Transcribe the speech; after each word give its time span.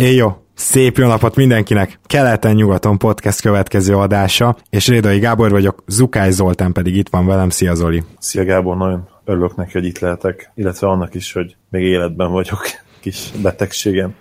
Éjjó! 0.00 0.44
Szép 0.54 0.96
jó 0.96 1.06
napot 1.06 1.36
mindenkinek! 1.36 2.00
Keleten-nyugaton 2.06 2.98
podcast 2.98 3.40
következő 3.40 3.96
adása, 3.96 4.56
és 4.70 4.88
Rédai 4.88 5.18
Gábor 5.18 5.50
vagyok, 5.50 5.82
Zukály 5.86 6.30
Zoltán 6.30 6.72
pedig 6.72 6.96
itt 6.96 7.08
van 7.08 7.26
velem. 7.26 7.48
Szia 7.48 7.74
Zoli! 7.74 8.02
Szia 8.18 8.44
Gábor, 8.44 8.76
nagyon 8.76 9.08
örülök 9.24 9.56
neki, 9.56 9.72
hogy 9.72 9.84
itt 9.84 9.98
lehetek, 9.98 10.52
illetve 10.54 10.88
annak 10.88 11.14
is, 11.14 11.32
hogy 11.32 11.56
még 11.70 11.82
életben 11.82 12.30
vagyok, 12.30 12.60
kis 13.00 13.30
betegségem 13.42 14.14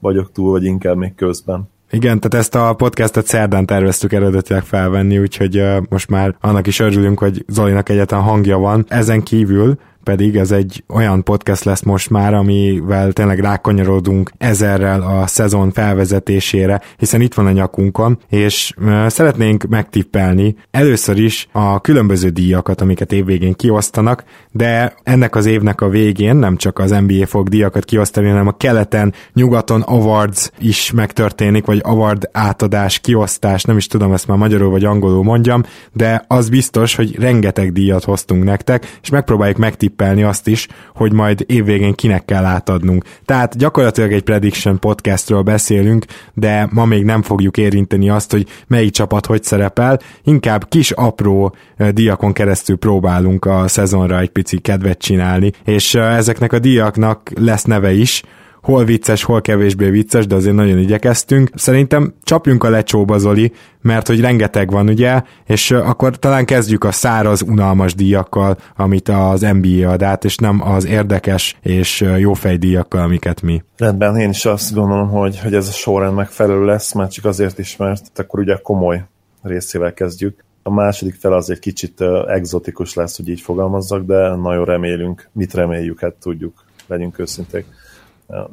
vagyok 0.00 0.32
túl, 0.32 0.50
vagy 0.50 0.64
inkább 0.64 0.96
még 0.96 1.14
közben. 1.14 1.70
Igen, 1.90 2.20
tehát 2.20 2.44
ezt 2.44 2.54
a 2.54 2.74
podcastet 2.74 3.26
szerdán 3.26 3.66
terveztük 3.66 4.12
eredetileg 4.12 4.62
felvenni, 4.62 5.18
úgyhogy 5.18 5.58
uh, 5.58 5.76
most 5.88 6.08
már 6.08 6.36
annak 6.40 6.66
is 6.66 6.80
örülünk, 6.80 7.18
hogy 7.18 7.44
Zolinak 7.48 7.88
egyetlen 7.88 8.20
hangja 8.20 8.58
van. 8.58 8.84
Ezen 8.88 9.22
kívül 9.22 9.78
pedig 10.04 10.36
ez 10.36 10.50
egy 10.50 10.84
olyan 10.88 11.22
podcast 11.22 11.64
lesz 11.64 11.82
most 11.82 12.10
már, 12.10 12.34
amivel 12.34 13.12
tényleg 13.12 13.38
rákanyarodunk 13.38 14.30
ezerrel 14.38 15.02
a 15.02 15.26
szezon 15.26 15.70
felvezetésére, 15.72 16.80
hiszen 16.96 17.20
itt 17.20 17.34
van 17.34 17.46
a 17.46 17.50
nyakunkon, 17.50 18.18
és 18.28 18.74
szeretnénk 19.06 19.64
megtippelni 19.64 20.56
először 20.70 21.18
is 21.18 21.48
a 21.52 21.80
különböző 21.80 22.28
díjakat, 22.28 22.80
amiket 22.80 23.12
évvégén 23.12 23.54
kiosztanak, 23.54 24.24
de 24.50 24.94
ennek 25.02 25.36
az 25.36 25.46
évnek 25.46 25.80
a 25.80 25.88
végén 25.88 26.36
nem 26.36 26.56
csak 26.56 26.78
az 26.78 26.90
NBA 26.90 27.26
fog 27.26 27.48
díjakat 27.48 27.84
kiosztani, 27.84 28.28
hanem 28.28 28.46
a 28.46 28.56
keleten, 28.56 29.12
nyugaton 29.32 29.80
awards 29.80 30.50
is 30.58 30.90
megtörténik, 30.90 31.64
vagy 31.64 31.80
award 31.84 32.28
átadás, 32.32 32.98
kiosztás, 32.98 33.62
nem 33.62 33.76
is 33.76 33.86
tudom 33.86 34.12
ezt 34.12 34.26
már 34.26 34.38
magyarul 34.38 34.70
vagy 34.70 34.84
angolul 34.84 35.22
mondjam, 35.22 35.62
de 35.92 36.24
az 36.28 36.48
biztos, 36.48 36.94
hogy 36.94 37.18
rengeteg 37.18 37.72
díjat 37.72 38.04
hoztunk 38.04 38.44
nektek, 38.44 38.98
és 39.02 39.10
megpróbáljuk 39.10 39.58
megtippelni 39.58 39.90
tippelni 39.92 40.22
azt 40.22 40.46
is, 40.48 40.68
hogy 40.94 41.12
majd 41.12 41.44
évvégén 41.46 41.94
kinek 41.94 42.24
kell 42.24 42.44
átadnunk. 42.44 43.04
Tehát 43.24 43.56
gyakorlatilag 43.56 44.12
egy 44.12 44.22
prediction 44.22 44.78
podcastról 44.78 45.42
beszélünk, 45.42 46.04
de 46.34 46.68
ma 46.70 46.84
még 46.84 47.04
nem 47.04 47.22
fogjuk 47.22 47.56
érinteni 47.56 48.10
azt, 48.10 48.30
hogy 48.30 48.46
melyik 48.66 48.92
csapat 48.92 49.26
hogy 49.26 49.42
szerepel, 49.42 49.98
inkább 50.24 50.68
kis 50.68 50.90
apró 50.90 51.54
diakon 51.90 52.32
keresztül 52.32 52.76
próbálunk 52.76 53.44
a 53.44 53.68
szezonra 53.68 54.20
egy 54.20 54.30
pici 54.30 54.58
kedvet 54.58 54.98
csinálni, 54.98 55.52
és 55.64 55.94
ezeknek 55.94 56.52
a 56.52 56.58
diaknak 56.58 57.30
lesz 57.34 57.64
neve 57.64 57.92
is, 57.92 58.22
hol 58.62 58.84
vicces, 58.84 59.22
hol 59.22 59.40
kevésbé 59.40 59.90
vicces, 59.90 60.26
de 60.26 60.34
azért 60.34 60.54
nagyon 60.54 60.78
igyekeztünk. 60.78 61.50
Szerintem 61.54 62.14
csapjunk 62.22 62.64
a 62.64 62.70
lecsóba, 62.70 63.18
Zoli, 63.18 63.52
mert 63.80 64.06
hogy 64.06 64.20
rengeteg 64.20 64.70
van, 64.70 64.88
ugye, 64.88 65.22
és 65.46 65.70
akkor 65.70 66.18
talán 66.18 66.44
kezdjük 66.44 66.84
a 66.84 66.92
száraz, 66.92 67.42
unalmas 67.42 67.94
díjakkal, 67.94 68.56
amit 68.76 69.08
az 69.08 69.40
NBA 69.40 69.88
ad 69.88 70.02
át, 70.02 70.24
és 70.24 70.36
nem 70.36 70.62
az 70.62 70.86
érdekes 70.86 71.58
és 71.62 72.00
jófej 72.18 72.56
díjakkal, 72.56 73.02
amiket 73.02 73.42
mi. 73.42 73.62
Rendben, 73.76 74.16
én 74.16 74.30
is 74.30 74.44
azt 74.44 74.74
gondolom, 74.74 75.08
hogy, 75.08 75.38
hogy 75.38 75.54
ez 75.54 75.68
a 75.68 75.72
sorrend 75.72 76.14
megfelelő 76.14 76.64
lesz, 76.64 76.92
már 76.92 77.08
csak 77.08 77.24
azért 77.24 77.58
is, 77.58 77.76
mert 77.76 78.18
akkor 78.18 78.40
ugye 78.40 78.56
komoly 78.62 79.04
részével 79.42 79.94
kezdjük. 79.94 80.44
A 80.62 80.70
második 80.70 81.14
fel 81.14 81.32
az 81.32 81.50
egy 81.50 81.58
kicsit 81.58 82.04
exotikus 82.26 82.94
lesz, 82.94 83.16
hogy 83.16 83.28
így 83.28 83.40
fogalmazzak, 83.40 84.04
de 84.04 84.34
nagyon 84.34 84.64
remélünk. 84.64 85.28
Mit 85.32 85.54
reméljük, 85.54 86.00
hát 86.00 86.14
tudjuk, 86.14 86.64
legyünk 86.86 87.18
őszinték 87.18 87.66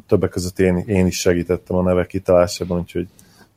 Többek 0.08 0.30
között 0.30 0.60
én, 0.60 0.78
én 0.78 1.06
is 1.06 1.20
segítettem 1.20 1.78
a 1.78 1.82
nevek 1.82 2.08
kitalálásában, 2.08 2.80
úgyhogy 2.80 3.08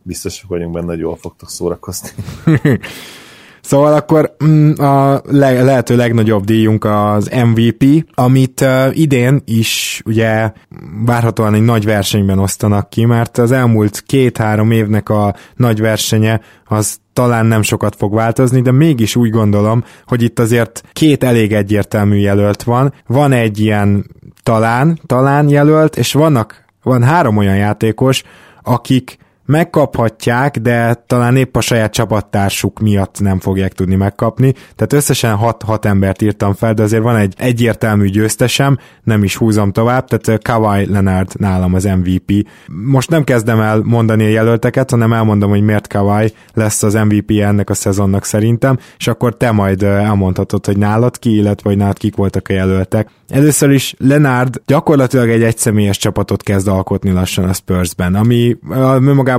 biztosak 0.02 0.48
vagyunk 0.48 0.72
benne, 0.72 0.86
hogy 0.86 0.98
jól 0.98 1.16
fogtok 1.16 1.48
szórakozni. 1.48 2.08
Szóval 3.62 3.94
akkor 3.94 4.36
mm, 4.44 4.72
a 4.72 5.20
le- 5.24 5.62
lehető 5.62 5.96
legnagyobb 5.96 6.44
díjunk 6.44 6.84
az 6.84 7.30
MVP, 7.44 8.10
amit 8.14 8.60
uh, 8.60 8.98
idén 8.98 9.42
is 9.44 10.02
ugye 10.04 10.52
várhatóan 11.04 11.54
egy 11.54 11.62
nagy 11.62 11.84
versenyben 11.84 12.38
osztanak 12.38 12.90
ki, 12.90 13.04
mert 13.04 13.38
az 13.38 13.52
elmúlt 13.52 14.00
két-három 14.00 14.70
évnek 14.70 15.08
a 15.08 15.34
nagy 15.56 15.80
versenye 15.80 16.40
az 16.64 17.00
talán 17.12 17.46
nem 17.46 17.62
sokat 17.62 17.96
fog 17.96 18.14
változni, 18.14 18.62
de 18.62 18.72
mégis 18.72 19.16
úgy 19.16 19.30
gondolom, 19.30 19.84
hogy 20.06 20.22
itt 20.22 20.38
azért 20.38 20.82
két 20.92 21.24
elég 21.24 21.52
egyértelmű 21.52 22.16
jelölt 22.16 22.62
van. 22.62 22.92
Van 23.06 23.32
egy 23.32 23.60
ilyen 23.60 24.06
talán, 24.42 24.98
talán 25.06 25.48
jelölt, 25.48 25.96
és 25.96 26.12
vannak, 26.12 26.64
van 26.82 27.02
három 27.02 27.36
olyan 27.36 27.56
játékos, 27.56 28.22
akik 28.62 29.18
megkaphatják, 29.52 30.58
de 30.58 30.94
talán 31.06 31.36
épp 31.36 31.56
a 31.56 31.60
saját 31.60 31.92
csapattársuk 31.92 32.80
miatt 32.80 33.20
nem 33.20 33.40
fogják 33.40 33.72
tudni 33.72 33.94
megkapni. 33.94 34.52
Tehát 34.52 34.92
összesen 34.92 35.34
6 35.34 35.84
embert 35.84 36.22
írtam 36.22 36.54
fel, 36.54 36.74
de 36.74 36.82
azért 36.82 37.02
van 37.02 37.16
egy 37.16 37.34
egyértelmű 37.38 38.06
győztesem, 38.06 38.78
nem 39.02 39.24
is 39.24 39.36
húzom 39.36 39.72
tovább, 39.72 40.04
tehát 40.06 40.42
Kawhi 40.42 40.86
Leonard 40.86 41.32
nálam 41.38 41.74
az 41.74 41.84
MVP. 41.84 42.48
Most 42.86 43.10
nem 43.10 43.24
kezdem 43.24 43.60
el 43.60 43.80
mondani 43.84 44.24
a 44.24 44.28
jelölteket, 44.28 44.90
hanem 44.90 45.12
elmondom, 45.12 45.50
hogy 45.50 45.62
miért 45.62 45.88
Kawhi 45.88 46.32
lesz 46.54 46.82
az 46.82 46.94
MVP 46.94 47.30
ennek 47.30 47.70
a 47.70 47.74
szezonnak 47.74 48.24
szerintem, 48.24 48.78
és 48.98 49.06
akkor 49.06 49.36
te 49.36 49.50
majd 49.50 49.82
elmondhatod, 49.82 50.66
hogy 50.66 50.78
nálad 50.78 51.18
ki, 51.18 51.36
illetve 51.36 51.68
hogy 51.68 51.78
nálad 51.78 51.98
kik 51.98 52.16
voltak 52.16 52.48
a 52.48 52.52
jelöltek. 52.52 53.10
Először 53.28 53.70
is 53.70 53.94
Lenard 53.98 54.60
gyakorlatilag 54.66 55.28
egy 55.28 55.42
egyszemélyes 55.42 55.96
csapatot 55.96 56.42
kezd 56.42 56.68
alkotni 56.68 57.10
lassan 57.10 57.44
a 57.44 57.52
Spursben, 57.52 58.14
ami 58.14 58.56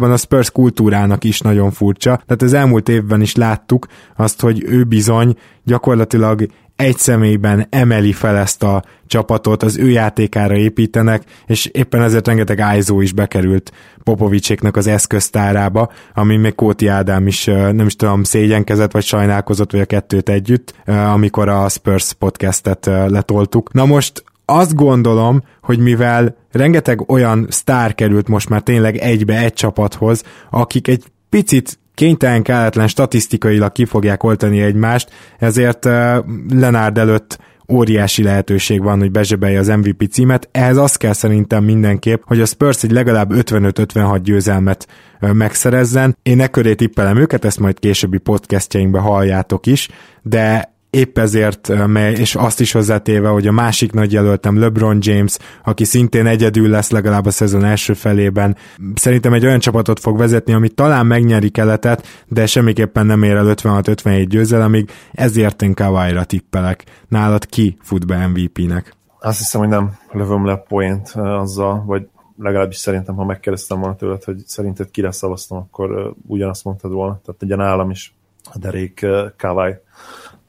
magában 0.03 0.11
a 0.11 0.17
Spurs 0.17 0.51
kultúrának 0.51 1.23
is 1.23 1.39
nagyon 1.39 1.71
furcsa. 1.71 2.21
Tehát 2.25 2.41
az 2.41 2.53
elmúlt 2.53 2.89
évben 2.89 3.21
is 3.21 3.35
láttuk 3.35 3.87
azt, 4.15 4.41
hogy 4.41 4.63
ő 4.63 4.83
bizony 4.83 5.35
gyakorlatilag 5.63 6.45
egy 6.75 6.97
személyben 6.97 7.67
emeli 7.69 8.11
fel 8.11 8.37
ezt 8.37 8.63
a 8.63 8.83
csapatot, 9.07 9.63
az 9.63 9.77
ő 9.77 9.89
játékára 9.89 10.55
építenek, 10.55 11.23
és 11.45 11.65
éppen 11.65 12.01
ezért 12.01 12.27
rengeteg 12.27 12.63
ISO 12.77 13.01
is 13.01 13.13
bekerült 13.13 13.71
Popovicséknak 14.03 14.75
az 14.77 14.87
eszköztárába, 14.87 15.91
ami 16.13 16.37
még 16.37 16.55
Kóti 16.55 16.87
Ádám 16.87 17.27
is 17.27 17.45
nem 17.45 17.85
is 17.85 17.95
tudom, 17.95 18.23
szégyenkezett, 18.23 18.91
vagy 18.91 19.03
sajnálkozott, 19.03 19.71
vagy 19.71 19.81
a 19.81 19.85
kettőt 19.85 20.29
együtt, 20.29 20.73
amikor 20.85 21.49
a 21.49 21.69
Spurs 21.69 22.13
podcastet 22.13 22.85
letoltuk. 22.85 23.73
Na 23.73 23.85
most 23.85 24.23
azt 24.57 24.75
gondolom, 24.75 25.43
hogy 25.61 25.79
mivel 25.79 26.35
rengeteg 26.51 27.11
olyan 27.11 27.47
sztár 27.49 27.95
került 27.95 28.27
most 28.27 28.49
már 28.49 28.61
tényleg 28.61 28.97
egybe 28.97 29.37
egy 29.37 29.53
csapathoz, 29.53 30.23
akik 30.49 30.87
egy 30.87 31.03
picit 31.29 31.79
kénytelen 31.93 32.43
kelletlen 32.43 32.87
statisztikailag 32.87 33.71
ki 33.71 33.85
fogják 33.85 34.23
oltani 34.23 34.61
egymást, 34.61 35.09
ezért 35.39 35.85
uh, 35.85 36.17
Lenárd 36.49 36.97
előtt 36.97 37.37
óriási 37.71 38.23
lehetőség 38.23 38.81
van, 38.81 38.99
hogy 38.99 39.11
bezsebelje 39.11 39.59
az 39.59 39.67
MVP 39.67 40.11
címet. 40.11 40.49
Ehhez 40.51 40.77
az 40.77 40.95
kell 40.95 41.13
szerintem 41.13 41.63
mindenképp, 41.63 42.21
hogy 42.25 42.41
a 42.41 42.45
Spurs 42.45 42.83
egy 42.83 42.91
legalább 42.91 43.31
55-56 43.33 44.19
győzelmet 44.23 44.87
megszerezzen. 45.19 46.17
Én 46.23 46.41
e 46.41 46.47
köré 46.47 46.73
tippelem 46.73 47.17
őket, 47.17 47.45
ezt 47.45 47.59
majd 47.59 47.79
későbbi 47.79 48.17
podcastjainkben 48.17 49.01
halljátok 49.01 49.65
is, 49.65 49.89
de 50.21 50.72
épp 50.93 51.17
ezért, 51.17 51.71
és 52.15 52.35
azt 52.35 52.59
is 52.59 52.71
hozzátéve, 52.71 53.27
hogy 53.27 53.47
a 53.47 53.51
másik 53.51 53.91
nagy 53.91 54.11
jelöltem 54.11 54.59
LeBron 54.59 54.97
James, 55.01 55.37
aki 55.63 55.83
szintén 55.83 56.25
egyedül 56.25 56.69
lesz 56.69 56.89
legalább 56.89 57.25
a 57.25 57.31
szezon 57.31 57.63
első 57.63 57.93
felében, 57.93 58.55
szerintem 58.95 59.33
egy 59.33 59.45
olyan 59.45 59.59
csapatot 59.59 59.99
fog 59.99 60.17
vezetni, 60.17 60.53
ami 60.53 60.69
talán 60.69 61.05
megnyeri 61.05 61.49
keletet, 61.49 62.07
de 62.27 62.45
semmiképpen 62.45 63.05
nem 63.05 63.23
ér 63.23 63.35
el 63.35 63.53
56-57 63.55 64.25
győzelemig, 64.29 64.91
ezért 65.11 65.61
én 65.61 65.73
Kawai-ra 65.73 66.23
tippelek. 66.23 66.83
Nálad 67.07 67.45
ki 67.45 67.77
fut 67.81 68.07
be 68.07 68.27
MVP-nek? 68.27 68.95
Azt 69.19 69.37
hiszem, 69.37 69.61
hogy 69.61 69.69
nem 69.69 69.97
lövöm 70.11 70.45
le 70.45 70.55
point 70.55 71.09
azzal, 71.15 71.83
vagy 71.85 72.07
legalábbis 72.37 72.77
szerintem, 72.77 73.15
ha 73.15 73.25
megkérdeztem 73.25 73.79
volna 73.79 73.95
tőled, 73.95 74.23
hogy 74.23 74.37
szerinted 74.45 74.91
kire 74.91 75.11
szavaztam, 75.11 75.57
akkor 75.57 76.13
ugyanazt 76.27 76.63
mondtad 76.63 76.91
volna. 76.91 77.21
Tehát 77.25 77.41
egy 77.41 77.57
nálam 77.57 77.89
is 77.89 78.15
a 78.53 78.57
derék 78.57 79.05
Kawai 79.37 79.73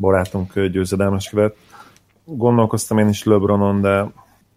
barátunk 0.05 0.61
győzedelmeskedett. 0.61 1.57
Gondolkoztam 2.25 2.99
én 2.99 3.09
is 3.09 3.25
LeBronon, 3.25 3.81
de 3.81 4.11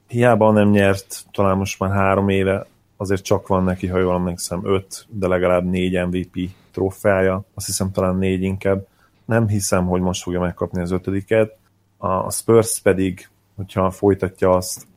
hiába 0.07 0.51
nem 0.51 0.69
nyert, 0.69 1.23
talán 1.31 1.57
most 1.57 1.79
már 1.79 1.91
három 1.91 2.29
éve, 2.29 2.65
azért 2.97 3.23
csak 3.23 3.47
van 3.47 3.63
neki, 3.63 3.87
ha 3.87 3.97
jól 3.97 4.13
emlékszem, 4.15 4.59
öt, 4.63 5.05
de 5.09 5.27
legalább 5.27 5.65
négy 5.65 6.05
MVP 6.05 6.49
trófeája, 6.71 7.43
azt 7.53 7.65
hiszem 7.65 7.91
talán 7.91 8.15
négy 8.15 8.41
inkább. 8.41 8.87
Nem 9.25 9.47
hiszem, 9.47 9.85
hogy 9.85 10.01
most 10.01 10.21
fogja 10.21 10.39
megkapni 10.39 10.81
az 10.81 10.91
ötödiket. 10.91 11.57
A 11.97 12.31
Spurs 12.31 12.79
pedig, 12.79 13.29
hogyha 13.55 13.91
folytatja 13.91 14.49
azt, 14.49 14.87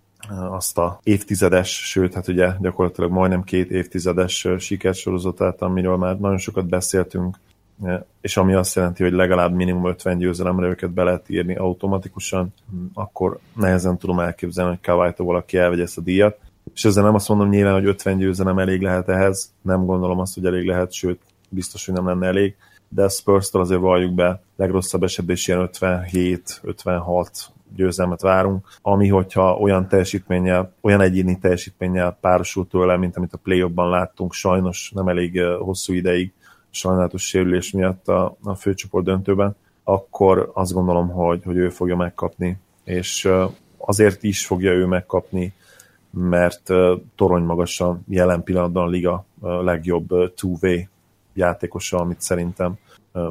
azt 0.50 0.78
a 0.78 1.00
évtizedes, 1.02 1.88
sőt, 1.88 2.14
hát 2.14 2.28
ugye 2.28 2.52
gyakorlatilag 2.60 3.10
majdnem 3.10 3.42
két 3.42 3.70
évtizedes 3.70 4.48
sikersorozatát, 4.58 5.62
amiről 5.62 5.96
már 5.96 6.18
nagyon 6.18 6.38
sokat 6.38 6.66
beszéltünk, 6.66 7.38
és 8.20 8.36
ami 8.36 8.54
azt 8.54 8.74
jelenti, 8.74 9.02
hogy 9.02 9.12
legalább 9.12 9.54
minimum 9.54 9.86
50 9.86 10.18
győzelemre 10.18 10.66
őket 10.66 10.90
be 10.90 11.02
lehet 11.02 11.28
írni 11.28 11.56
automatikusan, 11.56 12.54
akkor 12.94 13.38
nehezen 13.54 13.98
tudom 13.98 14.20
elképzelni, 14.20 14.70
hogy 14.70 14.80
kawhi 14.80 15.12
valaki 15.16 15.56
elvegye 15.56 15.82
ezt 15.82 15.98
a 15.98 16.00
díjat. 16.00 16.38
És 16.74 16.84
ezzel 16.84 17.04
nem 17.04 17.14
azt 17.14 17.28
mondom 17.28 17.48
nyilván, 17.48 17.72
hogy 17.72 17.86
50 17.86 18.18
győzelem 18.18 18.58
elég 18.58 18.82
lehet 18.82 19.08
ehhez, 19.08 19.52
nem 19.62 19.84
gondolom 19.84 20.18
azt, 20.18 20.34
hogy 20.34 20.44
elég 20.44 20.66
lehet, 20.66 20.92
sőt, 20.92 21.20
biztos, 21.48 21.86
hogy 21.86 21.94
nem 21.94 22.06
lenne 22.06 22.26
elég, 22.26 22.56
de 22.88 23.02
a 23.02 23.08
spurs 23.08 23.48
azért 23.52 23.80
valljuk 23.80 24.14
be, 24.14 24.42
legrosszabb 24.56 25.02
esetben 25.02 25.34
is 25.34 25.48
ilyen 25.48 25.60
57, 25.60 26.60
56, 26.62 27.30
győzelmet 27.74 28.20
várunk, 28.20 28.66
ami 28.82 29.08
hogyha 29.08 29.56
olyan 29.56 29.88
teljesítménnyel, 29.88 30.72
olyan 30.80 31.00
egyéni 31.00 31.38
teljesítménnyel 31.38 32.18
párosul 32.20 32.66
tőle, 32.66 32.96
mint 32.96 33.16
amit 33.16 33.32
a 33.32 33.38
play 33.42 33.72
láttunk, 33.74 34.32
sajnos 34.32 34.92
nem 34.94 35.08
elég 35.08 35.40
hosszú 35.42 35.92
ideig, 35.92 36.32
sajnálatos 36.70 37.22
sérülés 37.22 37.70
miatt 37.70 38.08
a, 38.08 38.36
a 38.42 38.54
főcsoport 38.54 39.04
döntőben, 39.04 39.56
akkor 39.84 40.50
azt 40.54 40.72
gondolom, 40.72 41.08
hogy, 41.08 41.42
hogy 41.44 41.56
ő 41.56 41.68
fogja 41.68 41.96
megkapni, 41.96 42.58
és 42.84 43.28
azért 43.78 44.22
is 44.22 44.46
fogja 44.46 44.72
ő 44.72 44.86
megkapni, 44.86 45.52
mert 46.10 46.62
torony 47.16 47.42
magasan 47.42 48.04
jelen 48.08 48.42
pillanatban 48.42 48.86
a 48.86 48.90
liga 48.90 49.24
legjobb 49.40 50.34
two-way 50.34 50.82
játékosa, 51.32 51.98
amit 51.98 52.20
szerintem 52.20 52.74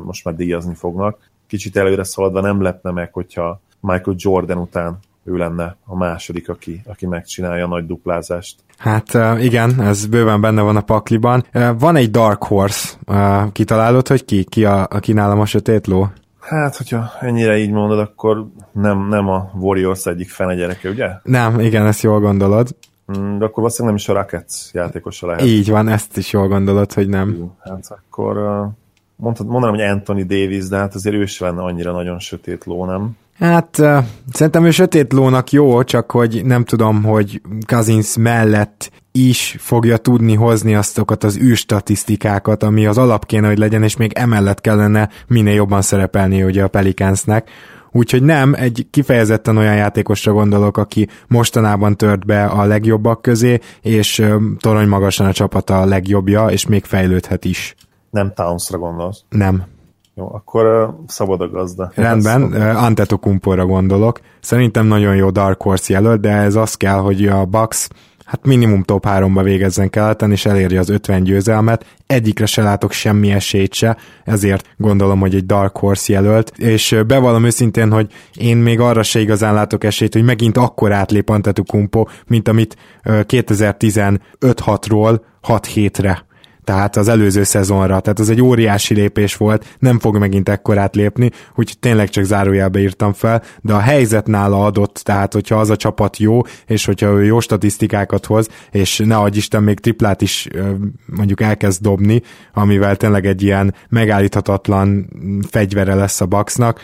most 0.03 0.25
már 0.25 0.35
díjazni 0.35 0.73
fognak. 0.73 1.29
Kicsit 1.47 1.77
előre 1.77 2.03
szaladva 2.03 2.41
nem 2.41 2.61
lepne 2.61 2.91
meg, 2.91 3.13
hogyha 3.13 3.59
Michael 3.79 4.15
Jordan 4.19 4.57
után 4.57 4.99
ő 5.29 5.35
lenne 5.35 5.77
a 5.85 5.95
második, 5.95 6.49
aki, 6.49 6.81
aki 6.85 7.05
megcsinálja 7.05 7.65
a 7.65 7.67
nagy 7.67 7.85
duplázást. 7.85 8.55
Hát 8.77 9.17
igen, 9.39 9.81
ez 9.81 10.05
bőven 10.05 10.41
benne 10.41 10.61
van 10.61 10.75
a 10.75 10.81
pakliban. 10.81 11.45
Van 11.79 11.95
egy 11.95 12.11
Dark 12.11 12.43
Horse, 12.43 12.97
kitalálod, 13.51 14.07
hogy 14.07 14.25
ki, 14.25 14.43
ki 14.43 14.65
a, 14.65 14.87
aki 14.89 15.13
nálam 15.13 15.39
a 15.39 15.45
sötét 15.45 15.87
ló? 15.87 16.07
Hát, 16.39 16.75
hogyha 16.75 17.11
ennyire 17.19 17.57
így 17.57 17.71
mondod, 17.71 17.99
akkor 17.99 18.47
nem, 18.71 19.07
nem 19.07 19.27
a 19.27 19.51
Warriors 19.53 20.05
egyik 20.05 20.29
fene 20.29 20.55
gyereke, 20.55 20.89
ugye? 20.89 21.09
Nem, 21.23 21.59
igen, 21.59 21.85
ezt 21.85 22.01
jól 22.01 22.19
gondolod. 22.19 22.75
Mm, 23.17 23.37
de 23.37 23.45
akkor 23.45 23.55
valószínűleg 23.55 23.95
nem 23.95 23.95
is 23.95 24.09
a 24.09 24.13
Rockets 24.13 24.73
játékosa 24.73 25.27
lehet. 25.27 25.41
Így 25.41 25.69
van, 25.69 25.87
ezt 25.87 26.17
is 26.17 26.31
jól 26.31 26.47
gondolod, 26.47 26.93
hogy 26.93 27.09
nem. 27.09 27.51
Hát 27.59 27.87
akkor 27.89 28.37
mondtad, 29.15 29.47
mondanám, 29.47 29.75
hogy 29.75 29.85
Anthony 29.85 30.27
Davis, 30.27 30.67
de 30.67 30.77
hát 30.77 30.95
azért 30.95 31.15
ő 31.15 31.25
sem 31.25 31.47
lenne 31.47 31.61
annyira 31.61 31.91
nagyon 31.91 32.19
sötét 32.19 32.65
ló, 32.65 32.85
nem? 32.85 33.17
Hát 33.39 33.81
szerintem 34.31 34.65
ő 34.65 34.71
sötét 34.71 35.13
lónak 35.13 35.51
jó, 35.51 35.83
csak 35.83 36.11
hogy 36.11 36.41
nem 36.45 36.63
tudom, 36.63 37.03
hogy 37.03 37.41
Cousins 37.67 38.17
mellett 38.17 38.91
is 39.11 39.55
fogja 39.59 39.97
tudni 39.97 40.35
hozni 40.35 40.75
azokat 40.75 41.23
az 41.23 41.37
űrstatisztikákat, 41.37 42.63
ami 42.63 42.85
az 42.85 42.97
alap 42.97 43.25
kéne, 43.25 43.47
hogy 43.47 43.57
legyen, 43.57 43.83
és 43.83 43.97
még 43.97 44.11
emellett 44.13 44.61
kellene 44.61 45.09
minél 45.27 45.53
jobban 45.53 45.81
szerepelni 45.81 46.43
ugye 46.43 46.63
a 46.63 46.67
Pelicansnek. 46.67 47.49
Úgyhogy 47.91 48.23
nem, 48.23 48.53
egy 48.53 48.87
kifejezetten 48.91 49.57
olyan 49.57 49.75
játékosra 49.75 50.31
gondolok, 50.31 50.77
aki 50.77 51.07
mostanában 51.27 51.97
tört 51.97 52.25
be 52.25 52.45
a 52.45 52.65
legjobbak 52.65 53.21
közé, 53.21 53.59
és 53.81 54.25
torony 54.59 54.87
magasan 54.87 55.27
a 55.27 55.33
csapata 55.33 55.79
a 55.79 55.85
legjobbja, 55.85 56.45
és 56.45 56.67
még 56.67 56.85
fejlődhet 56.85 57.45
is. 57.45 57.75
Nem 58.09 58.31
Townsra 58.33 58.77
gondolsz? 58.77 59.23
Nem. 59.29 59.63
Jó, 60.19 60.29
akkor 60.33 60.95
szabad 61.07 61.41
a 61.41 61.49
gazda. 61.49 61.91
Rendben, 61.95 62.43
uh, 62.43 62.83
Antetokumpóra 62.83 63.65
gondolok. 63.65 64.19
Szerintem 64.39 64.85
nagyon 64.85 65.15
jó 65.15 65.29
Dark 65.29 65.61
Horse 65.61 65.93
jelölt, 65.93 66.21
de 66.21 66.29
ez 66.29 66.55
az 66.55 66.73
kell, 66.73 66.97
hogy 66.97 67.27
a 67.27 67.45
Bucks 67.45 67.87
hát 68.25 68.45
minimum 68.45 68.83
top 68.83 69.05
3-ba 69.07 69.41
végezzen 69.43 69.89
keleten, 69.89 70.31
és 70.31 70.45
elérje 70.45 70.79
az 70.79 70.89
50 70.89 71.23
győzelmet. 71.23 71.85
Egyikre 72.07 72.45
se 72.45 72.61
látok 72.61 72.91
semmi 72.91 73.31
esélyt 73.31 73.73
se, 73.73 73.97
ezért 74.23 74.67
gondolom, 74.77 75.19
hogy 75.19 75.35
egy 75.35 75.45
Dark 75.45 75.77
Horse 75.77 76.13
jelölt, 76.13 76.51
és 76.57 77.01
bevallom 77.07 77.45
őszintén, 77.45 77.91
hogy 77.91 78.11
én 78.33 78.57
még 78.57 78.79
arra 78.79 79.03
se 79.03 79.19
igazán 79.19 79.53
látok 79.53 79.83
esélyt, 79.83 80.13
hogy 80.13 80.23
megint 80.23 80.57
akkor 80.57 80.91
átlép 80.91 81.29
Antetokumpo, 81.29 82.05
mint 82.27 82.47
amit 82.47 82.75
2015-6-ról 83.03 85.19
6 85.41 85.65
hétre 85.65 86.27
tehát 86.69 86.95
az 86.95 87.07
előző 87.07 87.43
szezonra, 87.43 87.99
tehát 87.99 88.19
az 88.19 88.29
egy 88.29 88.41
óriási 88.41 88.93
lépés 88.93 89.35
volt, 89.35 89.75
nem 89.79 89.99
fog 89.99 90.17
megint 90.17 90.49
ekkorát 90.49 90.95
lépni, 90.95 91.31
úgyhogy 91.55 91.79
tényleg 91.79 92.09
csak 92.09 92.23
zárójelbe 92.23 92.79
írtam 92.79 93.13
fel, 93.13 93.43
de 93.61 93.73
a 93.73 93.79
helyzet 93.79 94.27
nála 94.27 94.65
adott, 94.65 95.01
tehát 95.03 95.33
hogyha 95.33 95.55
az 95.59 95.69
a 95.69 95.75
csapat 95.75 96.17
jó, 96.17 96.41
és 96.65 96.85
hogyha 96.85 97.07
ő 97.07 97.23
jó 97.23 97.39
statisztikákat 97.39 98.25
hoz, 98.25 98.47
és 98.71 99.01
ne 99.05 99.17
adj 99.17 99.37
Isten 99.37 99.63
még 99.63 99.79
triplát 99.79 100.21
is 100.21 100.47
mondjuk 101.05 101.41
elkezd 101.41 101.81
dobni, 101.81 102.21
amivel 102.53 102.95
tényleg 102.95 103.25
egy 103.25 103.43
ilyen 103.43 103.73
megállíthatatlan 103.89 105.09
fegyvere 105.49 105.95
lesz 105.95 106.21
a 106.21 106.25
Bucksnak, 106.25 106.79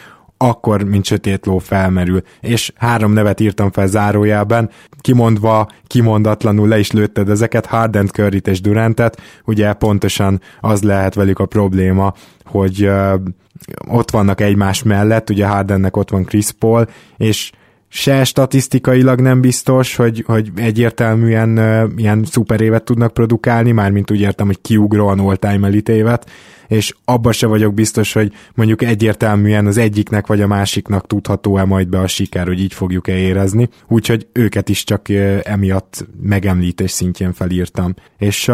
akkor, 0.50 0.83
mint 0.83 1.06
sötét 1.06 1.45
ló 1.45 1.57
felmerül. 1.57 2.21
És 2.42 2.71
három 2.75 3.13
nevet 3.13 3.39
írtam 3.39 3.71
fel 3.71 3.88
zárójában, 3.88 4.69
kimondva, 5.01 5.69
kimondatlanul 5.88 6.68
le 6.68 6.80
is 6.80 6.92
lőtted 6.92 7.30
ezeket, 7.30 7.65
Harden, 7.65 8.07
curry 8.07 8.42
és 8.44 8.62
Durantet, 8.62 9.21
ugye 9.45 9.74
pontosan 9.74 10.42
az 10.59 10.81
lehet 10.81 11.13
velük 11.13 11.39
a 11.39 11.45
probléma, 11.45 12.13
hogy 12.45 12.86
uh, 12.86 13.13
ott 13.88 14.12
vannak 14.12 14.42
egymás 14.42 14.83
mellett, 14.83 15.30
ugye 15.30 15.47
Hardennek 15.47 15.97
ott 15.97 16.09
van 16.09 16.24
Chris 16.24 16.51
Paul, 16.51 16.88
és 17.18 17.51
se 17.88 18.24
statisztikailag 18.24 19.21
nem 19.21 19.42
biztos, 19.42 19.95
hogy, 19.95 20.24
hogy 20.27 20.51
egyértelműen 20.56 21.57
uh, 21.57 21.92
ilyen 21.95 22.24
szuper 22.24 22.62
évet 22.62 22.83
tudnak 22.83 23.13
produkálni, 23.13 23.71
mármint 23.71 24.12
úgy 24.12 24.21
értem, 24.21 24.45
hogy 24.45 24.62
kiugróan 24.62 25.19
all-time 25.19 25.68
elite 25.68 25.94
évet, 25.94 26.30
és 26.68 26.94
abba 27.06 27.32
se 27.32 27.48
vagyok 27.48 27.74
biztos, 27.74 28.14
hogy 28.14 28.34
mondjuk 28.56 28.82
egyértelműen 28.82 29.66
az 29.66 29.78
egyiknek 29.78 30.28
vagy 30.28 30.42
a 30.42 30.48
másiknak 30.48 31.08
tudható-e 31.08 31.66
majd 31.66 31.88
be 31.88 32.00
a 32.00 32.08
siker, 32.08 32.48
hogy 32.48 32.60
így 32.60 32.74
fogjuk-e 32.74 33.18
érezni. 33.18 33.70
Úgyhogy 33.88 34.28
őket 34.32 34.70
is 34.70 34.84
csak 34.84 35.10
emiatt 35.44 36.06
megemlítés 36.22 36.92
szintjén 36.92 37.34
felírtam. 37.34 37.94
És 38.18 38.46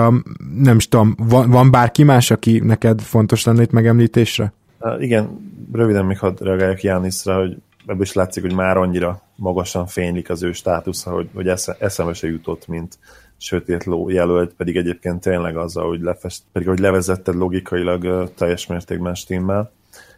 nem 0.56 0.76
is 0.76 0.88
tudom, 0.88 1.16
van, 1.18 1.50
van 1.50 1.72
bárki 1.72 2.04
más, 2.04 2.32
aki 2.32 2.60
neked 2.60 3.02
fontos 3.02 3.44
lenne 3.46 3.62
itt 3.62 3.72
megemlítésre? 3.72 4.54
Igen, 5.00 5.52
röviden 5.72 6.06
még 6.06 6.20
hadd 6.20 6.44
reagáljak 6.44 6.82
Jániszra, 6.82 7.38
hogy 7.40 7.58
ebből 7.86 8.02
is 8.02 8.14
látszik, 8.14 8.44
hogy 8.44 8.54
már 8.54 8.78
annyira 8.78 9.22
magasan 9.36 9.88
fénylik 9.88 10.30
az 10.30 10.44
ő 10.44 10.52
státusza, 10.52 11.12
hogy, 11.12 11.30
hogy 11.34 11.48
eszembe 11.80 12.14
se 12.14 12.28
jutott, 12.28 12.68
mint 12.68 12.98
sötét 13.42 13.84
ló 13.84 14.10
jelölt, 14.10 14.54
pedig 14.54 14.78
egyébként 14.78 15.22
tényleg 15.22 15.58
az, 15.58 15.74
hogy, 15.74 16.02
lefest, 16.02 16.44
pedig 16.52 16.68
ahogy 16.68 16.80
levezetted 16.80 17.36
logikailag 17.36 18.34
teljes 18.34 18.68
mértékben 18.68 19.16
stimmel. 19.16 19.72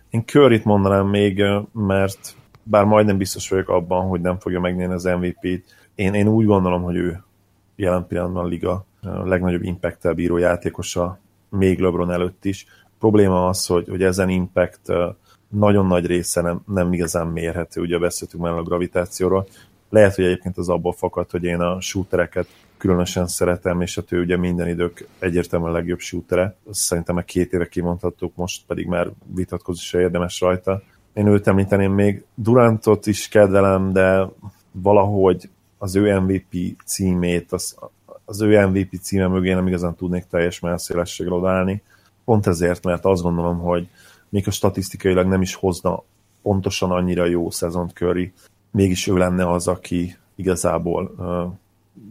Én 0.10 0.26
Curryt 0.26 0.64
mondanám 0.64 1.08
még, 1.08 1.44
mert 1.72 2.36
bár 2.64 2.86
majdnem 2.86 3.18
biztos 3.18 3.50
vagyok 3.50 3.70
abban, 3.70 4.08
hogy 4.08 4.22
nem 4.22 4.40
fogja 4.40 4.60
megnyerni 4.60 4.94
az 4.94 5.04
MVP-t, 5.04 5.64
én, 5.96 6.14
én 6.14 6.28
úgy 6.28 6.46
gondolom, 6.46 6.84
hogy 6.84 6.96
ő 6.96 7.24
jelen 7.76 8.08
pillanatban 8.08 8.46
a 8.46 8.48
liga 8.48 8.86
a 9.02 9.28
legnagyobb 9.28 9.64
impact 9.64 10.16
bíró 10.16 10.38
játékosa, 10.38 11.20
még 11.50 11.80
LeBron 11.80 12.12
előtt 12.12 12.46
is. 12.46 12.66
A 12.84 12.96
probléma 13.00 13.48
az, 13.48 13.66
hogy, 13.66 13.88
hogy 13.90 14.04
ezen 14.04 14.30
impact 14.30 14.82
nagyon 15.48 15.88
nagy 15.88 16.06
része 16.06 16.42
nem, 16.42 16.62
nem 16.68 16.94
igazán 16.94 17.28
mérhető, 17.28 17.82
ugye 17.82 17.98
beszéltünk 17.98 18.44
már 18.44 18.54
a 18.54 18.64
gravitációról. 18.64 19.48
Lehet, 19.90 20.16
hogy 20.16 20.26
egyébként 20.26 20.58
az 20.58 20.70
abból 20.70 20.94
fakad, 20.94 21.32
hogy 21.32 21.44
én 21.44 21.60
a 21.60 21.82
shootereket 21.82 22.48
különösen 22.84 23.28
szeretem, 23.28 23.82
és 23.82 23.96
hát 23.96 24.12
ő 24.12 24.22
ugye 24.22 24.38
minden 24.38 24.68
idők 24.68 25.08
egyértelműen 25.20 25.72
a 25.72 25.76
legjobb 25.76 26.00
shootere. 26.00 26.56
Azt 26.70 26.80
szerintem 26.80 27.16
már 27.16 27.26
két 27.26 27.54
éve 27.54 27.68
kimondhattuk, 27.68 28.36
most 28.36 28.66
pedig 28.68 28.86
már 28.86 29.12
vitatkozni 29.36 29.82
se 29.84 30.00
érdemes 30.00 30.40
rajta. 30.40 30.82
Én 31.14 31.28
őt 31.28 31.48
említeném 31.48 31.94
még. 31.94 32.24
Durantot 32.36 33.06
is 33.06 33.28
kedvelem, 33.28 33.94
de 33.94 34.30
valahogy 34.72 35.50
az 35.78 35.96
ő 35.96 36.20
MVP 36.20 36.56
címét, 36.86 37.52
az, 37.52 37.76
az 38.26 38.42
ő 38.42 38.68
MVP 38.68 39.00
címe 39.02 39.28
mögé 39.28 39.54
nem 39.54 39.68
igazán 39.68 39.96
tudnék 39.96 40.26
teljes 40.30 40.60
messzélességgel 40.60 41.34
odállni. 41.34 41.82
Pont 42.26 42.48
ezért, 42.48 42.84
mert 42.84 43.06
azt 43.06 43.22
gondolom, 43.22 43.60
hogy 43.60 43.88
még 44.30 44.48
a 44.48 44.52
statisztikailag 44.52 45.28
nem 45.28 45.42
is 45.42 45.56
hozna 45.56 46.04
pontosan 46.42 46.92
annyira 46.92 47.26
jó 47.26 47.50
szezont 47.50 47.92
Curry, 47.92 48.34
mégis 48.72 49.08
ő 49.08 49.18
lenne 49.18 49.52
az, 49.52 49.68
aki 49.68 50.16
igazából 50.36 51.14
uh, 51.18 51.62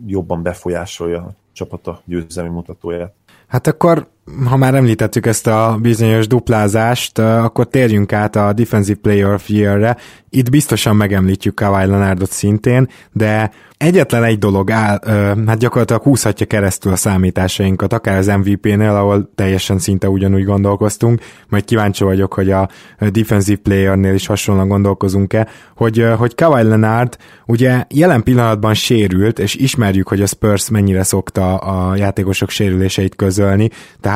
jobban 0.06 0.42
befolyásolja 0.42 1.22
a 1.22 1.34
csapata 1.52 2.00
győzelmi 2.04 2.50
mutatóját. 2.50 3.14
Hát 3.46 3.66
akkor, 3.66 4.08
ha 4.44 4.56
már 4.56 4.74
említettük 4.74 5.26
ezt 5.26 5.46
a 5.46 5.78
bizonyos 5.80 6.26
duplázást, 6.26 7.18
akkor 7.18 7.68
térjünk 7.68 8.12
át 8.12 8.36
a 8.36 8.52
Defensive 8.52 8.98
Player 9.02 9.32
of 9.32 9.48
Year-re. 9.48 9.96
Itt 10.30 10.50
biztosan 10.50 10.96
megemlítjük 10.96 11.54
Kawhi 11.54 11.86
Leonardot 11.86 12.30
szintén, 12.30 12.88
de 13.12 13.50
egyetlen 13.76 14.24
egy 14.24 14.38
dolog 14.38 14.70
áll, 14.70 15.00
hát 15.46 15.58
gyakorlatilag 15.58 16.02
húzhatja 16.02 16.46
keresztül 16.46 16.92
a 16.92 16.96
számításainkat, 16.96 17.92
akár 17.92 18.18
az 18.18 18.26
MVP-nél, 18.26 18.90
ahol 18.90 19.30
teljesen 19.34 19.78
szinte 19.78 20.08
ugyanúgy 20.08 20.44
gondolkoztunk, 20.44 21.20
majd 21.48 21.64
kíváncsi 21.64 22.04
vagyok, 22.04 22.34
hogy 22.34 22.50
a 22.50 22.68
defensive 23.10 23.60
player-nél 23.62 24.14
is 24.14 24.26
hasonlóan 24.26 24.68
gondolkozunk-e, 24.68 25.48
hogy, 25.76 26.06
hogy 26.16 26.34
Kawhi 26.34 26.62
Leonard 26.62 27.16
ugye 27.46 27.84
jelen 27.88 28.22
pillanatban 28.22 28.74
sérült, 28.74 29.38
és 29.38 29.54
ismerjük, 29.54 30.08
hogy 30.08 30.22
a 30.22 30.26
Spurs 30.26 30.68
mennyire 30.68 31.02
szokta 31.02 31.56
a 31.56 31.96
játékosok 31.96 32.50
sérüléseit 32.50 33.16
közölni, 33.16 33.70
tehát 34.00 34.11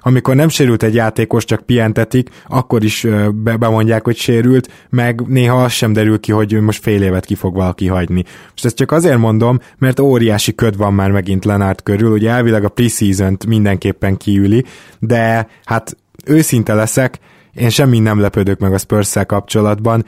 amikor 0.00 0.34
nem 0.34 0.48
sérült 0.48 0.82
egy 0.82 0.94
játékos, 0.94 1.44
csak 1.44 1.60
pihentetik, 1.60 2.30
akkor 2.48 2.84
is 2.84 3.06
bemondják, 3.58 4.04
hogy 4.04 4.16
sérült, 4.16 4.70
meg 4.90 5.22
néha 5.26 5.62
az 5.62 5.72
sem 5.72 5.92
derül 5.92 6.20
ki, 6.20 6.32
hogy 6.32 6.60
most 6.60 6.82
fél 6.82 7.02
évet 7.02 7.24
ki 7.24 7.34
fog 7.34 7.54
valaki 7.54 7.86
hagyni. 7.86 8.24
Most 8.50 8.64
ezt 8.64 8.76
csak 8.76 8.92
azért 8.92 9.18
mondom, 9.18 9.58
mert 9.78 10.00
óriási 10.00 10.54
köd 10.54 10.76
van 10.76 10.94
már 10.94 11.10
megint 11.10 11.44
Lenart 11.44 11.82
körül, 11.82 12.10
ugye 12.10 12.30
elvileg 12.30 12.64
a 12.64 12.68
preseason 12.68 13.36
mindenképpen 13.48 14.16
kiüli, 14.16 14.64
de 14.98 15.48
hát 15.64 15.96
őszinte 16.24 16.74
leszek, 16.74 17.18
én 17.54 17.68
semmi 17.68 17.98
nem 17.98 18.20
lepődök 18.20 18.58
meg 18.58 18.72
a 18.72 18.78
spurs 18.78 19.16
kapcsolatban, 19.26 20.04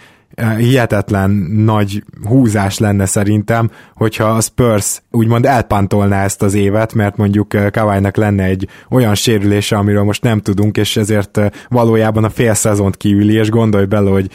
hihetetlen 0.58 1.30
nagy 1.64 2.02
húzás 2.28 2.78
lenne 2.78 3.06
szerintem, 3.06 3.70
hogyha 3.94 4.24
a 4.24 4.40
Spurs 4.40 5.02
úgymond 5.10 5.46
elpantolná 5.46 6.24
ezt 6.24 6.42
az 6.42 6.54
évet, 6.54 6.94
mert 6.94 7.16
mondjuk 7.16 7.56
Kawai-nak 7.70 8.16
lenne 8.16 8.44
egy 8.44 8.68
olyan 8.90 9.14
sérülése, 9.14 9.76
amiről 9.76 10.02
most 10.02 10.22
nem 10.22 10.40
tudunk, 10.40 10.76
és 10.76 10.96
ezért 10.96 11.40
valójában 11.68 12.24
a 12.24 12.30
fél 12.30 12.54
szezont 12.54 12.96
kiüli, 12.96 13.34
és 13.34 13.50
gondolj 13.50 13.84
bele, 13.84 14.10
hogy 14.10 14.30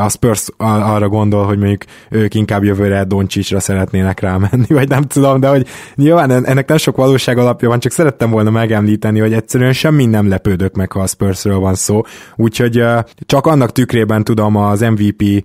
a 0.00 0.08
Spurs 0.08 0.48
arra 0.56 1.08
gondol, 1.08 1.44
hogy 1.44 1.58
mondjuk 1.58 1.84
ők 2.10 2.34
inkább 2.34 2.64
jövőre 2.64 3.04
Doncsicsra 3.04 3.60
szeretnének 3.60 4.20
rámenni, 4.20 4.74
vagy 4.78 4.88
nem 4.88 5.02
tudom, 5.02 5.40
de 5.40 5.48
hogy 5.48 5.66
nyilván 5.94 6.30
ennek 6.30 6.68
nem 6.68 6.76
sok 6.76 6.96
valóság 6.96 7.38
alapja 7.38 7.68
van, 7.68 7.80
csak 7.80 7.92
szerettem 7.92 8.30
volna 8.30 8.50
megemlíteni, 8.50 9.20
hogy 9.20 9.32
egyszerűen 9.32 9.72
semmi 9.72 10.06
nem 10.06 10.28
lepődök 10.28 10.74
meg, 10.74 10.92
ha 10.92 11.00
a 11.00 11.06
Spursről 11.06 11.58
van 11.58 11.74
szó, 11.74 12.02
úgyhogy 12.36 12.84
csak 13.26 13.46
annak 13.46 13.72
tükrében 13.72 14.24
tudom 14.24 14.56
az 14.56 14.80
MVP 14.80 15.39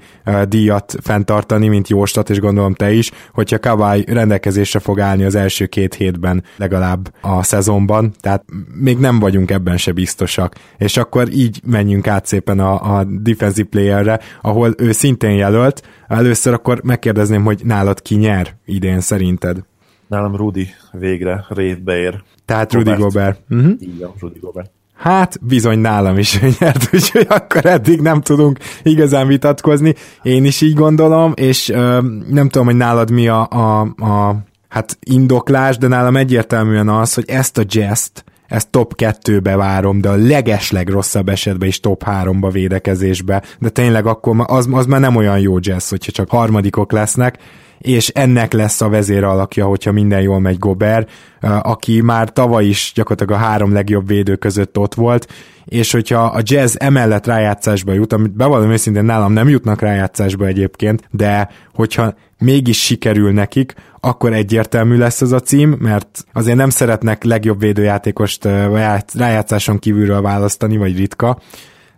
díjat 0.47 0.95
fenntartani, 1.01 1.67
mint 1.67 1.87
Jóstat, 1.87 2.29
és 2.29 2.39
gondolom 2.39 2.73
te 2.73 2.91
is, 2.91 3.11
hogyha 3.33 3.59
Kawai 3.59 4.03
rendelkezésre 4.07 4.79
fog 4.79 4.99
állni 4.99 5.23
az 5.23 5.35
első 5.35 5.65
két 5.65 5.93
hétben 5.93 6.43
legalább 6.57 7.13
a 7.21 7.43
szezonban, 7.43 8.13
tehát 8.19 8.43
még 8.73 8.97
nem 8.97 9.19
vagyunk 9.19 9.51
ebben 9.51 9.77
se 9.77 9.91
biztosak. 9.91 10.55
És 10.77 10.97
akkor 10.97 11.29
így 11.31 11.61
menjünk 11.65 12.07
át 12.07 12.25
szépen 12.25 12.59
a, 12.59 12.97
a 12.97 13.03
defensive 13.03 13.67
playerre, 13.69 14.19
ahol 14.41 14.73
ő 14.77 14.91
szintén 14.91 15.35
jelölt. 15.35 15.81
Először 16.07 16.53
akkor 16.53 16.81
megkérdezném, 16.83 17.43
hogy 17.43 17.61
nálad 17.63 18.01
ki 18.01 18.15
nyer 18.15 18.55
idén 18.65 18.99
szerinted? 18.99 19.63
Nálam 20.07 20.35
Rudi 20.35 20.67
végre 20.91 21.45
rétbe 21.49 21.97
ér. 21.97 22.23
Tehát 22.45 22.73
Rudy 22.73 22.93
Gobert. 22.93 23.41
Uh-huh. 23.49 23.73
Így 23.79 23.99
van, 23.99 24.13
Rudy 24.19 24.39
Gobert. 24.39 24.71
Hát 24.97 25.37
bizony 25.41 25.79
nálam 25.79 26.17
is 26.17 26.39
nyert, 26.59 26.89
úgyhogy 26.93 27.25
akkor 27.29 27.65
eddig 27.65 28.01
nem 28.01 28.21
tudunk 28.21 28.57
igazán 28.83 29.27
vitatkozni. 29.27 29.93
Én 30.21 30.45
is 30.45 30.61
így 30.61 30.73
gondolom, 30.73 31.33
és 31.35 31.69
ö, 31.69 32.01
nem 32.29 32.49
tudom, 32.49 32.65
hogy 32.67 32.75
nálad 32.75 33.11
mi 33.11 33.27
a, 33.27 33.47
a, 33.49 33.79
a 33.81 34.37
hát 34.69 34.97
indoklás, 35.03 35.77
de 35.77 35.87
nálam 35.87 36.15
egyértelműen 36.15 36.89
az, 36.89 37.13
hogy 37.13 37.23
ezt 37.27 37.57
a 37.57 37.63
jest, 37.71 38.23
ezt 38.47 38.69
top 38.69 38.93
2-be 38.97 39.55
várom, 39.55 40.01
de 40.01 40.09
a 40.09 40.15
legesleg 40.15 40.89
rosszabb 40.89 41.29
esetben 41.29 41.67
is 41.67 41.79
top 41.79 42.03
3-ba 42.05 42.49
védekezésbe, 42.51 43.43
de 43.59 43.69
tényleg 43.69 44.05
akkor 44.05 44.35
az, 44.47 44.67
az 44.71 44.85
már 44.85 44.99
nem 44.99 45.15
olyan 45.15 45.39
jó 45.39 45.57
jazz, 45.59 45.89
hogyha 45.89 46.11
csak 46.11 46.29
harmadikok 46.29 46.91
lesznek, 46.91 47.37
és 47.77 48.07
ennek 48.07 48.53
lesz 48.53 48.81
a 48.81 48.89
vezér 48.89 49.23
alakja, 49.23 49.65
hogyha 49.65 49.91
minden 49.91 50.21
jól 50.21 50.39
megy 50.39 50.57
Gober, 50.57 51.07
aki 51.61 52.01
már 52.01 52.29
tavaly 52.29 52.65
is 52.65 52.91
gyakorlatilag 52.95 53.41
a 53.41 53.45
három 53.45 53.73
legjobb 53.73 54.07
védő 54.07 54.35
között 54.35 54.77
ott 54.77 54.93
volt, 54.93 55.27
és 55.65 55.91
hogyha 55.91 56.23
a 56.23 56.41
jazz 56.43 56.75
emellett 56.79 57.25
rájátszásba 57.25 57.93
jut, 57.93 58.13
amit 58.13 58.35
bevallom 58.35 58.71
őszintén 58.71 59.05
nálam 59.05 59.33
nem 59.33 59.49
jutnak 59.49 59.81
rájátszásba 59.81 60.45
egyébként, 60.45 61.07
de 61.11 61.49
hogyha 61.73 62.13
mégis 62.39 62.83
sikerül 62.83 63.31
nekik, 63.31 63.73
akkor 63.99 64.33
egyértelmű 64.33 64.97
lesz 64.97 65.21
ez 65.21 65.31
a 65.31 65.39
cím, 65.39 65.75
mert 65.79 66.25
azért 66.33 66.57
nem 66.57 66.69
szeretnek 66.69 67.23
legjobb 67.23 67.59
védőjátékost 67.59 68.45
rájátszáson 69.13 69.79
kívülről 69.79 70.21
választani, 70.21 70.77
vagy 70.77 70.97
ritka, 70.97 71.39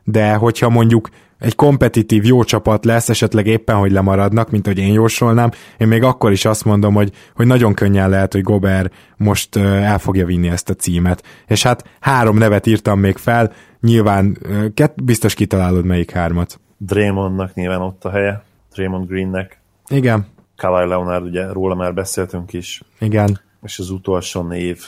de 0.03 0.33
hogyha 0.33 0.69
mondjuk 0.69 1.09
egy 1.39 1.55
kompetitív 1.55 2.25
jó 2.25 2.43
csapat 2.43 2.85
lesz, 2.85 3.09
esetleg 3.09 3.47
éppen, 3.47 3.75
hogy 3.75 3.91
lemaradnak, 3.91 4.49
mint 4.49 4.65
hogy 4.65 4.77
én 4.77 4.93
jósolnám, 4.93 5.49
én 5.77 5.87
még 5.87 6.03
akkor 6.03 6.31
is 6.31 6.45
azt 6.45 6.65
mondom, 6.65 6.93
hogy, 6.93 7.11
hogy 7.35 7.45
nagyon 7.45 7.73
könnyen 7.73 8.09
lehet, 8.09 8.33
hogy 8.33 8.41
Gober 8.41 8.91
most 9.17 9.55
el 9.55 9.99
fogja 9.99 10.25
vinni 10.25 10.47
ezt 10.47 10.69
a 10.69 10.73
címet. 10.73 11.23
És 11.47 11.63
hát 11.63 11.89
három 11.99 12.37
nevet 12.37 12.65
írtam 12.65 12.99
még 12.99 13.17
fel, 13.17 13.53
nyilván 13.81 14.37
kett, 14.73 15.03
biztos 15.03 15.33
kitalálod 15.33 15.85
melyik 15.85 16.11
hármat. 16.11 16.59
Draymondnak 16.77 17.53
nyilván 17.53 17.81
ott 17.81 18.05
a 18.05 18.09
helye, 18.09 18.43
Draymond 18.73 19.07
Greennek. 19.07 19.61
Igen. 19.87 20.27
Kawhi 20.57 20.87
Leonard, 20.87 21.25
ugye 21.25 21.51
róla 21.51 21.75
már 21.75 21.93
beszéltünk 21.93 22.53
is. 22.53 22.81
Igen. 22.99 23.39
És 23.61 23.79
az 23.79 23.89
utolsó 23.89 24.41
név, 24.41 24.87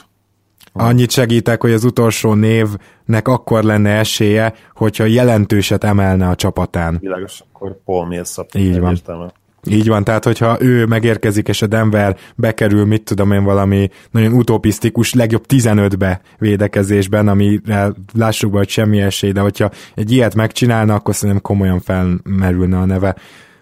Annyit 0.74 1.12
segítek, 1.12 1.62
hogy 1.62 1.72
az 1.72 1.84
utolsó 1.84 2.34
névnek 2.34 3.28
akkor 3.28 3.64
lenne 3.64 3.90
esélye, 3.90 4.54
hogyha 4.74 5.06
jelentőset 5.06 5.84
emelne 5.84 6.28
a 6.28 6.36
csapatán. 6.36 6.98
Világos, 7.02 7.44
akkor 7.54 7.78
Paul 7.86 8.08
Millsap. 8.08 8.56
Így 8.56 8.80
van. 8.80 8.92
Értelme. 8.92 9.32
Így 9.68 9.88
van, 9.88 10.04
tehát 10.04 10.24
hogyha 10.24 10.58
ő 10.62 10.86
megérkezik, 10.86 11.48
és 11.48 11.62
a 11.62 11.68
Denver 11.68 12.18
bekerül, 12.36 12.86
mit 12.86 13.04
tudom 13.04 13.32
én, 13.32 13.44
valami 13.44 13.90
nagyon 14.12 14.34
utopisztikus, 14.34 15.14
legjobb 15.14 15.44
15-be 15.48 16.22
védekezésben, 16.38 17.28
amire 17.28 17.92
lássuk 18.14 18.52
be, 18.52 18.58
hogy 18.58 18.70
semmi 18.70 19.02
esély, 19.02 19.32
de 19.32 19.40
hogyha 19.40 19.70
egy 19.96 20.12
ilyet 20.12 20.36
megcsinálna, 20.36 20.94
akkor 20.94 21.16
szerintem 21.16 21.42
komolyan 21.42 21.80
felmerülne 21.80 22.78
a 22.78 22.86
neve. 22.86 23.16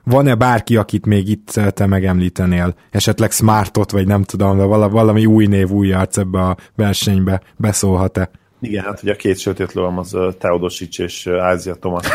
Van-e 0.09 0.35
bárki, 0.35 0.75
akit 0.75 1.05
még 1.05 1.29
itt 1.29 1.59
te 1.73 1.85
megemlítenél? 1.85 2.75
Esetleg 2.91 3.31
Smartot, 3.31 3.91
vagy 3.91 4.07
nem 4.07 4.23
tudom, 4.23 4.57
de 4.57 4.63
valami 4.87 5.25
új 5.25 5.45
név, 5.45 5.69
új 5.69 5.93
arc 5.93 6.17
ebbe 6.17 6.39
a 6.39 6.57
versenybe 6.75 7.41
beszólhat-e? 7.55 8.29
Igen, 8.59 8.83
hát 8.83 9.03
ugye 9.03 9.11
a 9.11 9.15
két 9.15 9.39
sötét 9.39 9.73
lövem 9.73 9.97
az 9.97 10.17
Teodosic 10.39 10.99
és 10.99 11.27
Ázia 11.27 11.75
Thomas 11.75 12.07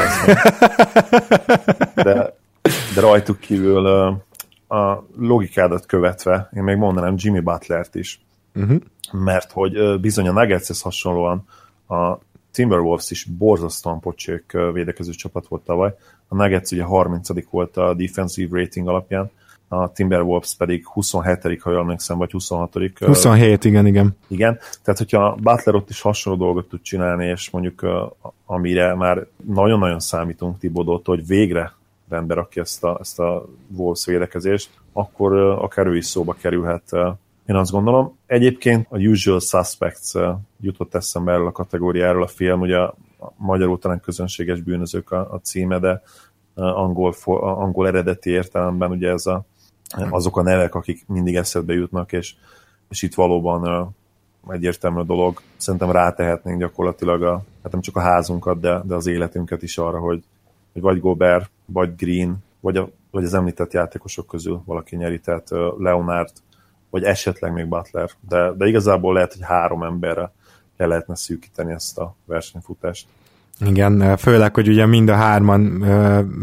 de, 1.94 2.36
de 2.94 3.00
rajtuk 3.00 3.38
kívül 3.38 3.86
a 4.68 5.06
logikádat 5.16 5.86
követve, 5.86 6.48
én 6.56 6.62
még 6.62 6.76
mondanám 6.76 7.14
Jimmy 7.16 7.40
Butlert 7.40 7.94
is. 7.94 8.20
Uh-huh. 8.54 8.80
Mert 9.12 9.52
hogy 9.52 10.00
bizony 10.00 10.28
a 10.28 10.32
Nuggetshez 10.32 10.80
hasonlóan 10.80 11.44
a 11.88 12.18
Timberwolves 12.52 13.10
is 13.10 13.24
borzasztóan 13.24 14.00
pocsék 14.00 14.56
védekező 14.72 15.10
csapat 15.10 15.46
volt 15.48 15.62
tavaly. 15.62 15.94
A 16.32 16.34
Nuggets 16.34 16.70
ugye 16.70 16.82
30 16.82 17.28
volt 17.50 17.76
a 17.76 17.94
defensive 17.94 18.60
rating 18.60 18.88
alapján, 18.88 19.30
a 19.68 19.92
Timberwolves 19.92 20.54
pedig 20.58 20.86
27 20.86 21.60
ha 21.62 21.70
jól 21.70 21.80
emlékszem, 21.80 22.18
vagy 22.18 22.30
26 22.30 22.76
27, 22.98 23.64
igen, 23.64 23.86
igen. 23.86 24.16
Igen, 24.26 24.58
tehát 24.82 24.98
hogyha 25.00 25.36
Butler 25.42 25.74
ott 25.74 25.90
is 25.90 26.00
hasonló 26.00 26.38
dolgot 26.38 26.68
tud 26.68 26.82
csinálni, 26.82 27.26
és 27.26 27.50
mondjuk 27.50 27.86
amire 28.46 28.94
már 28.94 29.26
nagyon-nagyon 29.46 30.00
számítunk 30.00 30.58
Tibodótól, 30.58 31.14
hogy 31.14 31.26
végre 31.26 31.72
rendbe 32.08 32.34
rakja 32.34 32.62
ezt 32.62 32.84
a, 32.84 32.98
ezt 33.00 33.18
a 33.18 33.44
Wolves 33.76 34.04
védekezést, 34.04 34.70
akkor 34.92 35.32
akár 35.36 35.86
ő 35.86 35.96
is 35.96 36.06
szóba 36.06 36.36
kerülhet 36.40 36.92
én 37.46 37.56
azt 37.56 37.70
gondolom. 37.70 38.16
Egyébként 38.26 38.86
a 38.90 38.98
Usual 38.98 39.40
Suspects 39.40 40.12
jutott 40.60 40.94
eszembe 40.94 41.32
erről 41.32 41.46
a 41.46 41.52
kategóriáról 41.52 42.22
a 42.22 42.26
film, 42.26 42.60
ugye 42.60 42.78
magyarul 43.36 43.78
talán 43.78 44.00
közönséges 44.00 44.60
bűnözők 44.60 45.10
a, 45.10 45.32
a 45.32 45.40
címe, 45.42 45.78
de 45.78 46.02
angol, 46.54 47.14
angol 47.40 47.86
eredeti 47.86 48.30
értelemben 48.30 48.90
ugye 48.90 49.10
ez 49.10 49.26
a, 49.26 49.44
azok 50.10 50.36
a 50.36 50.42
nevek, 50.42 50.74
akik 50.74 51.04
mindig 51.06 51.36
eszedbe 51.36 51.72
jutnak, 51.72 52.12
és, 52.12 52.34
és 52.88 53.02
itt 53.02 53.14
valóban 53.14 53.94
egyértelmű 54.48 54.98
a 54.98 55.04
dolog. 55.04 55.40
Szerintem 55.56 55.90
rátehetnénk 55.90 56.58
gyakorlatilag 56.58 57.22
a, 57.22 57.42
hát 57.62 57.72
nem 57.72 57.80
csak 57.80 57.96
a 57.96 58.00
házunkat, 58.00 58.60
de, 58.60 58.80
de 58.84 58.94
az 58.94 59.06
életünket 59.06 59.62
is 59.62 59.78
arra, 59.78 59.98
hogy, 59.98 60.22
hogy 60.72 60.82
vagy 60.82 61.00
Gobert, 61.00 61.50
vagy 61.64 61.96
Green, 61.96 62.36
vagy, 62.60 62.76
a, 62.76 62.88
vagy 63.10 63.24
az 63.24 63.34
említett 63.34 63.72
játékosok 63.72 64.26
közül 64.26 64.62
valaki 64.64 64.96
nyeri, 64.96 65.20
tehát 65.20 65.48
Leonard, 65.78 66.32
vagy 66.90 67.02
esetleg 67.02 67.52
még 67.52 67.66
Butler, 67.66 68.10
de, 68.28 68.52
de 68.52 68.66
igazából 68.66 69.14
lehet, 69.14 69.32
hogy 69.32 69.42
három 69.42 69.82
emberre 69.82 70.32
le 70.82 70.88
lehetne 70.88 71.16
szűkíteni 71.16 71.72
ezt 71.72 71.98
a 71.98 72.16
versenyfutást. 72.24 73.06
Igen, 73.66 74.16
főleg, 74.16 74.54
hogy 74.54 74.68
ugye 74.68 74.86
mind 74.86 75.08
a 75.08 75.14
hárman 75.14 75.60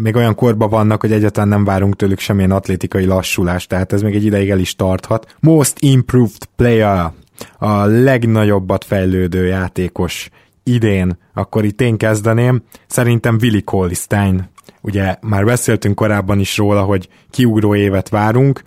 még 0.02 0.16
olyan 0.16 0.36
korban 0.36 0.70
vannak, 0.70 1.02
hogy 1.02 1.12
egyáltalán 1.12 1.50
nem 1.50 1.64
várunk 1.64 1.96
tőlük 1.96 2.20
semmilyen 2.20 2.52
atlétikai 2.52 3.06
lassulást, 3.06 3.70
tehát 3.70 3.94
ez 3.94 4.02
még 4.02 4.16
egy 4.16 4.26
ideig 4.26 4.50
el 4.50 4.60
is 4.60 4.76
tarthat. 4.76 5.36
Most 5.40 5.80
Improved 5.80 6.46
Player, 6.56 7.12
a 7.58 7.84
legnagyobbat 7.86 8.84
fejlődő 8.84 9.46
játékos 9.46 10.30
idén, 10.64 11.18
akkor 11.34 11.66
itt 11.66 11.82
én 11.82 11.98
kezdeném. 11.98 12.64
Szerintem 12.88 13.38
Willi 13.42 13.64
Colistein. 13.64 14.50
Ugye 14.82 15.16
már 15.22 15.46
beszéltünk 15.46 15.96
korábban 15.96 16.40
is 16.40 16.58
róla, 16.58 16.84
hogy 16.84 17.10
kiugró 17.30 17.76
évet 17.76 18.10
várunk, 18.10 18.62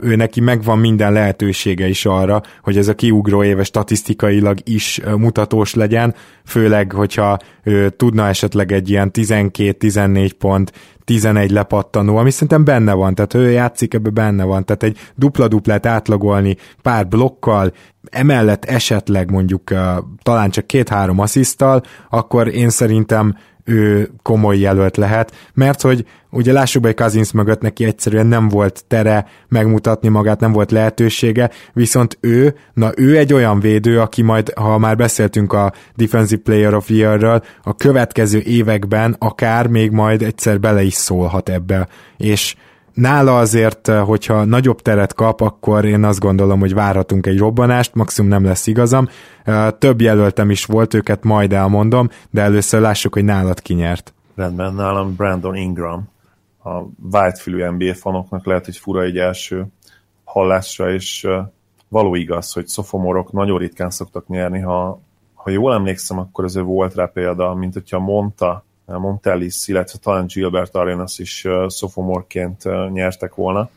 ő 0.00 0.16
neki 0.16 0.40
megvan 0.40 0.78
minden 0.78 1.12
lehetősége 1.12 1.88
is 1.88 2.06
arra, 2.06 2.42
hogy 2.62 2.76
ez 2.76 2.88
a 2.88 2.94
kiugró 2.94 3.42
éve 3.42 3.64
statisztikailag 3.64 4.58
is 4.64 5.00
mutatós 5.16 5.74
legyen, 5.74 6.14
főleg, 6.44 6.92
hogyha 6.92 7.38
ő 7.62 7.88
tudna 7.88 8.28
esetleg 8.28 8.72
egy 8.72 8.90
ilyen 8.90 9.10
12-14 9.12 10.30
pont, 10.38 10.72
11 11.04 11.50
lepattanó, 11.50 12.16
ami 12.16 12.30
szerintem 12.30 12.64
benne 12.64 12.92
van, 12.92 13.14
tehát 13.14 13.34
ő 13.34 13.50
játszik, 13.50 13.94
ebbe 13.94 14.10
benne 14.10 14.44
van, 14.44 14.64
tehát 14.64 14.82
egy 14.82 14.98
dupla-duplát 15.14 15.86
átlagolni 15.86 16.56
pár 16.82 17.08
blokkal, 17.08 17.72
emellett 18.10 18.64
esetleg 18.64 19.30
mondjuk 19.30 19.70
talán 20.22 20.50
csak 20.50 20.66
két-három 20.66 21.18
asszisztal, 21.18 21.82
akkor 22.10 22.48
én 22.48 22.70
szerintem 22.70 23.36
ő 23.64 24.10
komoly 24.22 24.58
jelölt 24.58 24.96
lehet, 24.96 25.32
mert 25.54 25.80
hogy 25.80 26.04
ugye 26.30 26.52
lássuk 26.52 26.82
be, 26.82 26.88
hogy 26.88 26.96
Cousins 26.96 27.32
mögött 27.32 27.60
neki 27.60 27.84
egyszerűen 27.84 28.26
nem 28.26 28.48
volt 28.48 28.84
tere 28.88 29.26
megmutatni 29.48 30.08
magát, 30.08 30.40
nem 30.40 30.52
volt 30.52 30.70
lehetősége, 30.70 31.50
viszont 31.72 32.18
ő, 32.20 32.54
na 32.74 32.90
ő 32.96 33.16
egy 33.18 33.32
olyan 33.32 33.60
védő, 33.60 34.00
aki 34.00 34.22
majd, 34.22 34.52
ha 34.54 34.78
már 34.78 34.96
beszéltünk 34.96 35.52
a 35.52 35.72
Defensive 35.94 36.42
Player 36.42 36.74
of 36.74 36.90
Year-ről, 36.90 37.42
a 37.62 37.74
következő 37.74 38.40
években 38.40 39.16
akár 39.18 39.66
még 39.66 39.90
majd 39.90 40.22
egyszer 40.22 40.60
bele 40.60 40.82
is 40.82 40.94
szólhat 40.94 41.48
ebbe, 41.48 41.88
és 42.16 42.54
nála 42.94 43.38
azért, 43.38 43.88
eh, 43.88 44.06
hogyha 44.06 44.44
nagyobb 44.44 44.80
teret 44.80 45.14
kap, 45.14 45.40
akkor 45.40 45.84
én 45.84 46.04
azt 46.04 46.20
gondolom, 46.20 46.60
hogy 46.60 46.74
várhatunk 46.74 47.26
egy 47.26 47.38
robbanást, 47.38 47.94
maximum 47.94 48.30
nem 48.30 48.44
lesz 48.44 48.66
igazam. 48.66 49.08
Eh, 49.44 49.70
több 49.78 50.00
jelöltem 50.00 50.50
is 50.50 50.64
volt, 50.64 50.94
őket 50.94 51.24
majd 51.24 51.52
elmondom, 51.52 52.08
de 52.30 52.42
először 52.42 52.80
lássuk, 52.80 53.14
hogy 53.14 53.24
nálad 53.24 53.60
kinyert. 53.60 54.14
Rendben, 54.34 54.74
nálam 54.74 55.14
Brandon 55.16 55.56
Ingram. 55.56 56.10
A 56.64 56.70
whitefülű 57.12 57.68
NBA 57.68 57.94
fanoknak 57.94 58.46
lehet, 58.46 58.64
hogy 58.64 58.76
fura 58.76 59.02
egy 59.02 59.16
első 59.16 59.66
hallásra, 60.24 60.92
és 60.92 61.24
eh, 61.24 61.44
való 61.88 62.14
igaz, 62.14 62.52
hogy 62.52 62.66
szofomorok 62.66 63.32
nagyon 63.32 63.58
ritkán 63.58 63.90
szoktak 63.90 64.28
nyerni, 64.28 64.60
ha, 64.60 65.00
ha 65.34 65.50
jól 65.50 65.74
emlékszem, 65.74 66.18
akkor 66.18 66.44
azért 66.44 66.64
volt 66.64 66.94
rá 66.94 67.06
példa, 67.06 67.54
mint 67.54 67.72
hogyha 67.72 67.98
mondta 67.98 68.64
Montellis, 68.98 69.68
illetve 69.68 69.98
talán 69.98 70.26
Gilbert 70.26 70.74
Arenas 70.74 71.18
is 71.18 71.46
sophomore-ként 71.68 72.62
nyertek 72.92 73.34
volna, 73.34 73.70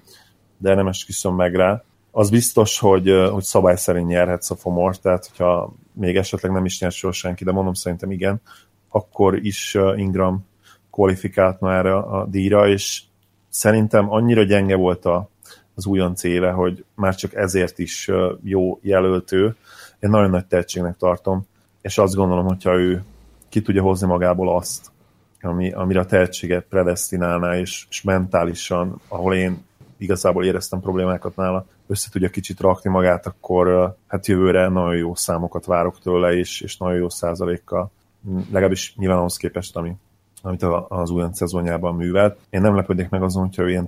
de 0.58 0.74
nem 0.74 0.88
esküszöm 0.88 1.36
meg 1.36 1.56
rá. 1.56 1.84
Az 2.12 2.30
biztos, 2.30 2.80
hogy, 2.80 3.28
hogy 3.32 3.44
szabály 3.44 3.76
szerint 3.76 4.08
nyerhet 4.08 4.44
sophomore, 4.44 4.96
tehát 5.02 5.28
hogyha 5.28 5.74
még 5.94 6.16
esetleg 6.16 6.52
nem 6.52 6.66
is 6.66 6.80
nyert 6.80 6.96
soha 6.96 7.14
senki, 7.14 7.44
de 7.44 7.52
mondom 7.52 7.74
szerintem 7.74 8.12
igen, 8.12 8.42
akkor 8.90 9.46
is 9.46 9.78
Ingram 9.96 10.46
kvalifikáltna 10.92 11.74
erre 11.74 11.96
a 11.96 12.26
díjra, 12.26 12.68
és 12.68 13.02
szerintem 13.50 14.12
annyira 14.12 14.44
gyenge 14.44 14.76
volt 14.76 15.06
a, 15.06 15.30
az 15.76 15.86
újonc 15.86 16.24
éve, 16.24 16.52
hogy 16.52 16.86
már 16.96 17.16
csak 17.16 17.34
ezért 17.34 17.80
is 17.80 18.12
jó 18.44 18.80
jelöltő. 18.82 19.56
Én 20.00 20.10
nagyon 20.10 20.30
nagy 20.30 20.46
tehetségnek 20.46 20.98
tartom, 20.98 21.46
és 21.82 21.98
azt 21.98 22.16
gondolom, 22.16 22.46
hogyha 22.46 22.74
ő 22.74 23.04
ki 23.50 23.62
tudja 23.62 23.82
hozni 23.82 24.08
magából 24.08 24.56
azt, 24.56 24.92
ami, 25.46 25.72
amire 25.72 26.00
a 26.00 26.06
tehetséget 26.06 26.66
predestinálná, 26.70 27.58
és, 27.58 27.86
és 27.90 28.02
mentálisan, 28.02 29.02
ahol 29.08 29.36
én 29.36 29.64
igazából 29.98 30.46
éreztem 30.46 30.80
problémákat 30.80 31.36
nála, 31.36 31.66
össze 31.88 32.10
tudja 32.12 32.30
kicsit 32.30 32.60
rakni 32.60 32.90
magát, 32.90 33.26
akkor 33.26 33.96
hát 34.08 34.28
jövőre 34.28 34.68
nagyon 34.68 34.96
jó 34.96 35.16
számokat 35.16 35.66
várok 35.66 36.00
tőle, 36.00 36.34
és, 36.34 36.62
és 36.62 36.78
nagyon 36.78 36.98
jó 36.98 37.10
százalékkal, 37.10 37.92
legalábbis 38.52 38.96
nyilván 38.96 39.18
ahhoz 39.18 39.38
képest, 39.38 39.76
ami, 39.76 39.96
amit 40.42 40.64
az 40.88 41.10
újonc 41.10 41.38
szezonjában 41.38 41.96
művelt. 41.96 42.40
Én 42.50 42.62
nem 42.62 42.76
lepődnék 42.76 43.10
meg 43.10 43.24
azon, 43.24 43.44
hogyha 43.44 43.70
ilyen 43.70 43.88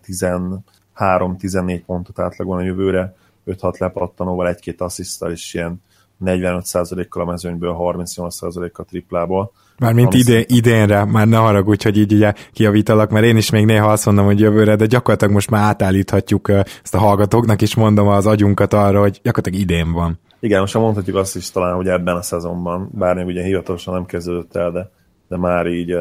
13-14 0.95 1.81
pontot 1.85 2.19
átlagol 2.19 2.57
a 2.57 2.61
jövőre, 2.61 3.15
5-6 3.47 3.79
lepattanóval, 3.79 4.47
egy-két 4.47 4.81
asszisztal, 4.81 5.31
és 5.31 5.53
ilyen 5.53 5.81
45%-kal 6.25 7.21
a 7.21 7.25
mezőnyből, 7.25 7.75
38%-kal 7.79 8.86
triplából. 8.86 9.51
Mármint 9.79 10.13
idén, 10.13 10.43
idénre, 10.47 11.05
már 11.05 11.27
ne 11.27 11.38
haragudj, 11.38 11.83
hogy 11.83 11.97
így 11.97 12.13
ugye 12.13 12.33
kiavítalak, 12.53 13.09
mert 13.09 13.25
én 13.25 13.38
is 13.38 13.50
még 13.50 13.65
néha 13.65 13.91
azt 13.91 14.05
mondom, 14.05 14.25
hogy 14.25 14.39
jövőre, 14.39 14.75
de 14.75 14.86
gyakorlatilag 14.86 15.33
most 15.33 15.50
már 15.50 15.63
átállíthatjuk 15.63 16.50
ezt 16.83 16.95
a 16.95 16.97
hallgatóknak 16.97 17.62
is 17.62 17.75
mondom 17.75 18.07
az 18.07 18.25
agyunkat 18.25 18.74
arra, 18.74 19.00
hogy 19.00 19.19
gyakorlatilag 19.24 19.69
idén 19.69 19.91
van. 19.91 20.19
Igen, 20.39 20.59
most 20.59 20.74
mondhatjuk 20.74 21.15
azt 21.15 21.36
is 21.36 21.51
talán, 21.51 21.75
hogy 21.75 21.88
ebben 21.88 22.15
a 22.15 22.21
szezonban, 22.21 22.89
bár 22.93 23.15
még 23.15 23.25
ugye 23.25 23.43
hivatalosan 23.43 23.93
nem 23.93 24.05
kezdődött 24.05 24.55
el, 24.55 24.71
de, 24.71 24.91
de 25.27 25.38
már 25.38 25.67
így 25.67 25.97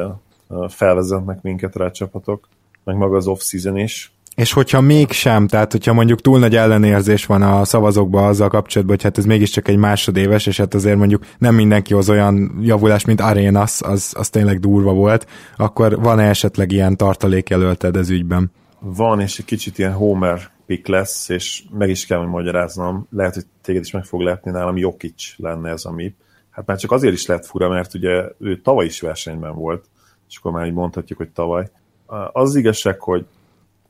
felvezetnek 0.68 1.42
minket 1.42 1.76
rá 1.76 1.85
a 1.85 1.90
csapatok, 1.90 2.49
meg 2.85 2.96
maga 2.96 3.16
az 3.16 3.26
off-season 3.26 3.76
is, 3.76 4.15
és 4.37 4.52
hogyha 4.52 4.81
mégsem, 4.81 5.47
tehát 5.47 5.73
hogyha 5.73 5.93
mondjuk 5.93 6.21
túl 6.21 6.38
nagy 6.38 6.57
ellenérzés 6.57 7.26
van 7.26 7.43
a 7.43 7.64
szavazókban 7.64 8.25
azzal 8.25 8.49
kapcsolatban, 8.49 8.97
hogy 8.97 9.05
hát 9.05 9.19
ez 9.19 9.25
mégiscsak 9.25 9.69
egy 9.69 9.76
másodéves, 9.76 10.47
és 10.47 10.57
hát 10.57 10.75
azért 10.75 10.97
mondjuk 10.97 11.25
nem 11.38 11.55
mindenki 11.55 11.95
hoz 11.95 12.11
olyan 12.11 12.59
javulás, 12.61 13.05
mint 13.05 13.21
Arenas, 13.21 13.83
az, 13.83 14.12
az 14.16 14.31
tényleg 14.31 14.61
durva 14.61 14.93
volt, 14.93 15.26
akkor 15.57 16.00
van-e 16.00 16.28
esetleg 16.28 16.73
ilyen 16.73 16.97
tartalékjelölted 16.97 17.97
ez 17.97 18.11
ügyben? 18.11 18.50
Van, 18.78 19.21
és 19.21 19.38
egy 19.38 19.45
kicsit 19.45 19.78
ilyen 19.78 19.93
Homer 19.93 20.50
pick 20.66 20.87
lesz, 20.87 21.28
és 21.28 21.62
meg 21.78 21.88
is 21.88 22.07
kell, 22.07 22.19
hogy 22.19 22.28
magyaráznom, 22.28 23.07
lehet, 23.11 23.35
hogy 23.35 23.47
téged 23.62 23.83
is 23.83 23.90
meg 23.90 24.05
fog 24.05 24.21
lepni, 24.21 24.50
nálam 24.50 24.76
Jokic 24.76 25.35
lenne 25.37 25.71
ez 25.71 25.85
a 25.85 25.93
MIP. 25.93 26.14
Hát 26.50 26.66
már 26.66 26.78
csak 26.78 26.93
azért 26.93 27.14
is 27.14 27.26
lett 27.26 27.47
fura, 27.47 27.69
mert 27.69 27.95
ugye 27.95 28.25
ő 28.38 28.61
tavaly 28.61 28.85
is 28.85 29.00
versenyben 29.00 29.55
volt, 29.55 29.85
és 30.29 30.37
akkor 30.37 30.53
már 30.53 30.66
így 30.66 30.72
mondhatjuk, 30.72 31.18
hogy 31.18 31.31
tavaly. 31.31 31.70
Az, 32.07 32.29
az 32.33 32.57
igazság, 32.57 33.01
hogy 33.01 33.27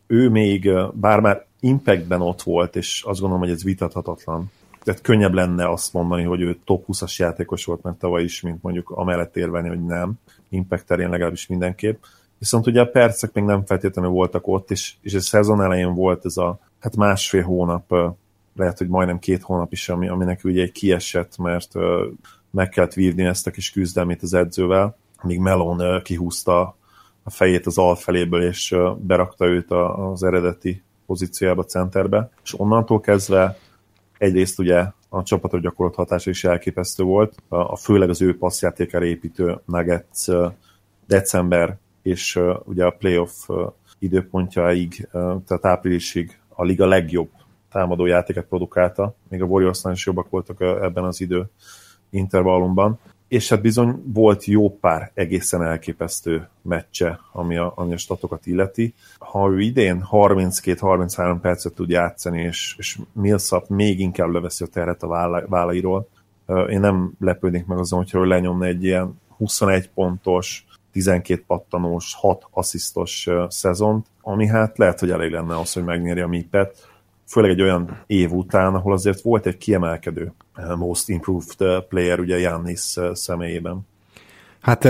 ő 0.07 0.29
még, 0.29 0.71
bár 0.93 1.21
már 1.21 1.47
Impactben 1.61 2.21
ott 2.21 2.43
volt, 2.43 2.77
és 2.77 3.03
azt 3.07 3.21
gondolom, 3.21 3.45
hogy 3.45 3.53
ez 3.53 3.65
vitathatatlan. 3.65 4.51
Tehát 4.83 5.01
könnyebb 5.01 5.35
lenne 5.35 5.71
azt 5.71 5.93
mondani, 5.93 6.23
hogy 6.23 6.41
ő 6.41 6.59
top 6.65 6.85
20-as 6.89 7.17
játékos 7.17 7.65
volt, 7.65 7.83
mert 7.83 7.97
tavaly 7.97 8.23
is, 8.23 8.41
mint 8.41 8.63
mondjuk 8.63 8.91
amellett 8.91 9.37
érvelni, 9.37 9.69
hogy 9.69 9.85
nem. 9.85 10.13
Impact 10.49 10.87
terén 10.87 11.11
legalábbis 11.11 11.47
mindenképp. 11.47 12.03
Viszont 12.39 12.67
ugye 12.67 12.81
a 12.81 12.87
percek 12.87 13.33
még 13.33 13.45
nem 13.45 13.65
feltétlenül 13.65 14.11
voltak 14.11 14.47
ott, 14.47 14.71
és, 14.71 14.95
és 15.01 15.15
a 15.15 15.21
szezon 15.21 15.63
elején 15.63 15.95
volt 15.95 16.25
ez 16.25 16.37
a 16.37 16.59
hát 16.79 16.97
másfél 16.97 17.43
hónap, 17.43 17.95
lehet, 18.57 18.79
hogy 18.79 18.89
majdnem 18.89 19.19
két 19.19 19.43
hónap 19.43 19.73
is, 19.73 19.89
ami, 19.89 20.09
aminek 20.09 20.41
ugye 20.45 20.63
egy 20.63 20.73
kiesett, 20.73 21.37
mert 21.39 21.73
meg 22.51 22.69
kellett 22.69 22.95
vívni 22.95 23.25
ezt 23.25 23.47
a 23.47 23.51
kis 23.51 23.71
küzdelmét 23.71 24.23
az 24.23 24.35
edzővel, 24.35 24.97
míg 25.23 25.39
Melon 25.39 26.03
kihúzta 26.03 26.77
a 27.27 27.31
fejét 27.31 27.67
az 27.67 27.79
alfeléből, 27.79 28.43
és 28.43 28.77
berakta 28.99 29.47
őt 29.47 29.71
az 29.71 30.23
eredeti 30.23 30.83
pozíciójába, 31.07 31.65
centerbe, 31.65 32.31
és 32.45 32.59
onnantól 32.59 33.01
kezdve 33.01 33.59
egyrészt 34.19 34.59
ugye 34.59 34.85
a 35.09 35.23
csapatra 35.23 35.59
gyakorolt 35.59 35.95
hatása 35.95 36.31
is 36.31 36.45
elképesztő 36.45 37.03
volt, 37.03 37.35
a 37.49 37.77
főleg 37.77 38.09
az 38.09 38.23
ő 38.23 38.39
passzjátékára 38.39 39.05
építő 39.05 39.61
Nuggets 39.65 40.27
december 41.07 41.79
és 42.03 42.41
ugye 42.65 42.85
a 42.85 42.91
playoff 42.91 43.49
időpontjaig, 43.99 45.09
tehát 45.47 45.65
áprilisig 45.65 46.39
a 46.49 46.65
liga 46.65 46.87
legjobb 46.87 47.31
támadó 47.71 48.07
játéket 48.07 48.45
produkálta, 48.45 49.15
még 49.29 49.43
a 49.43 49.47
Warriorsnál 49.47 49.93
is 49.93 50.07
jobbak 50.07 50.31
voltak 50.31 50.61
ebben 50.61 51.05
az 51.05 51.21
idő 51.21 51.47
intervallumban 52.11 52.99
és 53.29 53.49
hát 53.49 53.61
bizony 53.61 54.03
volt 54.05 54.45
jó 54.45 54.79
pár 54.79 55.11
egészen 55.15 55.63
elképesztő 55.63 56.49
meccse, 56.63 57.21
ami 57.33 57.57
a, 57.57 57.73
ami 57.77 57.93
a 57.93 57.97
statokat 57.97 58.47
illeti. 58.47 58.95
Ha 59.19 59.51
ő 59.51 59.61
idén 59.61 60.07
32-33 60.11 61.39
percet 61.41 61.75
tud 61.75 61.91
játszani, 61.91 62.43
és, 62.43 62.75
és 62.79 62.99
Millsap 63.13 63.69
még 63.69 64.01
inkább 64.01 64.29
leveszi 64.29 64.65
a 64.65 64.67
terhet 64.67 65.03
a 65.03 65.07
válla, 65.07 65.47
vállairól, 65.47 66.09
én 66.69 66.81
nem 66.81 67.13
lepődnék 67.21 67.67
meg 67.67 67.79
azon, 67.79 67.99
hogyha 67.99 68.19
ő 68.19 68.25
lenyomna 68.25 68.65
egy 68.65 68.85
ilyen 68.85 69.21
21 69.37 69.91
pontos, 69.91 70.65
12 70.93 71.45
pattanós, 71.47 72.15
6 72.15 72.47
asszisztos 72.51 73.29
szezont, 73.49 74.07
ami 74.21 74.47
hát 74.47 74.79
lehet, 74.79 75.01
hogy 75.01 75.11
elég 75.11 75.31
lenne 75.31 75.59
az, 75.59 75.73
hogy 75.73 75.85
megnyeri 75.85 76.21
a 76.21 76.27
MIP-et, 76.27 76.89
főleg 77.27 77.51
egy 77.51 77.63
olyan 77.63 78.03
év 78.07 78.33
után, 78.33 78.75
ahol 78.75 78.93
azért 78.93 79.21
volt 79.21 79.47
egy 79.47 79.57
kiemelkedő 79.57 80.33
Eh, 80.57 80.77
most 80.77 81.09
improved 81.09 81.61
eh, 81.61 81.83
player 81.89 82.21
ugye 82.21 82.39
Jannis 82.39 82.97
eh, 82.97 83.15
személyében. 83.15 83.87
Hát 84.67 84.89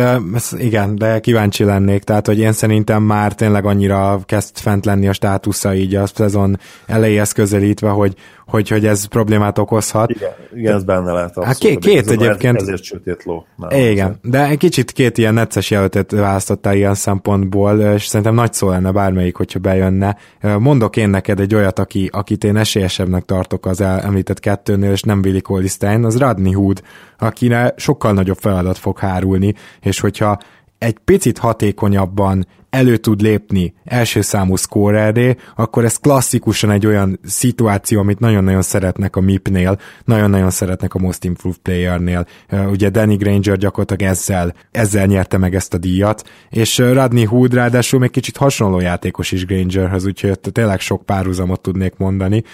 igen, 0.59 0.95
de 0.95 1.21
kíváncsi 1.21 1.65
lennék, 1.65 2.03
tehát 2.03 2.27
hogy 2.27 2.39
én 2.39 2.53
szerintem 2.53 3.03
már 3.03 3.35
tényleg 3.35 3.65
annyira 3.65 4.21
kezd 4.27 4.59
fent 4.59 4.85
lenni 4.85 5.09
a 5.09 5.13
státusza 5.13 5.75
így 5.75 5.95
a 5.95 6.07
szezon 6.07 6.59
elejéhez 6.87 7.33
közelítve, 7.33 7.89
hogy, 7.89 8.15
hogy, 8.47 8.69
hogy 8.69 8.87
ez 8.87 9.05
problémát 9.05 9.59
okozhat. 9.59 10.11
Igen, 10.11 10.31
igen 10.55 10.75
ez 10.75 10.85
benne 10.85 11.13
lehet. 11.13 11.45
Hát 11.45 11.59
két, 11.59 11.79
két 11.79 12.11
egyébként. 12.11 12.61
Ezért 12.61 12.83
sötét 12.83 13.25
ló. 13.25 13.47
Igen, 13.69 14.19
de 14.23 14.47
egy 14.47 14.59
kicsit 14.59 14.93
két 14.93 15.19
ilyen 15.19 15.35
necces 15.35 15.71
jelöltet 15.71 16.11
választottál 16.11 16.75
ilyen 16.75 16.95
szempontból, 16.95 17.81
és 17.81 18.07
szerintem 18.07 18.35
nagy 18.35 18.53
szó 18.53 18.69
lenne 18.69 18.91
bármelyik, 18.93 19.37
hogyha 19.37 19.59
bejönne. 19.59 20.17
Mondok 20.59 20.97
én 20.97 21.09
neked 21.09 21.41
egy 21.41 21.55
olyat, 21.55 21.79
aki, 21.79 22.09
akit 22.13 22.45
én 22.45 22.57
esélyesebbnek 22.57 23.25
tartok 23.25 23.67
az 23.67 23.81
említett 23.81 24.41
kettőnél, 24.41 24.91
és 24.91 25.03
nem 25.03 25.21
Willi 25.25 25.41
Colistein, 25.41 26.05
az 26.05 26.19
Radni 26.19 26.53
Hood, 26.53 26.83
akire 27.19 27.75
sokkal 27.77 28.13
nagyobb 28.13 28.39
feladat 28.39 28.79
fog 28.79 28.99
hárulni, 28.99 29.55
és 29.81 30.01
hogyha 30.01 30.39
egy 30.79 30.99
picit 31.05 31.39
hatékonyabban 31.39 32.47
elő 32.71 32.97
tud 32.97 33.21
lépni 33.21 33.75
első 33.85 34.21
számú 34.21 34.57
scorerré, 34.57 35.37
akkor 35.57 35.85
ez 35.85 35.97
klasszikusan 35.97 36.71
egy 36.71 36.87
olyan 36.87 37.21
szituáció, 37.25 38.01
amit 38.01 38.19
nagyon-nagyon 38.19 38.63
szeretnek 38.63 39.17
a 39.17 39.21
MIP-nél, 39.21 39.79
nagyon-nagyon 40.05 40.51
szeretnek 40.51 40.95
a 40.95 40.99
Most 40.99 41.25
Improved 41.25 41.59
Player-nél. 41.59 42.27
Ugye 42.71 42.89
Danny 42.89 43.17
Granger 43.17 43.57
gyakorlatilag 43.57 44.13
ezzel, 44.13 44.55
ezzel 44.71 45.07
nyerte 45.07 45.39
meg 45.39 45.55
ezt 45.55 45.75
a 45.75 45.79
díjat, 45.79 46.31
és 46.51 46.79
Radney 46.79 47.25
Hood 47.25 47.55
ráadásul 47.55 48.01
még 48.01 48.11
kicsit 48.11 48.37
hasonló 48.37 48.81
játékos 48.81 49.33
is 49.33 49.47
Grangerhez, 49.47 50.07
úgyhogy 50.07 50.41
tényleg 50.41 50.81
sok 50.81 51.03
párhuzamot 51.03 51.61
tudnék 51.61 51.97
mondani. 51.97 52.45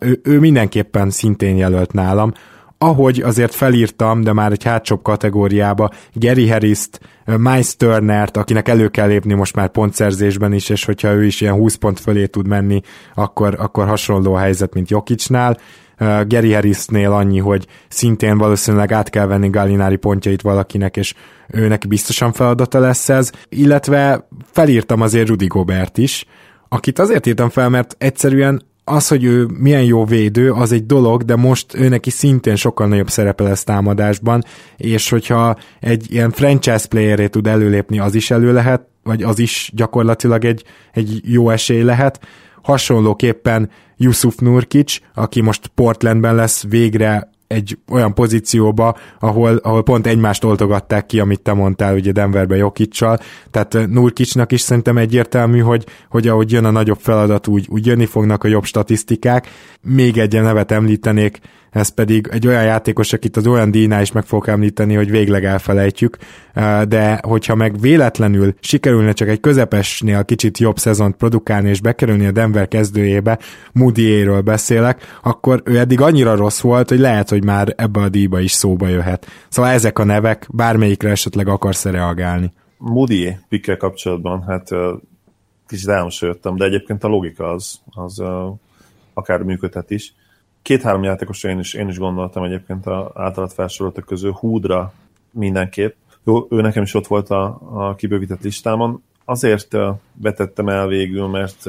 Ő, 0.00 0.20
ő 0.22 0.38
mindenképpen 0.38 1.10
szintén 1.10 1.56
jelölt 1.56 1.92
nálam, 1.92 2.32
ahogy 2.82 3.20
azért 3.20 3.54
felírtam, 3.54 4.22
de 4.22 4.32
már 4.32 4.52
egy 4.52 4.64
hátsóbb 4.64 5.02
kategóriába, 5.02 5.90
Gary 6.12 6.48
Harris-t, 6.48 7.00
Miles 7.24 7.76
Turnert, 7.76 8.36
akinek 8.36 8.68
elő 8.68 8.88
kell 8.88 9.06
lépni 9.06 9.34
most 9.34 9.56
már 9.56 9.68
pontszerzésben 9.68 10.52
is, 10.52 10.68
és 10.68 10.84
hogyha 10.84 11.12
ő 11.12 11.24
is 11.24 11.40
ilyen 11.40 11.54
20 11.54 11.74
pont 11.74 12.00
fölé 12.00 12.26
tud 12.26 12.46
menni, 12.46 12.80
akkor, 13.14 13.56
akkor 13.58 13.86
hasonló 13.86 14.34
a 14.34 14.38
helyzet, 14.38 14.74
mint 14.74 14.90
Jokicsnál. 14.90 15.58
Gary 16.26 16.52
Harrisnél 16.52 17.12
annyi, 17.12 17.38
hogy 17.38 17.66
szintén 17.88 18.38
valószínűleg 18.38 18.92
át 18.92 19.10
kell 19.10 19.26
venni 19.26 19.48
Gallinári 19.48 19.96
pontjait 19.96 20.42
valakinek, 20.42 20.96
és 20.96 21.14
őnek 21.48 21.88
biztosan 21.88 22.32
feladata 22.32 22.78
lesz 22.78 23.08
ez, 23.08 23.30
illetve 23.48 24.28
felírtam 24.50 25.00
azért 25.00 25.28
Rudy 25.28 25.46
Gobert 25.46 25.98
is, 25.98 26.24
akit 26.68 26.98
azért 26.98 27.26
írtam 27.26 27.48
fel, 27.48 27.68
mert 27.68 27.94
egyszerűen 27.98 28.62
az, 28.84 29.08
hogy 29.08 29.24
ő 29.24 29.46
milyen 29.58 29.84
jó 29.84 30.04
védő, 30.04 30.50
az 30.50 30.72
egy 30.72 30.86
dolog, 30.86 31.22
de 31.22 31.36
most 31.36 31.74
ő 31.74 31.88
neki 31.88 32.10
szintén 32.10 32.56
sokkal 32.56 32.86
nagyobb 32.88 33.10
szerepe 33.10 33.42
lesz 33.42 33.64
támadásban, 33.64 34.44
és 34.76 35.08
hogyha 35.08 35.56
egy 35.80 36.12
ilyen 36.12 36.30
franchise 36.30 36.88
playeré 36.88 37.26
tud 37.26 37.46
előlépni, 37.46 37.98
az 37.98 38.14
is 38.14 38.30
elő 38.30 38.52
lehet, 38.52 38.86
vagy 39.02 39.22
az 39.22 39.38
is 39.38 39.70
gyakorlatilag 39.74 40.44
egy, 40.44 40.64
egy 40.92 41.20
jó 41.24 41.50
esély 41.50 41.82
lehet. 41.82 42.20
Hasonlóképpen 42.62 43.70
Yusuf 43.96 44.36
Nurkic, 44.36 44.98
aki 45.14 45.40
most 45.40 45.66
Portlandben 45.66 46.34
lesz 46.34 46.64
végre 46.68 47.30
egy 47.52 47.78
olyan 47.90 48.14
pozícióba, 48.14 48.96
ahol, 49.20 49.56
ahol 49.56 49.82
pont 49.82 50.06
egymást 50.06 50.44
oltogatták 50.44 51.06
ki, 51.06 51.20
amit 51.20 51.40
te 51.40 51.52
mondtál, 51.52 51.94
ugye 51.94 52.12
Denverbe 52.12 52.56
Jokicsal, 52.56 53.18
tehát 53.50 53.74
eh, 53.74 53.86
Nurkicsnak 53.86 54.52
is 54.52 54.60
szerintem 54.60 54.98
egyértelmű, 54.98 55.58
hogy, 55.58 55.86
hogy 56.08 56.28
ahogy 56.28 56.52
jön 56.52 56.64
a 56.64 56.70
nagyobb 56.70 56.98
feladat, 57.00 57.46
úgy, 57.46 57.66
úgy 57.70 57.86
jönni 57.86 58.06
fognak 58.06 58.44
a 58.44 58.48
jobb 58.48 58.64
statisztikák. 58.64 59.48
Még 59.80 60.18
egy 60.18 60.42
nevet 60.42 60.70
említenék, 60.70 61.40
ez 61.72 61.88
pedig 61.88 62.28
egy 62.30 62.46
olyan 62.46 62.64
játékos, 62.64 63.12
akit 63.12 63.36
az 63.36 63.46
olyan 63.46 63.70
díjnál 63.70 64.02
is 64.02 64.12
meg 64.12 64.24
fogok 64.24 64.48
említeni, 64.48 64.94
hogy 64.94 65.10
végleg 65.10 65.44
elfelejtjük, 65.44 66.16
de 66.88 67.20
hogyha 67.22 67.54
meg 67.54 67.80
véletlenül 67.80 68.54
sikerülne 68.60 69.12
csak 69.12 69.28
egy 69.28 69.40
közepesnél 69.40 70.24
kicsit 70.24 70.58
jobb 70.58 70.78
szezont 70.78 71.16
produkálni 71.16 71.68
és 71.68 71.80
bekerülni 71.80 72.26
a 72.26 72.32
Denver 72.32 72.68
kezdőjébe, 72.68 73.38
Moody-ről 73.72 74.40
beszélek, 74.40 75.18
akkor 75.22 75.62
ő 75.64 75.78
eddig 75.78 76.00
annyira 76.00 76.34
rossz 76.34 76.60
volt, 76.60 76.88
hogy 76.88 76.98
lehet, 76.98 77.28
hogy 77.28 77.44
már 77.44 77.74
ebbe 77.76 78.00
a 78.00 78.08
díjba 78.08 78.40
is 78.40 78.52
szóba 78.52 78.88
jöhet. 78.88 79.26
Szóval 79.48 79.70
ezek 79.70 79.98
a 79.98 80.04
nevek, 80.04 80.46
bármelyikre 80.50 81.10
esetleg 81.10 81.48
akarsz 81.48 81.84
reagálni. 81.84 82.52
Moody 82.78 83.36
pikkel 83.48 83.76
kapcsolatban, 83.76 84.42
hát 84.42 84.68
kicsit 85.66 85.88
elmosolyodtam, 85.88 86.56
de 86.56 86.64
egyébként 86.64 87.04
a 87.04 87.08
logika 87.08 87.50
az, 87.50 87.80
az 87.90 88.22
akár 89.14 89.42
működhet 89.42 89.90
is 89.90 90.14
két-három 90.62 91.02
játékosra 91.02 91.50
én 91.50 91.58
is, 91.58 91.74
én 91.74 91.88
is 91.88 91.98
gondoltam 91.98 92.42
egyébként 92.42 92.86
a 92.86 93.12
általad 93.14 93.50
felsoroltak 93.50 94.04
közül, 94.04 94.32
Húdra 94.32 94.92
mindenképp. 95.30 95.94
Jó, 96.24 96.46
ő 96.50 96.60
nekem 96.60 96.82
is 96.82 96.94
ott 96.94 97.06
volt 97.06 97.30
a, 97.30 97.60
a 97.72 97.94
kibővített 97.94 98.42
listámon. 98.42 99.02
Azért 99.24 99.76
vetettem 100.14 100.68
el 100.68 100.86
végül, 100.86 101.26
mert 101.26 101.64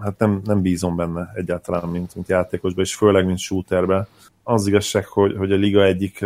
hát 0.00 0.18
nem, 0.18 0.40
nem 0.44 0.62
bízom 0.62 0.96
benne 0.96 1.30
egyáltalán, 1.34 1.88
mint, 1.88 2.14
mint 2.14 2.28
játékosba, 2.28 2.80
és 2.80 2.94
főleg, 2.94 3.26
mint 3.26 3.38
shooterbe. 3.38 4.06
Az 4.42 4.66
igazság, 4.66 5.06
hogy, 5.06 5.36
hogy 5.36 5.52
a 5.52 5.56
liga 5.56 5.84
egyik 5.84 6.24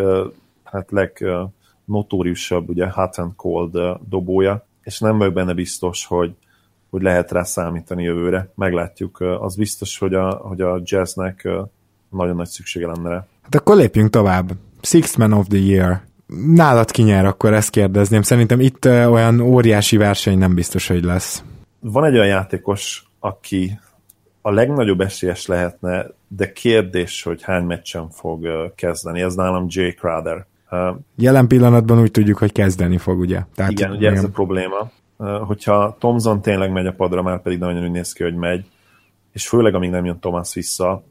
hát 0.65 0.91
leg 0.91 1.19
uh, 1.21 1.51
notóriusabb, 1.85 2.69
ugye 2.69 2.91
hot 2.91 3.17
and 3.17 3.33
cold 3.37 3.79
dobója, 4.09 4.67
és 4.83 4.99
nem 4.99 5.19
vagyok 5.19 5.33
benne 5.35 5.55
biztos, 5.55 6.07
hogy, 6.07 6.35
hogy 6.91 7.03
lehet 7.03 7.31
rá 7.31 7.43
számítani 7.43 8.03
jövőre. 8.03 8.51
Meglátjuk. 8.55 9.21
Az 9.21 9.57
biztos, 9.57 9.99
hogy 9.99 10.15
a, 10.15 10.31
hogy 10.31 10.61
a 10.61 10.81
jazznek 10.85 11.49
nagyon 12.11 12.37
nagy 12.37 12.49
szüksége 12.49 12.87
lenne 12.87 13.09
rá. 13.09 13.27
Hát 13.43 13.55
akkor 13.55 13.77
lépjünk 13.77 14.11
tovább. 14.11 14.51
Sixth 14.81 15.19
Man 15.19 15.33
of 15.33 15.47
the 15.47 15.59
Year. 15.59 16.01
Nálad 16.55 16.91
ki 16.91 17.03
nyer, 17.03 17.25
akkor 17.25 17.53
ezt 17.53 17.71
kérdezném. 17.71 18.23
Szerintem 18.23 18.61
itt 18.61 18.85
olyan 18.85 19.41
óriási 19.41 19.97
verseny 19.97 20.39
nem 20.39 20.55
biztos, 20.55 20.89
hogy 20.89 21.05
lesz. 21.05 21.43
Van 21.81 22.05
egy 22.05 22.15
olyan 22.15 22.27
játékos, 22.27 23.05
aki 23.21 23.79
a 24.43 24.51
legnagyobb 24.51 25.01
esélyes 25.01 25.47
lehetne, 25.47 26.07
de 26.29 26.53
kérdés, 26.53 27.23
hogy 27.23 27.43
hány 27.43 27.65
meccsen 27.65 28.11
fog 28.11 28.49
kezdeni. 28.75 29.21
Ez 29.21 29.35
nálam 29.35 29.67
Jay 29.69 29.93
Crowder. 29.93 30.47
Jelen 31.17 31.47
pillanatban 31.47 32.01
úgy 32.01 32.11
tudjuk, 32.11 32.39
hogy 32.39 32.53
kezdeni 32.53 32.99
fog, 32.99 33.19
ugye? 33.19 33.41
Tehát 33.55 33.73
igen, 33.73 33.91
ugye 33.91 34.11
ez 34.11 34.25
a 34.25 34.29
probléma. 34.29 34.91
Hogyha 35.47 35.97
Thomson 35.99 36.41
tényleg 36.41 36.73
megy 36.73 36.87
a 36.87 36.93
padra, 36.93 37.23
már 37.23 37.43
pedig 37.43 37.59
nagyon 37.59 37.83
úgy 37.83 37.91
néz 37.91 38.13
ki, 38.13 38.23
hogy 38.23 38.35
megy, 38.35 38.65
és 39.33 39.49
főleg 39.49 39.75
amíg 39.75 39.91
nem 39.91 40.05
jön 40.05 40.19
Thomas 40.19 40.55
vissza, 40.55 41.03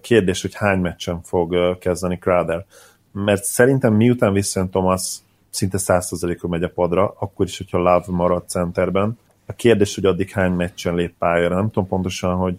kérdés, 0.00 0.42
hogy 0.42 0.54
hány 0.54 0.78
meccsen 0.78 1.20
fog 1.22 1.78
kezdeni 1.78 2.18
Crowder. 2.18 2.64
Mert 3.12 3.44
szerintem 3.44 3.94
miután 3.94 4.32
visszajön 4.32 4.70
Thomas, 4.70 5.18
szinte 5.50 5.78
100%-ról 5.80 6.50
megy 6.50 6.62
a 6.62 6.68
padra, 6.68 7.14
akkor 7.18 7.46
is, 7.46 7.56
hogyha 7.56 7.78
Love 7.78 8.04
marad 8.06 8.48
centerben. 8.48 9.18
A 9.46 9.52
kérdés, 9.52 9.94
hogy 9.94 10.04
addig 10.04 10.30
hány 10.30 10.52
meccsen 10.52 10.94
lép 10.94 11.14
pályára. 11.18 11.54
Nem 11.54 11.70
tudom 11.70 11.88
pontosan, 11.88 12.36
hogy 12.36 12.56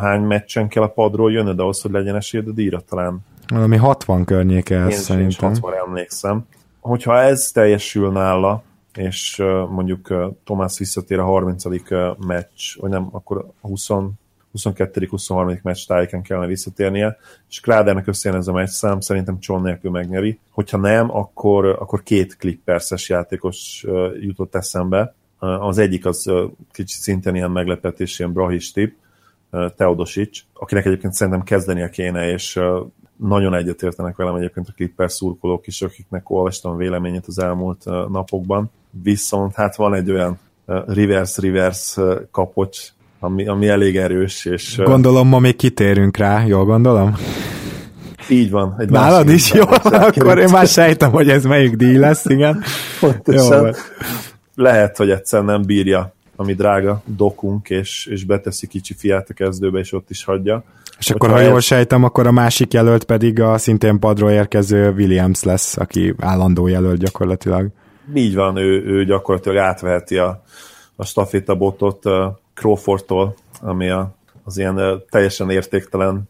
hány 0.00 0.20
meccsen 0.20 0.68
kell 0.68 0.82
a 0.82 0.88
padról 0.88 1.32
jönni, 1.32 1.54
de 1.54 1.62
ahhoz, 1.62 1.80
hogy 1.80 1.90
legyen 1.90 2.16
esélyed 2.16 2.48
a 2.48 2.52
díjra 2.52 2.80
talán. 2.80 3.18
Valami 3.48 3.76
60 3.76 4.24
környéke 4.24 4.76
ez 4.76 4.92
Én 4.92 4.98
szerintem. 4.98 5.48
Én 5.48 5.54
60 5.54 5.74
emlékszem. 5.86 6.46
Hogyha 6.80 7.20
ez 7.20 7.50
teljesül 7.52 8.12
nála, 8.12 8.62
és 8.94 9.36
mondjuk 9.70 10.14
Thomas 10.44 10.78
visszatér 10.78 11.18
a 11.18 11.24
30. 11.24 11.64
meccs, 12.26 12.76
vagy 12.80 12.90
nem, 12.90 13.08
akkor 13.12 13.50
a 13.60 13.66
20 13.66 13.88
22.-23. 14.54 15.62
meccs 15.62 15.86
tájéken 15.86 16.22
kellene 16.22 16.46
visszatérnie, 16.46 17.16
és 17.48 17.60
Krádernek 17.60 18.06
összejön 18.06 18.38
ez 18.38 18.48
a 18.48 18.52
meccs 18.52 18.68
szám, 18.68 19.00
szerintem 19.00 19.38
Cson 19.38 19.62
nélkül 19.62 19.90
megnyeri. 19.90 20.38
Hogyha 20.50 20.76
nem, 20.76 21.16
akkor, 21.16 21.66
akkor 21.66 22.02
két 22.02 22.36
Clippers-es 22.36 23.08
játékos 23.08 23.86
jutott 24.20 24.54
eszembe. 24.54 25.14
Az 25.38 25.78
egyik 25.78 26.06
az 26.06 26.32
kicsit 26.72 27.00
szintén 27.00 27.34
ilyen 27.34 27.50
meglepetés, 27.50 28.18
ilyen 28.18 28.32
brahis 28.32 28.72
tip, 28.72 28.94
Teodosic, 29.76 30.40
akinek 30.52 30.86
egyébként 30.86 31.12
szerintem 31.12 31.42
kezdenie 31.42 31.90
kéne, 31.90 32.30
és 32.30 32.60
nagyon 33.16 33.54
egyetértenek 33.54 34.16
velem 34.16 34.34
egyébként 34.34 34.68
a 34.68 34.72
Clippers 34.72 35.12
szurkolók 35.12 35.66
is, 35.66 35.82
akiknek 35.82 36.30
olvastam 36.30 36.76
véleményét 36.76 37.26
az 37.26 37.38
elmúlt 37.38 37.84
napokban. 37.84 38.70
Viszont 38.90 39.54
hát 39.54 39.76
van 39.76 39.94
egy 39.94 40.10
olyan 40.10 40.38
reverse-reverse 40.66 42.28
kapocs, 42.30 42.92
ami, 43.20 43.46
ami 43.46 43.68
elég 43.68 43.96
erős. 43.96 44.44
És, 44.44 44.80
gondolom, 44.84 45.28
ma 45.28 45.38
még 45.38 45.56
kitérünk 45.56 46.16
rá, 46.16 46.44
jól 46.46 46.64
gondolom? 46.64 47.16
Így 48.28 48.50
van. 48.50 48.74
Egy 48.78 48.90
Nálad 48.90 49.28
is 49.28 49.52
jó, 49.52 49.64
akkor 49.82 50.38
én 50.38 50.48
már 50.52 50.66
sejtem, 50.66 51.10
hogy 51.10 51.30
ez 51.30 51.44
melyik 51.44 51.76
díj 51.76 51.96
lesz, 51.96 52.24
igen. 52.24 52.62
Pontosan. 53.00 53.66
Jó, 53.66 53.70
Lehet, 54.54 54.96
hogy 54.96 55.10
egyszer 55.10 55.44
nem 55.44 55.62
bírja 55.62 56.12
a 56.36 56.44
mi 56.44 56.54
drága 56.54 57.02
dokunk, 57.04 57.70
és, 57.70 58.06
és 58.10 58.24
beteszi 58.24 58.66
kicsi 58.66 58.94
fiát 58.94 59.30
a 59.30 59.34
kezdőbe, 59.34 59.78
és 59.78 59.92
ott 59.92 60.10
is 60.10 60.24
hagyja. 60.24 60.64
És 60.98 61.10
akkor, 61.10 61.30
ha 61.30 61.40
jól 61.40 61.56
ez... 61.56 61.64
sejtem, 61.64 62.04
akkor 62.04 62.26
a 62.26 62.32
másik 62.32 62.72
jelölt 62.72 63.04
pedig 63.04 63.40
a 63.40 63.58
szintén 63.58 63.98
padról 63.98 64.30
érkező 64.30 64.92
Williams 64.92 65.42
lesz, 65.42 65.76
aki 65.76 66.14
állandó 66.18 66.66
jelölt 66.66 66.98
gyakorlatilag. 66.98 67.68
Így 68.14 68.34
van, 68.34 68.56
ő, 68.56 68.84
ő 68.86 69.04
gyakorlatilag 69.04 69.58
átveheti 69.58 70.16
a, 70.16 70.42
a 70.96 71.04
stafétabotot 71.04 72.04
Crawfordtól, 72.58 73.34
ami 73.60 73.88
a, 73.88 74.14
az 74.44 74.58
ilyen 74.58 75.02
teljesen 75.10 75.50
értéktelen 75.50 76.22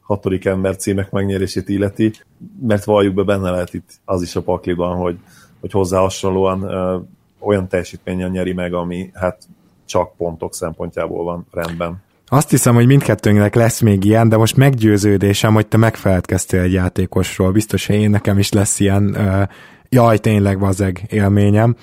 hatodik 0.00 0.44
ember 0.44 0.76
címek 0.76 1.10
megnyerését 1.10 1.68
illeti, 1.68 2.12
mert 2.60 2.84
valljuk 2.84 3.14
be 3.14 3.22
benne 3.22 3.50
lehet 3.50 3.74
itt 3.74 3.90
az 4.04 4.22
is 4.22 4.36
a 4.36 4.42
pakliban, 4.42 4.96
hogy, 4.96 5.18
hogy 5.60 5.72
hozzá 5.72 5.98
hasonlóan 5.98 6.62
ö, 6.62 6.98
olyan 7.38 7.68
teljesítményen 7.68 8.30
nyeri 8.30 8.52
meg, 8.52 8.74
ami 8.74 9.10
hát 9.14 9.42
csak 9.84 10.16
pontok 10.16 10.54
szempontjából 10.54 11.24
van 11.24 11.46
rendben. 11.50 12.02
Azt 12.26 12.50
hiszem, 12.50 12.74
hogy 12.74 12.86
mindkettőnknek 12.86 13.54
lesz 13.54 13.80
még 13.80 14.04
ilyen, 14.04 14.28
de 14.28 14.36
most 14.36 14.56
meggyőződésem, 14.56 15.54
hogy 15.54 15.66
te 15.66 15.76
megfeledkeztél 15.76 16.60
egy 16.60 16.72
játékosról. 16.72 17.52
Biztos, 17.52 17.86
hogy 17.86 17.96
én 17.96 18.10
nekem 18.10 18.38
is 18.38 18.52
lesz 18.52 18.80
ilyen 18.80 19.14
ö, 19.14 19.42
jaj, 19.88 20.18
tényleg 20.18 20.58
vazeg 20.58 21.02
élményem, 21.08 21.76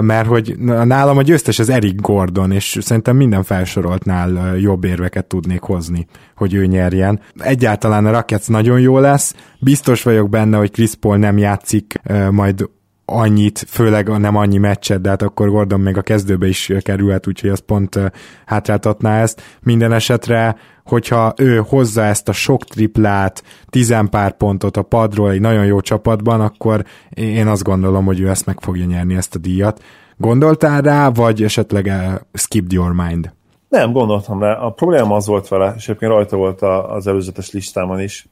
mert 0.00 0.26
hogy 0.26 0.58
nálam 0.58 1.18
a 1.18 1.22
győztes 1.22 1.58
az 1.58 1.68
Eric 1.68 2.00
Gordon, 2.00 2.52
és 2.52 2.78
szerintem 2.80 3.16
minden 3.16 3.42
felsoroltnál 3.42 4.56
jobb 4.56 4.84
érveket 4.84 5.26
tudnék 5.26 5.60
hozni, 5.60 6.06
hogy 6.36 6.54
ő 6.54 6.66
nyerjen. 6.66 7.20
Egyáltalán 7.38 8.06
a 8.06 8.10
Rockets 8.10 8.48
nagyon 8.48 8.80
jó 8.80 8.98
lesz, 8.98 9.34
biztos 9.60 10.02
vagyok 10.02 10.28
benne, 10.28 10.56
hogy 10.56 10.70
Chris 10.70 10.94
Paul 10.94 11.16
nem 11.16 11.38
játszik 11.38 12.00
majd 12.30 12.68
annyit, 13.10 13.64
főleg 13.68 14.18
nem 14.18 14.36
annyi 14.36 14.58
meccset, 14.58 15.00
de 15.00 15.08
hát 15.08 15.22
akkor 15.22 15.50
Gordon 15.50 15.80
még 15.80 15.96
a 15.96 16.02
kezdőbe 16.02 16.46
is 16.46 16.72
kerülhet, 16.82 17.26
úgyhogy 17.26 17.50
az 17.50 17.62
pont 17.66 17.98
hátráltatná 18.46 19.20
ezt. 19.20 19.42
Minden 19.62 19.92
esetre, 19.92 20.56
hogyha 20.84 21.32
ő 21.36 21.62
hozza 21.68 22.02
ezt 22.02 22.28
a 22.28 22.32
sok 22.32 22.64
triplát, 22.64 23.42
tizen 23.68 24.08
pár 24.08 24.36
pontot 24.36 24.76
a 24.76 24.82
padról 24.82 25.30
egy 25.30 25.40
nagyon 25.40 25.64
jó 25.64 25.80
csapatban, 25.80 26.40
akkor 26.40 26.84
én 27.10 27.46
azt 27.46 27.62
gondolom, 27.62 28.04
hogy 28.04 28.20
ő 28.20 28.28
ezt 28.28 28.46
meg 28.46 28.60
fogja 28.60 28.84
nyerni, 28.84 29.14
ezt 29.14 29.34
a 29.34 29.38
díjat. 29.38 29.82
Gondoltál 30.16 30.80
rá, 30.80 31.08
vagy 31.08 31.42
esetleg 31.42 31.92
skipped 32.32 32.72
your 32.72 32.92
mind? 32.92 33.32
Nem, 33.68 33.92
gondoltam 33.92 34.40
rá. 34.40 34.52
A 34.52 34.70
probléma 34.70 35.16
az 35.16 35.26
volt 35.26 35.48
vele, 35.48 35.74
és 35.76 35.88
egyébként 35.88 36.12
rajta 36.12 36.36
volt 36.36 36.62
az 36.88 37.06
előzetes 37.06 37.50
listámon 37.50 38.00
is, 38.00 38.28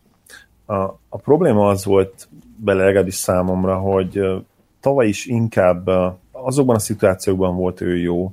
A, 0.67 0.83
a 1.09 1.17
probléma 1.17 1.69
az 1.69 1.85
volt 1.85 2.29
bele 2.57 2.85
legalábbis 2.85 3.14
számomra, 3.14 3.77
hogy 3.77 4.21
tavaly 4.81 5.09
is 5.09 5.27
inkább 5.27 5.91
azokban 6.33 6.77
a 6.77 6.79
szituációkban 6.79 7.57
volt 7.57 7.81
ő 7.81 7.97
jó, 7.97 8.33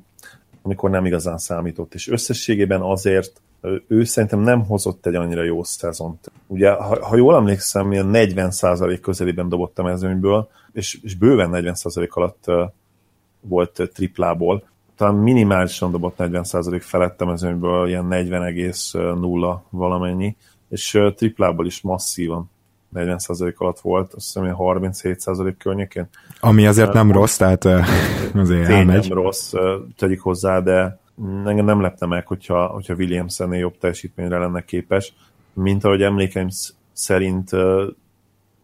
amikor 0.61 0.89
nem 0.89 1.05
igazán 1.05 1.37
számított, 1.37 1.93
és 1.93 2.07
összességében 2.07 2.81
azért 2.81 3.41
ő 3.87 4.03
szerintem 4.03 4.39
nem 4.39 4.65
hozott 4.65 5.05
egy 5.05 5.15
annyira 5.15 5.43
jó 5.43 5.63
szezont. 5.63 6.31
Ugye, 6.47 6.71
ha, 6.71 7.05
ha 7.05 7.15
jól 7.15 7.35
emlékszem, 7.35 7.91
ilyen 7.91 8.09
40% 8.13 8.99
közelében 9.01 9.49
dobott 9.49 9.79
a 9.79 9.83
mezőnyből, 9.83 10.49
és, 10.73 10.99
és 11.03 11.15
bőven 11.15 11.49
40% 11.53 12.09
alatt 12.09 12.45
volt 13.41 13.89
triplából. 13.93 14.63
Talán 14.95 15.15
minimálisan 15.15 15.91
dobott 15.91 16.15
40% 16.17 16.81
felett 16.81 17.21
a 17.21 17.25
mezőnyből, 17.25 17.87
ilyen 17.87 18.07
40,0 18.09 19.57
valamennyi, 19.69 20.35
és 20.69 20.99
triplából 21.15 21.65
is 21.65 21.81
masszívan 21.81 22.49
40% 22.95 23.55
alatt 23.57 23.79
volt, 23.79 24.13
azt 24.13 24.25
hiszem 24.25 24.55
37% 24.57 25.55
környékén. 25.57 26.07
Ami 26.39 26.67
azért 26.67 26.93
nem 26.93 27.11
rossz, 27.11 27.37
tehát 27.37 27.65
azért 28.35 28.69
elmegy. 28.69 29.07
nem 29.09 29.17
rossz, 29.17 29.53
tegyük 29.97 30.21
hozzá, 30.21 30.59
de 30.59 30.99
engem 31.45 31.65
nem 31.65 31.81
lepne 31.81 32.07
meg, 32.07 32.27
hogyha, 32.27 32.65
hogyha 32.65 32.93
Williamson 32.93 33.53
jobb 33.55 33.77
teljesítményre 33.77 34.37
lenne 34.37 34.61
képes, 34.61 35.13
mint 35.53 35.83
ahogy 35.83 36.01
emlékeim 36.01 36.47
szerint 36.93 37.49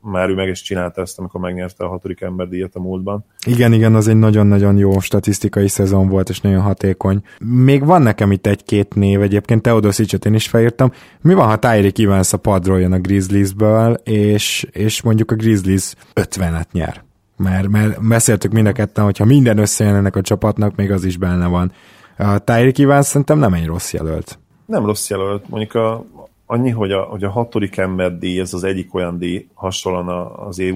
már 0.02 0.30
ő 0.30 0.34
meg 0.34 0.48
is 0.48 0.62
csinálta 0.62 1.02
ezt, 1.02 1.20
amikor 1.20 1.42
megnyerte 1.42 1.84
a 1.84 1.88
hatodik 1.88 2.26
díjat 2.50 2.76
a 2.76 2.80
múltban. 2.80 3.26
Igen, 3.46 3.74
igen, 3.74 3.96
az 3.96 4.08
egy 4.08 4.16
nagyon-nagyon 4.16 4.78
jó 4.78 5.00
statisztikai 5.00 5.68
szezon 5.68 6.08
volt, 6.08 6.30
és 6.30 6.42
nagyon 6.42 6.62
hatékony. 6.62 7.22
Még 7.40 7.86
van 7.86 8.02
nekem 8.02 8.32
itt 8.32 8.48
egy-két 8.48 8.96
név, 8.96 9.22
egyébként 9.22 9.62
Teodosicset 9.62 10.26
én 10.26 10.34
is 10.34 10.48
felírtam. 10.48 10.92
Mi 11.22 11.34
van, 11.34 11.48
ha 11.48 11.60
Tyreek 11.60 12.00
Evans 12.00 12.34
a 12.34 12.38
padról 12.38 12.80
jön 12.80 12.92
a 12.92 13.00
Grizzliesből, 13.00 13.94
és, 14.04 14.68
és 14.72 15.02
mondjuk 15.02 15.32
a 15.32 15.36
Grizzlies 15.36 15.94
50-et 16.14 16.72
nyer? 16.72 17.04
Mert, 17.38 17.68
mert 17.68 18.08
beszéltük 18.08 18.52
mind 18.52 18.68
a 18.68 18.72
ketten, 18.72 19.04
hogyha 19.04 19.26
minden 19.26 19.58
összejön 19.58 19.96
ennek 19.96 20.16
a 20.16 20.22
csapatnak, 20.22 20.76
még 20.76 20.92
az 20.92 21.04
is 21.04 21.18
benne 21.18 21.48
van. 21.48 21.72
A 22.18 22.40
Tyreek 22.40 22.80
Evans 22.80 23.06
szerintem 23.06 23.40
nem 23.40 23.54
egy 23.54 23.66
rossz 23.66 23.94
jelölt. 23.94 24.40
Nem 24.66 24.86
rossz 24.86 25.10
jelölt. 25.10 25.50
Mondjuk 25.50 25.74
a, 25.74 26.06
annyi, 26.52 26.70
hogy 26.70 26.92
a, 26.92 27.02
hogy 27.02 27.24
a 27.24 27.30
hatodik 27.30 27.78
ember 27.78 28.18
díj, 28.18 28.40
ez 28.40 28.54
az 28.54 28.64
egyik 28.64 28.94
olyan 28.94 29.18
díj, 29.18 29.48
hasonlóan 29.54 30.32
az 30.36 30.60
év 30.60 30.76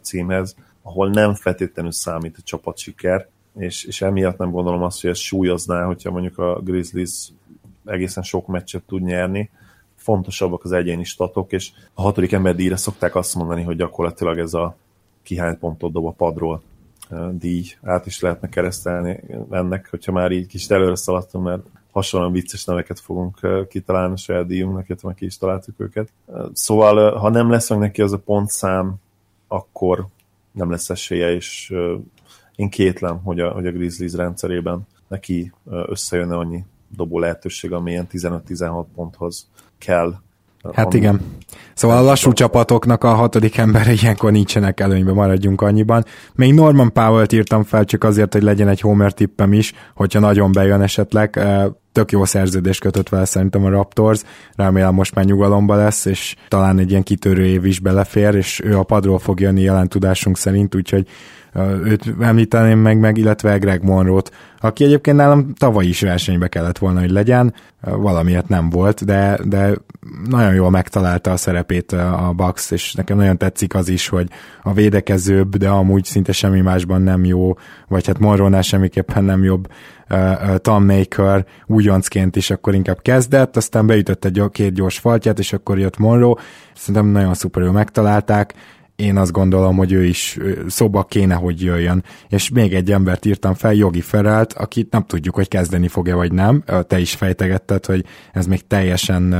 címhez, 0.00 0.56
ahol 0.82 1.08
nem 1.10 1.34
feltétlenül 1.34 1.92
számít 1.92 2.36
a 2.38 2.42
csapat 2.44 2.78
siker, 2.78 3.28
és, 3.56 3.84
és 3.84 4.02
emiatt 4.02 4.38
nem 4.38 4.50
gondolom 4.50 4.82
azt, 4.82 5.00
hogy 5.00 5.10
ez 5.10 5.18
súlyozná, 5.18 5.84
hogyha 5.84 6.10
mondjuk 6.10 6.38
a 6.38 6.60
Grizzlies 6.60 7.28
egészen 7.84 8.22
sok 8.22 8.46
meccset 8.46 8.82
tud 8.86 9.02
nyerni. 9.02 9.50
Fontosabbak 9.96 10.64
az 10.64 10.72
egyéni 10.72 11.04
statok, 11.04 11.52
és 11.52 11.70
a 11.94 12.02
hatodik 12.02 12.32
ember 12.32 12.54
díjra 12.54 12.76
szokták 12.76 13.14
azt 13.14 13.34
mondani, 13.34 13.62
hogy 13.62 13.76
gyakorlatilag 13.76 14.38
ez 14.38 14.54
a 14.54 14.76
kihány 15.22 15.58
pontot 15.58 15.92
dob 15.92 16.06
a 16.06 16.10
padról 16.10 16.62
díj 17.32 17.64
át 17.82 18.06
is 18.06 18.20
lehetne 18.20 18.48
keresztelni 18.48 19.20
ennek, 19.50 19.88
hogyha 19.90 20.12
már 20.12 20.30
így 20.30 20.46
kis 20.46 20.68
előre 20.68 20.96
szaladtunk, 20.96 21.44
mert 21.44 21.66
hasonlóan 21.98 22.32
vicces 22.32 22.64
neveket 22.64 23.00
fogunk 23.00 23.38
kitalálni 23.68 24.12
a 24.12 24.16
saját 24.16 24.46
díjunknak, 24.46 24.88
illetve 24.88 25.14
ki 25.14 25.24
is 25.24 25.38
találtuk 25.38 25.74
őket. 25.80 26.08
Szóval, 26.52 27.16
ha 27.16 27.28
nem 27.28 27.50
lesz 27.50 27.70
meg 27.70 27.78
neki 27.78 28.02
az 28.02 28.12
a 28.12 28.18
pontszám, 28.18 28.94
akkor 29.48 30.06
nem 30.52 30.70
lesz 30.70 30.90
esélye, 30.90 31.34
és 31.34 31.74
én 32.56 32.68
kétlem, 32.68 33.20
hogy 33.22 33.40
a, 33.40 33.50
hogy 33.50 33.66
a 33.66 33.72
Grizzlies 33.72 34.12
rendszerében 34.12 34.86
neki 35.08 35.52
összejönne 35.86 36.36
annyi 36.36 36.64
dobó 36.96 37.18
lehetőség, 37.18 37.72
amilyen 37.72 38.06
15-16 38.12 38.84
ponthoz 38.94 39.48
kell 39.78 40.14
Hát 40.74 40.94
igen. 40.94 41.20
Szóval 41.74 41.96
a 41.96 42.02
lassú 42.02 42.32
csapatoknak 42.32 43.04
a 43.04 43.14
hatodik 43.14 43.56
embere 43.56 43.92
ilyenkor 43.92 44.32
nincsenek 44.32 44.80
előnybe, 44.80 45.12
maradjunk 45.12 45.60
annyiban. 45.60 46.04
Még 46.34 46.54
Norman 46.54 46.92
Powell-t 46.92 47.32
írtam 47.32 47.64
fel 47.64 47.84
csak 47.84 48.04
azért, 48.04 48.32
hogy 48.32 48.42
legyen 48.42 48.68
egy 48.68 48.80
homer 48.80 49.12
tippem 49.12 49.52
is, 49.52 49.72
hogyha 49.94 50.20
nagyon 50.20 50.52
bejön 50.52 50.80
esetleg. 50.80 51.40
Tök 51.98 52.12
jó 52.12 52.24
szerződést 52.24 52.80
kötött 52.80 53.08
vele 53.08 53.24
szerintem 53.24 53.64
a 53.64 53.68
Raptors, 53.68 54.22
remélem 54.56 54.94
most 54.94 55.14
már 55.14 55.24
nyugalomba 55.24 55.76
lesz, 55.76 56.04
és 56.04 56.34
talán 56.48 56.78
egy 56.78 56.90
ilyen 56.90 57.02
kitörő 57.02 57.44
év 57.44 57.64
is 57.64 57.80
belefér, 57.80 58.34
és 58.34 58.60
ő 58.64 58.78
a 58.78 58.82
padról 58.82 59.18
fog 59.18 59.40
jönni 59.40 59.60
jelen 59.60 59.88
tudásunk 59.88 60.36
szerint, 60.36 60.74
úgyhogy 60.74 61.08
őt 61.84 62.14
említeném 62.20 62.78
meg, 62.78 62.98
meg 62.98 63.16
illetve 63.18 63.58
Greg 63.58 63.82
Monroe-t, 63.84 64.32
aki 64.60 64.84
egyébként 64.84 65.16
nálam 65.16 65.54
tavaly 65.54 65.86
is 65.86 66.00
versenybe 66.00 66.48
kellett 66.48 66.78
volna, 66.78 67.00
hogy 67.00 67.10
legyen, 67.10 67.54
valamiért 67.80 68.48
nem 68.48 68.70
volt, 68.70 69.04
de, 69.04 69.38
de 69.44 69.74
nagyon 70.28 70.54
jól 70.54 70.70
megtalálta 70.70 71.30
a 71.30 71.36
szerepét 71.36 71.92
a 71.92 72.32
Bucks, 72.36 72.70
és 72.70 72.92
nekem 72.92 73.16
nagyon 73.16 73.36
tetszik 73.38 73.74
az 73.74 73.88
is, 73.88 74.08
hogy 74.08 74.28
a 74.62 74.72
védekezőbb, 74.72 75.56
de 75.56 75.68
amúgy 75.68 76.04
szinte 76.04 76.32
semmi 76.32 76.60
másban 76.60 77.02
nem 77.02 77.24
jó, 77.24 77.54
vagy 77.88 78.06
hát 78.06 78.18
Monroe-nál 78.18 78.62
semmiképpen 78.62 79.24
nem 79.24 79.44
jobb 79.44 79.68
Tom 80.56 80.84
Maker 80.84 81.44
újoncként 81.66 82.36
is 82.36 82.50
akkor 82.50 82.74
inkább 82.74 83.02
kezdett, 83.02 83.56
aztán 83.56 83.86
beütött 83.86 84.24
egy 84.24 84.42
két 84.52 84.72
gyors 84.72 84.98
faltját, 84.98 85.38
és 85.38 85.52
akkor 85.52 85.78
jött 85.78 85.98
Monroe, 85.98 86.40
szerintem 86.74 87.06
nagyon 87.12 87.34
szuper 87.34 87.62
jól 87.62 87.72
megtalálták, 87.72 88.54
én 88.98 89.16
azt 89.16 89.32
gondolom, 89.32 89.76
hogy 89.76 89.92
ő 89.92 90.04
is 90.04 90.38
szóba 90.66 91.04
kéne, 91.04 91.34
hogy 91.34 91.62
jöjjön. 91.62 92.04
És 92.28 92.50
még 92.50 92.74
egy 92.74 92.92
embert 92.92 93.24
írtam 93.24 93.54
fel, 93.54 93.74
Jogi 93.74 94.00
Ferelt, 94.00 94.52
akit 94.52 94.90
nem 94.90 95.04
tudjuk, 95.04 95.34
hogy 95.34 95.48
kezdeni 95.48 95.88
fog-e 95.88 96.14
vagy 96.14 96.32
nem. 96.32 96.64
Te 96.86 96.98
is 96.98 97.14
fejtegetted, 97.14 97.86
hogy 97.86 98.04
ez 98.32 98.46
még 98.46 98.66
teljesen, 98.66 99.30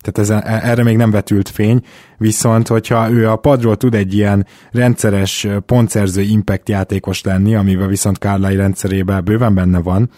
tehát 0.00 0.18
ez, 0.18 0.30
erre 0.44 0.82
még 0.82 0.96
nem 0.96 1.10
vetült 1.10 1.48
fény, 1.48 1.80
viszont 2.18 2.68
hogyha 2.68 3.10
ő 3.10 3.28
a 3.28 3.36
padról 3.36 3.76
tud 3.76 3.94
egy 3.94 4.14
ilyen 4.14 4.46
rendszeres 4.70 5.46
pontszerző 5.66 6.22
impact 6.22 6.68
játékos 6.68 7.22
lenni, 7.22 7.54
amivel 7.54 7.88
viszont 7.88 8.18
Kárlai 8.18 8.56
rendszerében 8.56 9.24
bőven 9.24 9.54
benne 9.54 9.78
van, 9.78 10.10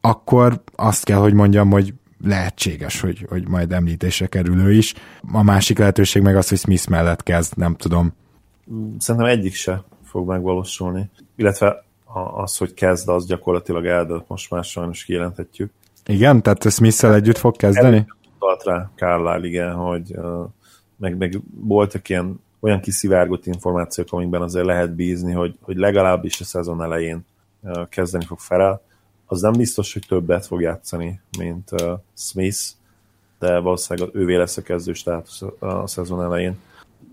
akkor 0.00 0.62
azt 0.76 1.04
kell, 1.04 1.18
hogy 1.18 1.34
mondjam, 1.34 1.70
hogy 1.70 1.94
lehetséges, 2.24 3.00
hogy, 3.00 3.26
hogy 3.28 3.48
majd 3.48 3.72
említésre 3.72 4.26
kerül 4.26 4.60
ő 4.60 4.72
is. 4.72 4.94
A 5.32 5.42
másik 5.42 5.78
lehetőség 5.78 6.22
meg 6.22 6.36
az, 6.36 6.48
hogy 6.48 6.58
Smith 6.58 6.88
mellett 6.88 7.22
kezd, 7.22 7.56
nem 7.56 7.74
tudom. 7.74 8.12
Szerintem 8.98 9.30
egyik 9.30 9.54
se 9.54 9.82
fog 10.04 10.28
megvalósulni. 10.28 11.10
Illetve 11.36 11.84
az, 12.36 12.56
hogy 12.56 12.74
kezd, 12.74 13.08
az 13.08 13.26
gyakorlatilag 13.26 13.86
eldőlt, 13.86 14.28
most 14.28 14.50
már 14.50 14.64
sajnos 14.64 15.04
kijelenthetjük. 15.04 15.70
Igen? 16.06 16.42
Tehát 16.42 16.72
smith 16.72 17.04
együtt 17.04 17.38
fog 17.38 17.56
kezdeni? 17.56 18.06
Utalt 18.36 18.64
rá 18.64 18.90
Carlisle, 18.94 19.48
igen, 19.48 19.74
hogy 19.74 20.14
meg, 20.96 21.16
meg 21.16 21.40
voltak 21.54 22.08
ilyen 22.08 22.40
olyan 22.60 22.80
kiszivárgott 22.80 23.46
információk, 23.46 24.12
amikben 24.12 24.42
azért 24.42 24.66
lehet 24.66 24.94
bízni, 24.94 25.32
hogy, 25.32 25.58
hogy 25.60 25.76
legalábbis 25.76 26.40
a 26.40 26.44
szezon 26.44 26.82
elején 26.82 27.24
kezdeni 27.88 28.24
fog 28.24 28.38
Ferel 28.38 28.82
az 29.26 29.40
nem 29.40 29.52
biztos, 29.52 29.92
hogy 29.92 30.02
többet 30.08 30.46
fog 30.46 30.60
játszani, 30.60 31.20
mint 31.38 31.70
uh, 31.72 31.92
Smith, 32.16 32.58
de 33.38 33.58
valószínűleg 33.58 34.10
ővé 34.14 34.34
lesz 34.34 34.56
a 34.56 34.62
kezdő 34.62 34.92
státusz 34.92 35.42
a 35.58 35.86
szezon 35.86 36.22
elején. 36.22 36.58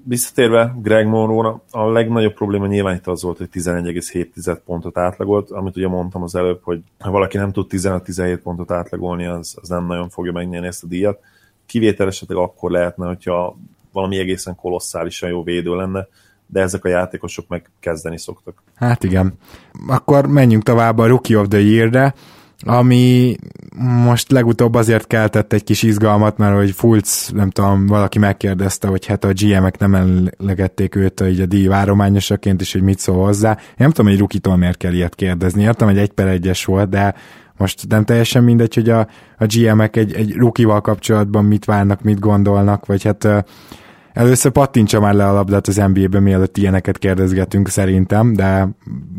Visszatérve 0.06 0.76
Greg 0.82 1.08
monroe 1.08 1.62
a 1.72 1.90
legnagyobb 1.90 2.34
probléma 2.34 2.68
nyilván 2.68 2.96
itt 2.96 3.08
az 3.08 3.22
volt, 3.22 3.38
hogy 3.38 3.50
11,7 3.54 4.60
pontot 4.66 4.98
átlagolt, 4.98 5.52
amit 5.52 5.76
ugye 5.76 5.88
mondtam 5.88 6.24
az 6.24 6.36
előbb, 6.36 6.60
hogy 6.64 6.82
ha 7.00 7.12
valaki 7.12 7.38
nem 7.38 7.52
tud 7.52 7.66
15-17 7.70 8.40
pontot 8.44 8.72
átlagolni, 8.72 9.26
az, 9.26 9.58
az 9.62 9.70
nem 9.70 9.86
nagyon 9.86 10.10
fogja 10.10 10.32
megnyerni 10.32 10.68
ezt 10.68 10.84
a 10.84 10.88
díjat. 10.88 11.20
Kivétel 11.66 12.08
esetleg 12.08 12.38
akkor 12.38 12.72
lehetne, 12.72 13.08
hogyha 13.08 13.58
valami 13.92 14.18
egészen 14.18 14.56
kolosszálisan 14.56 15.30
jó 15.30 15.44
védő 15.44 15.76
lenne, 15.76 16.08
de 16.54 16.62
ezek 16.62 16.86
a 16.86 16.90
játékosok 16.90 17.48
meg 17.48 17.70
kezdeni 17.80 18.18
szoktak. 18.18 18.64
Hát 18.76 19.04
igen. 19.04 19.34
Akkor 19.88 20.28
menjünk 20.28 20.64
tovább 20.64 20.98
a 20.98 21.08
Rookie 21.08 21.40
of 21.40 21.48
the 21.48 21.60
Year-re, 21.60 22.14
ami 22.66 23.36
most 23.80 24.32
legutóbb 24.32 24.74
azért 24.74 25.08
keltett 25.08 25.54
egy 25.54 25.64
kis 25.64 25.84
izgalmat, 25.84 26.38
mert 26.38 26.56
hogy 26.56 26.72
Fulc, 26.72 27.30
nem 27.30 27.50
tudom, 27.50 27.88
valaki 27.88 28.20
megkérdezte, 28.20 28.88
hogy 28.88 29.06
hát 29.06 29.24
a 29.24 29.32
GM-ek 29.34 29.78
nem 29.78 29.96
emlegették 29.96 30.96
őt 30.96 31.22
így 31.22 31.42
a 31.42 31.46
díj 31.46 31.68
várományosaként 31.68 32.62
is, 32.62 32.74
hogy 32.74 32.82
mit 32.82 33.00
szól 33.00 33.26
hozzá. 33.26 33.52
Én 33.52 33.76
nem 33.78 33.90
tudom, 33.90 34.12
hogy 34.12 34.20
Rukitól 34.20 34.58
miért 34.58 34.78
kell 34.78 34.94
ilyet 34.94 35.16
kérdezni. 35.16 35.64
Értem, 35.64 35.88
hogy 35.88 35.98
egy 35.98 36.12
per 36.12 36.28
egyes 36.28 36.66
volt, 36.66 36.90
de 36.90 37.16
most 37.58 37.88
nem 37.88 38.06
teljesen 38.06 38.44
mindegy, 38.44 38.76
hogy 38.76 38.90
a, 38.90 39.08
a 39.38 39.46
GM-ek 39.46 39.96
egy, 39.96 40.14
egy 40.14 40.34
rukival 40.34 40.82
kapcsolatban 40.82 41.46
mit 41.46 41.66
várnak, 41.66 42.02
mit 42.02 42.20
gondolnak, 42.20 42.86
vagy 42.86 43.04
hát 43.04 43.46
Először 44.14 44.52
pattintsa 44.52 45.00
már 45.00 45.14
le 45.14 45.28
a 45.28 45.34
labdát 45.34 45.68
az 45.68 45.76
NBA-ben, 45.76 46.24
mielőtt 46.24 46.58
ilyeneket 46.58 46.98
kérdezgetünk 46.98 47.70
szerintem, 47.70 48.34
de 48.34 48.70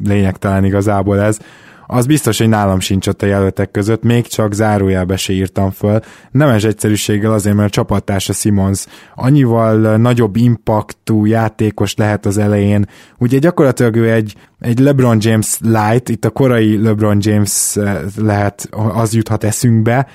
lényegtelen 0.05 0.65
igazából 0.65 1.21
ez. 1.21 1.39
Az 1.87 2.07
biztos, 2.07 2.39
hogy 2.39 2.49
nálam 2.49 2.81
sincs 2.81 3.07
ott 3.07 3.23
a 3.23 3.27
jelöltek 3.27 3.71
között, 3.71 4.03
még 4.03 4.27
csak 4.27 4.53
zárójelbe 4.53 5.17
se 5.17 5.33
írtam 5.33 5.71
föl. 5.71 6.01
Nemes 6.31 6.65
egyszerűséggel 6.65 7.33
azért, 7.33 7.57
mert 7.57 7.69
a 7.69 7.73
csapattársa 7.73 8.33
Simons 8.33 8.87
annyival 9.15 9.97
nagyobb 9.97 10.37
impaktú 10.37 11.25
játékos 11.25 11.95
lehet 11.95 12.27
az 12.27 12.39
elején. 12.39 12.87
Ugye 13.19 13.39
gyakorlatilag 13.39 13.97
ő 13.97 14.13
egy, 14.13 14.35
egy 14.61 14.79
LeBron 14.79 15.17
James 15.21 15.59
light, 15.61 16.09
itt 16.09 16.25
a 16.25 16.31
korai 16.31 16.83
LeBron 16.83 17.19
James 17.21 17.77
eh, 17.77 18.01
lehet, 18.17 18.69
az 18.95 19.15
juthat 19.15 19.45
eszünkbe, 19.45 20.07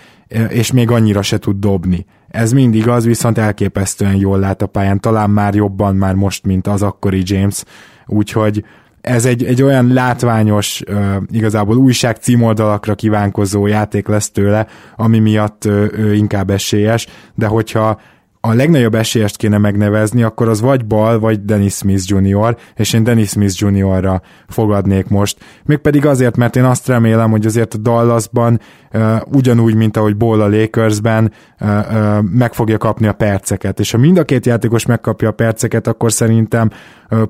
és 0.49 0.71
még 0.71 0.91
annyira 0.91 1.21
se 1.21 1.37
tud 1.37 1.59
dobni 1.59 2.05
ez 2.29 2.51
mindig 2.51 2.87
az, 2.87 3.05
viszont 3.05 3.37
elképesztően 3.37 4.15
jól 4.15 4.39
lát 4.39 4.61
a 4.61 4.67
pályán, 4.67 4.99
talán 4.99 5.29
már 5.29 5.55
jobban 5.55 5.95
már 5.95 6.13
most, 6.13 6.45
mint 6.45 6.67
az 6.67 6.81
akkori 6.81 7.21
James, 7.25 7.63
úgyhogy 8.05 8.63
ez 9.01 9.25
egy, 9.25 9.43
egy 9.43 9.61
olyan 9.61 9.93
látványos, 9.93 10.83
igazából 11.31 11.77
újság 11.77 12.15
címoldalakra 12.15 12.95
kívánkozó 12.95 13.67
játék 13.67 14.07
lesz 14.07 14.31
tőle, 14.31 14.67
ami 14.95 15.19
miatt 15.19 15.65
ő 15.65 16.13
inkább 16.15 16.49
esélyes, 16.49 17.07
de 17.35 17.47
hogyha 17.47 17.99
a 18.41 18.53
legnagyobb 18.53 18.95
esélyest 18.95 19.37
kéne 19.37 19.57
megnevezni, 19.57 20.23
akkor 20.23 20.47
az 20.47 20.61
vagy 20.61 20.85
Bal, 20.85 21.19
vagy 21.19 21.45
Dennis 21.45 21.73
Smith 21.73 22.03
Jr., 22.05 22.57
és 22.75 22.93
én 22.93 23.03
Dennis 23.03 23.29
Smith 23.29 23.61
Jr.-ra 23.61 24.21
fogadnék 24.47 25.07
most. 25.07 25.37
Mégpedig 25.65 26.05
azért, 26.05 26.37
mert 26.37 26.55
én 26.55 26.63
azt 26.63 26.87
remélem, 26.87 27.31
hogy 27.31 27.45
azért 27.45 27.73
a 27.73 27.77
Dallasban 27.77 28.59
uh, 28.93 29.15
ugyanúgy, 29.25 29.75
mint 29.75 29.97
ahogy 29.97 30.17
Ball 30.17 30.41
a 30.41 30.47
Lakersben 30.47 31.31
uh, 31.59 31.69
uh, 31.69 32.21
meg 32.21 32.53
fogja 32.53 32.77
kapni 32.77 33.07
a 33.07 33.13
perceket, 33.13 33.79
és 33.79 33.91
ha 33.91 33.97
mind 33.97 34.17
a 34.17 34.23
két 34.23 34.45
játékos 34.45 34.85
megkapja 34.85 35.29
a 35.29 35.31
perceket, 35.31 35.87
akkor 35.87 36.11
szerintem 36.11 36.69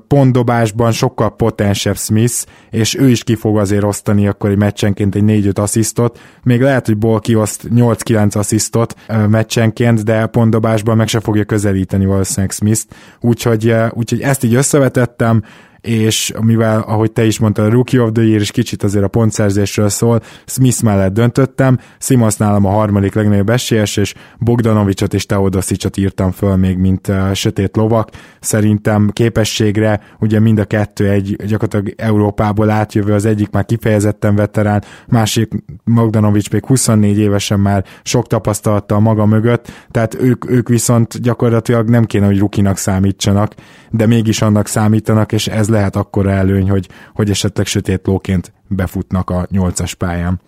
pontdobásban 0.08 0.92
sokkal 0.92 1.36
potensebb 1.36 1.96
Smith, 1.96 2.34
és 2.70 2.94
ő 2.94 3.08
is 3.08 3.24
ki 3.24 3.34
fog 3.34 3.58
azért 3.58 3.84
osztani 3.84 4.28
akkor 4.28 4.50
egy 4.50 4.56
meccsenként 4.56 5.14
egy 5.14 5.22
4-5 5.26 5.58
asszisztot, 5.58 6.18
még 6.42 6.60
lehet, 6.60 6.86
hogy 6.86 6.96
Ball 6.96 7.20
kioszt 7.20 7.68
8-9 7.74 8.36
asszisztot 8.36 8.94
meccsenként, 9.28 10.04
de 10.04 10.26
pontdobásban 10.26 10.96
meg 10.96 11.08
se 11.08 11.20
fogja 11.20 11.44
közelíteni 11.44 12.06
valószínűleg 12.06 12.50
Smith-t, 12.50 12.94
úgyhogy, 13.20 13.74
úgyhogy 13.90 14.20
ezt 14.20 14.44
így 14.44 14.54
összevetettem, 14.54 15.42
és 15.80 16.32
mivel, 16.40 16.80
ahogy 16.80 17.12
te 17.12 17.24
is 17.24 17.38
mondtad, 17.38 17.66
a 17.66 17.70
Rookie 17.70 18.02
of 18.02 18.10
the 18.12 18.22
Year 18.22 18.40
is 18.40 18.50
kicsit 18.50 18.82
azért 18.82 19.04
a 19.04 19.08
pontszerzésről 19.08 19.88
szól, 19.88 20.20
Smith 20.46 20.82
mellett 20.82 21.12
döntöttem, 21.12 21.78
Simons 21.98 22.36
nálam 22.36 22.64
a 22.64 22.70
harmadik 22.70 23.14
legnagyobb 23.14 23.50
esélyes, 23.50 23.96
és 23.96 24.14
Bogdanovicsot 24.38 25.14
és 25.14 25.26
Teodosicsot 25.26 25.96
írtam 25.96 26.30
föl 26.30 26.56
még, 26.56 26.76
mint 26.76 27.08
uh, 27.08 27.32
sötét 27.32 27.76
lovak. 27.76 28.08
Szerintem 28.40 29.10
képességre 29.12 30.00
ugye 30.20 30.40
mind 30.40 30.58
a 30.58 30.64
kettő 30.64 31.08
egy 31.08 31.36
gyakorlatilag 31.36 31.94
Európából 31.96 32.70
átjövő, 32.70 33.12
az 33.12 33.24
egyik 33.24 33.50
már 33.50 33.64
kifejezetten 33.64 34.36
veterán, 34.36 34.84
másik 35.06 35.52
Bogdanovics 35.84 36.50
még 36.50 36.66
24 36.66 37.18
évesen 37.18 37.60
már 37.60 37.84
sok 38.02 38.26
tapasztalattal 38.26 39.00
maga 39.00 39.26
mögött, 39.26 39.72
tehát 39.90 40.14
ők, 40.14 40.50
ők 40.50 40.68
viszont 40.68 41.20
gyakorlatilag 41.20 41.88
nem 41.88 42.04
kéne, 42.04 42.26
hogy 42.26 42.38
rukinak 42.38 42.76
számítsanak, 42.76 43.54
de 43.90 44.06
mégis 44.06 44.42
annak 44.42 44.66
számítanak, 44.66 45.32
és 45.32 45.46
ez 45.46 45.68
lehet 45.70 45.96
akkora 45.96 46.30
előny, 46.30 46.70
hogy, 46.70 46.88
hogy 47.14 47.30
esetleg 47.30 47.66
sötét 47.66 48.06
lóként 48.06 48.52
befutnak 48.68 49.30
a 49.30 49.46
nyolcas 49.50 49.94
pályán. 49.94 50.40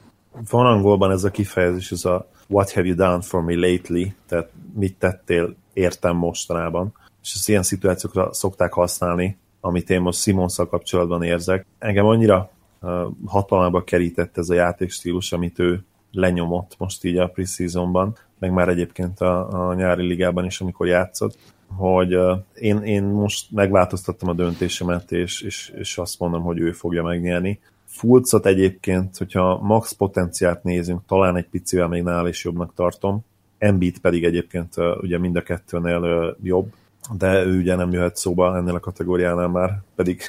Van 0.50 0.66
angolban 0.66 1.10
ez 1.10 1.24
a 1.24 1.30
kifejezés, 1.30 1.92
ez 1.92 2.04
a 2.04 2.30
what 2.48 2.72
have 2.72 2.86
you 2.86 2.96
done 2.96 3.20
for 3.20 3.42
me 3.42 3.54
lately, 3.54 4.14
tehát 4.28 4.48
mit 4.74 4.96
tettél 4.98 5.56
értem 5.72 6.16
mostanában, 6.16 6.92
és 7.22 7.34
ezt 7.34 7.48
ilyen 7.48 7.62
szituációkra 7.62 8.32
szokták 8.32 8.72
használni, 8.72 9.36
amit 9.60 9.90
én 9.90 10.00
most 10.00 10.20
Simonszal 10.20 10.68
kapcsolatban 10.68 11.22
érzek. 11.22 11.66
Engem 11.78 12.06
annyira 12.06 12.50
uh, 12.80 12.90
hatalmába 13.26 13.84
kerített 13.84 14.38
ez 14.38 14.48
a 14.48 14.54
játékstílus, 14.54 15.32
amit 15.32 15.58
ő 15.58 15.84
lenyomott 16.12 16.74
most 16.78 17.04
így 17.04 17.16
a 17.16 17.28
preseasonban, 17.28 18.16
meg 18.38 18.52
már 18.52 18.68
egyébként 18.68 19.20
a, 19.20 19.68
a 19.68 19.74
nyári 19.74 20.06
ligában 20.06 20.44
is, 20.44 20.60
amikor 20.60 20.86
játszott, 20.86 21.38
hogy 21.76 22.16
én, 22.54 22.82
én 22.82 23.04
most 23.04 23.50
megváltoztattam 23.50 24.28
a 24.28 24.34
döntésemet, 24.34 25.12
és, 25.12 25.40
és, 25.40 25.72
és 25.76 25.98
azt 25.98 26.18
mondom, 26.18 26.42
hogy 26.42 26.58
ő 26.58 26.72
fogja 26.72 27.02
megnyerni. 27.02 27.60
Fulcot 27.86 28.46
egyébként, 28.46 29.16
hogyha 29.16 29.58
max 29.62 29.92
potenciált 29.92 30.62
nézünk, 30.62 31.00
talán 31.06 31.36
egy 31.36 31.48
picivel 31.48 31.88
még 31.88 32.02
nál 32.02 32.28
is 32.28 32.44
jobbnak 32.44 32.74
tartom. 32.74 33.24
Embiid 33.58 33.98
pedig 33.98 34.24
egyébként 34.24 34.74
ugye 35.00 35.18
mind 35.18 35.36
a 35.36 35.42
kettőnél 35.42 36.36
jobb, 36.42 36.72
de 37.18 37.44
ő 37.44 37.58
ugye 37.58 37.74
nem 37.74 37.92
jöhet 37.92 38.16
szóba 38.16 38.56
ennél 38.56 38.74
a 38.74 38.80
kategóriánál 38.80 39.48
már, 39.48 39.82
pedig 39.94 40.22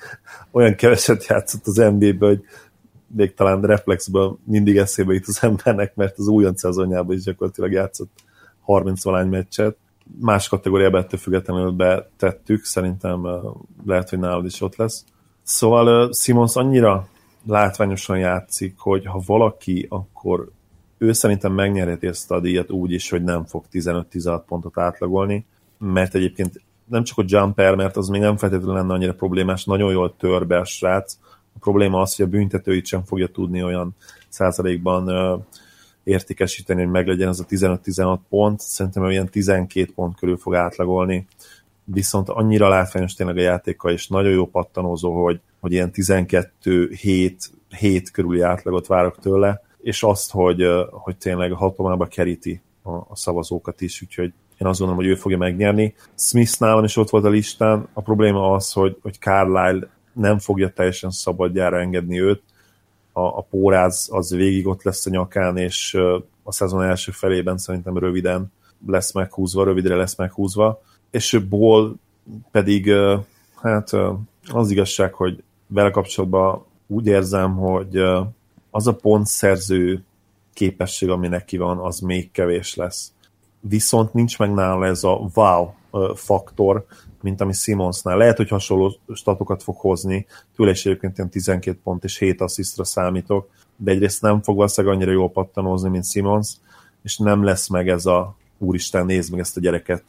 olyan 0.50 0.74
keveset 0.74 1.26
játszott 1.26 1.66
az 1.66 1.76
NBA-ből, 1.76 2.28
hogy 2.28 2.44
még 3.06 3.34
talán 3.34 3.60
reflexből 3.60 4.38
mindig 4.44 4.76
eszébe 4.76 5.12
jut 5.12 5.26
az 5.26 5.38
embernek, 5.42 5.94
mert 5.94 6.18
az 6.18 6.26
újonc 6.26 6.60
szezonjában 6.60 7.16
is 7.16 7.22
gyakorlatilag 7.22 7.72
játszott 7.72 8.10
30 8.60 9.04
valány 9.04 9.28
meccset, 9.28 9.76
más 10.18 10.48
kategóriába 10.48 10.98
ettől 10.98 11.20
függetlenül 11.20 11.70
betettük, 11.70 12.64
szerintem 12.64 13.26
lehet, 13.86 14.08
hogy 14.08 14.18
nálad 14.18 14.44
is 14.44 14.60
ott 14.60 14.76
lesz. 14.76 15.04
Szóval 15.42 16.12
Simons 16.12 16.56
annyira 16.56 17.08
látványosan 17.46 18.18
játszik, 18.18 18.74
hogy 18.78 19.06
ha 19.06 19.22
valaki, 19.26 19.86
akkor 19.88 20.48
ő 20.98 21.12
szerintem 21.12 21.52
megnyerheti 21.52 22.06
ezt 22.06 22.30
a 22.30 22.40
díjat 22.40 22.70
úgy 22.70 22.92
is, 22.92 23.10
hogy 23.10 23.22
nem 23.22 23.44
fog 23.44 23.64
15-16 23.72 24.42
pontot 24.46 24.78
átlagolni, 24.78 25.46
mert 25.78 26.14
egyébként 26.14 26.62
nem 26.84 27.04
csak 27.04 27.18
a 27.18 27.24
jumper, 27.26 27.74
mert 27.74 27.96
az 27.96 28.08
még 28.08 28.20
nem 28.20 28.36
feltétlenül 28.36 28.74
lenne 28.74 28.92
annyira 28.92 29.14
problémás, 29.14 29.64
nagyon 29.64 29.92
jól 29.92 30.16
tör 30.16 30.46
be 30.46 30.58
a 30.58 30.64
srác. 30.64 31.18
A 31.54 31.58
probléma 31.60 32.00
az, 32.00 32.16
hogy 32.16 32.24
a 32.24 32.28
büntetőit 32.28 32.86
sem 32.86 33.04
fogja 33.04 33.26
tudni 33.26 33.62
olyan 33.62 33.96
százalékban 34.28 35.04
értékesíteni, 36.04 36.82
hogy 36.82 36.90
meglegyen 36.90 37.28
az 37.28 37.40
a 37.40 37.44
15-16 37.44 38.18
pont, 38.28 38.60
szerintem 38.60 39.02
olyan 39.02 39.28
12 39.28 39.92
pont 39.94 40.16
körül 40.16 40.36
fog 40.36 40.54
átlagolni, 40.54 41.26
viszont 41.84 42.28
annyira 42.28 42.68
látványos 42.68 43.14
tényleg 43.14 43.36
a 43.36 43.40
játéka, 43.40 43.90
és 43.90 44.08
nagyon 44.08 44.32
jó 44.32 44.46
pattanózó, 44.46 45.24
hogy, 45.24 45.40
hogy 45.60 45.72
ilyen 45.72 45.90
12-7 45.94 47.36
7 47.76 48.10
körüli 48.10 48.40
átlagot 48.40 48.86
várok 48.86 49.18
tőle, 49.18 49.62
és 49.80 50.02
azt, 50.02 50.30
hogy, 50.30 50.66
hogy 50.90 51.16
tényleg 51.16 51.52
hatalmába 51.52 52.06
keríti 52.06 52.62
a, 52.82 52.90
a 52.90 53.12
szavazókat 53.12 53.80
is, 53.80 54.02
úgyhogy 54.02 54.32
én 54.58 54.66
azt 54.66 54.78
gondolom, 54.78 55.04
hogy 55.04 55.12
ő 55.12 55.14
fogja 55.14 55.38
megnyerni. 55.38 55.94
Smith 56.16 56.60
nálam 56.60 56.84
is 56.84 56.96
ott 56.96 57.10
volt 57.10 57.24
a 57.24 57.28
listán, 57.28 57.88
a 57.92 58.00
probléma 58.00 58.52
az, 58.52 58.72
hogy, 58.72 58.96
hogy 59.02 59.18
Carlisle 59.18 59.88
nem 60.12 60.38
fogja 60.38 60.68
teljesen 60.68 61.10
szabadjára 61.10 61.80
engedni 61.80 62.20
őt, 62.20 62.42
a, 63.12 63.20
a 63.20 63.46
póráz 63.50 64.08
az 64.12 64.30
végig 64.30 64.66
ott 64.66 64.82
lesz 64.82 65.06
a 65.06 65.10
nyakán, 65.10 65.56
és 65.56 65.94
a 66.42 66.52
szezon 66.52 66.82
első 66.82 67.12
felében 67.12 67.58
szerintem 67.58 67.98
röviden 67.98 68.52
lesz 68.86 69.12
meghúzva, 69.12 69.64
rövidre 69.64 69.96
lesz 69.96 70.16
meghúzva, 70.16 70.82
és 71.10 71.40
Ból 71.48 71.94
pedig, 72.50 72.92
hát 73.62 73.90
az 74.52 74.70
igazság, 74.70 75.14
hogy 75.14 75.42
vele 75.66 75.90
kapcsolatban 75.90 76.64
úgy 76.86 77.06
érzem, 77.06 77.56
hogy 77.56 77.96
az 78.70 78.86
a 78.86 78.94
pontszerző 78.94 80.04
képesség, 80.52 81.08
ami 81.08 81.28
neki 81.28 81.56
van, 81.56 81.78
az 81.78 81.98
még 81.98 82.30
kevés 82.30 82.74
lesz. 82.74 83.12
Viszont 83.60 84.14
nincs 84.14 84.38
meg 84.38 84.54
nála 84.54 84.86
ez 84.86 85.04
a 85.04 85.30
wow 85.34 85.68
faktor, 86.14 86.86
mint 87.22 87.40
ami 87.40 87.52
Simonsnál. 87.52 88.16
Lehet, 88.16 88.36
hogy 88.36 88.48
hasonló 88.48 88.96
statokat 89.14 89.62
fog 89.62 89.76
hozni, 89.76 90.26
tőle 90.56 90.70
is 90.70 90.86
egyébként 90.86 91.16
ilyen 91.18 91.30
12 91.30 91.78
pont 91.82 92.04
és 92.04 92.18
7 92.18 92.40
asszisztra 92.40 92.84
számítok, 92.84 93.48
de 93.76 93.90
egyrészt 93.90 94.22
nem 94.22 94.42
fog 94.42 94.56
valószínűleg 94.56 94.96
annyira 94.96 95.12
jól 95.12 95.30
pattanózni, 95.30 95.88
mint 95.88 96.10
Simons, 96.10 96.56
és 97.02 97.18
nem 97.18 97.44
lesz 97.44 97.68
meg 97.68 97.88
ez 97.88 98.06
a 98.06 98.36
úristen, 98.58 99.06
nézd 99.06 99.30
meg 99.30 99.40
ezt 99.40 99.56
a 99.56 99.60
gyereket, 99.60 100.04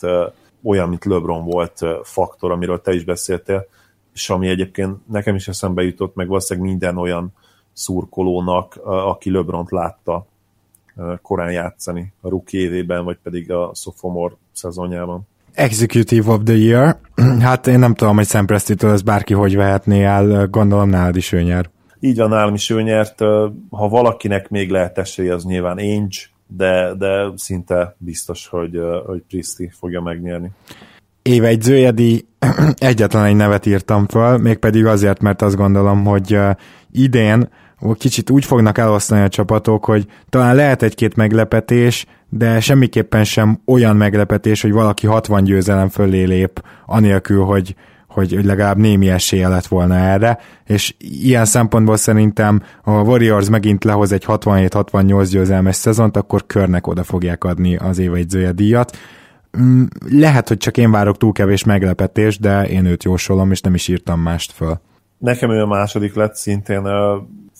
olyan, 0.63 0.89
mint 0.89 1.05
LeBron 1.05 1.45
volt 1.45 1.85
faktor, 2.03 2.51
amiről 2.51 2.81
te 2.81 2.93
is 2.93 3.03
beszéltél, 3.03 3.67
és 4.13 4.29
ami 4.29 4.47
egyébként 4.47 5.07
nekem 5.07 5.35
is 5.35 5.47
eszembe 5.47 5.83
jutott, 5.83 6.15
meg 6.15 6.27
valószínűleg 6.27 6.69
minden 6.69 6.97
olyan 6.97 7.33
szurkolónak, 7.73 8.75
aki 8.83 9.31
LeBront 9.31 9.71
látta 9.71 10.25
korán 11.21 11.51
játszani 11.51 12.13
a 12.21 12.29
rookie 12.29 12.59
évében, 12.59 13.03
vagy 13.03 13.17
pedig 13.23 13.51
a 13.51 13.71
sophomore 13.73 14.35
szezonjában. 14.51 15.21
Executive 15.53 16.31
of 16.31 16.43
the 16.43 16.55
Year. 16.55 16.97
Hát 17.41 17.67
én 17.67 17.79
nem 17.79 17.93
tudom, 17.93 18.15
hogy 18.15 18.27
Sam 18.27 18.45
Presti-től 18.45 18.91
ezt 18.91 19.03
bárki 19.03 19.33
hogy 19.33 19.55
vehetné 19.55 20.03
el, 20.03 20.47
gondolom 20.47 20.89
nálad 20.89 21.15
is 21.15 21.31
ő 21.31 21.41
nyer. 21.41 21.69
Így 21.99 22.17
van, 22.17 22.29
nálam 22.29 22.53
is 22.53 22.69
ő 22.69 22.81
nyert. 22.81 23.19
Ha 23.69 23.87
valakinek 23.89 24.49
még 24.49 24.69
lehet 24.69 24.97
esélye, 24.97 25.33
az 25.33 25.43
nyilván 25.43 25.77
Ainge, 25.77 26.17
de, 26.47 26.93
de 26.97 27.31
szinte 27.35 27.95
biztos, 27.97 28.47
hogy, 28.47 28.79
hogy 29.05 29.23
Pristi 29.27 29.71
fogja 29.79 30.01
megnyerni. 30.01 30.51
Évegyzőjedi 31.21 32.25
egyetlen 32.77 33.23
egy 33.25 33.35
nevet 33.35 33.65
írtam 33.65 34.07
föl, 34.07 34.37
mégpedig 34.37 34.85
azért, 34.85 35.21
mert 35.21 35.41
azt 35.41 35.55
gondolom, 35.55 36.05
hogy 36.05 36.39
idén 36.91 37.49
kicsit 37.97 38.29
úgy 38.29 38.45
fognak 38.45 38.77
elosztani 38.77 39.21
a 39.21 39.29
csapatok, 39.29 39.85
hogy 39.85 40.05
talán 40.29 40.55
lehet 40.55 40.81
egy-két 40.81 41.15
meglepetés, 41.15 42.05
de 42.29 42.59
semmiképpen 42.59 43.23
sem 43.23 43.61
olyan 43.65 43.95
meglepetés, 43.95 44.61
hogy 44.61 44.71
valaki 44.71 45.07
60 45.07 45.43
győzelem 45.43 45.89
fölé 45.89 46.23
lép, 46.23 46.63
anélkül, 46.85 47.43
hogy, 47.43 47.75
hogy, 48.07 48.39
legalább 48.43 48.77
némi 48.77 49.09
esélye 49.09 49.47
lett 49.47 49.65
volna 49.65 49.95
erre, 49.95 50.37
és 50.65 50.95
ilyen 50.97 51.45
szempontból 51.45 51.97
szerintem 51.97 52.61
ha 52.83 52.99
a 52.99 53.03
Warriors 53.03 53.49
megint 53.49 53.83
lehoz 53.83 54.11
egy 54.11 54.23
67-68 54.27 55.27
győzelmes 55.31 55.75
szezont, 55.75 56.17
akkor 56.17 56.45
körnek 56.45 56.87
oda 56.87 57.03
fogják 57.03 57.43
adni 57.43 57.75
az 57.75 57.99
évegyzője 57.99 58.51
díjat. 58.51 58.97
Mm, 59.61 59.83
lehet, 60.09 60.47
hogy 60.47 60.57
csak 60.57 60.77
én 60.77 60.91
várok 60.91 61.17
túl 61.17 61.31
kevés 61.31 61.63
meglepetés, 61.63 62.39
de 62.39 62.67
én 62.67 62.85
őt 62.85 63.03
jósolom, 63.03 63.51
és 63.51 63.61
nem 63.61 63.73
is 63.73 63.87
írtam 63.87 64.19
mást 64.19 64.51
föl. 64.51 64.79
Nekem 65.17 65.51
ő 65.51 65.61
a 65.61 65.67
második 65.67 66.15
lett, 66.15 66.35
szintén 66.35 66.85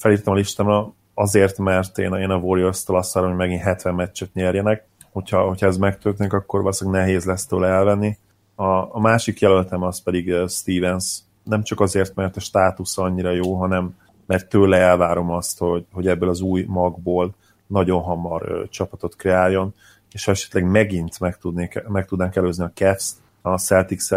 felírtam 0.01 0.33
a 0.33 0.35
listámra 0.35 0.93
azért, 1.13 1.57
mert 1.57 1.97
én, 1.97 2.13
én 2.13 2.29
a 2.29 2.37
Warriors-tól 2.37 2.97
azt 2.97 3.13
várom, 3.13 3.29
hogy 3.29 3.39
megint 3.39 3.61
70 3.61 3.95
meccset 3.95 4.33
nyerjenek. 4.33 4.87
hogyha, 5.11 5.47
hogyha 5.47 5.67
ez 5.67 5.77
megtörténik, 5.77 6.33
akkor 6.33 6.59
valószínűleg 6.59 7.01
nehéz 7.01 7.25
lesz 7.25 7.45
tőle 7.45 7.67
elvenni. 7.67 8.17
A, 8.55 8.95
a 8.95 8.99
másik 8.99 9.39
jelöltem 9.39 9.83
az 9.83 10.01
pedig 10.03 10.33
Stevens, 10.47 11.19
nem 11.43 11.63
csak 11.63 11.79
azért, 11.79 12.15
mert 12.15 12.35
a 12.35 12.39
státusz 12.39 12.97
annyira 12.97 13.31
jó, 13.31 13.55
hanem 13.55 13.95
mert 14.25 14.49
tőle 14.49 14.77
elvárom 14.77 15.31
azt, 15.31 15.59
hogy, 15.59 15.85
hogy 15.91 16.07
ebből 16.07 16.29
az 16.29 16.41
új 16.41 16.65
magból 16.67 17.35
nagyon 17.67 18.01
hamar 18.01 18.41
ö, 18.45 18.63
csapatot 18.69 19.15
kreáljon, 19.15 19.73
és 20.11 20.25
ha 20.25 20.31
esetleg 20.31 20.63
megint 20.63 21.19
meg, 21.19 21.37
tudnék, 21.37 21.83
meg 21.87 22.05
tudnánk 22.05 22.35
előzni 22.35 22.63
a 22.63 22.71
Cavs 22.73 23.11
a 23.41 23.57
celtics 23.57 24.09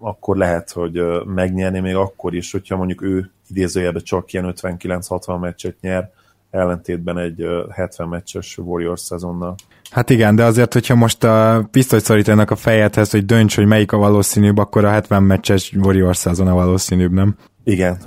akkor 0.00 0.36
lehet, 0.36 0.70
hogy 0.70 1.00
megnyerni 1.24 1.80
még 1.80 1.94
akkor 1.94 2.34
is, 2.34 2.52
hogyha 2.52 2.76
mondjuk 2.76 3.02
ő 3.02 3.30
idézőjelben 3.48 4.02
csak 4.02 4.32
ilyen 4.32 4.54
59-60 4.56 5.40
meccset 5.40 5.76
nyer, 5.80 6.10
ellentétben 6.50 7.18
egy 7.18 7.46
70 7.70 8.08
meccses 8.08 8.58
Warriors 8.58 9.00
szezonnal. 9.00 9.54
Hát 9.90 10.10
igen, 10.10 10.36
de 10.36 10.44
azért, 10.44 10.72
hogyha 10.72 10.94
most 10.94 11.24
a 11.24 11.68
pisztolyt 11.70 12.04
szorítanak 12.04 12.50
a 12.50 12.56
fejedhez, 12.56 13.10
hogy 13.10 13.24
dönts, 13.24 13.56
hogy 13.56 13.66
melyik 13.66 13.92
a 13.92 13.96
valószínűbb, 13.96 14.58
akkor 14.58 14.84
a 14.84 14.90
70 14.90 15.22
meccses 15.22 15.72
Warriors 15.72 16.16
szezon 16.16 16.46
a 16.46 16.54
valószínűbb, 16.54 17.12
nem? 17.12 17.36
Igen, 17.64 17.98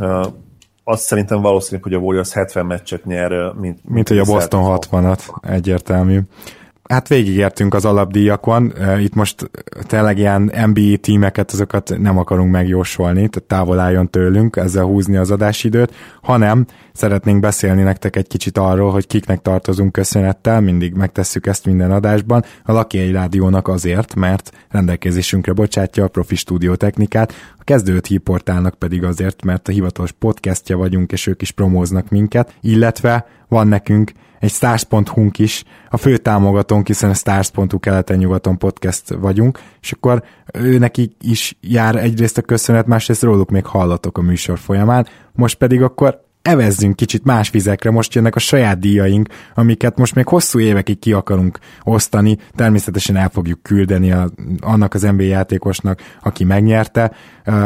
azt 0.83 1.03
szerintem 1.03 1.41
valószínűbb, 1.41 1.83
hogy 1.83 1.93
a 1.93 1.97
Warriors 1.97 2.33
70 2.33 2.65
meccset 2.65 3.05
nyer, 3.05 3.29
mint, 3.31 3.59
mint, 3.59 3.89
mint 3.89 4.07
hogy 4.07 4.17
a 4.17 4.23
Boston 4.23 4.79
60-at, 4.79 5.43
egyértelmű 5.49 6.19
hát 6.91 7.07
végigértünk 7.07 7.73
az 7.73 7.85
alapdíjakon, 7.85 8.73
itt 8.99 9.13
most 9.13 9.49
tényleg 9.87 10.17
ilyen 10.17 10.41
NBA 10.41 10.97
tímeket, 11.01 11.51
azokat 11.51 11.93
nem 11.99 12.17
akarunk 12.17 12.51
megjósolni, 12.51 13.27
tehát 13.27 13.43
távol 13.47 13.79
álljon 13.79 14.09
tőlünk 14.09 14.55
ezzel 14.55 14.83
húzni 14.83 15.17
az 15.17 15.31
adásidőt, 15.31 15.93
hanem 16.21 16.65
szeretnénk 16.93 17.39
beszélni 17.39 17.81
nektek 17.81 18.15
egy 18.15 18.27
kicsit 18.27 18.57
arról, 18.57 18.91
hogy 18.91 19.07
kiknek 19.07 19.41
tartozunk 19.41 19.91
köszönettel, 19.91 20.61
mindig 20.61 20.93
megtesszük 20.93 21.45
ezt 21.47 21.65
minden 21.65 21.91
adásban, 21.91 22.43
a 22.63 22.71
Laki 22.71 22.99
egy 22.99 23.11
rádiónak 23.11 23.67
azért, 23.67 24.15
mert 24.15 24.51
rendelkezésünkre 24.69 25.53
bocsátja 25.53 26.03
a 26.03 26.07
profi 26.07 26.35
stúdió 26.35 26.75
technikát, 26.75 27.33
a 27.57 27.63
kezdőt 27.63 28.07
hírportálnak 28.07 28.73
pedig 28.73 29.03
azért, 29.03 29.43
mert 29.43 29.67
a 29.67 29.71
hivatalos 29.71 30.11
podcastja 30.11 30.77
vagyunk, 30.77 31.11
és 31.11 31.27
ők 31.27 31.41
is 31.41 31.51
promóznak 31.51 32.09
minket, 32.09 32.53
illetve 32.61 33.25
van 33.47 33.67
nekünk 33.67 34.11
egy 34.41 34.51
stars.hu-nk 34.51 35.39
is, 35.39 35.63
a 35.89 35.97
fő 35.97 36.17
támogatónk, 36.17 36.87
hiszen 36.87 37.09
a 37.09 37.13
stars.hu 37.13 37.79
keleten-nyugaton 37.79 38.57
podcast 38.57 39.13
vagyunk, 39.13 39.59
és 39.81 39.91
akkor 39.91 40.23
ő 40.53 40.77
neki 40.77 41.15
is 41.21 41.57
jár 41.61 41.95
egyrészt 41.95 42.37
a 42.37 42.41
köszönet, 42.41 42.85
másrészt 42.85 43.21
róluk 43.21 43.49
még 43.49 43.65
hallatok 43.65 44.17
a 44.17 44.21
műsor 44.21 44.59
folyamán, 44.59 45.07
most 45.33 45.57
pedig 45.57 45.81
akkor 45.81 46.29
evezzünk 46.41 46.95
kicsit 46.95 47.23
más 47.23 47.49
vizekre, 47.49 47.91
most 47.91 48.13
jönnek 48.13 48.35
a 48.35 48.39
saját 48.39 48.79
díjaink, 48.79 49.27
amiket 49.55 49.97
most 49.97 50.15
még 50.15 50.27
hosszú 50.27 50.59
évekig 50.59 50.99
ki 50.99 51.13
akarunk 51.13 51.59
osztani, 51.83 52.37
természetesen 52.55 53.15
el 53.15 53.29
fogjuk 53.29 53.63
küldeni 53.63 54.11
a, 54.11 54.29
annak 54.59 54.93
az 54.93 55.01
NBA 55.01 55.23
játékosnak, 55.23 56.01
aki 56.21 56.43
megnyerte, 56.43 57.11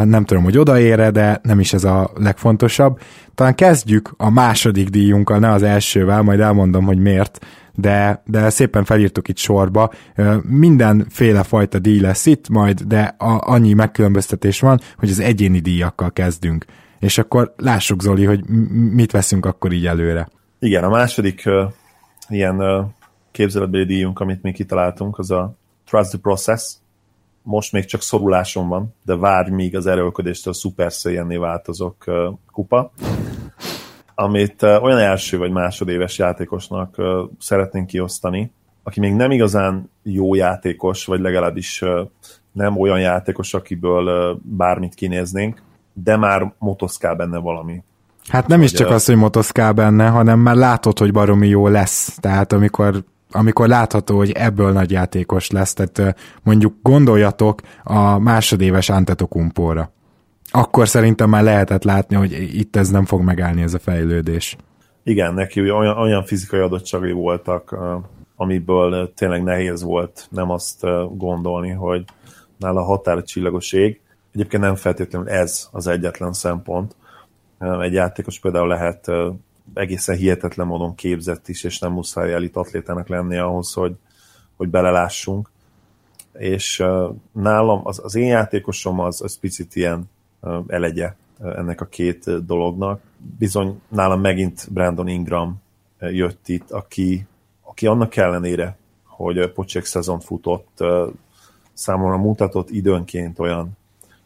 nem 0.03 0.25
tudom, 0.25 0.43
hogy 0.43 0.57
odaére, 0.57 1.11
de 1.11 1.39
nem 1.43 1.59
is 1.59 1.73
ez 1.73 1.83
a 1.83 2.11
legfontosabb. 2.15 2.99
Talán 3.35 3.55
kezdjük 3.55 4.13
a 4.17 4.29
második 4.29 4.89
díjunkkal, 4.89 5.39
ne 5.39 5.51
az 5.51 5.63
elsővel, 5.63 6.21
majd 6.21 6.39
elmondom, 6.39 6.85
hogy 6.85 6.99
miért, 6.99 7.45
de, 7.73 8.23
de 8.25 8.49
szépen 8.49 8.83
felírtuk 8.83 9.27
itt 9.27 9.37
sorba. 9.37 9.91
Mindenféle 10.41 11.43
fajta 11.43 11.79
díj 11.79 11.99
lesz 11.99 12.25
itt 12.25 12.49
majd, 12.49 12.81
de 12.81 13.15
a, 13.17 13.51
annyi 13.51 13.73
megkülönböztetés 13.73 14.59
van, 14.59 14.79
hogy 14.97 15.09
az 15.09 15.19
egyéni 15.19 15.59
díjakkal 15.59 16.13
kezdünk 16.13 16.65
és 17.05 17.17
akkor 17.17 17.53
lássuk 17.57 18.01
Zoli, 18.01 18.25
hogy 18.25 18.45
mit 18.93 19.11
veszünk 19.11 19.45
akkor 19.45 19.71
így 19.71 19.85
előre. 19.85 20.27
Igen, 20.59 20.83
a 20.83 20.89
második 20.89 21.43
uh, 21.45 21.71
ilyen 22.29 22.61
uh, 22.61 22.85
képzeletbeli 23.31 23.85
díjunk, 23.85 24.19
amit 24.19 24.41
még 24.41 24.53
kitaláltunk, 24.53 25.17
az 25.17 25.31
a 25.31 25.55
Trust 25.85 26.09
the 26.09 26.19
Process. 26.21 26.73
Most 27.41 27.71
még 27.71 27.85
csak 27.85 28.01
szoruláson 28.01 28.67
van, 28.67 28.93
de 29.03 29.15
várj, 29.15 29.51
míg 29.51 29.75
az 29.75 29.85
erőlködéstől 29.85 30.53
Super 30.53 30.91
Saiyan-né 30.91 31.37
változok 31.37 32.03
uh, 32.07 32.15
kupa 32.51 32.91
amit 34.15 34.61
uh, 34.61 34.83
olyan 34.83 34.99
első 34.99 35.37
vagy 35.37 35.51
másodéves 35.51 36.17
játékosnak 36.17 36.95
uh, 36.97 37.29
szeretnénk 37.39 37.87
kiosztani, 37.87 38.51
aki 38.83 38.99
még 38.99 39.13
nem 39.13 39.31
igazán 39.31 39.89
jó 40.03 40.35
játékos, 40.35 41.05
vagy 41.05 41.19
legalábbis 41.19 41.83
nem 42.51 42.77
olyan 42.77 42.99
játékos, 42.99 43.53
akiből 43.53 44.37
bármit 44.43 44.93
kinéznénk, 44.93 45.61
de 46.03 46.17
már 46.17 46.53
motoszkál 46.59 47.15
benne 47.15 47.37
valami. 47.37 47.83
Hát 48.27 48.47
nem 48.47 48.61
is 48.61 48.71
csak 48.71 48.89
az, 48.89 49.05
hogy 49.05 49.15
motoszkál 49.15 49.73
benne, 49.73 50.07
hanem 50.07 50.39
már 50.39 50.55
látod, 50.55 50.99
hogy 50.99 51.11
baromi 51.11 51.47
jó 51.47 51.67
lesz. 51.67 52.17
Tehát 52.19 52.53
amikor 52.53 53.03
amikor 53.31 53.67
látható, 53.67 54.17
hogy 54.17 54.31
ebből 54.31 54.71
nagy 54.71 54.91
játékos 54.91 55.49
lesz, 55.49 55.73
tehát 55.73 56.19
mondjuk 56.43 56.73
gondoljatok 56.81 57.61
a 57.83 58.19
másodéves 58.19 58.89
Antetokumpóra. 58.89 59.91
Akkor 60.51 60.87
szerintem 60.87 61.29
már 61.29 61.43
lehetett 61.43 61.83
látni, 61.83 62.15
hogy 62.15 62.31
itt 62.53 62.75
ez 62.75 62.89
nem 62.89 63.05
fog 63.05 63.21
megállni 63.21 63.61
ez 63.61 63.73
a 63.73 63.79
fejlődés. 63.79 64.55
Igen, 65.03 65.33
neki 65.33 65.71
olyan, 65.71 65.97
olyan 65.97 66.23
fizikai 66.23 66.59
adottságai 66.59 67.11
voltak, 67.11 67.75
amiből 68.35 69.13
tényleg 69.13 69.43
nehéz 69.43 69.83
volt 69.83 70.27
nem 70.29 70.49
azt 70.49 70.85
gondolni, 71.17 71.69
hogy 71.69 72.03
nála 72.57 72.81
határcsillagos 72.81 73.73
ég, 73.73 74.01
Egyébként 74.35 74.63
nem 74.63 74.75
feltétlenül 74.75 75.29
ez 75.29 75.67
az 75.71 75.87
egyetlen 75.87 76.33
szempont. 76.33 76.95
Egy 77.59 77.93
játékos 77.93 78.39
például 78.39 78.67
lehet 78.67 79.11
egészen 79.73 80.15
hihetetlen 80.15 80.67
módon 80.67 80.95
képzett 80.95 81.47
is, 81.47 81.63
és 81.63 81.79
nem 81.79 81.91
muszáj 81.91 82.33
elit 82.33 82.55
atlétának 82.55 83.07
lennie 83.07 83.43
ahhoz, 83.43 83.73
hogy, 83.73 83.95
hogy 84.55 84.69
belelássunk. 84.69 85.49
És 86.33 86.83
nálam 87.31 87.81
az, 87.83 87.99
az 88.03 88.15
én 88.15 88.27
játékosom 88.27 88.99
az, 88.99 89.21
az 89.21 89.39
picit 89.39 89.75
ilyen 89.75 90.09
elegye 90.67 91.15
ennek 91.39 91.81
a 91.81 91.85
két 91.85 92.45
dolognak. 92.45 93.01
Bizony 93.37 93.81
nálam 93.87 94.21
megint 94.21 94.67
Brandon 94.71 95.07
Ingram 95.07 95.61
jött 95.99 96.47
itt, 96.47 96.71
aki, 96.71 97.27
aki 97.61 97.87
annak 97.87 98.15
ellenére, 98.15 98.77
hogy 99.03 99.51
pocsék 99.51 99.85
szezon 99.85 100.19
futott, 100.19 100.83
számomra 101.73 102.17
mutatott 102.17 102.69
időnként 102.69 103.39
olyan 103.39 103.77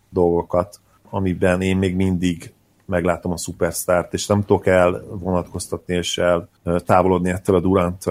dolgokat, 0.10 0.80
amiben 1.10 1.62
én 1.62 1.78
még 1.78 1.96
mindig 1.96 2.54
meglátom 2.86 3.32
a 3.32 3.38
szupersztárt, 3.38 4.14
és 4.14 4.28
nem 4.28 4.44
tudok 4.46 4.68
el 4.68 5.04
vonatkoztatni 5.20 5.96
és 5.96 6.18
el 6.18 6.50
távolodni 6.86 7.30
ettől 7.30 7.56
a 7.56 7.60
Durant 7.60 8.04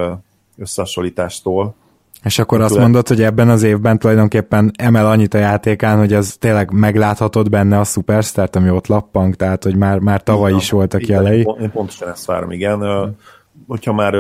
összehasonlítástól. 0.57 1.75
És 2.25 2.39
akkor 2.39 2.61
azt 2.61 2.79
mondod, 2.79 3.09
hogy 3.09 3.23
ebben 3.23 3.49
az 3.49 3.63
évben 3.63 3.99
tulajdonképpen 3.99 4.73
emel 4.77 5.07
annyit 5.07 5.35
a 5.35 5.39
játékán, 5.39 5.99
hogy 5.99 6.13
az 6.13 6.37
tényleg 6.41 6.71
megláthatod 6.73 7.51
benne 7.51 7.79
a 7.79 7.85
szupersztárt, 7.85 8.57
ami 8.57 8.71
ott 8.71 8.87
lappang, 8.87 9.35
tehát 9.35 9.65
hogy 9.65 9.77
már, 9.77 9.99
már 9.99 10.23
tavaly 10.23 10.49
igen, 10.49 10.61
is 10.61 10.71
voltak 10.71 11.03
igen, 11.03 11.23
jelei. 11.23 11.47
Én 11.61 11.71
pontosan 11.71 12.09
ezt 12.09 12.27
várom, 12.27 12.51
igen. 12.51 12.79
Hmm. 12.79 13.17
Hogyha 13.67 13.93
már 13.93 14.15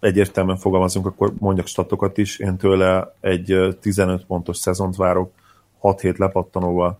egyértelműen 0.00 0.56
fogalmazunk, 0.56 1.06
akkor 1.06 1.32
mondjak 1.38 1.66
statokat 1.66 2.18
is. 2.18 2.38
Én 2.38 2.56
tőle 2.56 3.14
egy 3.20 3.76
15 3.80 4.24
pontos 4.24 4.56
szezont 4.56 4.96
várok, 4.96 5.30
6 5.78 6.00
hét 6.00 6.18
lepattanóval, 6.18 6.98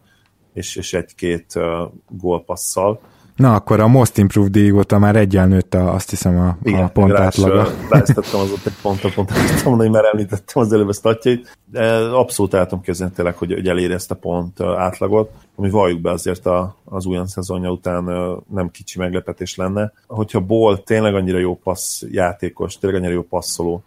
és, 0.56 0.76
és 0.76 0.92
egy-két 0.92 1.52
uh, 1.54 1.62
gólpasszal. 2.08 3.00
Na, 3.36 3.54
akkor 3.54 3.80
a 3.80 3.86
Most 3.86 4.18
Improved 4.18 4.52
díj 4.52 4.70
óta 4.70 4.98
már 4.98 5.16
egyen 5.16 5.48
nőtt 5.48 5.74
a, 5.74 5.94
azt 5.94 6.10
hiszem 6.10 6.38
a, 6.38 6.56
Igen, 6.62 6.84
a 6.84 6.88
pont 6.88 7.12
átlaga. 7.12 7.68
Beeztettem 7.90 8.40
az 8.40 8.50
ott 8.50 8.66
egy 8.66 8.72
pontot, 8.82 9.14
pont 9.14 9.30
azt 9.30 9.64
mondani, 9.64 9.88
mert 9.88 10.06
említettem 10.12 10.62
az 10.62 10.72
előbb 10.72 10.88
a 10.88 10.92
statjait, 10.92 11.58
de 11.64 11.86
abszolút 11.96 12.54
el 12.54 12.66
tudom 12.66 12.80
kezdeni 12.80 13.10
tényleg, 13.10 13.36
hogy, 13.36 13.52
hogy 13.52 13.68
eléri 13.68 13.92
ezt 13.92 14.10
a 14.10 14.14
pont 14.14 14.60
átlagot, 14.60 15.30
ami 15.56 15.70
valljuk 15.70 16.00
be 16.00 16.10
azért 16.10 16.46
a, 16.46 16.76
az 16.84 17.06
újon 17.06 17.26
szezonja 17.26 17.70
után 17.70 18.04
nem 18.52 18.70
kicsi 18.70 18.98
meglepetés 18.98 19.56
lenne. 19.56 19.92
Hogyha 20.06 20.40
Ball 20.40 20.78
tényleg 20.78 21.14
annyira 21.14 21.38
jó 21.38 21.56
passz 21.56 22.02
játékos, 22.10 22.78
tényleg 22.78 23.00
annyira 23.00 23.14
jó 23.14 23.22
passzoló, 23.22 23.82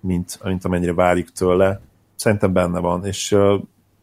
mint, 0.00 0.38
mint 0.44 0.64
amennyire 0.64 0.94
várjuk 0.94 1.32
tőle, 1.32 1.80
szerintem 2.16 2.52
benne 2.52 2.78
van, 2.78 3.06
és 3.06 3.36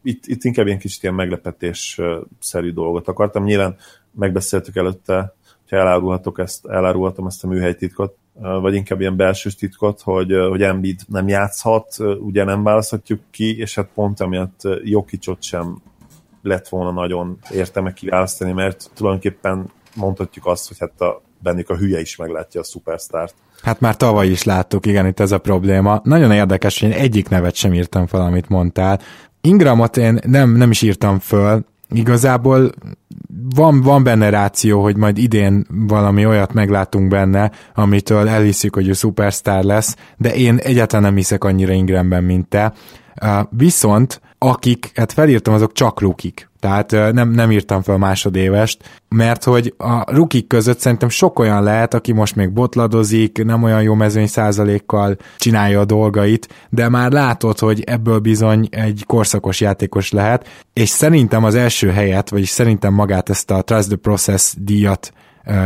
itt, 0.08 0.26
itt 0.26 0.44
inkább 0.44 0.66
ilyen 0.66 0.78
kicsit 0.78 1.02
ilyen 1.02 1.14
meglepetés-szerű 1.14 2.72
dolgot 2.72 3.08
akartam. 3.08 3.44
Nyilván 3.44 3.76
megbeszéltük 4.12 4.76
előtte, 4.76 5.34
ha 5.70 5.76
elárulhatok 5.76 6.38
ezt, 6.38 6.66
elárulhatom 6.66 7.26
ezt 7.26 7.44
a 7.44 7.46
műhelytitkot, 7.46 8.16
vagy 8.40 8.74
inkább 8.74 9.00
ilyen 9.00 9.16
belső 9.16 9.50
titkot, 9.50 10.00
hogy, 10.00 10.36
hogy 10.48 10.62
Embiid 10.62 11.00
nem 11.06 11.28
játszhat, 11.28 11.96
ugye 12.20 12.44
nem 12.44 12.62
választhatjuk 12.62 13.20
ki, 13.30 13.58
és 13.58 13.74
hát 13.74 13.88
pont 13.94 14.20
emiatt 14.20 14.60
Jokicsot 14.84 15.42
sem 15.42 15.82
lett 16.42 16.68
volna 16.68 16.90
nagyon 16.90 17.38
értelme 17.52 17.92
kiválasztani, 17.92 18.52
mert 18.52 18.90
tulajdonképpen 18.94 19.70
mondhatjuk 19.94 20.46
azt, 20.46 20.68
hogy 20.68 20.78
hát 20.78 21.00
a, 21.00 21.22
bennük 21.42 21.70
a 21.70 21.76
hülye 21.76 22.00
is 22.00 22.16
meglátja 22.16 22.60
a 22.60 22.64
szupersztárt. 22.64 23.34
Hát 23.62 23.80
már 23.80 23.96
tavaly 23.96 24.28
is 24.28 24.42
láttuk, 24.42 24.86
igen, 24.86 25.06
itt 25.06 25.20
ez 25.20 25.32
a 25.32 25.38
probléma. 25.38 26.00
Nagyon 26.04 26.32
érdekes, 26.32 26.80
hogy 26.80 26.88
én 26.88 26.94
egyik 26.94 27.28
nevet 27.28 27.54
sem 27.54 27.74
írtam 27.74 28.06
fel, 28.06 28.20
amit 28.20 28.48
mondtál. 28.48 29.00
Ingramot 29.40 29.96
én 29.96 30.18
nem, 30.26 30.56
nem 30.56 30.70
is 30.70 30.82
írtam 30.82 31.18
föl, 31.18 31.64
igazából 31.90 32.72
van, 33.54 33.80
van 33.80 34.02
benne 34.02 34.30
ráció, 34.30 34.82
hogy 34.82 34.96
majd 34.96 35.18
idén 35.18 35.66
valami 35.68 36.26
olyat 36.26 36.52
meglátunk 36.52 37.08
benne, 37.08 37.50
amitől 37.74 38.28
elhiszik, 38.28 38.74
hogy 38.74 38.88
ő 38.88 38.92
szupersztár 38.92 39.64
lesz, 39.64 39.96
de 40.16 40.34
én 40.34 40.56
egyáltalán 40.56 41.04
nem 41.04 41.16
hiszek 41.16 41.44
annyira 41.44 41.72
Ingramben, 41.72 42.24
mint 42.24 42.48
te. 42.48 42.72
Viszont 43.50 44.20
akik, 44.38 44.90
hát 44.94 45.12
felírtam, 45.12 45.54
azok 45.54 45.72
csak 45.72 46.00
rukik. 46.00 46.48
Tehát 46.60 46.90
nem, 46.90 47.30
nem 47.30 47.50
írtam 47.50 47.82
fel 47.82 47.96
másodévest, 47.96 49.00
mert 49.08 49.44
hogy 49.44 49.74
a 49.76 50.14
rukik 50.14 50.46
között 50.46 50.78
szerintem 50.78 51.08
sok 51.08 51.38
olyan 51.38 51.62
lehet, 51.62 51.94
aki 51.94 52.12
most 52.12 52.36
még 52.36 52.52
botladozik, 52.52 53.44
nem 53.44 53.62
olyan 53.62 53.82
jó 53.82 53.94
mezőny 53.94 54.26
százalékkal 54.26 55.16
csinálja 55.36 55.80
a 55.80 55.84
dolgait, 55.84 56.48
de 56.68 56.88
már 56.88 57.12
látod, 57.12 57.58
hogy 57.58 57.82
ebből 57.86 58.18
bizony 58.18 58.68
egy 58.70 59.04
korszakos 59.06 59.60
játékos 59.60 60.10
lehet, 60.10 60.48
és 60.72 60.88
szerintem 60.88 61.44
az 61.44 61.54
első 61.54 61.90
helyet, 61.90 62.30
vagyis 62.30 62.48
szerintem 62.48 62.94
magát 62.94 63.28
ezt 63.28 63.50
a 63.50 63.62
Trust 63.62 63.88
the 63.88 63.96
Process 63.96 64.54
díjat 64.58 65.12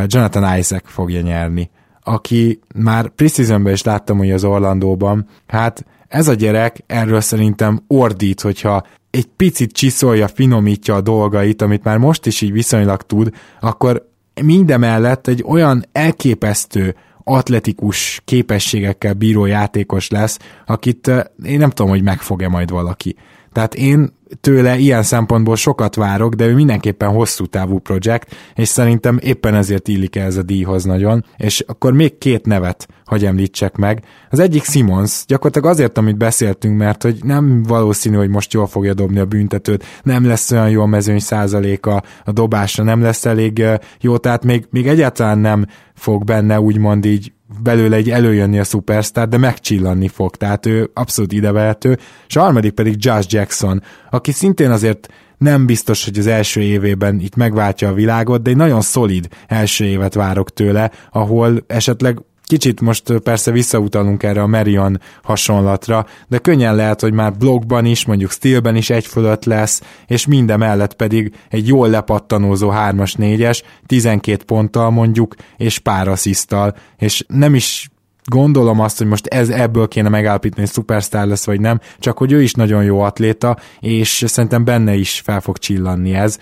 Jonathan 0.07 0.59
Isaac 0.59 0.83
fogja 0.87 1.21
nyerni 1.21 1.71
aki 2.05 2.61
már 2.75 3.09
preseasonben 3.09 3.73
is 3.73 3.83
láttam, 3.83 4.19
hogy 4.19 4.31
az 4.31 4.45
Orlandóban, 4.45 5.27
hát 5.47 5.85
ez 6.13 6.29
a 6.29 6.35
gyerek 6.35 6.83
erről 6.87 7.21
szerintem 7.21 7.85
ordít, 7.87 8.41
hogyha 8.41 8.87
egy 9.11 9.27
picit 9.37 9.73
csiszolja, 9.73 10.29
finomítja 10.29 10.95
a 10.95 11.01
dolgait, 11.01 11.63
amit 11.63 11.85
már 11.85 11.99
most 11.99 12.27
is 12.27 12.41
így 12.41 12.53
viszonylag 12.53 13.03
tud, 13.03 13.31
akkor 13.61 14.09
mindemellett 14.43 15.27
egy 15.27 15.45
olyan 15.47 15.85
elképesztő 15.93 16.95
atletikus 17.25 18.21
képességekkel 18.25 19.15
bíró 19.15 19.47
játékos 19.47 20.11
lesz, 20.11 20.39
akit 20.67 21.09
eh, 21.09 21.23
én 21.45 21.59
nem 21.59 21.71
tudom, 21.71 21.91
hogy 21.91 22.03
megfog-e 22.03 22.49
majd 22.49 22.71
valaki. 22.71 23.17
Tehát 23.53 23.75
én 23.75 24.13
tőle 24.41 24.79
ilyen 24.79 25.03
szempontból 25.03 25.57
sokat 25.57 25.95
várok, 25.95 26.35
de 26.35 26.47
ő 26.47 26.55
mindenképpen 26.55 27.09
hosszú 27.09 27.47
távú 27.47 27.79
projekt, 27.79 28.35
és 28.55 28.69
szerintem 28.69 29.19
éppen 29.23 29.55
ezért 29.55 29.89
illik 29.89 30.17
ez 30.17 30.37
a 30.37 30.43
díjhoz 30.43 30.85
nagyon. 30.85 31.25
És 31.37 31.65
akkor 31.67 31.93
még 31.93 32.19
két 32.19 32.47
nevet 32.47 32.89
hagy 33.05 33.25
említsek 33.25 33.77
meg. 33.77 34.05
Az 34.31 34.39
egyik 34.39 34.65
Simons, 34.65 35.25
gyakorlatilag 35.27 35.69
azért, 35.69 35.99
amit 35.99 36.17
beszéltünk, 36.17 36.79
mert 36.79 37.03
hogy 37.03 37.19
nem 37.23 37.63
valószínű, 37.63 38.17
hogy 38.17 38.29
most 38.29 38.53
jól 38.53 38.67
fogja 38.67 38.95
dobni 38.95 39.19
a 39.19 39.25
büntetőt, 39.25 39.85
nem 40.03 40.27
lesz 40.27 40.51
olyan 40.51 40.71
jó 40.71 40.83
a 40.83 40.87
mezőny 40.87 41.19
százaléka, 41.19 42.03
a 42.25 42.33
dobásra 42.33 42.85
nem 42.85 43.03
lesz 43.03 43.25
elég 43.25 43.65
jó, 44.01 44.17
tehát 44.17 44.45
még, 44.45 44.67
még 44.71 44.89
egyáltalán 44.89 45.39
nem 45.39 45.67
fog 45.95 46.25
benne 46.25 46.61
úgymond 46.61 47.05
így 47.05 47.33
belőle 47.63 47.97
egy 47.97 48.11
előjönni 48.11 48.59
a 48.59 48.65
szupersztár, 48.65 49.29
de 49.29 49.37
megcsillanni 49.37 50.09
fog, 50.09 50.37
tehát 50.37 50.67
ő 50.67 50.91
abszolút 50.95 51.33
idevehető, 51.33 51.99
és 52.29 52.37
a 52.37 52.41
harmadik 52.41 52.73
pedig 52.73 52.95
Josh 52.99 53.35
Jackson, 53.35 53.83
aki 54.11 54.33
szintén 54.33 54.71
azért 54.71 55.09
nem 55.39 55.67
biztos, 55.67 56.05
hogy 56.05 56.19
az 56.19 56.27
első 56.27 56.61
évében 56.61 57.21
itt 57.21 57.37
megváltja 57.37 57.89
a 57.89 57.95
világot, 57.95 58.43
de 58.43 58.51
egy 58.51 58.57
nagyon 58.57 58.81
szolid 58.81 59.29
első 59.47 59.85
évet 59.85 60.15
várok 60.15 60.53
tőle, 60.53 60.91
ahol 61.11 61.65
esetleg 61.67 62.19
Kicsit 62.53 62.81
most 62.81 63.19
persze 63.19 63.51
visszautalunk 63.51 64.23
erre 64.23 64.43
a 64.43 64.47
Marion 64.47 65.01
hasonlatra, 65.23 66.07
de 66.29 66.39
könnyen 66.39 66.75
lehet, 66.77 67.01
hogy 67.01 67.13
már 67.13 67.37
blogban 67.37 67.85
is, 67.85 68.07
mondjuk 68.07 68.31
Steelben 68.31 68.77
is 68.77 68.91
egy 68.91 69.07
fölött 69.07 69.45
lesz, 69.45 69.83
és 70.07 70.27
minden 70.27 70.59
mellett 70.59 70.95
pedig 70.95 71.33
egy 71.51 71.67
jól 71.67 71.89
lepattanózó 71.89 72.71
3-as, 72.75 73.15
4-es, 73.19 73.63
12 73.87 74.45
ponttal 74.45 74.91
mondjuk, 74.91 75.35
és 75.57 75.79
pár 75.79 76.09
asszisztal, 76.09 76.77
és 76.99 77.25
nem 77.29 77.55
is 77.55 77.91
gondolom 78.25 78.81
azt, 78.81 78.99
hogy 78.99 79.07
most 79.07 79.27
ez 79.27 79.49
ebből 79.49 79.89
kéne 79.89 80.09
megállapítani, 80.09 80.61
hogy 80.61 80.71
szupersztár 80.71 81.27
lesz, 81.27 81.47
vagy 81.47 81.61
nem, 81.61 81.81
csak 81.99 82.19
hogy 82.19 82.33
ő 82.33 82.43
is 82.43 82.53
nagyon 82.53 82.85
jó 82.85 83.01
atléta, 83.01 83.57
és 83.81 84.25
szerintem 84.27 84.65
benne 84.65 84.95
is 84.95 85.21
fel 85.25 85.41
fog 85.41 85.59
csillanni 85.59 86.15
ez. 86.15 86.39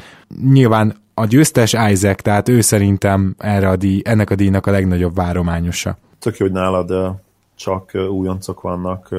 Nyilván 0.52 0.96
a 1.20 1.26
győztes 1.26 1.72
Isaac, 1.90 2.22
tehát 2.22 2.48
ő 2.48 2.60
szerintem 2.60 3.34
erre 3.38 3.68
a 3.68 3.76
díj, 3.76 4.02
ennek 4.04 4.30
a 4.30 4.34
díjnak 4.34 4.66
a 4.66 4.70
legnagyobb 4.70 5.14
várományosa. 5.14 5.96
Tök 6.18 6.36
jó, 6.36 6.46
hogy 6.46 6.54
nálad 6.54 7.16
csak 7.54 7.90
újoncok 8.10 8.60
vannak, 8.60 9.14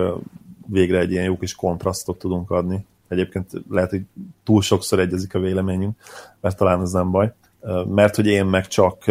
végre 0.68 1.00
egy 1.00 1.12
ilyen 1.12 1.24
jó 1.24 1.38
kis 1.38 1.56
kontrasztot 1.56 2.20
tudunk 2.20 2.52
adni. 2.52 2.86
Egyébként 3.08 3.52
lehet, 3.70 3.90
hogy 3.90 4.02
túl 4.44 4.62
sokszor 4.62 5.00
egyezik 5.00 5.36
a 5.36 5.40
véleményünk, 5.40 5.98
mert 6.42 6.58
talán 6.58 6.82
ez 6.82 6.92
nem 6.92 7.12
baj. 7.12 7.34
Mert 7.86 8.16
hogy 8.16 8.28
én 8.28 8.46
meg 8.46 8.68
csak, 8.68 9.04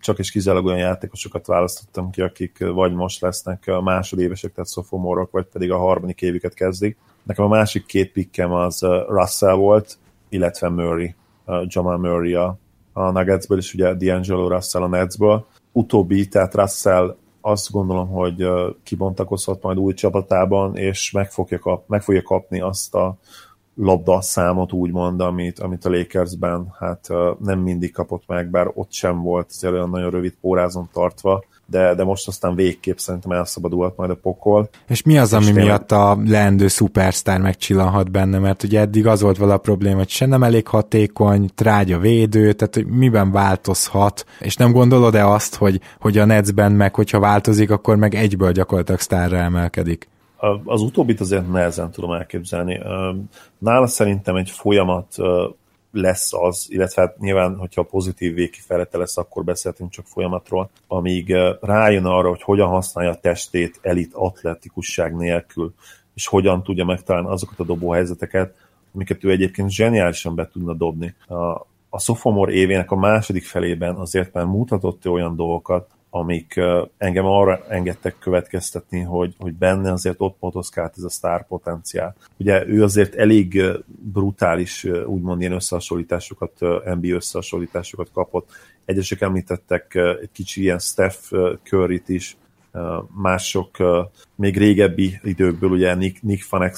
csak 0.00 0.18
és 0.18 0.30
kizárólag 0.30 0.66
olyan 0.66 0.78
játékosokat 0.78 1.46
választottam 1.46 2.10
ki, 2.10 2.20
akik 2.20 2.58
vagy 2.58 2.92
most 2.92 3.20
lesznek 3.20 3.62
a 3.66 3.82
másodévesek, 3.82 4.52
tehát 4.52 4.70
sophomore 4.70 5.26
vagy 5.30 5.46
pedig 5.52 5.70
a 5.70 5.78
harmadik 5.78 6.22
évüket 6.22 6.54
kezdik. 6.54 6.96
Nekem 7.22 7.44
a 7.44 7.48
másik 7.48 7.86
két 7.86 8.12
pikkem 8.12 8.52
az 8.52 8.80
Russell 9.08 9.54
volt, 9.54 9.98
illetve 10.28 10.68
Murray 10.68 11.14
Jamal 11.66 11.98
Murray 11.98 12.34
a, 12.34 12.58
a 12.92 13.10
Nuggetsből, 13.10 13.58
és 13.58 13.74
ugye 13.74 13.94
D'Angelo 13.94 14.48
Russell 14.48 14.82
a 14.82 14.88
Netsből. 14.88 15.46
Utóbbi, 15.72 16.28
tehát 16.28 16.54
Russell 16.54 17.16
azt 17.40 17.70
gondolom, 17.70 18.08
hogy 18.08 18.46
kibontakozhat 18.82 19.62
majd 19.62 19.78
új 19.78 19.94
csapatában, 19.94 20.76
és 20.76 21.10
meg 21.10 21.30
fogja, 21.30 21.58
kap, 21.58 21.88
meg 21.88 22.02
fogja 22.02 22.22
kapni 22.22 22.60
azt 22.60 22.94
a 22.94 23.16
labda 23.76 24.20
számot 24.20 24.72
úgymond, 24.72 25.20
amit, 25.20 25.58
amit 25.58 25.84
a 25.84 25.90
Lakersben 25.90 26.74
hát 26.78 27.08
nem 27.38 27.58
mindig 27.58 27.92
kapott 27.92 28.22
meg, 28.26 28.50
bár 28.50 28.70
ott 28.74 28.92
sem 28.92 29.22
volt 29.22 29.50
olyan 29.62 29.90
nagyon 29.90 30.10
rövid 30.10 30.34
pórázon 30.40 30.88
tartva, 30.92 31.44
de, 31.66 31.94
de 31.94 32.04
most 32.04 32.28
aztán 32.28 32.54
végképp 32.54 32.96
szerintem 32.96 33.30
elszabadulhat 33.30 33.96
majd 33.96 34.10
a 34.10 34.14
pokol. 34.14 34.68
És 34.88 35.02
mi 35.02 35.18
az, 35.18 35.32
ami 35.32 35.44
tényleg... 35.44 35.64
miatt 35.64 35.92
a 35.92 36.18
leendő 36.26 36.68
szupersztár 36.68 37.40
megcsillanhat 37.40 38.10
benne? 38.10 38.38
Mert 38.38 38.62
ugye 38.62 38.80
eddig 38.80 39.06
az 39.06 39.20
volt 39.20 39.38
vele 39.38 39.52
a 39.52 39.58
probléma, 39.58 39.96
hogy 39.96 40.08
se 40.08 40.26
nem 40.26 40.42
elég 40.42 40.66
hatékony, 40.66 41.48
trágya 41.54 41.98
védő, 41.98 42.52
tehát 42.52 42.74
hogy 42.74 42.86
miben 42.86 43.30
változhat, 43.30 44.24
és 44.40 44.56
nem 44.56 44.72
gondolod-e 44.72 45.26
azt, 45.26 45.54
hogy, 45.54 45.80
hogy 46.00 46.18
a 46.18 46.24
Netsben 46.24 46.72
meg, 46.72 46.94
hogyha 46.94 47.20
változik, 47.20 47.70
akkor 47.70 47.96
meg 47.96 48.14
egyből 48.14 48.52
gyakorlatilag 48.52 49.00
sztárra 49.00 49.36
emelkedik? 49.36 50.08
Az 50.64 50.80
utóbbit 50.80 51.20
azért 51.20 51.50
nehezen 51.50 51.90
tudom 51.90 52.12
elképzelni. 52.12 52.80
Nála 53.58 53.86
szerintem 53.86 54.36
egy 54.36 54.50
folyamat 54.50 55.16
lesz 55.94 56.32
az, 56.32 56.66
illetve 56.68 57.02
hát 57.02 57.18
nyilván, 57.18 57.56
hogyha 57.56 57.82
pozitív 57.82 58.34
végkifejlete 58.34 58.98
lesz, 58.98 59.16
akkor 59.16 59.44
beszéltünk 59.44 59.90
csak 59.90 60.06
folyamatról, 60.06 60.70
amíg 60.86 61.34
rájön 61.60 62.04
arra, 62.04 62.28
hogy 62.28 62.42
hogyan 62.42 62.68
használja 62.68 63.10
a 63.10 63.20
testét 63.20 63.78
elit 63.82 64.14
atletikusság 64.14 65.16
nélkül, 65.16 65.74
és 66.14 66.26
hogyan 66.26 66.62
tudja 66.62 66.84
megtalálni 66.84 67.28
azokat 67.28 67.60
a 67.60 67.64
dobóhelyzeteket, 67.64 68.54
amiket 68.94 69.24
ő 69.24 69.30
egyébként 69.30 69.70
zseniálisan 69.70 70.34
be 70.34 70.48
tudna 70.48 70.72
dobni. 70.72 71.14
A, 71.26 71.34
a 71.88 71.98
sophomore 71.98 72.52
évének 72.52 72.90
a 72.90 72.96
második 72.96 73.44
felében 73.44 73.94
azért 73.94 74.32
már 74.32 74.44
mutatott 74.44 75.08
olyan 75.08 75.36
dolgokat, 75.36 75.90
amik 76.14 76.60
engem 76.98 77.26
arra 77.26 77.64
engedtek 77.68 78.18
következtetni, 78.18 79.00
hogy, 79.00 79.34
hogy 79.38 79.52
benne 79.52 79.92
azért 79.92 80.16
ott 80.18 80.36
motoszkált 80.40 80.94
ez 80.96 81.02
a 81.02 81.10
sztár 81.10 81.46
potenciál. 81.46 82.16
Ugye 82.36 82.66
ő 82.66 82.82
azért 82.82 83.14
elég 83.14 83.62
brutális, 84.12 84.84
úgymond 85.06 85.40
ilyen 85.40 85.52
összehasonlításokat, 85.52 86.60
NBA 86.84 87.14
összehasonlításokat 87.14 88.10
kapott. 88.12 88.50
Egyesek 88.84 89.20
említettek 89.20 89.94
egy 89.94 90.30
kicsi 90.32 90.60
ilyen 90.60 90.78
Steph 90.78 91.18
Curry-t 91.62 92.08
is, 92.08 92.36
mások 93.14 93.70
még 94.34 94.58
régebbi 94.58 95.20
időkből, 95.22 95.70
ugye 95.70 95.94
Nick, 95.94 96.22
Nick 96.22 96.50
Van 96.50 96.72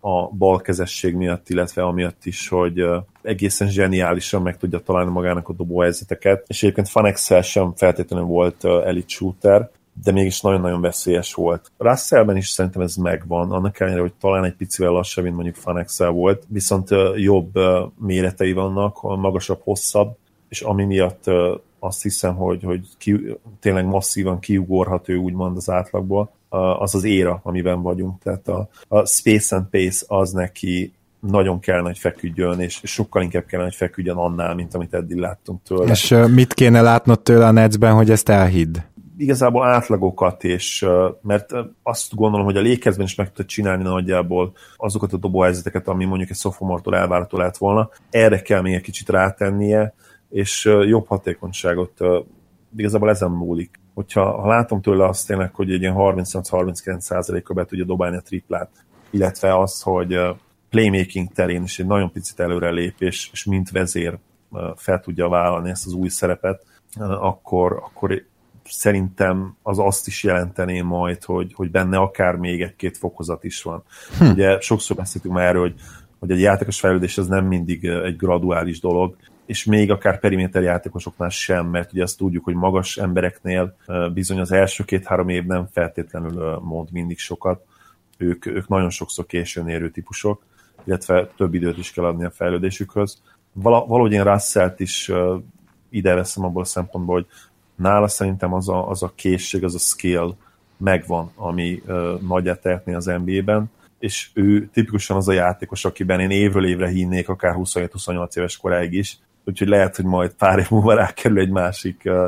a 0.00 0.28
balkezesség 0.28 1.14
miatt, 1.14 1.48
illetve 1.48 1.82
amiatt 1.82 2.24
is, 2.24 2.48
hogy 2.48 2.84
egészen 3.22 3.68
zseniálisan 3.68 4.42
meg 4.42 4.56
tudja 4.56 4.78
találni 4.78 5.10
magának 5.10 5.48
a 5.48 5.52
dobóhelyzeteket, 5.52 6.44
és 6.46 6.62
egyébként 6.62 6.92
Van 6.92 7.14
sem 7.42 7.72
feltétlenül 7.76 8.26
volt 8.26 8.64
elite 8.64 9.08
shooter, 9.08 9.70
de 10.04 10.12
mégis 10.12 10.40
nagyon-nagyon 10.40 10.80
veszélyes 10.80 11.34
volt. 11.34 11.70
Russellben 11.78 12.36
is 12.36 12.48
szerintem 12.48 12.82
ez 12.82 12.96
megvan, 12.96 13.52
annak 13.52 13.80
ellenére, 13.80 14.02
hogy 14.02 14.12
talán 14.20 14.44
egy 14.44 14.54
picivel 14.54 14.92
lassabb, 14.92 15.24
mint 15.24 15.36
mondjuk 15.36 15.62
Van 15.64 15.78
Excel 15.78 16.10
volt, 16.10 16.44
viszont 16.48 16.88
jobb 17.16 17.52
méretei 17.98 18.52
vannak, 18.52 19.02
magasabb, 19.02 19.60
hosszabb, 19.62 20.16
és 20.48 20.60
ami 20.60 20.84
miatt 20.84 21.24
azt 21.78 22.02
hiszem, 22.02 22.34
hogy, 22.34 22.62
hogy 22.62 22.86
ki, 22.98 23.38
tényleg 23.60 23.86
masszívan 23.86 24.38
kiugorhat 24.38 25.08
ő 25.08 25.16
úgymond 25.16 25.56
az 25.56 25.70
átlagból, 25.70 26.30
az 26.78 26.94
az 26.94 27.04
éra, 27.04 27.40
amiben 27.42 27.82
vagyunk. 27.82 28.22
Tehát 28.22 28.48
a, 28.48 28.68
a 28.88 29.06
Space 29.06 29.56
and 29.56 29.66
Pace 29.70 30.04
az 30.08 30.32
neki 30.32 30.92
nagyon 31.20 31.60
kell 31.60 31.80
hogy 31.80 31.98
feküdjön, 31.98 32.60
és 32.60 32.80
sokkal 32.82 33.22
inkább 33.22 33.44
kell 33.44 33.62
hogy 33.62 33.74
feküdjön 33.74 34.16
annál, 34.16 34.54
mint 34.54 34.74
amit 34.74 34.94
eddig 34.94 35.16
láttunk 35.16 35.62
tőle. 35.62 35.90
És 35.90 36.14
mit 36.34 36.54
kéne 36.54 36.80
látnod 36.80 37.20
tőle 37.20 37.46
a 37.46 37.50
Netsben, 37.50 37.94
hogy 37.94 38.10
ezt 38.10 38.28
elhidd? 38.28 38.76
Igazából 39.16 39.66
átlagokat, 39.66 40.44
és 40.44 40.86
mert 41.22 41.52
azt 41.82 42.14
gondolom, 42.14 42.46
hogy 42.46 42.56
a 42.56 42.62
Lakersben 42.62 43.06
is 43.06 43.14
meg 43.14 43.26
tudta 43.26 43.44
csinálni 43.44 43.82
nagyjából 43.82 44.52
azokat 44.76 45.12
a 45.12 45.16
dobóhelyzeteket, 45.16 45.88
ami 45.88 46.04
mondjuk 46.04 46.30
egy 46.30 46.36
sophomore 46.36 46.98
elvárható 46.98 47.38
lett 47.38 47.56
volna. 47.56 47.90
Erre 48.10 48.42
kell 48.42 48.60
még 48.60 48.74
egy 48.74 48.80
kicsit 48.82 49.08
rátennie, 49.08 49.94
és 50.30 50.64
jobb 50.64 51.06
hatékonyságot 51.06 52.00
igazából 52.76 53.10
ezen 53.10 53.30
múlik. 53.30 53.80
Hogyha 53.94 54.40
ha 54.40 54.46
látom 54.46 54.80
tőle 54.80 55.04
azt 55.04 55.26
tényleg, 55.26 55.54
hogy 55.54 55.72
egy 55.72 55.80
ilyen 55.80 55.94
38-39%-a 55.96 57.52
be 57.52 57.64
tudja 57.64 57.84
dobálni 57.84 58.16
a 58.16 58.22
triplát, 58.22 58.70
illetve 59.10 59.58
az, 59.58 59.82
hogy 59.82 60.18
playmaking 60.70 61.32
terén 61.32 61.62
is 61.62 61.78
egy 61.78 61.86
nagyon 61.86 62.12
picit 62.12 62.40
előre 62.40 62.70
lép, 62.70 62.94
és, 62.98 63.30
és 63.32 63.44
mint 63.44 63.70
vezér 63.70 64.18
fel 64.76 65.00
tudja 65.00 65.28
vállalni 65.28 65.70
ezt 65.70 65.86
az 65.86 65.92
új 65.92 66.08
szerepet, 66.08 66.66
akkor, 66.98 67.72
akkor 67.84 68.22
szerintem 68.64 69.56
az 69.62 69.78
azt 69.78 70.06
is 70.06 70.24
jelentené 70.24 70.80
majd, 70.80 71.24
hogy, 71.24 71.52
hogy 71.54 71.70
benne 71.70 71.96
akár 71.96 72.34
még 72.34 72.62
egy-két 72.62 72.98
fokozat 72.98 73.44
is 73.44 73.62
van. 73.62 73.82
Hm. 74.18 74.24
Ugye 74.24 74.60
sokszor 74.60 74.96
beszéltünk 74.96 75.34
már 75.34 75.46
erről, 75.46 75.60
hogy, 75.60 75.74
hogy 76.18 76.30
egy 76.30 76.40
játékos 76.40 76.80
fejlődés 76.80 77.18
az 77.18 77.26
nem 77.26 77.44
mindig 77.44 77.84
egy 77.84 78.16
graduális 78.16 78.80
dolog, 78.80 79.16
és 79.48 79.64
még 79.64 79.90
akár 79.90 80.20
periméter 80.20 80.62
játékosoknál 80.62 81.28
sem, 81.28 81.66
mert 81.66 81.92
ugye 81.92 82.02
azt 82.02 82.18
tudjuk, 82.18 82.44
hogy 82.44 82.54
magas 82.54 82.96
embereknél 82.96 83.76
bizony 84.12 84.40
az 84.40 84.52
első 84.52 84.84
két-három 84.84 85.28
év 85.28 85.44
nem 85.44 85.68
feltétlenül 85.72 86.58
mond 86.58 86.92
mindig 86.92 87.18
sokat, 87.18 87.64
ők, 88.16 88.46
ők 88.46 88.68
nagyon 88.68 88.90
sokszor 88.90 89.26
későn 89.26 89.68
érő 89.68 89.90
típusok, 89.90 90.42
illetve 90.84 91.26
több 91.36 91.54
időt 91.54 91.78
is 91.78 91.92
kell 91.92 92.04
adni 92.04 92.24
a 92.24 92.30
fejlődésükhöz. 92.30 93.22
Vala, 93.52 93.86
valahogy 93.86 94.12
én 94.12 94.24
russell 94.24 94.74
is 94.76 95.10
ide 95.88 96.14
veszem 96.14 96.44
abból 96.44 96.62
a 96.62 96.64
szempontból, 96.64 97.14
hogy 97.14 97.26
nála 97.74 98.08
szerintem 98.08 98.52
az 98.52 98.68
a, 98.68 98.88
az 98.88 99.02
a 99.02 99.12
készség, 99.14 99.64
az 99.64 99.74
a 99.74 99.78
skill 99.78 100.34
megvan, 100.76 101.30
ami 101.34 101.82
uh, 101.86 102.20
nagyját 102.20 102.60
tehetné 102.60 102.94
az 102.94 103.04
NBA-ben, 103.24 103.70
és 103.98 104.30
ő 104.34 104.68
tipikusan 104.72 105.16
az 105.16 105.28
a 105.28 105.32
játékos, 105.32 105.84
akiben 105.84 106.20
én 106.20 106.30
évről 106.30 106.66
évre 106.66 106.88
hinnék, 106.88 107.28
akár 107.28 107.54
27-28 107.58 108.36
éves 108.36 108.56
koráig 108.56 108.92
is, 108.92 109.18
úgyhogy 109.48 109.68
lehet, 109.68 109.96
hogy 109.96 110.04
majd 110.04 110.32
pár 110.32 110.58
év 110.58 110.70
múlva 110.70 110.94
rákerül 110.94 111.38
egy 111.38 111.50
másik 111.50 112.02
uh, 112.04 112.24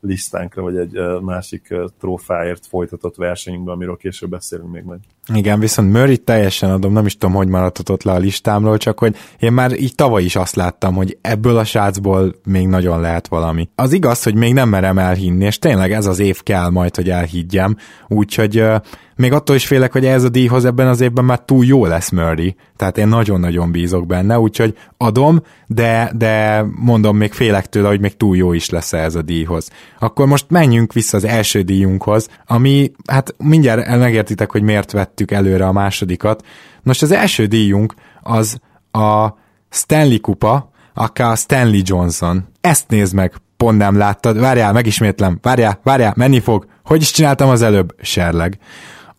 listánkra, 0.00 0.62
vagy 0.62 0.76
egy 0.76 1.20
másik 1.20 1.66
uh, 1.70 1.84
trófáért 1.98 2.66
folytatott 2.66 3.16
versenyünkben, 3.16 3.74
amiről 3.74 3.96
később 3.96 4.30
beszélünk 4.30 4.70
még 4.70 4.84
meg. 4.84 4.98
Igen, 5.34 5.60
viszont 5.60 5.92
Murray 5.92 6.16
teljesen 6.16 6.70
adom, 6.70 6.92
nem 6.92 7.06
is 7.06 7.16
tudom, 7.16 7.34
hogy 7.34 7.48
maradhatott 7.48 8.02
le 8.02 8.12
a 8.12 8.18
listámról, 8.18 8.76
csak 8.76 8.98
hogy 8.98 9.16
én 9.38 9.52
már 9.52 9.80
így 9.80 9.94
tavaly 9.94 10.24
is 10.24 10.36
azt 10.36 10.56
láttam, 10.56 10.94
hogy 10.94 11.18
ebből 11.20 11.56
a 11.56 11.64
srácból 11.64 12.34
még 12.44 12.66
nagyon 12.66 13.00
lehet 13.00 13.28
valami. 13.28 13.68
Az 13.74 13.92
igaz, 13.92 14.22
hogy 14.22 14.34
még 14.34 14.52
nem 14.52 14.68
merem 14.68 14.98
elhinni, 14.98 15.44
és 15.44 15.58
tényleg 15.58 15.92
ez 15.92 16.06
az 16.06 16.18
év 16.18 16.42
kell 16.42 16.70
majd, 16.70 16.96
hogy 16.96 17.10
elhiggyem, 17.10 17.76
úgyhogy 18.08 18.64
még 19.18 19.32
attól 19.32 19.56
is 19.56 19.66
félek, 19.66 19.92
hogy 19.92 20.06
ez 20.06 20.24
a 20.24 20.28
díjhoz 20.28 20.64
ebben 20.64 20.88
az 20.88 21.00
évben 21.00 21.24
már 21.24 21.40
túl 21.40 21.64
jó 21.64 21.86
lesz 21.86 22.10
Murray, 22.10 22.56
tehát 22.76 22.98
én 22.98 23.08
nagyon-nagyon 23.08 23.70
bízok 23.70 24.06
benne, 24.06 24.38
úgyhogy 24.38 24.76
adom, 24.96 25.42
de, 25.66 26.12
de 26.16 26.64
mondom, 26.74 27.16
még 27.16 27.32
félek 27.32 27.66
tőle, 27.66 27.88
hogy 27.88 28.00
még 28.00 28.16
túl 28.16 28.36
jó 28.36 28.52
is 28.52 28.70
lesz 28.70 28.92
ez 28.92 29.14
a 29.14 29.22
díjhoz. 29.22 29.70
Akkor 29.98 30.26
most 30.26 30.46
menjünk 30.48 30.92
vissza 30.92 31.16
az 31.16 31.24
első 31.24 31.62
díjunkhoz, 31.62 32.28
ami, 32.46 32.92
hát 33.06 33.34
mindjárt 33.38 33.98
megértitek, 33.98 34.50
hogy 34.50 34.62
miért 34.62 34.92
vettük 35.18 35.30
előre 35.30 35.66
a 35.66 35.72
másodikat. 35.72 36.44
Most 36.82 37.02
az 37.02 37.12
első 37.12 37.46
díjunk 37.46 37.94
az 38.22 38.58
a 38.92 39.28
Stanley 39.70 40.20
kupa, 40.20 40.70
akár 40.94 41.36
Stanley 41.36 41.80
Johnson. 41.82 42.48
Ezt 42.60 42.88
nézd 42.88 43.14
meg, 43.14 43.34
pont 43.56 43.78
nem 43.78 43.96
láttad. 43.96 44.38
Várjál, 44.38 44.72
megismétlem. 44.72 45.38
Várjál, 45.42 45.80
várjál, 45.82 46.12
menni 46.16 46.40
fog. 46.40 46.66
Hogy 46.84 47.00
is 47.00 47.10
csináltam 47.10 47.48
az 47.48 47.62
előbb? 47.62 47.94
Serleg 48.00 48.58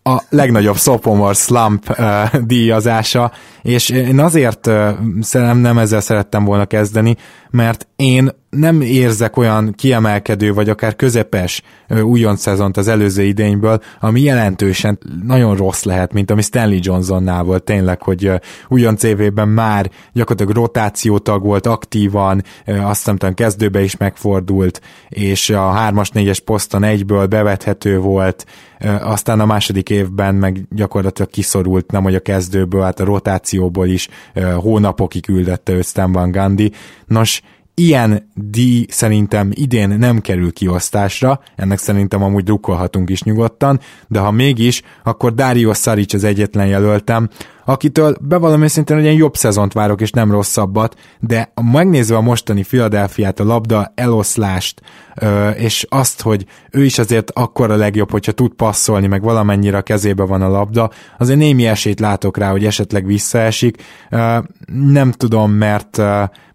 a 0.04 0.22
legnagyobb 0.30 0.78
sophomore 0.78 1.34
slump 1.34 1.90
uh, 1.90 2.40
díjazása, 2.46 3.32
és 3.62 3.90
én 3.90 4.20
azért 4.20 4.68
uh, 4.68 5.54
nem 5.54 5.78
ezzel 5.78 6.02
szerettem 6.02 6.46
volna 6.46 6.66
kezdeni, 6.66 7.16
mert 7.50 7.88
én 7.96 8.30
nem 8.50 8.82
érzek 8.82 9.38
olyan 9.38 9.74
kiemelkedő, 9.78 10.54
vagy 10.54 10.70
akár 10.70 10.96
közepes 10.96 11.62
újonc 12.02 12.42
szezont 12.42 12.78
az 12.78 12.88
előző 12.88 13.24
idényből, 13.24 13.82
ami 14.00 14.22
jelentősen 14.22 15.00
nagyon 15.24 15.56
rossz 15.56 15.84
lehet, 15.84 16.14
mint 16.14 16.32
ami 16.32 16.42
Stanley 16.42 16.80
Johnsonnál 16.82 17.44
volt 17.44 17.64
tényleg, 17.64 18.02
hogy 18.02 18.32
újonc 18.68 19.04
évében 19.04 19.48
már 19.48 19.90
gyakorlatilag 20.14 20.56
rotációtag 20.56 21.44
volt 21.44 21.68
aktívan, 21.68 22.44
azt 22.66 23.10
hiszem 23.10 23.34
kezdőbe 23.34 23.82
is 23.82 23.98
megfordult, 23.98 24.82
és 25.10 25.50
a 25.50 25.74
3-as, 25.90 26.10
4-es 26.14 26.40
poszton 26.46 26.84
egyből 26.84 27.26
bevethető 27.26 28.00
volt, 28.00 28.46
aztán 29.02 29.40
a 29.40 29.46
második 29.46 29.90
évben 29.90 30.36
meg 30.36 30.66
gyakorlatilag 30.70 31.30
kiszorult, 31.30 31.92
nem 31.92 32.04
hogy 32.04 32.16
a 32.16 32.20
kezdőből, 32.20 32.82
hát 32.82 33.00
a 33.00 33.04
rotációból 33.58 33.88
is 33.88 34.08
hónapokig 34.56 35.26
küldette 35.26 35.72
őt 35.72 35.86
Stan 35.86 36.12
Van 36.12 36.32
Gundy. 36.32 36.72
Nos, 37.06 37.42
ilyen 37.74 38.32
díj 38.34 38.86
szerintem 38.90 39.50
idén 39.54 39.90
nem 39.90 40.22
kerül 40.22 40.54
kiosztásra, 40.54 41.40
ennek 41.56 41.78
szerintem 41.78 42.24
amúgy 42.24 42.44
drukkolhatunk 42.44 43.10
is 43.10 43.24
nyugodtan, 43.24 43.80
de 44.08 44.20
ha 44.20 44.32
mégis, 44.32 44.82
akkor 45.04 45.34
Dario 45.34 45.74
Saric 45.74 46.14
az 46.14 46.24
egyetlen 46.24 46.68
jelöltem, 46.68 47.30
akitől 47.70 48.16
bevallom 48.22 48.64
őszintén, 48.64 48.96
hogy 48.98 49.06
én 49.06 49.18
jobb 49.18 49.36
szezont 49.36 49.74
várok, 49.74 50.02
és 50.02 50.12
nem 50.12 50.32
rosszabbat, 50.32 50.96
de 51.20 51.54
megnézve 51.72 52.16
a 52.16 52.22
mostani 52.22 52.64
Philadelphia-t, 52.64 53.40
a 53.40 53.44
labda 53.44 53.92
eloszlást, 53.96 54.82
és 55.56 55.86
azt, 55.90 56.22
hogy 56.22 56.46
ő 56.72 56.84
is 56.84 57.00
azért 57.00 57.32
akkor 57.32 57.72
a 57.72 57.76
legjobb, 57.76 58.12
hogyha 58.12 58.32
tud 58.32 58.54
passzolni, 58.54 59.08
meg 59.08 59.22
valamennyire 59.22 59.78
a 59.78 59.82
kezébe 59.82 60.24
van 60.24 60.42
a 60.42 60.50
labda, 60.50 60.90
azért 61.18 61.40
némi 61.40 61.68
esélyt 61.68 62.00
látok 62.00 62.38
rá, 62.38 62.52
hogy 62.52 62.66
esetleg 62.66 63.06
visszaesik. 63.06 63.84
Nem 64.68 65.12
tudom, 65.12 65.52
mert, 65.52 65.98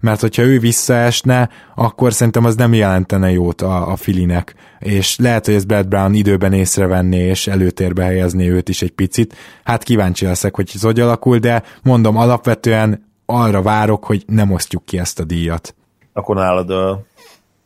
mert 0.00 0.20
hogyha 0.20 0.42
ő 0.42 0.58
visszaesne, 0.58 1.48
akkor 1.74 2.12
szerintem 2.12 2.44
az 2.44 2.54
nem 2.54 2.74
jelentene 2.74 3.30
jót 3.30 3.62
a, 3.62 3.90
a 3.90 3.96
Filinek, 3.96 4.54
és 4.78 5.16
lehet, 5.18 5.44
hogy 5.44 5.54
ez 5.54 5.64
Brad 5.64 5.88
Brown 5.88 6.14
időben 6.14 6.52
észrevenné, 6.52 7.28
és 7.28 7.46
előtérbe 7.46 8.04
helyezni 8.04 8.50
őt 8.50 8.68
is 8.68 8.82
egy 8.82 8.90
picit. 8.90 9.34
Hát 9.64 9.82
kíváncsi 9.82 10.24
leszek, 10.24 10.54
hogy 10.54 10.70
ez 10.74 10.82
hogy 10.82 11.00
alakul, 11.04 11.38
de 11.38 11.62
mondom, 11.82 12.16
alapvetően 12.16 13.04
arra 13.26 13.62
várok, 13.62 14.04
hogy 14.04 14.24
nem 14.26 14.52
osztjuk 14.52 14.84
ki 14.84 14.98
ezt 14.98 15.20
a 15.20 15.24
díjat. 15.24 15.74
Akkor 16.12 16.36
nálad 16.36 16.98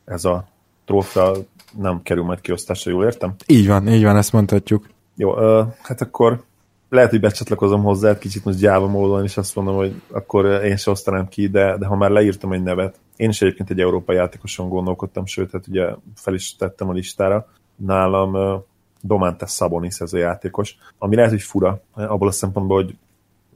ez 0.05 0.25
a 0.25 0.45
trófea 0.85 1.37
nem 1.77 2.03
kerül 2.03 2.25
majd 2.25 2.41
kiosztásra, 2.41 2.91
jól 2.91 3.05
értem? 3.05 3.35
Így 3.47 3.67
van, 3.67 3.89
így 3.89 4.03
van, 4.03 4.17
ezt 4.17 4.33
mondhatjuk. 4.33 4.89
Jó, 5.17 5.35
hát 5.83 6.01
akkor 6.01 6.43
lehet, 6.89 7.11
hogy 7.11 7.21
becsatlakozom 7.21 7.83
hozzá, 7.83 8.19
kicsit 8.19 8.45
most 8.45 8.59
gyáva 8.59 8.87
módon, 8.87 9.25
és 9.25 9.37
azt 9.37 9.55
mondom, 9.55 9.77
hogy 9.77 10.03
akkor 10.11 10.45
én 10.47 10.77
se 10.77 10.91
osztanám 10.91 11.29
ki, 11.29 11.49
de, 11.49 11.77
de 11.77 11.87
ha 11.87 11.97
már 11.97 12.11
leírtam 12.11 12.53
egy 12.53 12.63
nevet, 12.63 12.99
én 13.17 13.29
is 13.29 13.43
egyébként 13.43 13.71
egy 13.71 13.81
európai 13.81 14.17
játékoson 14.17 14.69
gondolkodtam, 14.69 15.27
sőt, 15.27 15.51
hát 15.51 15.67
ugye 15.67 15.87
fel 16.15 16.35
is 16.35 16.57
tettem 16.57 16.89
a 16.89 16.93
listára. 16.93 17.47
Nálam 17.77 18.63
Domantas 19.01 19.51
Sabonis 19.51 19.99
ez 19.99 20.13
a 20.13 20.19
játékos, 20.19 20.77
ami 20.99 21.15
lehet, 21.15 21.31
hogy 21.31 21.43
fura, 21.43 21.81
abból 21.93 22.29
a 22.29 22.33
szempontból, 22.33 22.83
hogy 22.83 22.97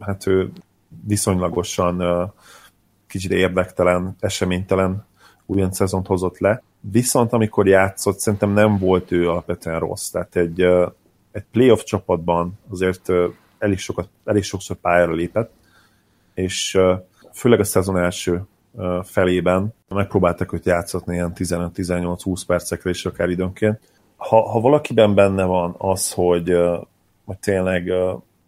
hát 0.05 0.27
ő 0.27 0.53
viszonylagosan 1.07 2.33
kicsit 3.07 3.31
érdektelen, 3.31 4.17
eseménytelen 4.21 5.05
újonc 5.47 5.77
szezont 5.77 6.07
hozott 6.07 6.39
le. 6.39 6.63
Viszont 6.81 7.33
amikor 7.33 7.67
játszott, 7.67 8.19
szerintem 8.19 8.51
nem 8.51 8.79
volt 8.79 9.13
ő 9.13 9.29
alapvetően 9.29 9.79
rossz. 9.79 10.09
Tehát 10.09 10.37
egy, 10.37 10.61
egy 11.33 11.45
playoff 11.51 11.83
csapatban 11.83 12.59
azért 12.71 13.09
elég, 13.59 13.79
sokat, 13.79 14.09
elég 14.25 14.43
sokszor 14.43 14.77
pályára 14.77 15.13
lépett, 15.13 15.51
és 16.35 16.79
főleg 17.33 17.61
a 17.61 17.65
szezon 17.65 17.99
első 17.99 18.43
felében 19.03 19.75
megpróbáltak 19.89 20.53
őt 20.53 20.67
játszatni 20.67 21.15
ilyen 21.15 21.33
15-18-20 21.35 22.43
percekre 22.47 22.91
is 22.91 23.07
akár 23.07 23.29
időnként. 23.29 23.81
Ha, 24.17 24.51
ha 24.51 24.61
valakiben 24.61 25.15
benne 25.15 25.45
van 25.45 25.75
az, 25.79 26.13
hogy, 26.13 26.53
hogy 27.25 27.39
tényleg 27.39 27.93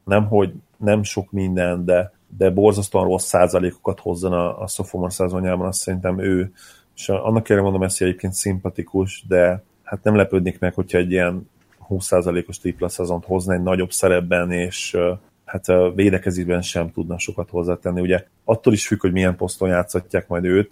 nem, 0.05 0.27
hogy 0.27 0.53
nem 0.77 1.03
sok 1.03 1.31
minden, 1.31 1.85
de, 1.85 2.13
de 2.37 2.51
borzasztóan 2.51 3.05
rossz 3.05 3.27
százalékokat 3.27 4.01
hozzon 4.01 4.33
a, 4.33 4.63
a 4.63 4.67
sophomore 4.67 5.11
szezonjában, 5.11 5.67
azt 5.67 5.81
szerintem 5.81 6.19
ő, 6.19 6.53
és 6.97 7.09
annak 7.09 7.43
kérem 7.43 7.63
mondom 7.63 7.81
hogy 7.81 7.93
egyébként 7.99 8.33
szimpatikus, 8.33 9.25
de 9.29 9.63
hát 9.83 10.03
nem 10.03 10.17
lepődnék 10.17 10.59
meg, 10.59 10.75
hogyha 10.75 10.99
egy 10.99 11.11
ilyen 11.11 11.49
20%-os 11.89 12.59
tripla 12.59 12.89
szezont 12.89 13.25
hozna 13.25 13.55
egy 13.55 13.63
nagyobb 13.63 13.91
szerepben, 13.91 14.51
és 14.53 14.97
hát 15.45 15.69
a 15.69 15.93
védekezésben 15.95 16.63
sem 16.63 16.93
tudna 16.93 17.19
sokat 17.19 17.51
hozzátenni. 17.51 18.01
Ugye 18.01 18.27
attól 18.45 18.73
is 18.73 18.87
függ, 18.87 19.01
hogy 19.01 19.13
milyen 19.13 19.37
poszton 19.37 19.69
játszatják 19.69 20.29
majd 20.29 20.45
őt. 20.45 20.71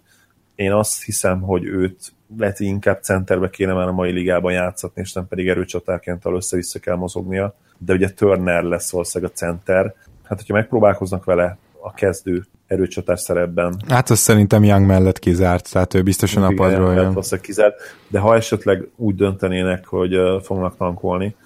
Én 0.55 0.73
azt 0.73 1.05
hiszem, 1.05 1.41
hogy 1.41 1.65
őt 1.65 2.13
lehet, 2.39 2.57
hogy 2.57 2.67
inkább 2.67 3.03
centerbe 3.03 3.51
kéne 3.51 3.73
már 3.73 3.89
a 3.89 3.93
mai 3.93 4.13
ligában 4.13 4.53
játszatni, 4.53 5.03
és 5.03 5.13
nem 5.13 5.29
pedig 5.29 5.49
erőcsatárként 5.49 6.27
össze-vissza 6.27 6.79
kell 6.79 6.97
mozognia. 6.97 7.55
De 7.79 7.93
ugye 7.93 8.11
Turner 8.11 8.63
lesz 8.63 8.91
valószínűleg 8.91 9.33
a 9.33 9.37
center. 9.37 9.95
Hát, 10.23 10.39
hogyha 10.39 10.55
megpróbálkoznak 10.55 11.25
vele 11.25 11.59
a 11.81 11.93
kezdő 11.93 12.47
erőcsatás 12.67 13.21
szerepben. 13.21 13.83
Hát 13.89 14.11
azt 14.11 14.23
szerintem 14.23 14.65
Young 14.65 14.87
mellett 14.87 15.19
kizárt, 15.19 15.73
tehát 15.73 15.95
ő 15.95 16.03
biztosan 16.03 16.43
a 16.43 16.53
padról 16.55 16.95
jön. 16.95 17.41
kizárt, 17.41 17.75
de 18.09 18.19
ha 18.19 18.37
esetleg 18.37 18.89
úgy 18.97 19.15
döntenének, 19.15 19.87
hogy 19.87 20.15
fognak 20.43 20.77
tankolni, 20.77 21.37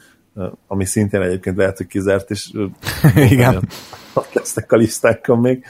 ami 0.66 0.84
szintén 0.84 1.20
egyébként 1.20 1.56
lehet, 1.56 1.76
hogy 1.76 1.86
kizárt, 1.86 2.30
és 2.30 2.50
Igen. 3.30 3.68
lesznek 4.32 4.72
a 4.72 4.76
listákon 4.76 5.38
még, 5.38 5.64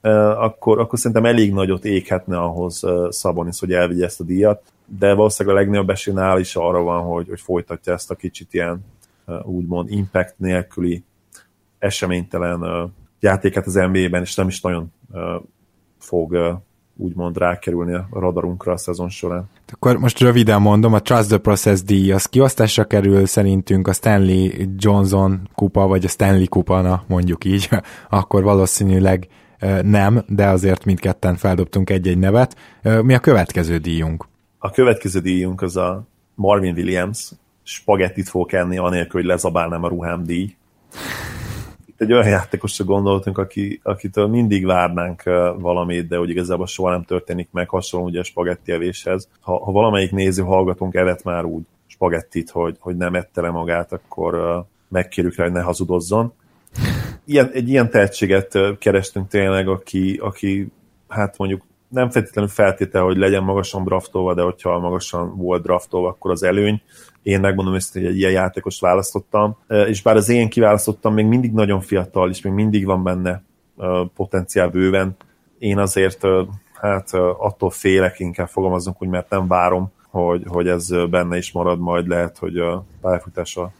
akkor, 0.00 0.78
akkor 0.78 0.98
szerintem 0.98 1.24
elég 1.24 1.52
nagyot 1.52 1.84
éghetne 1.84 2.38
ahhoz 2.38 2.82
Szabonis, 3.08 3.60
hogy 3.60 3.72
elvigye 3.72 4.04
ezt 4.04 4.20
a 4.20 4.24
díjat, 4.24 4.62
de 4.98 5.14
valószínűleg 5.14 5.56
a 5.56 5.60
legnagyobb 5.60 5.90
esélynál 5.90 6.38
is 6.38 6.56
arra 6.56 6.82
van, 6.82 7.02
hogy, 7.02 7.28
hogy 7.28 7.40
folytatja 7.40 7.92
ezt 7.92 8.10
a 8.10 8.14
kicsit 8.14 8.54
ilyen 8.54 8.84
úgymond 9.42 9.90
impact 9.90 10.34
nélküli 10.36 11.04
eseménytelen 11.78 12.90
játéket 13.20 13.66
az 13.66 13.74
NBA-ben, 13.74 14.22
és 14.22 14.34
nem 14.34 14.48
is 14.48 14.60
nagyon 14.60 14.92
fog 15.98 16.60
úgymond 16.96 17.38
rákerülni 17.38 17.94
a 17.94 18.08
radarunkra 18.12 18.72
a 18.72 18.76
szezon 18.76 19.08
során. 19.08 19.48
Akkor 19.72 19.96
most 19.96 20.20
röviden 20.20 20.60
mondom, 20.60 20.92
a 20.92 21.00
Trust 21.00 21.28
the 21.28 21.38
Process 21.38 21.82
díj 21.82 22.12
az 22.12 22.26
kiosztásra 22.26 22.84
kerül 22.84 23.26
szerintünk 23.26 23.88
a 23.88 23.92
Stanley 23.92 24.48
Johnson 24.76 25.48
kupa, 25.54 25.86
vagy 25.86 26.04
a 26.04 26.08
Stanley 26.08 26.48
kupa, 26.48 26.80
na 26.80 27.04
mondjuk 27.06 27.44
így, 27.44 27.68
akkor 28.08 28.42
valószínűleg 28.42 29.28
nem, 29.82 30.22
de 30.26 30.46
azért 30.46 30.84
mindketten 30.84 31.36
feldobtunk 31.36 31.90
egy-egy 31.90 32.18
nevet. 32.18 32.56
Mi 32.82 33.14
a 33.14 33.18
következő 33.18 33.78
díjunk? 33.78 34.28
A 34.58 34.70
következő 34.70 35.20
díjunk 35.20 35.62
az 35.62 35.76
a 35.76 36.06
Marvin 36.34 36.74
Williams, 36.74 37.30
spagettit 37.62 38.28
fog 38.28 38.54
enni, 38.54 38.78
anélkül, 38.78 39.20
hogy 39.20 39.30
lezabálnám 39.30 39.84
a 39.84 39.88
ruhám 39.88 40.24
díj 40.24 40.54
egy 42.00 42.12
olyan 42.12 42.28
játékosra 42.28 42.84
gondoltunk, 42.84 43.38
aki, 43.38 43.80
akitől 43.82 44.26
mindig 44.26 44.66
várnánk 44.66 45.22
valamit, 45.58 46.08
de 46.08 46.20
úgy 46.20 46.30
igazából 46.30 46.66
soha 46.66 46.90
nem 46.90 47.02
történik 47.02 47.48
meg, 47.52 47.68
hasonló 47.68 48.06
ugye 48.06 48.20
a 48.20 48.24
spagetti 48.24 48.72
evéshez. 48.72 49.28
Ha, 49.40 49.64
ha 49.64 49.72
valamelyik 49.72 50.12
néző 50.12 50.42
hallgatunk 50.42 50.94
evett 50.94 51.22
már 51.22 51.44
úgy 51.44 51.62
spagettit, 51.86 52.50
hogy, 52.50 52.76
hogy 52.78 52.96
nem 52.96 53.14
ette 53.14 53.40
le 53.40 53.50
magát, 53.50 53.92
akkor 53.92 54.64
megkérjük 54.88 55.36
rá, 55.36 55.44
hogy 55.44 55.52
ne 55.52 55.60
hazudozzon. 55.60 56.32
Ilyen, 57.24 57.50
egy 57.52 57.68
ilyen 57.68 57.90
tehetséget 57.90 58.58
kerestünk 58.78 59.28
tényleg, 59.28 59.68
aki, 59.68 60.18
aki 60.22 60.72
hát 61.08 61.38
mondjuk 61.38 61.62
nem 61.88 62.10
feltétlenül 62.10 62.50
feltétel, 62.50 63.02
hogy 63.02 63.16
legyen 63.16 63.42
magasan 63.42 63.84
draftolva, 63.84 64.34
de 64.34 64.42
hogyha 64.42 64.78
magasan 64.78 65.36
volt 65.36 65.62
draftolva, 65.62 66.08
akkor 66.08 66.30
az 66.30 66.42
előny. 66.42 66.82
Én 67.22 67.40
megmondom 67.40 67.74
ezt, 67.74 67.92
hogy 67.92 68.04
egy 68.04 68.18
ilyen 68.18 68.32
játékost 68.32 68.80
választottam, 68.80 69.56
és 69.68 70.02
bár 70.02 70.16
az 70.16 70.28
én 70.28 70.48
kiválasztottam 70.48 71.14
még 71.14 71.26
mindig 71.26 71.52
nagyon 71.52 71.80
fiatal, 71.80 72.30
és 72.30 72.40
még 72.40 72.52
mindig 72.52 72.84
van 72.84 73.02
benne 73.02 73.42
potenciál 74.14 74.68
bőven, 74.68 75.16
én 75.58 75.78
azért 75.78 76.26
hát 76.74 77.14
attól 77.38 77.70
félek, 77.70 78.18
inkább 78.18 78.48
fogalmazunk 78.48 79.02
úgy, 79.02 79.08
mert 79.08 79.30
nem 79.30 79.46
várom, 79.46 79.92
hogy, 80.08 80.42
hogy 80.46 80.68
ez 80.68 81.08
benne 81.10 81.36
is 81.36 81.52
marad, 81.52 81.80
majd 81.80 82.08
lehet, 82.08 82.38
hogy 82.38 82.58
a 82.58 82.84
pályafutása 83.00 83.72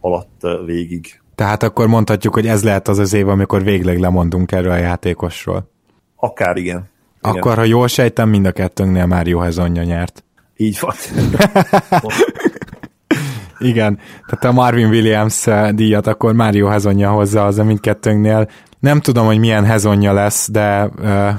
alatt 0.00 0.46
végig. 0.64 1.20
Tehát 1.38 1.62
akkor 1.62 1.86
mondhatjuk, 1.86 2.34
hogy 2.34 2.46
ez 2.46 2.64
lehet 2.64 2.88
az 2.88 2.98
az 2.98 3.12
év, 3.12 3.28
amikor 3.28 3.62
végleg 3.62 3.98
lemondunk 3.98 4.52
erről 4.52 4.70
a 4.70 4.76
játékosról. 4.76 5.70
Akár 6.16 6.56
igen. 6.56 6.88
igen. 7.22 7.36
Akkor, 7.36 7.56
ha 7.56 7.64
jól 7.64 7.88
sejtem, 7.88 8.28
mind 8.28 8.46
a 8.46 8.52
kettőnknél 8.52 9.06
már 9.06 9.26
jó 9.26 9.38
hezonja 9.38 9.82
nyert. 9.82 10.24
Így 10.56 10.78
van. 10.80 10.94
Igen, 13.58 13.98
tehát 14.26 14.44
a 14.44 14.52
Marvin 14.52 14.88
Williams 14.88 15.46
eh, 15.46 15.70
díjat 15.70 16.06
akkor 16.06 16.32
Mário 16.32 16.66
Hezonja 16.66 17.10
hozza 17.10 17.44
az 17.44 17.58
a 17.58 17.64
mindkettőnknél. 17.64 18.48
Nem 18.80 19.00
tudom, 19.00 19.26
hogy 19.26 19.38
milyen 19.38 19.64
hezonja 19.64 20.12
lesz, 20.12 20.50
de 20.50 20.90
eh, 21.02 21.36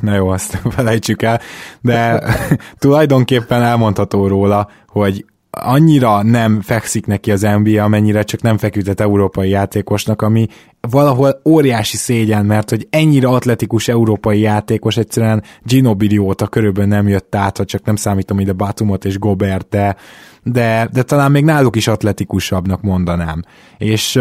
na 0.00 0.14
jó, 0.14 0.28
azt 0.28 0.58
felejtsük 0.76 1.22
el, 1.22 1.40
de 1.80 2.22
tulajdonképpen 2.78 3.62
elmondható 3.62 4.26
róla, 4.26 4.68
hogy 4.86 5.24
annyira 5.60 6.22
nem 6.22 6.60
fekszik 6.60 7.06
neki 7.06 7.30
az 7.30 7.40
NBA, 7.40 7.82
amennyire 7.82 8.22
csak 8.22 8.42
nem 8.42 8.58
feküdött 8.58 9.00
európai 9.00 9.48
játékosnak, 9.48 10.22
ami 10.22 10.46
valahol 10.80 11.40
óriási 11.44 11.96
szégyen, 11.96 12.46
mert 12.46 12.70
hogy 12.70 12.86
ennyire 12.90 13.28
atletikus 13.28 13.88
európai 13.88 14.40
játékos 14.40 14.96
egyszerűen 14.96 15.42
Ginobili 15.62 16.18
óta 16.18 16.46
körülbelül 16.46 16.90
nem 16.90 17.08
jött 17.08 17.34
át, 17.34 17.56
ha 17.56 17.64
csak 17.64 17.84
nem 17.84 17.96
számítom 17.96 18.40
ide 18.40 18.52
Batumot 18.52 19.04
és 19.04 19.18
Gobert, 19.18 19.68
de, 19.68 19.96
de, 20.44 20.88
de 20.92 21.02
talán 21.02 21.30
még 21.30 21.44
náluk 21.44 21.76
is 21.76 21.88
atletikusabbnak 21.88 22.82
mondanám. 22.82 23.42
És 23.78 24.20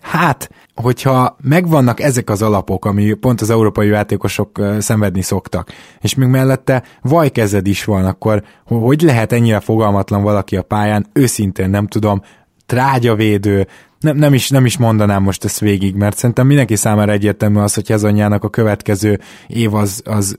hát, 0.00 0.50
hogyha 0.74 1.36
megvannak 1.42 2.00
ezek 2.00 2.30
az 2.30 2.42
alapok, 2.42 2.84
ami 2.84 3.12
pont 3.12 3.40
az 3.40 3.50
európai 3.50 3.88
játékosok 3.88 4.60
szenvedni 4.78 5.22
szoktak, 5.22 5.70
és 6.00 6.14
még 6.14 6.28
mellette 6.28 6.82
vajkezed 7.02 7.66
is 7.66 7.84
van, 7.84 8.04
akkor 8.04 8.42
hogy 8.64 9.02
lehet 9.02 9.32
ennyire 9.32 9.60
fogalmatlan 9.60 10.22
valaki 10.22 10.56
a 10.56 10.62
pályán, 10.62 11.06
őszintén 11.12 11.70
nem 11.70 11.86
tudom, 11.86 12.22
trágyavédő, 12.66 13.66
nem, 14.00 14.16
nem, 14.16 14.34
is, 14.34 14.48
nem 14.48 14.64
is 14.64 14.76
mondanám 14.76 15.22
most 15.22 15.44
ezt 15.44 15.60
végig, 15.60 15.94
mert 15.94 16.16
szerintem 16.16 16.46
mindenki 16.46 16.76
számára 16.76 17.12
egyértelmű 17.12 17.58
az, 17.58 17.74
hogy 17.74 17.88
Hezonyának 17.88 18.44
a 18.44 18.48
következő 18.48 19.20
év 19.46 19.74
az, 19.74 20.02
az 20.04 20.38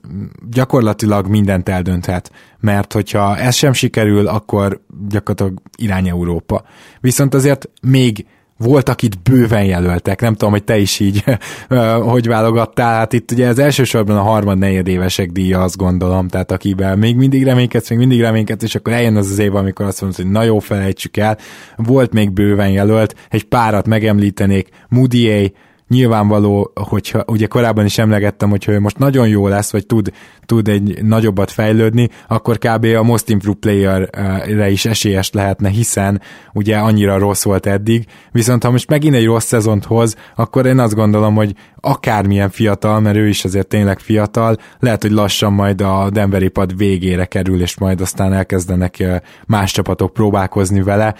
gyakorlatilag 0.50 1.26
mindent 1.26 1.68
eldönthet, 1.68 2.30
mert 2.60 2.92
hogyha 2.92 3.36
ez 3.36 3.54
sem 3.54 3.72
sikerül, 3.72 4.26
akkor 4.26 4.80
gyakorlatilag 5.08 5.62
irány 5.76 6.08
Európa. 6.08 6.64
Viszont 7.00 7.34
azért 7.34 7.68
még 7.82 8.26
voltak 8.58 9.02
itt 9.02 9.18
bőven 9.22 9.64
jelöltek, 9.64 10.20
nem 10.20 10.32
tudom, 10.32 10.50
hogy 10.50 10.64
te 10.64 10.78
is 10.78 11.00
így 11.00 11.24
hogy 12.12 12.26
válogattál, 12.26 12.94
hát 12.94 13.12
itt 13.12 13.30
ugye 13.30 13.48
az 13.48 13.58
elsősorban 13.58 14.16
a 14.16 14.22
harmad 14.22 14.58
negyedévesek 14.58 15.30
díja, 15.30 15.62
azt 15.62 15.76
gondolom, 15.76 16.28
tehát 16.28 16.52
akiben 16.52 16.98
még 16.98 17.16
mindig 17.16 17.44
reménykedsz, 17.44 17.90
még 17.90 17.98
mindig 17.98 18.20
reménykedsz, 18.20 18.62
és 18.62 18.74
akkor 18.74 18.92
eljön 18.92 19.16
az 19.16 19.30
az 19.30 19.38
év, 19.38 19.54
amikor 19.54 19.86
azt 19.86 20.00
mondod, 20.00 20.20
hogy 20.20 20.30
na 20.30 20.42
jó, 20.42 20.58
felejtsük 20.58 21.16
el, 21.16 21.38
volt 21.76 22.12
még 22.12 22.32
bőven 22.32 22.70
jelölt, 22.70 23.14
egy 23.30 23.44
párat 23.44 23.86
megemlítenék, 23.86 24.68
Moody 24.88 25.52
nyilvánvaló, 25.88 26.72
hogyha 26.74 27.24
ugye 27.26 27.46
korábban 27.46 27.84
is 27.84 27.98
emlegettem, 27.98 28.50
hogy 28.50 28.64
ő 28.68 28.80
most 28.80 28.98
nagyon 28.98 29.28
jó 29.28 29.48
lesz, 29.48 29.72
vagy 29.72 29.86
tud, 29.86 30.12
tud 30.46 30.68
egy 30.68 31.04
nagyobbat 31.04 31.50
fejlődni, 31.50 32.08
akkor 32.28 32.58
kb. 32.58 32.84
a 32.84 33.02
Most 33.02 33.28
Improved 33.28 33.60
Player-re 33.60 34.70
is 34.70 34.84
esélyes 34.84 35.30
lehetne, 35.32 35.68
hiszen 35.68 36.20
ugye 36.52 36.76
annyira 36.76 37.18
rossz 37.18 37.44
volt 37.44 37.66
eddig, 37.66 38.06
viszont 38.32 38.62
ha 38.62 38.70
most 38.70 38.88
megint 38.88 39.14
egy 39.14 39.24
rossz 39.24 39.46
szezont 39.46 39.84
hoz, 39.84 40.14
akkor 40.36 40.66
én 40.66 40.78
azt 40.78 40.94
gondolom, 40.94 41.34
hogy 41.34 41.54
akármilyen 41.80 42.50
fiatal, 42.50 43.00
mert 43.00 43.16
ő 43.16 43.28
is 43.28 43.44
azért 43.44 43.66
tényleg 43.66 43.98
fiatal, 43.98 44.56
lehet, 44.78 45.02
hogy 45.02 45.10
lassan 45.10 45.52
majd 45.52 45.80
a 45.80 46.10
Denveri 46.10 46.48
pad 46.48 46.76
végére 46.76 47.24
kerül, 47.24 47.60
és 47.60 47.78
majd 47.78 48.00
aztán 48.00 48.32
elkezdenek 48.32 49.22
más 49.46 49.72
csapatok 49.72 50.12
próbálkozni 50.12 50.82
vele, 50.82 51.14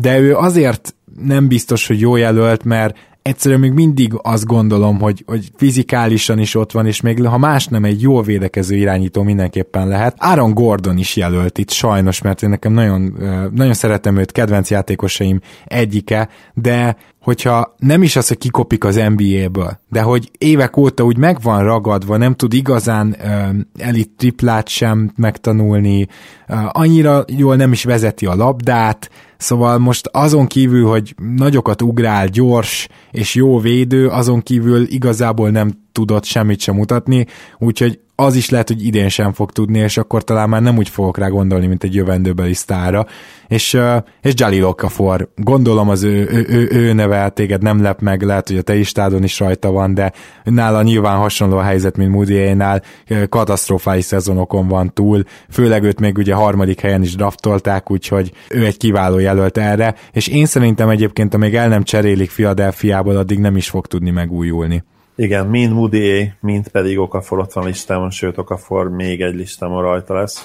de 0.00 0.18
ő 0.18 0.36
azért 0.36 0.94
nem 1.20 1.48
biztos, 1.48 1.86
hogy 1.86 2.00
jó 2.00 2.16
jelölt, 2.16 2.64
mert 2.64 2.96
egyszerűen 3.24 3.60
még 3.60 3.72
mindig 3.72 4.12
azt 4.22 4.44
gondolom, 4.44 5.00
hogy, 5.00 5.22
hogy 5.26 5.50
fizikálisan 5.56 6.38
is 6.38 6.54
ott 6.54 6.72
van, 6.72 6.86
és 6.86 7.00
még 7.00 7.26
ha 7.26 7.38
más 7.38 7.66
nem 7.66 7.84
egy 7.84 8.00
jól 8.00 8.22
védekező 8.22 8.76
irányító 8.76 9.22
mindenképpen 9.22 9.88
lehet. 9.88 10.16
Aaron 10.18 10.54
Gordon 10.54 10.98
is 10.98 11.16
jelölt 11.16 11.58
itt 11.58 11.70
sajnos, 11.70 12.22
mert 12.22 12.42
én 12.42 12.48
nekem 12.48 12.72
nagyon, 12.72 13.16
nagyon 13.54 13.74
szeretem 13.74 14.16
őt, 14.16 14.32
kedvenc 14.32 14.70
játékosaim 14.70 15.40
egyike, 15.64 16.28
de 16.54 16.96
hogyha 17.24 17.74
nem 17.78 18.02
is 18.02 18.16
az, 18.16 18.28
hogy 18.28 18.38
kikopik 18.38 18.84
az 18.84 18.94
NBA-ből, 19.16 19.78
de 19.88 20.00
hogy 20.00 20.30
évek 20.38 20.76
óta 20.76 21.04
úgy 21.04 21.16
meg 21.16 21.38
van 21.42 21.62
ragadva, 21.62 22.16
nem 22.16 22.34
tud 22.34 22.52
igazán 22.52 23.16
uh, 23.18 23.86
elit 23.86 24.10
triplát 24.16 24.68
sem 24.68 25.12
megtanulni, 25.16 26.06
uh, 26.48 26.58
annyira 26.72 27.24
jól 27.36 27.56
nem 27.56 27.72
is 27.72 27.84
vezeti 27.84 28.26
a 28.26 28.34
labdát, 28.34 29.10
szóval 29.36 29.78
most 29.78 30.08
azon 30.12 30.46
kívül, 30.46 30.86
hogy 30.88 31.14
nagyokat 31.36 31.82
ugrál, 31.82 32.26
gyors 32.26 32.88
és 33.10 33.34
jó 33.34 33.58
védő, 33.58 34.08
azon 34.08 34.42
kívül 34.42 34.86
igazából 34.86 35.50
nem 35.50 35.70
tudott 35.92 36.24
semmit 36.24 36.60
sem 36.60 36.74
mutatni, 36.74 37.26
úgyhogy 37.58 38.00
az 38.16 38.34
is 38.34 38.50
lehet, 38.50 38.68
hogy 38.68 38.86
idén 38.86 39.08
sem 39.08 39.32
fog 39.32 39.52
tudni, 39.52 39.78
és 39.78 39.96
akkor 39.96 40.24
talán 40.24 40.48
már 40.48 40.62
nem 40.62 40.76
úgy 40.76 40.88
fogok 40.88 41.18
rá 41.18 41.28
gondolni, 41.28 41.66
mint 41.66 41.84
egy 41.84 41.94
jövendőbeli 41.94 42.54
sztára. 42.54 43.06
És, 43.48 43.78
és 44.20 44.32
Jalil 44.34 44.64
Okafor, 44.64 45.28
gondolom 45.36 45.88
az 45.88 46.02
ő, 46.02 46.28
ő, 46.30 46.46
ő, 46.48 46.68
ő 46.72 46.92
neve 46.92 47.28
téged 47.28 47.62
nem 47.62 47.82
lep 47.82 48.00
meg, 48.00 48.22
lehet, 48.22 48.48
hogy 48.48 48.56
a 48.56 48.62
te 48.62 48.76
istádon 48.76 49.22
is 49.22 49.38
rajta 49.38 49.70
van, 49.70 49.94
de 49.94 50.12
nála 50.44 50.82
nyilván 50.82 51.18
hasonló 51.18 51.56
a 51.56 51.62
helyzet, 51.62 51.96
mint 51.96 52.10
Moody-nál, 52.10 52.82
katasztrofális 53.28 54.04
szezonokon 54.04 54.68
van 54.68 54.92
túl, 54.92 55.22
főleg 55.50 55.82
őt 55.82 56.00
még 56.00 56.18
ugye 56.18 56.34
harmadik 56.34 56.80
helyen 56.80 57.02
is 57.02 57.14
draftolták, 57.14 57.90
úgyhogy 57.90 58.32
ő 58.48 58.64
egy 58.64 58.76
kiváló 58.76 59.18
jelölt 59.18 59.58
erre, 59.58 59.94
és 60.12 60.26
én 60.28 60.46
szerintem 60.46 60.88
egyébként, 60.88 61.34
amíg 61.34 61.54
el 61.54 61.68
nem 61.68 61.82
cserélik 61.82 62.30
Philadelphiából, 62.30 63.16
addig 63.16 63.38
nem 63.38 63.56
is 63.56 63.68
fog 63.68 63.86
tudni 63.86 64.10
megújulni. 64.10 64.84
Igen, 65.16 65.46
mind 65.46 65.72
Moody, 65.72 66.32
mind 66.40 66.68
pedig 66.68 66.98
Okafor 66.98 67.38
ott 67.38 67.52
van 67.52 67.64
listámon, 67.64 68.10
sőt 68.10 68.38
Okafor 68.38 68.90
még 68.90 69.22
egy 69.22 69.34
listámon 69.34 69.82
rajta 69.82 70.14
lesz. 70.14 70.44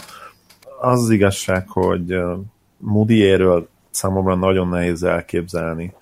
Az 0.82 1.04
az 1.04 1.10
igazság, 1.10 1.70
hogy 1.70 2.18
Moody-ről 2.78 3.68
számomra 3.90 4.36
nagyon 4.36 4.68
nehéz 4.68 5.04
elképzelni, 5.04 5.94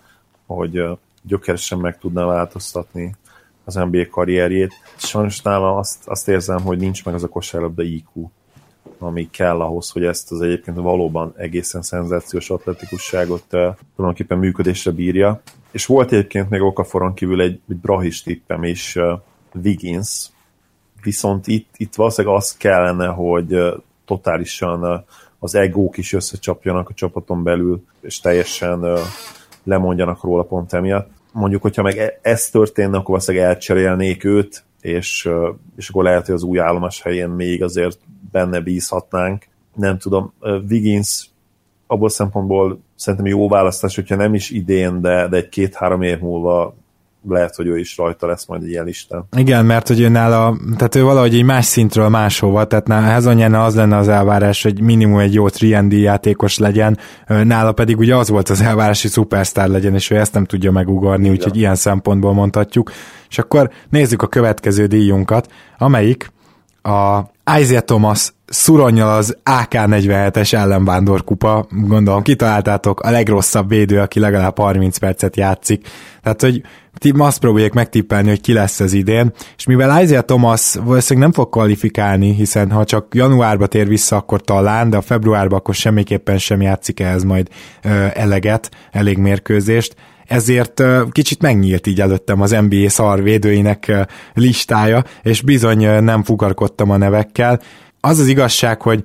hogy 0.45 0.83
gyökeresen 1.21 1.79
meg 1.79 1.97
tudná 1.97 2.25
változtatni 2.25 3.15
az 3.63 3.73
NBA 3.73 4.07
karrierjét. 4.09 4.73
Sajnos 4.95 5.41
nála 5.41 5.77
azt, 5.77 6.07
azt 6.07 6.27
érzem, 6.27 6.61
hogy 6.61 6.77
nincs 6.77 7.05
meg 7.05 7.13
az 7.13 7.23
a 7.23 7.27
kosárlabda 7.27 7.83
IQ, 7.83 8.29
ami 8.97 9.29
kell 9.29 9.61
ahhoz, 9.61 9.89
hogy 9.89 10.03
ezt 10.05 10.31
az 10.31 10.41
egyébként 10.41 10.77
valóban 10.77 11.33
egészen 11.37 11.81
szenzációs 11.81 12.49
atletikusságot 12.49 13.43
tulajdonképpen 13.95 14.37
működésre 14.37 14.91
bírja 14.91 15.41
és 15.77 15.85
volt 15.85 16.11
egyébként 16.11 16.49
még 16.49 16.61
Okaforon 16.61 17.13
kívül 17.13 17.41
egy, 17.41 17.59
egy 17.69 17.75
brahis 17.75 18.23
tippem 18.23 18.63
is, 18.63 18.95
uh, 18.95 19.19
Wiggins, 19.63 20.29
viszont 21.03 21.47
itt, 21.47 21.69
itt 21.77 21.95
valószínűleg 21.95 22.37
az 22.37 22.57
kellene, 22.57 23.07
hogy 23.07 23.53
uh, 23.53 23.73
totálisan 24.05 24.83
uh, 24.83 25.03
az 25.39 25.55
egók 25.55 25.97
is 25.97 26.13
összecsapjanak 26.13 26.89
a 26.89 26.93
csapaton 26.93 27.43
belül, 27.43 27.83
és 28.01 28.19
teljesen 28.19 28.83
uh, 28.83 28.99
lemondjanak 29.63 30.23
róla 30.23 30.43
pont 30.43 30.73
emiatt. 30.73 31.09
Mondjuk, 31.31 31.61
hogyha 31.61 31.81
meg 31.81 31.97
e- 31.97 32.19
ez 32.21 32.49
történne, 32.49 32.97
akkor 32.97 33.09
valószínűleg 33.09 33.47
elcserélnék 33.47 34.23
őt, 34.23 34.63
és, 34.81 35.29
és 35.75 35.89
akkor 35.89 36.03
lehet, 36.03 36.25
hogy 36.25 36.35
az 36.35 36.43
új 36.43 36.59
állomás 36.59 37.01
helyén 37.01 37.29
még 37.29 37.63
azért 37.63 37.99
benne 38.31 38.59
bízhatnánk. 38.59 39.45
Nem 39.75 39.97
tudom, 39.97 40.33
Wiggins 40.69 41.29
abból 41.87 42.09
szempontból 42.09 42.79
szerintem 42.97 43.25
jó 43.25 43.47
választás, 43.47 43.95
hogyha 43.95 44.15
nem 44.15 44.33
is 44.33 44.49
idén, 44.49 45.01
de, 45.01 45.27
de 45.27 45.37
egy 45.37 45.49
két-három 45.49 46.01
év 46.01 46.19
múlva 46.19 46.75
lehet, 47.29 47.55
hogy 47.55 47.67
ő 47.67 47.79
is 47.79 47.97
rajta 47.97 48.27
lesz 48.27 48.45
majd 48.45 48.63
egy 48.63 48.69
ilyen 48.69 48.85
listán. 48.85 49.25
Igen, 49.37 49.65
mert 49.65 49.87
hogy 49.87 50.01
ő 50.01 50.09
nála, 50.09 50.57
tehát 50.77 50.95
ő 50.95 51.03
valahogy 51.03 51.35
egy 51.35 51.43
más 51.43 51.65
szintről 51.65 52.09
máshova, 52.09 52.65
tehát 52.65 52.87
nála 52.87 53.05
Hezonyána 53.05 53.63
az 53.63 53.75
lenne 53.75 53.97
az 53.97 54.07
elvárás, 54.07 54.63
hogy 54.63 54.81
minimum 54.81 55.19
egy 55.19 55.33
jó 55.33 55.45
3 55.59 55.91
játékos 55.91 56.57
legyen, 56.57 56.97
nála 57.27 57.71
pedig 57.71 57.97
ugye 57.97 58.15
az 58.15 58.29
volt 58.29 58.49
az 58.49 58.61
elvárás, 58.61 59.01
hogy 59.01 59.11
szupersztár 59.11 59.67
legyen, 59.67 59.93
és 59.93 60.09
ő 60.09 60.15
ezt 60.17 60.33
nem 60.33 60.45
tudja 60.45 60.71
megugorni, 60.71 61.29
úgyhogy 61.29 61.57
ilyen 61.57 61.75
szempontból 61.75 62.33
mondhatjuk. 62.33 62.91
És 63.29 63.37
akkor 63.37 63.69
nézzük 63.89 64.21
a 64.21 64.27
következő 64.27 64.85
díjunkat, 64.85 65.51
amelyik 65.77 66.31
a 66.81 67.19
Isaiah 67.55 67.83
Thomas 67.83 68.33
szuronnyal 68.45 69.15
az 69.15 69.37
AK-47-es 69.43 70.53
ellenvándorkupa, 70.53 71.65
gondolom 71.69 72.21
kitaláltátok, 72.21 72.99
a 72.99 73.09
legrosszabb 73.09 73.69
védő, 73.69 73.99
aki 73.99 74.19
legalább 74.19 74.57
30 74.57 74.97
percet 74.97 75.35
játszik. 75.35 75.87
Tehát, 76.21 76.41
hogy 76.41 76.61
azt 77.17 77.39
próbálják 77.39 77.73
megtippelni, 77.73 78.29
hogy 78.29 78.41
ki 78.41 78.53
lesz 78.53 78.79
ez 78.79 78.93
idén, 78.93 79.33
és 79.57 79.65
mivel 79.65 80.03
Isaiah 80.03 80.23
Thomas 80.23 80.75
valószínűleg 80.83 81.29
nem 81.29 81.37
fog 81.37 81.49
kvalifikálni, 81.49 82.33
hiszen 82.33 82.71
ha 82.71 82.83
csak 82.83 83.15
januárba 83.15 83.67
tér 83.67 83.87
vissza, 83.87 84.15
akkor 84.15 84.41
talán, 84.41 84.89
de 84.89 84.97
a 84.97 85.01
februárban 85.01 85.59
akkor 85.59 85.75
semmiképpen 85.75 86.37
sem 86.37 86.61
játszik 86.61 86.99
ehhez 86.99 87.23
majd 87.23 87.47
ö, 87.83 88.05
eleget, 88.13 88.71
elég 88.91 89.17
mérkőzést, 89.17 89.95
ezért 90.27 90.83
kicsit 91.11 91.41
megnyílt 91.41 91.87
így 91.87 92.01
előttem 92.01 92.41
az 92.41 92.57
NBA 92.69 92.89
szarvédőinek 92.89 94.07
listája, 94.33 95.03
és 95.21 95.41
bizony 95.41 96.03
nem 96.03 96.23
fukarkodtam 96.23 96.89
a 96.89 96.97
nevekkel. 96.97 97.61
Az 97.99 98.19
az 98.19 98.27
igazság, 98.27 98.81
hogy 98.81 99.03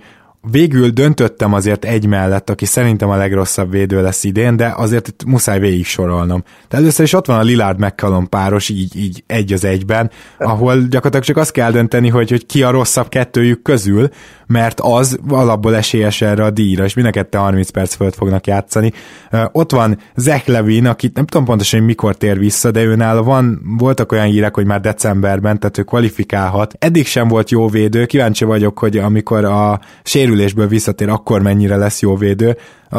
végül 0.51 0.88
döntöttem 0.88 1.53
azért 1.53 1.84
egy 1.84 2.07
mellett, 2.07 2.51
aki 2.51 2.64
szerintem 2.64 3.09
a 3.11 3.16
legrosszabb 3.16 3.70
védő 3.70 4.03
lesz 4.03 4.24
idén, 4.24 4.57
de 4.57 4.72
azért 4.76 5.09
itt 5.09 5.24
muszáj 5.24 5.59
végig 5.59 5.86
sorolnom. 5.86 6.45
De 6.68 6.76
először 6.76 7.05
is 7.05 7.12
ott 7.12 7.26
van 7.26 7.38
a 7.38 7.43
Lillard 7.43 7.78
McCallum 7.78 8.28
páros, 8.28 8.68
így, 8.68 8.97
így 8.97 9.24
egy 9.26 9.53
az 9.53 9.64
egyben, 9.64 10.11
ahol 10.38 10.76
gyakorlatilag 10.76 11.24
csak 11.24 11.36
azt 11.36 11.53
kell 11.53 11.70
dönteni, 11.70 12.09
hogy, 12.09 12.30
hogy 12.30 12.47
ki 12.47 12.62
a 12.62 12.70
rosszabb 12.70 13.09
kettőjük 13.09 13.62
közül, 13.62 14.09
mert 14.47 14.80
az 14.80 15.18
alapból 15.28 15.76
esélyes 15.76 16.20
erre 16.20 16.45
a 16.45 16.51
díjra, 16.51 16.84
és 16.84 16.95
mind 16.95 17.07
a 17.07 17.11
kettő 17.11 17.38
30 17.38 17.70
perc 17.70 17.95
fölött 17.95 18.14
fognak 18.14 18.47
játszani. 18.47 18.93
Ott 19.53 19.72
van 19.72 19.99
Zach 20.16 20.49
Levin, 20.49 20.86
akit 20.86 21.14
nem 21.14 21.26
tudom 21.26 21.47
pontosan, 21.47 21.78
hogy 21.78 21.88
mikor 21.88 22.16
tér 22.16 22.38
vissza, 22.38 22.70
de 22.70 22.82
őnál 22.82 23.22
van, 23.22 23.61
voltak 23.78 24.12
olyan 24.12 24.26
hírek, 24.26 24.55
hogy 24.55 24.66
már 24.66 24.80
decemberben, 24.80 25.59
tehát 25.59 25.78
ő 25.78 25.82
kvalifikálhat. 25.82 26.74
Eddig 26.78 27.07
sem 27.07 27.28
volt 27.28 27.51
jó 27.51 27.68
védő, 27.68 28.07
kíváncsi 28.07 28.45
vagyok, 28.45 28.78
hogy 28.78 28.97
amikor 28.97 29.45
a 29.45 29.80
sérülésből 30.33 30.68
visszatér, 30.68 31.09
akkor 31.09 31.43
mennyire 31.43 31.76
lesz 31.76 32.01
jó 32.01 32.16
védő. 32.16 32.57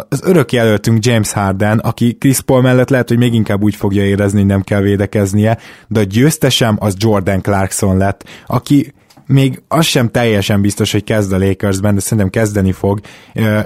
Az 0.10 0.22
örök 0.24 0.52
jelöltünk 0.52 1.06
James 1.06 1.32
Harden, 1.32 1.80
aki 1.80 2.18
Chris 2.20 2.42
Paul 2.42 2.62
mellett 2.62 2.90
lehet, 2.90 3.08
hogy 3.08 3.18
még 3.18 3.34
inkább 3.34 3.64
úgy 3.64 3.76
fogja 3.76 4.06
érezni, 4.06 4.38
hogy 4.38 4.48
nem 4.48 4.62
kell 4.62 4.82
védekeznie, 4.82 5.58
de 5.88 6.00
a 6.00 6.04
győztesem 6.04 6.76
az 6.80 6.96
Jordan 6.98 7.42
Clarkson 7.42 7.98
lett, 7.98 8.24
aki 8.46 8.94
még 9.28 9.62
az 9.68 9.86
sem 9.86 10.10
teljesen 10.10 10.62
biztos, 10.62 10.92
hogy 10.92 11.04
kezd 11.04 11.34
a 11.34 11.38
Lakersben, 11.38 11.96
de 11.96 12.02
szerintem 12.02 12.30
kezdeni 12.30 12.72
fog, 12.72 13.00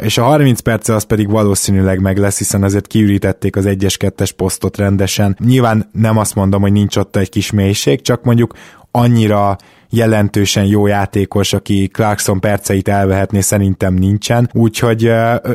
és 0.01 0.17
a 0.17 0.23
30 0.23 0.59
perce 0.59 0.93
az 0.93 1.03
pedig 1.03 1.29
valószínűleg 1.29 2.01
meg 2.01 2.17
lesz, 2.17 2.37
hiszen 2.37 2.63
azért 2.63 2.87
kiürítették 2.87 3.55
az 3.55 3.65
1-2-es 3.67 4.29
posztot 4.35 4.77
rendesen. 4.77 5.37
Nyilván 5.45 5.89
nem 5.91 6.17
azt 6.17 6.35
mondom, 6.35 6.61
hogy 6.61 6.71
nincs 6.71 6.95
ott 6.95 7.15
egy 7.15 7.29
kis 7.29 7.51
mélység, 7.51 8.01
csak 8.01 8.23
mondjuk 8.23 8.53
annyira 8.97 9.55
jelentősen 9.89 10.65
jó 10.65 10.87
játékos, 10.87 11.53
aki 11.53 11.87
Clarkson 11.87 12.39
perceit 12.39 12.87
elvehetné, 12.87 13.39
szerintem 13.39 13.93
nincsen, 13.93 14.49
úgyhogy 14.53 15.03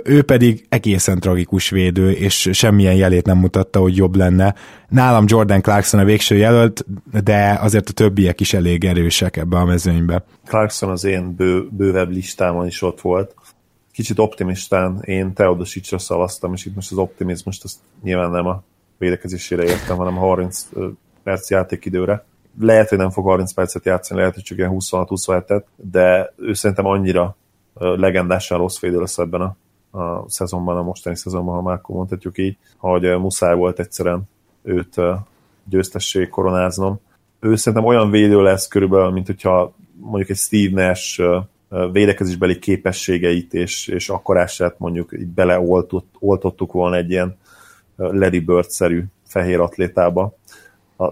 ő 0.04 0.22
pedig 0.22 0.66
egészen 0.68 1.20
tragikus 1.20 1.70
védő, 1.70 2.10
és 2.10 2.48
semmilyen 2.52 2.94
jelét 2.94 3.26
nem 3.26 3.38
mutatta, 3.38 3.80
hogy 3.80 3.96
jobb 3.96 4.16
lenne. 4.16 4.54
Nálam 4.88 5.24
Jordan 5.28 5.62
Clarkson 5.62 6.00
a 6.00 6.04
végső 6.04 6.36
jelölt, 6.36 6.84
de 7.24 7.58
azért 7.60 7.88
a 7.88 7.92
többiek 7.92 8.40
is 8.40 8.54
elég 8.54 8.84
erősek 8.84 9.36
ebbe 9.36 9.56
a 9.56 9.64
mezőnybe. 9.64 10.24
Clarkson 10.46 10.90
az 10.90 11.04
én 11.04 11.34
bő, 11.36 11.68
bővebb 11.70 12.10
listámon 12.10 12.66
is 12.66 12.82
ott 12.82 13.00
volt. 13.00 13.34
Kicsit 13.92 14.18
optimistán 14.18 15.00
én 15.04 15.32
Teodosicsra 15.32 15.98
szavaztam, 15.98 16.52
és 16.52 16.64
itt 16.64 16.74
most 16.74 16.90
az 16.90 16.98
optimizmust 16.98 17.64
azt 17.64 17.76
nyilván 18.02 18.30
nem 18.30 18.46
a 18.46 18.62
védekezésére 18.98 19.62
értem, 19.62 19.96
hanem 19.96 20.16
a 20.16 20.20
30 20.20 20.68
perc 21.22 21.50
játékidőre 21.50 22.24
lehet, 22.60 22.88
hogy 22.88 22.98
nem 22.98 23.10
fog 23.10 23.24
30 23.24 23.52
percet 23.52 23.84
játszani, 23.84 24.20
lehet, 24.20 24.34
hogy 24.34 24.42
csak 24.42 24.58
ilyen 24.58 24.76
26-27-et, 24.78 25.62
de 25.76 26.32
ő 26.36 26.52
szerintem 26.52 26.86
annyira 26.86 27.36
legendással 27.74 28.58
rossz 28.58 28.80
védő 28.80 29.00
lesz 29.00 29.18
ebben 29.18 29.40
a, 29.40 29.56
a 29.98 30.24
szezonban, 30.28 30.76
a 30.76 30.82
mostani 30.82 31.16
szezonban, 31.16 31.54
ha 31.54 31.62
már 31.62 31.80
mondhatjuk 31.86 32.38
így, 32.38 32.56
hogy 32.76 33.02
muszáj 33.02 33.54
volt 33.54 33.78
egyszerűen 33.78 34.22
őt 34.62 35.00
győztesség 35.64 36.28
koronáznom. 36.28 37.00
Ő 37.40 37.56
szerintem 37.56 37.88
olyan 37.88 38.10
védő 38.10 38.42
lesz 38.42 38.68
körülbelül, 38.68 39.10
mint 39.10 39.26
hogyha 39.26 39.72
mondjuk 40.00 40.30
egy 40.30 40.36
Steve 40.36 40.86
Nash 40.86 41.22
védekezésbeli 41.92 42.58
képességeit 42.58 43.54
és, 43.54 43.86
és 43.88 44.08
akkarását 44.08 44.78
mondjuk 44.78 45.12
így 45.12 45.26
beleoltottuk 45.26 46.72
volna 46.72 46.96
egy 46.96 47.10
ilyen 47.10 47.36
Larry 47.96 48.40
Bird-szerű 48.40 49.04
fehér 49.26 49.60
atlétába. 49.60 50.34
A, 50.96 51.04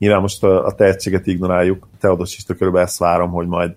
Nyilván 0.00 0.20
most 0.20 0.44
a, 0.44 0.66
a 0.66 0.74
tehetséget 0.74 1.26
ignoráljuk, 1.26 1.88
Teodosista 1.98 2.54
körülbelül 2.54 2.86
ezt 2.86 2.98
várom, 2.98 3.30
hogy 3.30 3.46
majd 3.46 3.74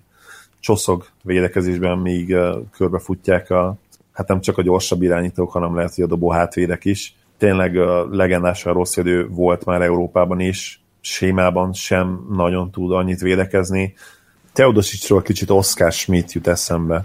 csoszog 0.60 1.06
védekezésben, 1.22 1.98
míg 1.98 2.36
körbefutják 2.70 3.50
a, 3.50 3.76
hát 4.12 4.28
nem 4.28 4.40
csak 4.40 4.58
a 4.58 4.62
gyorsabb 4.62 5.02
irányítók, 5.02 5.50
hanem 5.50 5.74
lehet, 5.74 5.94
hogy 5.94 6.04
a 6.04 6.06
dobó 6.06 6.30
hátvédek 6.30 6.84
is. 6.84 7.14
Tényleg 7.38 7.74
uh, 7.74 8.10
legendásan 8.10 8.72
rossz 8.72 8.96
idő 8.96 9.28
volt 9.28 9.64
már 9.64 9.82
Európában 9.82 10.40
is, 10.40 10.82
sémában 11.00 11.72
sem 11.72 12.26
nagyon 12.30 12.70
tud 12.70 12.92
annyit 12.92 13.20
védekezni. 13.20 13.94
Teodosicsról 14.52 15.22
kicsit 15.22 15.50
Oscar 15.50 15.92
Schmidt 15.92 16.32
jut 16.32 16.46
eszembe, 16.46 17.04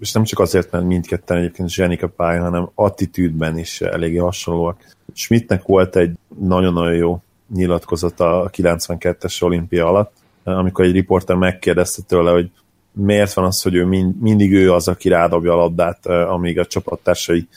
és 0.00 0.12
nem 0.12 0.24
csak 0.24 0.38
azért, 0.38 0.70
mert 0.70 0.84
mindketten 0.84 1.36
egyébként 1.36 1.70
zsenik 1.70 2.02
a 2.02 2.08
pályán, 2.08 2.42
hanem 2.42 2.70
attitűdben 2.74 3.58
is 3.58 3.80
eléggé 3.80 4.16
hasonlóak. 4.16 4.94
Schmidtnek 5.14 5.62
volt 5.62 5.96
egy 5.96 6.12
nagyon-nagyon 6.38 6.94
jó 6.94 7.22
nyilatkozata 7.54 8.40
a 8.40 8.50
92-es 8.50 9.42
olimpia 9.42 9.86
alatt, 9.86 10.12
amikor 10.44 10.84
egy 10.84 10.92
riporter 10.92 11.36
megkérdezte 11.36 12.02
tőle, 12.02 12.30
hogy 12.30 12.50
miért 12.92 13.32
van 13.32 13.44
az, 13.44 13.62
hogy 13.62 13.74
ő 13.74 13.84
mind, 13.84 14.20
mindig 14.20 14.52
ő 14.52 14.72
az, 14.72 14.88
aki 14.88 15.08
rádobja 15.08 15.52
a 15.52 15.56
labdát, 15.56 16.06
amíg 16.06 16.58
a 16.58 16.66
csapattársai 16.66 17.48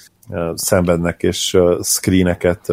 szenvednek 0.53 1.23
és 1.23 1.57
screeneket, 1.81 2.67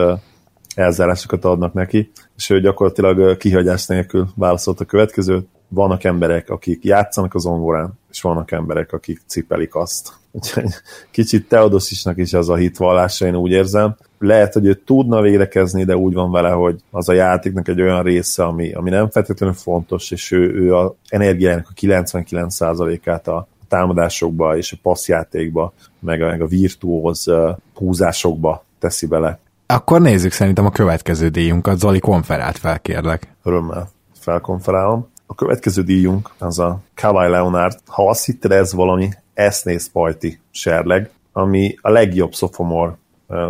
elzárásokat 0.74 1.44
adnak 1.44 1.72
neki, 1.72 2.10
és 2.36 2.50
ő 2.50 2.60
gyakorlatilag 2.60 3.36
kihagyás 3.36 3.86
nélkül 3.86 4.28
válaszolt 4.34 4.80
a 4.80 4.84
következőt. 4.84 5.48
Vannak 5.68 6.04
emberek, 6.04 6.50
akik 6.50 6.84
játszanak 6.84 7.34
az 7.34 7.46
onvorán, 7.46 7.98
és 8.10 8.20
vannak 8.20 8.50
emberek, 8.50 8.92
akik 8.92 9.20
cipelik 9.26 9.74
azt. 9.74 10.12
Úgyhogy 10.30 10.68
kicsit 11.10 11.48
Teodosisnak 11.48 12.18
is 12.18 12.32
az 12.32 12.48
a 12.48 12.54
hitvallása, 12.54 13.26
én 13.26 13.36
úgy 13.36 13.50
érzem, 13.50 13.96
lehet, 14.20 14.52
hogy 14.52 14.66
ő 14.66 14.74
tudna 14.74 15.20
védekezni, 15.20 15.84
de 15.84 15.96
úgy 15.96 16.14
van 16.14 16.30
vele, 16.30 16.50
hogy 16.50 16.80
az 16.90 17.08
a 17.08 17.12
játéknak 17.12 17.68
egy 17.68 17.80
olyan 17.80 18.02
része, 18.02 18.44
ami, 18.44 18.72
ami 18.72 18.90
nem 18.90 19.10
feltétlenül 19.10 19.54
fontos, 19.54 20.10
és 20.10 20.30
ő, 20.30 20.54
ő 20.54 20.76
a 20.76 20.94
energiának 21.08 21.66
a 21.68 21.72
99%-át 21.80 23.28
a 23.28 23.46
támadásokba 23.68 24.56
és 24.56 24.72
a 24.72 24.76
passzjátékba, 24.82 25.72
meg 25.98 26.22
a, 26.22 26.26
meg 26.26 26.40
a 26.40 26.46
virtuóz 26.46 27.26
húzásokba 27.74 28.64
teszi 28.78 29.06
bele. 29.06 29.38
Akkor 29.66 30.00
nézzük 30.00 30.32
szerintem 30.32 30.66
a 30.66 30.70
következő 30.70 31.28
díjunkat. 31.28 31.78
Zoli, 31.78 31.98
konferált 31.98 32.58
fel, 32.58 32.80
kérlek. 32.80 33.34
Örömmel 33.42 33.88
felkonferálom. 34.20 35.08
A 35.26 35.34
következő 35.34 35.82
díjunk 35.82 36.30
az 36.38 36.58
a 36.58 36.80
Kawhi 36.94 37.28
Leonard. 37.28 37.78
Ha 37.86 38.08
azt 38.08 38.24
hitted, 38.24 38.50
ez 38.50 38.72
valami 38.72 39.08
esznész 39.34 39.88
pajti 39.92 40.40
serleg, 40.50 41.10
ami 41.32 41.76
a 41.80 41.90
legjobb 41.90 42.34
sophomore 42.34 42.98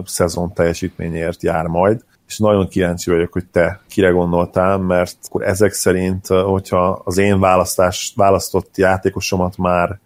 szezon 0.05 0.53
teljesítményért 0.53 1.43
jár 1.43 1.67
majd, 1.67 2.05
és 2.27 2.39
nagyon 2.39 2.69
kíváncsi 2.69 3.11
vagyok, 3.11 3.33
hogy 3.33 3.47
te 3.47 3.81
kire 3.89 4.11
gondoltál, 4.11 4.79
mert 4.79 5.17
akkor 5.27 5.43
ezek 5.43 5.73
szerint, 5.73 6.27
hogyha 6.27 7.03
az 7.05 7.19
én 7.19 7.41
választás, 7.41 8.13
választott 8.17 8.77
játékosomat 8.77 9.57
már 9.57 9.99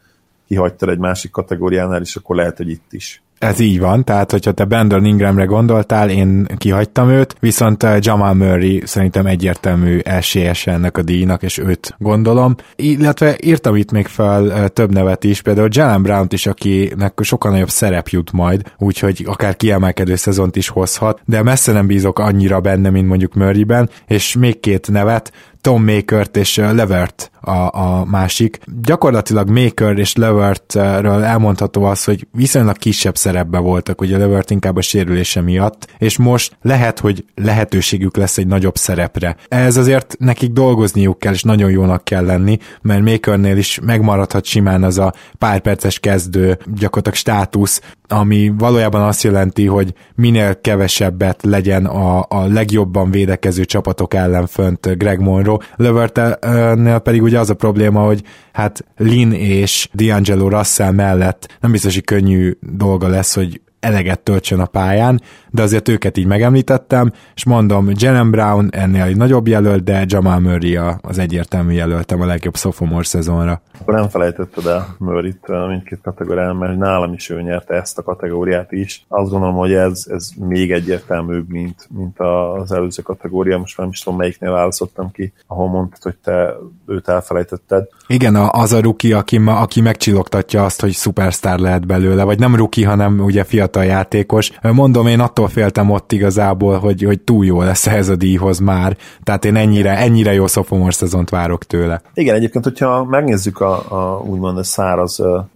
kihagytad 0.46 0.88
egy 0.88 0.98
másik 0.98 1.30
kategóriánál 1.30 2.00
is, 2.00 2.16
akkor 2.16 2.36
lehet, 2.36 2.56
hogy 2.56 2.70
itt 2.70 2.92
is. 2.92 3.22
Ez 3.44 3.60
így 3.60 3.80
van, 3.80 4.04
tehát 4.04 4.30
hogyha 4.30 4.52
te 4.52 4.64
Brandon 4.64 5.04
Ingramre 5.04 5.44
gondoltál, 5.44 6.10
én 6.10 6.46
kihagytam 6.56 7.08
őt, 7.08 7.36
viszont 7.40 7.82
uh, 7.82 7.96
Jamal 8.00 8.34
Murray 8.34 8.82
szerintem 8.84 9.26
egyértelmű 9.26 9.98
esélyes 9.98 10.66
ennek 10.66 10.98
a 10.98 11.02
díjnak, 11.02 11.42
és 11.42 11.58
őt 11.58 11.94
gondolom. 11.98 12.54
Illetve 12.76 13.36
írtam 13.42 13.76
itt 13.76 13.90
még 13.90 14.06
fel 14.06 14.44
uh, 14.44 14.66
több 14.66 14.92
nevet 14.92 15.24
is, 15.24 15.42
például 15.42 15.68
Jalen 15.70 16.02
Brown-t 16.02 16.32
is, 16.32 16.46
akinek 16.46 17.18
sokkal 17.22 17.50
nagyobb 17.50 17.70
szerep 17.70 18.08
jut 18.08 18.32
majd, 18.32 18.62
úgyhogy 18.78 19.24
akár 19.26 19.56
kiemelkedő 19.56 20.14
szezont 20.14 20.56
is 20.56 20.68
hozhat, 20.68 21.20
de 21.24 21.42
messze 21.42 21.72
nem 21.72 21.86
bízok 21.86 22.18
annyira 22.18 22.60
benne, 22.60 22.90
mint 22.90 23.08
mondjuk 23.08 23.34
Murrayben, 23.34 23.90
és 24.06 24.36
még 24.36 24.60
két 24.60 24.90
nevet, 24.90 25.32
Tom 25.60 25.84
Makert 25.84 26.36
és 26.36 26.56
Levert 26.56 27.30
a, 27.44 27.70
a 27.72 28.04
másik. 28.04 28.58
Gyakorlatilag 28.82 29.50
Maker 29.50 29.98
és 29.98 30.14
Levertről 30.16 31.22
elmondható 31.22 31.84
az, 31.84 32.04
hogy 32.04 32.26
viszonylag 32.32 32.76
kisebb 32.76 33.16
szerepben 33.16 33.62
voltak, 33.62 34.00
ugye 34.00 34.18
Levert 34.18 34.50
inkább 34.50 34.76
a 34.76 34.80
sérülése 34.80 35.40
miatt, 35.40 35.86
és 35.98 36.18
most 36.18 36.56
lehet, 36.62 36.98
hogy 36.98 37.24
lehetőségük 37.34 38.16
lesz 38.16 38.38
egy 38.38 38.46
nagyobb 38.46 38.76
szerepre. 38.76 39.36
Ez 39.48 39.76
azért 39.76 40.16
nekik 40.18 40.50
dolgozniuk 40.52 41.18
kell, 41.18 41.32
és 41.32 41.42
nagyon 41.42 41.70
jónak 41.70 42.04
kell 42.04 42.24
lenni, 42.24 42.58
mert 42.82 43.02
Makernél 43.02 43.56
is 43.56 43.78
megmaradhat 43.82 44.44
simán 44.44 44.82
az 44.82 44.98
a 44.98 45.12
pár 45.38 45.60
perces 45.60 45.98
kezdő 45.98 46.58
gyakorlatilag 46.74 47.18
státusz, 47.18 47.80
ami 48.08 48.52
valójában 48.58 49.02
azt 49.02 49.22
jelenti, 49.22 49.66
hogy 49.66 49.94
minél 50.14 50.60
kevesebbet 50.60 51.42
legyen 51.42 51.86
a, 51.86 52.26
a 52.28 52.46
legjobban 52.46 53.10
védekező 53.10 53.64
csapatok 53.64 54.14
ellen 54.14 54.46
fönt 54.46 54.98
Greg 54.98 55.20
Monroe. 55.20 55.58
Levertnél 55.76 56.98
pedig 56.98 57.22
ugye 57.22 57.33
az 57.34 57.50
a 57.50 57.54
probléma, 57.54 58.00
hogy 58.00 58.22
hát 58.52 58.84
Lin 58.96 59.32
és 59.32 59.88
D'Angelo 59.96 60.46
Russell 60.48 60.90
mellett 60.90 61.56
nem 61.60 61.70
biztos, 61.70 61.94
hogy 61.94 62.04
könnyű 62.04 62.56
dolga 62.60 63.08
lesz, 63.08 63.34
hogy 63.34 63.60
eleget 63.84 64.20
töltsön 64.20 64.60
a 64.60 64.66
pályán, 64.66 65.20
de 65.50 65.62
azért 65.62 65.88
őket 65.88 66.16
így 66.16 66.26
megemlítettem, 66.26 67.12
és 67.34 67.44
mondom, 67.44 67.90
Jalen 67.92 68.30
Brown 68.30 68.68
ennél 68.70 69.02
egy 69.02 69.16
nagyobb 69.16 69.46
jelölt, 69.46 69.84
de 69.84 70.04
Jamal 70.06 70.38
Murray 70.38 70.76
az 71.00 71.18
egyértelmű 71.18 71.72
jelöltem 71.72 72.20
a 72.20 72.26
legjobb 72.26 72.56
sophomore 72.56 73.04
szezonra. 73.04 73.60
Akkor 73.80 73.94
nem 73.94 74.08
felejtetted 74.08 74.66
el 74.66 74.96
Murray-t 74.98 75.48
mindkét 75.68 76.00
kategórián, 76.02 76.56
mert 76.56 76.78
nálam 76.78 77.12
is 77.12 77.30
ő 77.30 77.42
nyerte 77.42 77.74
ezt 77.74 77.98
a 77.98 78.02
kategóriát 78.02 78.72
is. 78.72 79.04
Azt 79.08 79.30
gondolom, 79.30 79.54
hogy 79.54 79.72
ez, 79.72 80.04
ez 80.10 80.28
még 80.38 80.72
egyértelműbb, 80.72 81.48
mint, 81.48 81.88
mint 81.96 82.18
az 82.18 82.72
előző 82.72 83.02
kategória. 83.02 83.58
Most 83.58 83.76
már 83.76 83.86
nem 83.86 83.94
is 83.96 84.02
tudom, 84.02 84.18
melyiknél 84.18 84.50
választottam 84.50 85.10
ki, 85.10 85.32
ahol 85.46 85.68
mondtad, 85.68 86.02
hogy 86.02 86.16
te 86.22 86.54
őt 86.86 87.08
elfelejtetted. 87.08 87.88
Igen, 88.06 88.34
az 88.34 88.72
a 88.72 88.80
ruki, 88.80 89.12
aki, 89.12 89.40
aki 89.46 89.80
megcsillogtatja 89.80 90.64
azt, 90.64 90.80
hogy 90.80 90.92
szupersztár 90.92 91.58
lehet 91.58 91.86
belőle, 91.86 92.24
vagy 92.24 92.38
nem 92.38 92.56
ruki, 92.56 92.82
hanem 92.82 93.18
ugye 93.18 93.44
fiatal 93.44 93.73
játékos. 93.82 94.50
Mondom, 94.62 95.06
én 95.06 95.20
attól 95.20 95.48
féltem 95.48 95.90
ott 95.90 96.12
igazából, 96.12 96.78
hogy, 96.78 97.02
hogy 97.02 97.20
túl 97.20 97.44
jó 97.44 97.62
lesz 97.62 97.86
ez 97.86 98.08
a 98.08 98.16
díjhoz 98.16 98.58
már, 98.58 98.96
tehát 99.22 99.44
én 99.44 99.56
ennyire, 99.56 99.98
ennyire 99.98 100.32
jó 100.32 100.46
sophomore 100.46 100.92
szezont 100.92 101.30
várok 101.30 101.64
tőle. 101.64 102.02
Igen, 102.14 102.34
egyébként, 102.34 102.64
hogyha 102.64 103.04
megnézzük 103.04 103.60
a, 103.60 103.72
a 103.88 104.22
úgymond 104.26 104.58
a 104.58 104.62
száraz 104.62 105.20
a, 105.20 105.48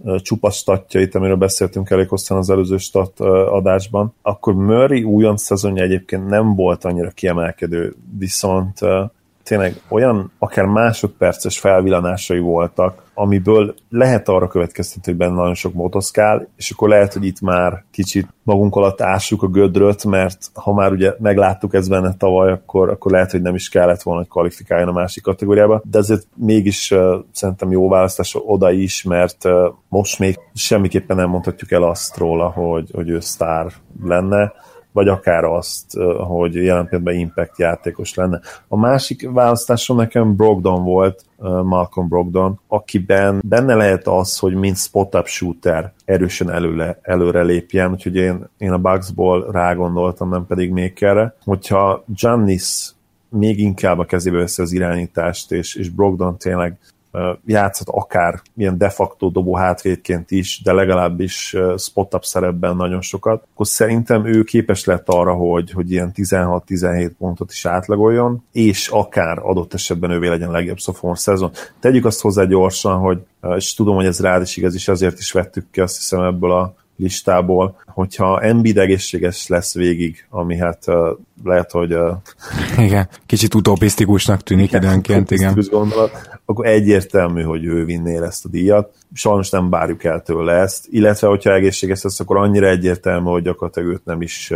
statjait, 0.50 1.14
amiről 1.14 1.36
beszéltünk 1.36 1.90
elég 1.90 2.08
hosszan 2.08 2.38
az 2.38 2.50
előző 2.50 2.76
stat 2.76 3.20
adásban, 3.50 4.14
akkor 4.22 4.54
Murray 4.54 5.02
újonc 5.02 5.42
szezonja 5.42 5.82
egyébként 5.82 6.28
nem 6.28 6.54
volt 6.54 6.84
annyira 6.84 7.10
kiemelkedő, 7.10 7.94
viszont 8.18 8.78
tényleg 9.48 9.80
olyan 9.88 10.32
akár 10.38 10.64
másodperces 10.64 11.58
felvillanásai 11.58 12.38
voltak, 12.38 13.02
amiből 13.14 13.74
lehet 13.90 14.28
arra 14.28 14.48
következtetni, 14.48 15.10
hogy 15.10 15.20
benne 15.20 15.34
nagyon 15.34 15.54
sok 15.54 15.74
motoszkál, 15.74 16.48
és 16.56 16.70
akkor 16.70 16.88
lehet, 16.88 17.12
hogy 17.12 17.24
itt 17.24 17.40
már 17.40 17.84
kicsit 17.90 18.28
magunk 18.42 18.76
alatt 18.76 19.00
ássuk 19.00 19.42
a 19.42 19.46
gödröt, 19.46 20.04
mert 20.04 20.38
ha 20.54 20.72
már 20.72 20.92
ugye 20.92 21.14
megláttuk 21.18 21.74
ez 21.74 21.88
benne 21.88 22.14
tavaly, 22.14 22.52
akkor, 22.52 22.90
akkor 22.90 23.10
lehet, 23.10 23.30
hogy 23.30 23.42
nem 23.42 23.54
is 23.54 23.68
kellett 23.68 24.02
volna, 24.02 24.20
hogy 24.20 24.30
kvalifikáljon 24.30 24.88
a 24.88 24.92
másik 24.92 25.22
kategóriába, 25.22 25.82
de 25.84 25.98
ezért 25.98 26.26
mégis 26.34 26.90
uh, 26.90 27.14
szerintem 27.32 27.70
jó 27.70 27.88
választás 27.88 28.36
oda 28.46 28.70
is, 28.70 29.02
mert 29.02 29.44
uh, 29.44 29.74
most 29.88 30.18
még 30.18 30.38
semmiképpen 30.54 31.16
nem 31.16 31.28
mondhatjuk 31.28 31.70
el 31.70 31.82
azt 31.82 32.16
róla, 32.16 32.48
hogy, 32.48 32.90
hogy 32.92 33.08
ő 33.08 33.20
sztár 33.20 33.72
lenne 34.02 34.52
vagy 34.92 35.08
akár 35.08 35.44
azt, 35.44 35.96
hogy 36.28 36.54
jelen 36.54 36.86
pillanatban 36.86 37.14
impact 37.14 37.58
játékos 37.58 38.14
lenne. 38.14 38.40
A 38.68 38.76
másik 38.76 39.30
választásom 39.30 39.96
nekem 39.96 40.36
Brogdon 40.36 40.84
volt, 40.84 41.24
Malcolm 41.62 42.08
Brogdon, 42.08 42.60
akiben 42.68 43.40
benne 43.44 43.74
lehet 43.74 44.06
az, 44.06 44.38
hogy 44.38 44.54
mint 44.54 44.76
spot-up 44.76 45.26
shooter 45.26 45.92
erősen 46.04 46.50
előle, 46.50 46.98
előre 47.02 47.42
lépjen, 47.42 47.90
úgyhogy 47.90 48.16
én, 48.16 48.48
én 48.58 48.72
a 48.72 48.78
Bugsból 48.78 49.50
rágondoltam, 49.50 50.28
nem 50.28 50.46
pedig 50.46 50.70
Makerre. 50.70 51.34
Hogyha 51.44 52.04
Giannis 52.06 52.90
még 53.30 53.58
inkább 53.58 53.98
a 53.98 54.04
kezébe 54.04 54.38
veszi 54.38 54.62
az 54.62 54.72
irányítást, 54.72 55.52
és, 55.52 55.74
és 55.74 55.88
Brogdon 55.88 56.36
tényleg 56.38 56.78
játszhat 57.46 57.88
akár 57.88 58.40
ilyen 58.56 58.78
de 58.78 58.88
facto 58.88 59.28
dobó 59.28 59.54
hátvédként 59.54 60.30
is, 60.30 60.60
de 60.64 60.72
legalábbis 60.72 61.56
spot-up 61.76 62.24
szerepben 62.24 62.76
nagyon 62.76 63.00
sokat, 63.00 63.46
akkor 63.52 63.66
szerintem 63.66 64.26
ő 64.26 64.42
képes 64.42 64.84
lett 64.84 65.08
arra, 65.08 65.34
hogy, 65.34 65.70
hogy 65.70 65.90
ilyen 65.90 66.12
16-17 66.14 67.10
pontot 67.18 67.50
is 67.50 67.66
átlagoljon, 67.66 68.44
és 68.52 68.88
akár 68.88 69.38
adott 69.38 69.74
esetben 69.74 70.10
ővé 70.10 70.28
legyen 70.28 70.50
legjobb 70.50 70.78
sophomore 70.78 71.18
szezon. 71.18 71.50
Tegyük 71.80 72.04
azt 72.04 72.20
hozzá 72.20 72.44
gyorsan, 72.44 72.98
hogy 72.98 73.18
és 73.56 73.74
tudom, 73.74 73.94
hogy 73.94 74.06
ez 74.06 74.20
rád 74.20 74.42
is 74.42 74.56
igaz, 74.56 74.74
és 74.74 74.88
azért 74.88 75.18
is 75.18 75.32
vettük 75.32 75.66
ki 75.70 75.80
azt 75.80 75.96
hiszem 75.96 76.22
ebből 76.22 76.52
a 76.52 76.74
listából, 76.98 77.76
hogyha 77.86 78.40
Embiid 78.40 78.78
egészséges 78.78 79.46
lesz 79.46 79.74
végig, 79.74 80.26
ami 80.30 80.56
hát 80.56 80.84
uh, 80.86 81.18
lehet, 81.44 81.70
hogy... 81.70 81.94
Uh, 81.94 82.16
igen, 82.78 83.08
kicsit 83.26 83.54
utopisztikusnak 83.54 84.42
tűnik 84.42 84.68
igen, 84.68 84.82
időnként, 84.82 85.30
igen. 85.30 85.64
Gondolat, 85.70 86.37
akkor 86.50 86.66
egyértelmű, 86.66 87.42
hogy 87.42 87.64
ő 87.64 87.84
vinné 87.84 88.16
ezt 88.16 88.44
a 88.44 88.48
díjat. 88.48 88.94
Sajnos 89.12 89.50
nem 89.50 89.70
várjuk 89.70 90.04
el 90.04 90.22
tőle 90.22 90.52
ezt, 90.52 90.86
illetve 90.90 91.28
hogyha 91.28 91.52
egészséges 91.52 92.02
lesz, 92.02 92.20
akkor 92.20 92.36
annyira 92.36 92.68
egyértelmű, 92.68 93.30
hogy 93.30 93.42
gyakorlatilag 93.42 93.88
őt 93.88 94.04
nem 94.04 94.22
is, 94.22 94.52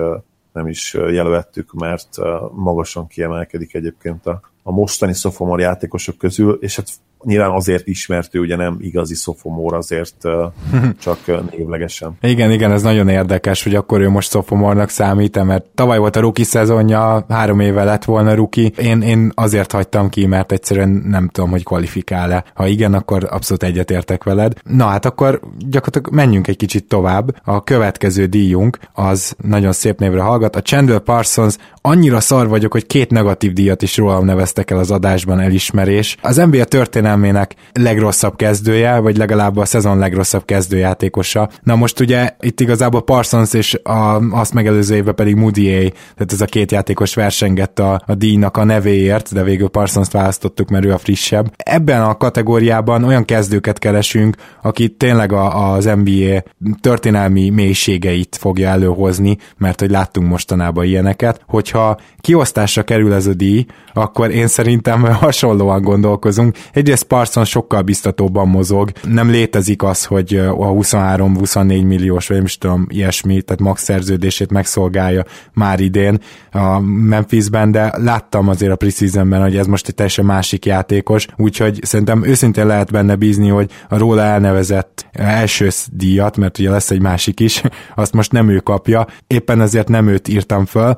nem 0.52 0.66
is 0.66 0.94
jelölhettük, 0.94 1.72
mert 1.72 2.08
magasan 2.52 3.06
kiemelkedik 3.06 3.74
egyébként 3.74 4.26
a, 4.26 4.40
a 4.62 4.72
mostani 4.72 5.14
szofomor 5.14 5.60
játékosok 5.60 6.18
közül, 6.18 6.58
és 6.60 6.76
hát 6.76 6.88
nyilván 7.24 7.50
azért 7.50 7.86
ismertő, 7.86 8.40
ugye 8.40 8.56
nem 8.56 8.76
igazi 8.80 9.14
szofomor, 9.14 9.74
azért 9.74 10.28
csak 11.04 11.50
névlegesen. 11.50 12.16
Igen, 12.20 12.50
igen, 12.50 12.72
ez 12.72 12.82
nagyon 12.82 13.08
érdekes, 13.08 13.62
hogy 13.62 13.74
akkor 13.74 14.00
ő 14.00 14.08
most 14.08 14.30
szofomornak 14.30 14.88
számít 14.88 15.44
mert 15.44 15.64
tavaly 15.74 15.98
volt 15.98 16.16
a 16.16 16.20
ruki 16.20 16.44
szezonja, 16.44 17.24
három 17.28 17.60
éve 17.60 17.84
lett 17.84 18.04
volna 18.04 18.34
ruki. 18.34 18.72
Én, 18.76 19.02
én 19.02 19.32
azért 19.34 19.72
hagytam 19.72 20.08
ki, 20.08 20.26
mert 20.26 20.52
egyszerűen 20.52 20.88
nem 20.88 21.28
tudom, 21.28 21.50
hogy 21.50 21.64
kvalifikál-e. 21.64 22.44
Ha 22.54 22.66
igen, 22.66 22.94
akkor 22.94 23.26
abszolút 23.30 23.62
egyetértek 23.62 24.24
veled. 24.24 24.52
Na 24.64 24.86
hát 24.86 25.04
akkor 25.04 25.40
gyakorlatilag 25.58 26.14
menjünk 26.14 26.48
egy 26.48 26.56
kicsit 26.56 26.88
tovább. 26.88 27.36
A 27.44 27.64
következő 27.64 28.26
díjunk 28.26 28.78
az 28.92 29.34
nagyon 29.42 29.72
szép 29.72 29.98
névre 29.98 30.20
hallgat. 30.20 30.56
A 30.56 30.62
Chandler 30.62 31.00
Parsons 31.00 31.56
annyira 31.80 32.20
szar 32.20 32.48
vagyok, 32.48 32.72
hogy 32.72 32.86
két 32.86 33.10
negatív 33.10 33.52
díjat 33.52 33.82
is 33.82 33.96
rólam 33.96 34.24
neveztek 34.24 34.70
el 34.70 34.78
az 34.78 34.90
adásban 34.90 35.40
elismerés. 35.40 36.16
Az 36.22 36.36
NBA 36.36 36.64
történelmi 36.64 37.11
történelmének 37.12 37.54
legrosszabb 37.72 38.36
kezdője, 38.36 38.98
vagy 38.98 39.16
legalább 39.16 39.56
a 39.56 39.64
szezon 39.64 39.98
legrosszabb 39.98 40.44
kezdőjátékosa. 40.44 41.48
Na 41.62 41.74
most 41.74 42.00
ugye 42.00 42.30
itt 42.40 42.60
igazából 42.60 43.02
Parsons 43.02 43.52
és 43.52 43.74
a, 43.82 44.20
azt 44.30 44.54
megelőző 44.54 44.94
évben 44.94 45.14
pedig 45.14 45.34
Moody 45.34 45.92
tehát 46.14 46.32
ez 46.32 46.40
a 46.40 46.44
két 46.44 46.72
játékos 46.72 47.14
versengett 47.14 47.78
a, 47.78 48.02
a 48.06 48.14
díjnak 48.14 48.56
a 48.56 48.64
nevéért, 48.64 49.32
de 49.32 49.42
végül 49.42 49.68
Parsons-t 49.68 50.12
választottuk, 50.12 50.68
mert 50.68 50.84
ő 50.84 50.92
a 50.92 50.98
frissebb. 50.98 51.52
Ebben 51.56 52.02
a 52.02 52.16
kategóriában 52.16 53.04
olyan 53.04 53.24
kezdőket 53.24 53.78
keresünk, 53.78 54.36
aki 54.62 54.88
tényleg 54.88 55.32
a, 55.32 55.72
az 55.72 55.84
NBA 55.84 56.42
történelmi 56.80 57.50
mélységeit 57.50 58.36
fogja 58.40 58.68
előhozni, 58.68 59.36
mert 59.56 59.80
hogy 59.80 59.90
láttunk 59.90 60.28
mostanában 60.28 60.84
ilyeneket. 60.84 61.40
Hogyha 61.46 61.96
kiosztásra 62.20 62.82
kerül 62.82 63.14
ez 63.14 63.26
a 63.26 63.34
díj, 63.34 63.66
akkor 63.92 64.30
én 64.30 64.46
szerintem 64.46 65.02
hasonlóan 65.26 65.82
gondolkozunk. 65.82 66.56
Egyrészt 66.72 67.01
Chris 67.02 67.18
Parsons 67.18 67.48
sokkal 67.48 67.82
biztatóbban 67.82 68.48
mozog. 68.48 68.90
Nem 69.02 69.30
létezik 69.30 69.82
az, 69.82 70.04
hogy 70.04 70.36
a 70.36 70.54
23-24 70.54 71.86
milliós, 71.86 72.26
vagy 72.26 72.36
nem 72.36 72.46
is 72.46 72.58
tudom, 72.58 72.86
ilyesmi, 72.88 73.42
tehát 73.42 73.60
max 73.60 73.82
szerződését 73.82 74.50
megszolgálja 74.50 75.24
már 75.52 75.80
idén 75.80 76.18
a 76.50 76.78
Memphisben, 76.80 77.70
de 77.70 77.92
láttam 77.96 78.48
azért 78.48 78.72
a 78.72 78.76
preseasonben, 78.76 79.42
hogy 79.42 79.56
ez 79.56 79.66
most 79.66 79.88
egy 79.88 79.94
teljesen 79.94 80.24
másik 80.24 80.64
játékos, 80.64 81.26
úgyhogy 81.36 81.78
szerintem 81.82 82.24
őszintén 82.24 82.66
lehet 82.66 82.90
benne 82.90 83.14
bízni, 83.14 83.48
hogy 83.48 83.70
a 83.88 83.98
róla 83.98 84.22
elnevezett 84.22 85.06
első 85.12 85.68
díjat, 85.92 86.36
mert 86.36 86.58
ugye 86.58 86.70
lesz 86.70 86.90
egy 86.90 87.00
másik 87.00 87.40
is, 87.40 87.62
azt 87.94 88.12
most 88.12 88.32
nem 88.32 88.48
ő 88.48 88.58
kapja, 88.58 89.06
éppen 89.26 89.60
ezért 89.60 89.88
nem 89.88 90.08
őt 90.08 90.28
írtam 90.28 90.64
föl. 90.64 90.94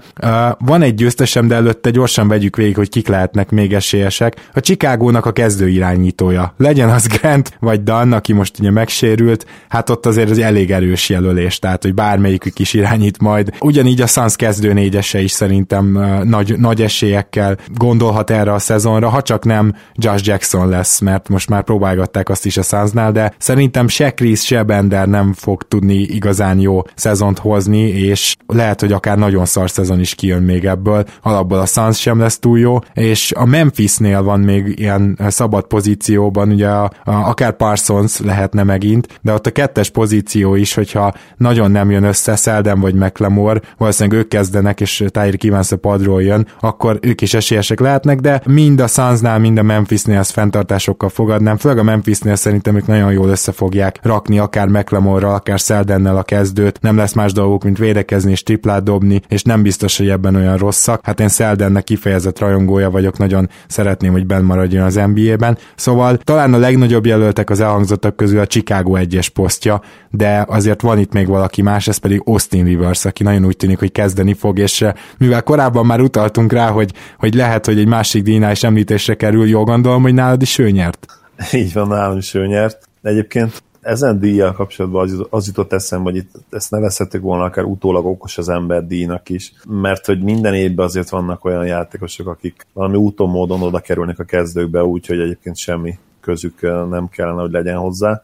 Van 0.58 0.82
egy 0.82 0.94
győztesem, 0.94 1.48
de 1.48 1.54
előtte 1.54 1.90
gyorsan 1.90 2.28
vegyük 2.28 2.56
végig, 2.56 2.76
hogy 2.76 2.88
kik 2.88 3.08
lehetnek 3.08 3.50
még 3.50 3.72
esélyesek. 3.72 4.48
A 4.52 4.60
Chicagónak 4.60 5.26
a 5.26 5.32
kezdő 5.32 5.68
irányítója. 5.94 6.54
Legyen 6.56 6.88
az 6.88 7.06
Grant, 7.06 7.56
vagy 7.60 7.82
Dan, 7.82 8.12
aki 8.12 8.32
most 8.32 8.58
ugye 8.58 8.70
megsérült, 8.70 9.46
hát 9.68 9.90
ott 9.90 10.06
azért 10.06 10.30
az 10.30 10.38
elég 10.38 10.70
erős 10.70 11.08
jelölés, 11.08 11.58
tehát 11.58 11.82
hogy 11.82 11.94
bármelyikük 11.94 12.58
is 12.58 12.72
irányít 12.74 13.20
majd. 13.20 13.54
Ugyanígy 13.60 14.00
a 14.00 14.06
Suns 14.06 14.36
kezdő 14.36 14.72
négyese 14.72 15.20
is 15.20 15.30
szerintem 15.30 15.98
nagy, 16.24 16.58
nagy 16.58 16.82
esélyekkel 16.82 17.56
gondolhat 17.74 18.30
erre 18.30 18.52
a 18.52 18.58
szezonra, 18.58 19.08
ha 19.08 19.22
csak 19.22 19.44
nem 19.44 19.74
Josh 19.94 20.26
Jackson 20.26 20.68
lesz, 20.68 21.00
mert 21.00 21.28
most 21.28 21.48
már 21.48 21.62
próbálgatták 21.62 22.28
azt 22.28 22.46
is 22.46 22.56
a 22.56 22.62
Sunsnál, 22.62 23.12
de 23.12 23.34
szerintem 23.38 23.88
se 23.88 24.14
Chris, 24.14 24.44
se 24.44 24.62
Bender 24.62 25.08
nem 25.08 25.32
fog 25.32 25.62
tudni 25.62 25.94
igazán 25.94 26.58
jó 26.58 26.82
szezont 26.94 27.38
hozni, 27.38 27.88
és 27.88 28.36
lehet, 28.46 28.80
hogy 28.80 28.92
akár 28.92 29.18
nagyon 29.18 29.44
szar 29.44 29.70
szezon 29.70 30.00
is 30.00 30.14
kijön 30.14 30.42
még 30.42 30.64
ebből, 30.64 31.04
alapból 31.22 31.58
a 31.58 31.66
Suns 31.66 32.00
sem 32.00 32.18
lesz 32.18 32.38
túl 32.38 32.58
jó, 32.58 32.78
és 32.94 33.32
a 33.36 33.44
Memphisnél 33.44 34.22
van 34.22 34.40
még 34.40 34.74
ilyen 34.78 35.18
szabad 35.28 35.66
pozícióban, 35.84 36.50
ugye 36.50 36.68
a, 36.68 36.82
a, 37.04 37.12
akár 37.12 37.56
Parsons 37.56 38.20
lehetne 38.20 38.62
megint, 38.62 39.20
de 39.22 39.32
ott 39.32 39.46
a 39.46 39.50
kettes 39.50 39.90
pozíció 39.90 40.54
is, 40.54 40.74
hogyha 40.74 41.14
nagyon 41.36 41.70
nem 41.70 41.90
jön 41.90 42.02
össze 42.04 42.36
Selden 42.36 42.80
vagy 42.80 42.94
McLemore, 42.94 43.60
valószínűleg 43.78 44.18
ők 44.18 44.28
kezdenek, 44.28 44.80
és 44.80 45.04
Tyre 45.08 45.36
Kivans 45.36 45.72
a 45.72 45.76
padról 45.76 46.22
jön, 46.22 46.46
akkor 46.60 46.98
ők 47.02 47.20
is 47.20 47.34
esélyesek 47.34 47.80
lehetnek, 47.80 48.20
de 48.20 48.42
mind 48.46 48.80
a 48.80 48.86
Sunsnál, 48.86 49.38
mind 49.38 49.58
a 49.58 49.62
Memphisnél 49.62 50.18
ezt 50.18 50.30
fenntartásokkal 50.30 51.08
fogadnám, 51.08 51.56
főleg 51.56 51.78
a 51.78 51.82
Memphisnél 51.82 52.36
szerintem 52.36 52.76
ők 52.76 52.86
nagyon 52.86 53.12
jól 53.12 53.28
össze 53.28 53.52
fogják 53.52 53.98
rakni, 54.02 54.38
akár 54.38 54.68
McLemore-ral, 54.68 55.34
akár 55.34 55.58
Seldennel 55.58 56.16
a 56.16 56.22
kezdőt, 56.22 56.80
nem 56.80 56.96
lesz 56.96 57.12
más 57.12 57.32
dolguk, 57.32 57.64
mint 57.64 57.78
védekezni 57.78 58.30
és 58.30 58.42
triplát 58.42 58.82
dobni, 58.82 59.20
és 59.28 59.42
nem 59.42 59.62
biztos, 59.62 59.96
hogy 59.96 60.08
ebben 60.08 60.34
olyan 60.34 60.56
rosszak. 60.56 61.00
Hát 61.04 61.20
én 61.20 61.28
Seldennek 61.28 61.84
kifejezett 61.84 62.38
rajongója 62.38 62.90
vagyok, 62.90 63.18
nagyon 63.18 63.48
szeretném, 63.66 64.12
hogy 64.12 64.26
benn 64.26 64.44
maradjon 64.44 64.82
az 64.82 64.94
NBA-ben. 64.94 65.58
Szóval 65.74 66.16
talán 66.16 66.54
a 66.54 66.58
legnagyobb 66.58 67.06
jelöltek 67.06 67.50
az 67.50 67.60
elhangzottak 67.60 68.16
közül 68.16 68.38
a 68.38 68.46
Chicago 68.46 68.96
egyes 68.96 69.28
posztja, 69.28 69.80
de 70.10 70.44
azért 70.48 70.80
van 70.80 70.98
itt 70.98 71.12
még 71.12 71.26
valaki 71.26 71.62
más, 71.62 71.88
ez 71.88 71.96
pedig 71.96 72.22
Austin 72.24 72.64
Rivers, 72.64 73.04
aki 73.04 73.22
nagyon 73.22 73.44
úgy 73.44 73.56
tűnik, 73.56 73.78
hogy 73.78 73.92
kezdeni 73.92 74.34
fog, 74.34 74.58
és 74.58 74.82
eh, 74.82 74.92
mivel 75.18 75.42
korábban 75.42 75.86
már 75.86 76.00
utaltunk 76.00 76.52
rá, 76.52 76.70
hogy, 76.70 76.92
hogy 77.18 77.34
lehet, 77.34 77.66
hogy 77.66 77.78
egy 77.78 77.88
másik 77.88 78.22
díjnál 78.22 78.52
is 78.52 78.62
említésre 78.62 79.14
kerül, 79.14 79.48
jól 79.48 79.64
gondolom, 79.64 80.02
hogy 80.02 80.14
nálad 80.14 80.42
is 80.42 80.58
ő 80.58 80.70
nyert. 80.70 81.06
Így 81.52 81.72
van, 81.72 81.88
nálam 81.88 82.16
is 82.16 82.34
ő 82.34 82.46
nyert. 82.46 82.88
Egyébként 83.02 83.62
ezen 83.84 84.18
díjjal 84.18 84.52
kapcsolatban 84.52 85.02
az, 85.02 85.26
az 85.30 85.46
jutott 85.46 85.72
eszembe, 85.72 86.10
hogy 86.10 86.18
itt 86.18 86.30
ezt 86.50 86.70
nevezhetük 86.70 87.22
volna 87.22 87.44
akár 87.44 87.64
utólag 87.64 88.06
okos 88.06 88.38
az 88.38 88.48
ember 88.48 88.86
díjnak 88.86 89.28
is, 89.28 89.52
mert 89.68 90.06
hogy 90.06 90.22
minden 90.22 90.54
évben 90.54 90.84
azért 90.84 91.08
vannak 91.08 91.44
olyan 91.44 91.66
játékosok, 91.66 92.26
akik 92.26 92.66
valami 92.72 92.96
úton 92.96 93.28
módon 93.28 93.62
oda 93.62 93.80
kerülnek 93.80 94.18
a 94.18 94.24
kezdőkbe, 94.24 94.84
úgyhogy 94.84 95.20
egyébként 95.20 95.56
semmi 95.56 95.98
közük 96.20 96.60
nem 96.90 97.08
kellene, 97.08 97.40
hogy 97.40 97.50
legyen 97.50 97.76
hozzá. 97.76 98.22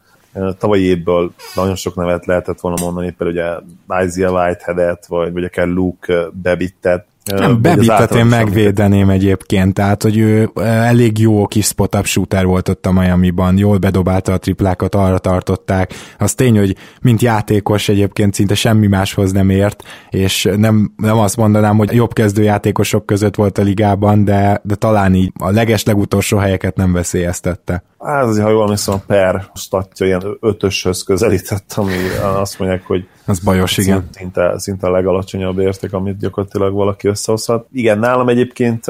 Tavalyi 0.59 0.83
évből 0.83 1.33
nagyon 1.55 1.75
sok 1.75 1.95
nevet 1.95 2.27
lehetett 2.27 2.61
volna 2.61 2.83
mondani, 2.83 3.15
például 3.19 3.63
ugye 3.87 4.05
Isaiah 4.05 4.33
Whitehead-et, 4.33 5.07
vagy, 5.07 5.33
vagy 5.33 5.45
akár 5.45 5.67
Luke 5.67 6.29
Bebittet, 6.43 7.07
nem, 7.25 7.63
Bebitet 7.63 8.15
én 8.15 8.27
megvédeném 8.27 9.09
egyébként, 9.09 9.75
tehát 9.75 10.03
hogy 10.03 10.19
ő 10.19 10.51
elég 10.65 11.19
jó 11.19 11.47
kis 11.47 11.67
spot-up 11.67 12.05
shooter 12.05 12.47
volt 12.47 12.69
ott 12.69 12.87
a 12.87 12.93
Miami-ban, 12.93 13.59
jól 13.59 13.79
bedobálta 13.79 14.33
a 14.33 14.39
triplákat, 14.39 14.95
arra 14.95 15.19
tartották. 15.19 15.95
Az 16.19 16.35
tény, 16.35 16.59
hogy 16.59 16.77
mint 17.01 17.23
játékos 17.23 17.89
egyébként 17.89 18.35
szinte 18.35 18.55
semmi 18.55 18.87
máshoz 18.87 19.33
nem 19.33 19.51
ért, 19.51 19.83
és 20.11 20.49
nem, 20.57 20.93
nem 20.97 21.19
azt 21.19 21.37
mondanám, 21.37 21.77
hogy 21.77 21.93
jobb 21.93 22.13
kezdő 22.13 22.43
játékosok 22.43 23.07
között 23.07 23.35
volt 23.35 23.59
a 23.59 23.63
ligában, 23.63 24.25
de, 24.25 24.61
de 24.65 24.75
talán 24.75 25.15
így 25.15 25.33
a 25.39 25.51
leges 25.51 25.85
legutolsó 25.85 26.37
helyeket 26.37 26.77
nem 26.77 26.93
veszélyeztette. 26.93 27.83
Hát 27.99 28.25
azért, 28.25 28.45
ha 28.45 28.53
jól 28.53 28.63
emlékszem, 28.63 28.95
a 28.95 29.03
per 29.07 29.51
statja 29.55 30.07
ilyen 30.07 30.23
ötöshöz 30.41 31.03
közelített, 31.03 31.73
ami 31.77 31.95
azt 32.35 32.59
mondják, 32.59 32.87
hogy 32.87 33.09
az 33.31 33.39
bajos, 33.39 33.77
igen. 33.77 34.09
Szinte, 34.11 34.59
szinte 34.59 34.87
a 34.87 34.91
legalacsonyabb 34.91 35.59
érték, 35.59 35.93
amit 35.93 36.19
gyakorlatilag 36.19 36.73
valaki 36.73 37.09
összehozhat. 37.09 37.67
Igen, 37.73 37.99
nálam 37.99 38.29
egyébként 38.29 38.85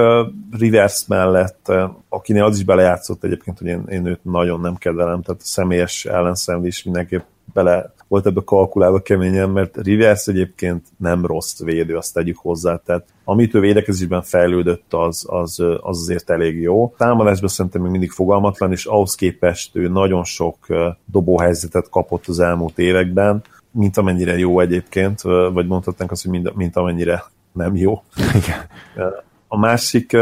Rivers 0.58 1.04
mellett, 1.06 1.72
akinél 2.08 2.44
az 2.44 2.56
is 2.56 2.64
belejátszott 2.64 3.24
egyébként, 3.24 3.58
hogy 3.58 3.66
én, 3.66 3.84
én 3.88 4.06
őt 4.06 4.24
nagyon 4.24 4.60
nem 4.60 4.76
kedvelem, 4.76 5.22
tehát 5.22 5.40
a 5.40 5.46
személyes 5.46 6.04
ellenszem 6.04 6.64
is 6.64 6.82
mindenképp 6.82 7.22
bele 7.52 7.92
volt 8.08 8.26
ebbe 8.26 8.40
kalkulálva 8.44 9.00
keményen, 9.00 9.50
mert 9.50 9.76
Rivers 9.76 10.26
egyébként 10.26 10.86
nem 10.96 11.26
rossz 11.26 11.62
védő, 11.62 11.96
azt 11.96 12.14
tegyük 12.14 12.36
hozzá, 12.36 12.76
tehát 12.76 13.04
amit 13.24 13.54
ő 13.54 13.60
védekezésben 13.60 14.22
fejlődött, 14.22 14.94
az, 14.94 15.24
az, 15.28 15.60
az 15.80 15.98
azért 15.98 16.30
elég 16.30 16.60
jó. 16.60 16.94
Támadásban 16.96 17.48
szerintem 17.48 17.82
még 17.82 17.90
mindig 17.90 18.10
fogalmatlan, 18.10 18.72
és 18.72 18.84
ahhoz 18.84 19.14
képest 19.14 19.76
ő 19.76 19.88
nagyon 19.88 20.24
sok 20.24 20.56
dobóhelyzetet 21.04 21.88
kapott 21.90 22.26
az 22.26 22.40
elmúlt 22.40 22.78
években, 22.78 23.42
mint 23.70 23.96
amennyire 23.96 24.38
jó 24.38 24.60
egyébként, 24.60 25.20
vagy 25.52 25.66
mondhatnánk 25.66 26.10
azt, 26.10 26.22
hogy 26.22 26.30
mind, 26.30 26.52
mint 26.54 26.76
amennyire 26.76 27.24
nem 27.52 27.76
jó. 27.76 28.02
Igen. 28.16 28.58
A 29.52 29.58
másik 29.58 30.12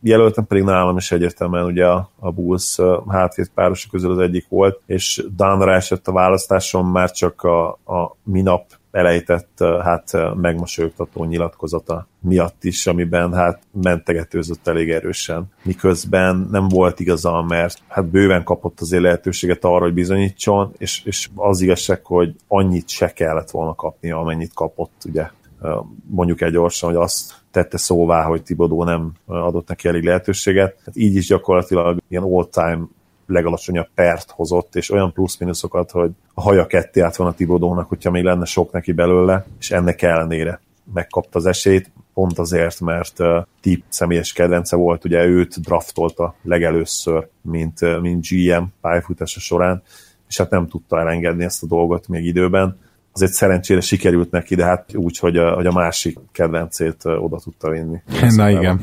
jelöltem 0.00 0.46
pedig 0.46 0.62
nálam 0.62 0.96
is 0.96 1.12
egyértelműen 1.12 1.64
ugye 1.64 1.86
a, 1.86 2.10
a 2.18 2.30
Bulls 2.30 2.78
hátvét 3.08 3.50
párosok 3.54 3.90
közül 3.90 4.10
az 4.10 4.18
egyik 4.18 4.46
volt, 4.48 4.80
és 4.86 5.24
Danra 5.36 5.74
esett 5.74 6.08
a 6.08 6.12
választásom 6.12 6.90
már 6.90 7.10
csak 7.10 7.42
a, 7.42 7.68
a 7.68 8.16
minap 8.22 8.64
elejtett 8.96 9.64
hát 9.82 10.12
megmosolyogtató 10.34 11.24
nyilatkozata 11.24 12.06
miatt 12.20 12.64
is, 12.64 12.86
amiben 12.86 13.34
hát 13.34 13.62
mentegetőzött 13.82 14.66
elég 14.66 14.90
erősen. 14.90 15.44
Miközben 15.62 16.48
nem 16.50 16.68
volt 16.68 17.00
igaza, 17.00 17.42
mert 17.42 17.78
hát 17.88 18.06
bőven 18.06 18.44
kapott 18.44 18.80
azért 18.80 19.02
lehetőséget 19.02 19.64
arra, 19.64 19.84
hogy 19.84 19.94
bizonyítson, 19.94 20.72
és, 20.78 21.04
és 21.04 21.28
az 21.34 21.60
igazság, 21.60 22.04
hogy 22.04 22.34
annyit 22.48 22.88
se 22.88 23.12
kellett 23.12 23.50
volna 23.50 23.74
kapnia, 23.74 24.18
amennyit 24.18 24.54
kapott, 24.54 25.02
ugye 25.04 25.30
mondjuk 26.10 26.40
egy 26.40 26.52
gyorsan, 26.52 26.88
hogy 26.88 26.98
azt 27.02 27.34
tette 27.50 27.76
szóvá, 27.76 28.22
hogy 28.22 28.42
Tibodó 28.42 28.84
nem 28.84 29.12
adott 29.26 29.68
neki 29.68 29.88
elég 29.88 30.04
lehetőséget. 30.04 30.80
Hát 30.84 30.96
így 30.96 31.14
is 31.14 31.26
gyakorlatilag 31.26 31.98
ilyen 32.08 32.22
all-time 32.22 32.88
legalacsonyabb 33.26 33.88
pert 33.94 34.30
hozott, 34.30 34.74
és 34.74 34.90
olyan 34.90 35.12
plusz-minuszokat, 35.12 35.90
hogy 35.90 36.10
a 36.34 36.40
haja 36.40 36.66
ketté 36.66 37.00
át 37.00 37.16
van 37.16 37.26
a 37.26 37.34
Tibodónak, 37.34 37.88
hogyha 37.88 38.10
még 38.10 38.24
lenne 38.24 38.44
sok 38.44 38.72
neki 38.72 38.92
belőle, 38.92 39.44
és 39.58 39.70
ennek 39.70 40.02
ellenére 40.02 40.60
megkapta 40.92 41.38
az 41.38 41.46
esélyt, 41.46 41.90
pont 42.14 42.38
azért, 42.38 42.80
mert 42.80 43.20
uh, 43.20 43.44
Tip 43.60 43.84
személyes 43.88 44.32
kedvence 44.32 44.76
volt, 44.76 45.04
ugye 45.04 45.24
őt 45.24 45.60
draftolta 45.60 46.34
legelőször, 46.42 47.28
mint, 47.40 48.00
mint 48.00 48.26
GM 48.28 48.62
pályafutása 48.80 49.40
során, 49.40 49.82
és 50.28 50.36
hát 50.36 50.50
nem 50.50 50.68
tudta 50.68 51.00
elengedni 51.00 51.44
ezt 51.44 51.62
a 51.62 51.66
dolgot 51.66 52.08
még 52.08 52.26
időben 52.26 52.78
azért 53.16 53.32
szerencsére 53.32 53.80
sikerült 53.80 54.30
neki, 54.30 54.54
de 54.54 54.64
hát 54.64 54.84
úgy, 54.94 55.18
hogy 55.18 55.36
a, 55.36 55.50
hogy 55.50 55.66
a 55.66 55.72
másik 55.72 56.18
kedvencét 56.32 56.96
oda 57.04 57.38
tudta 57.44 57.70
vinni. 57.70 58.02
Na 58.36 58.50
igen. 58.50 58.80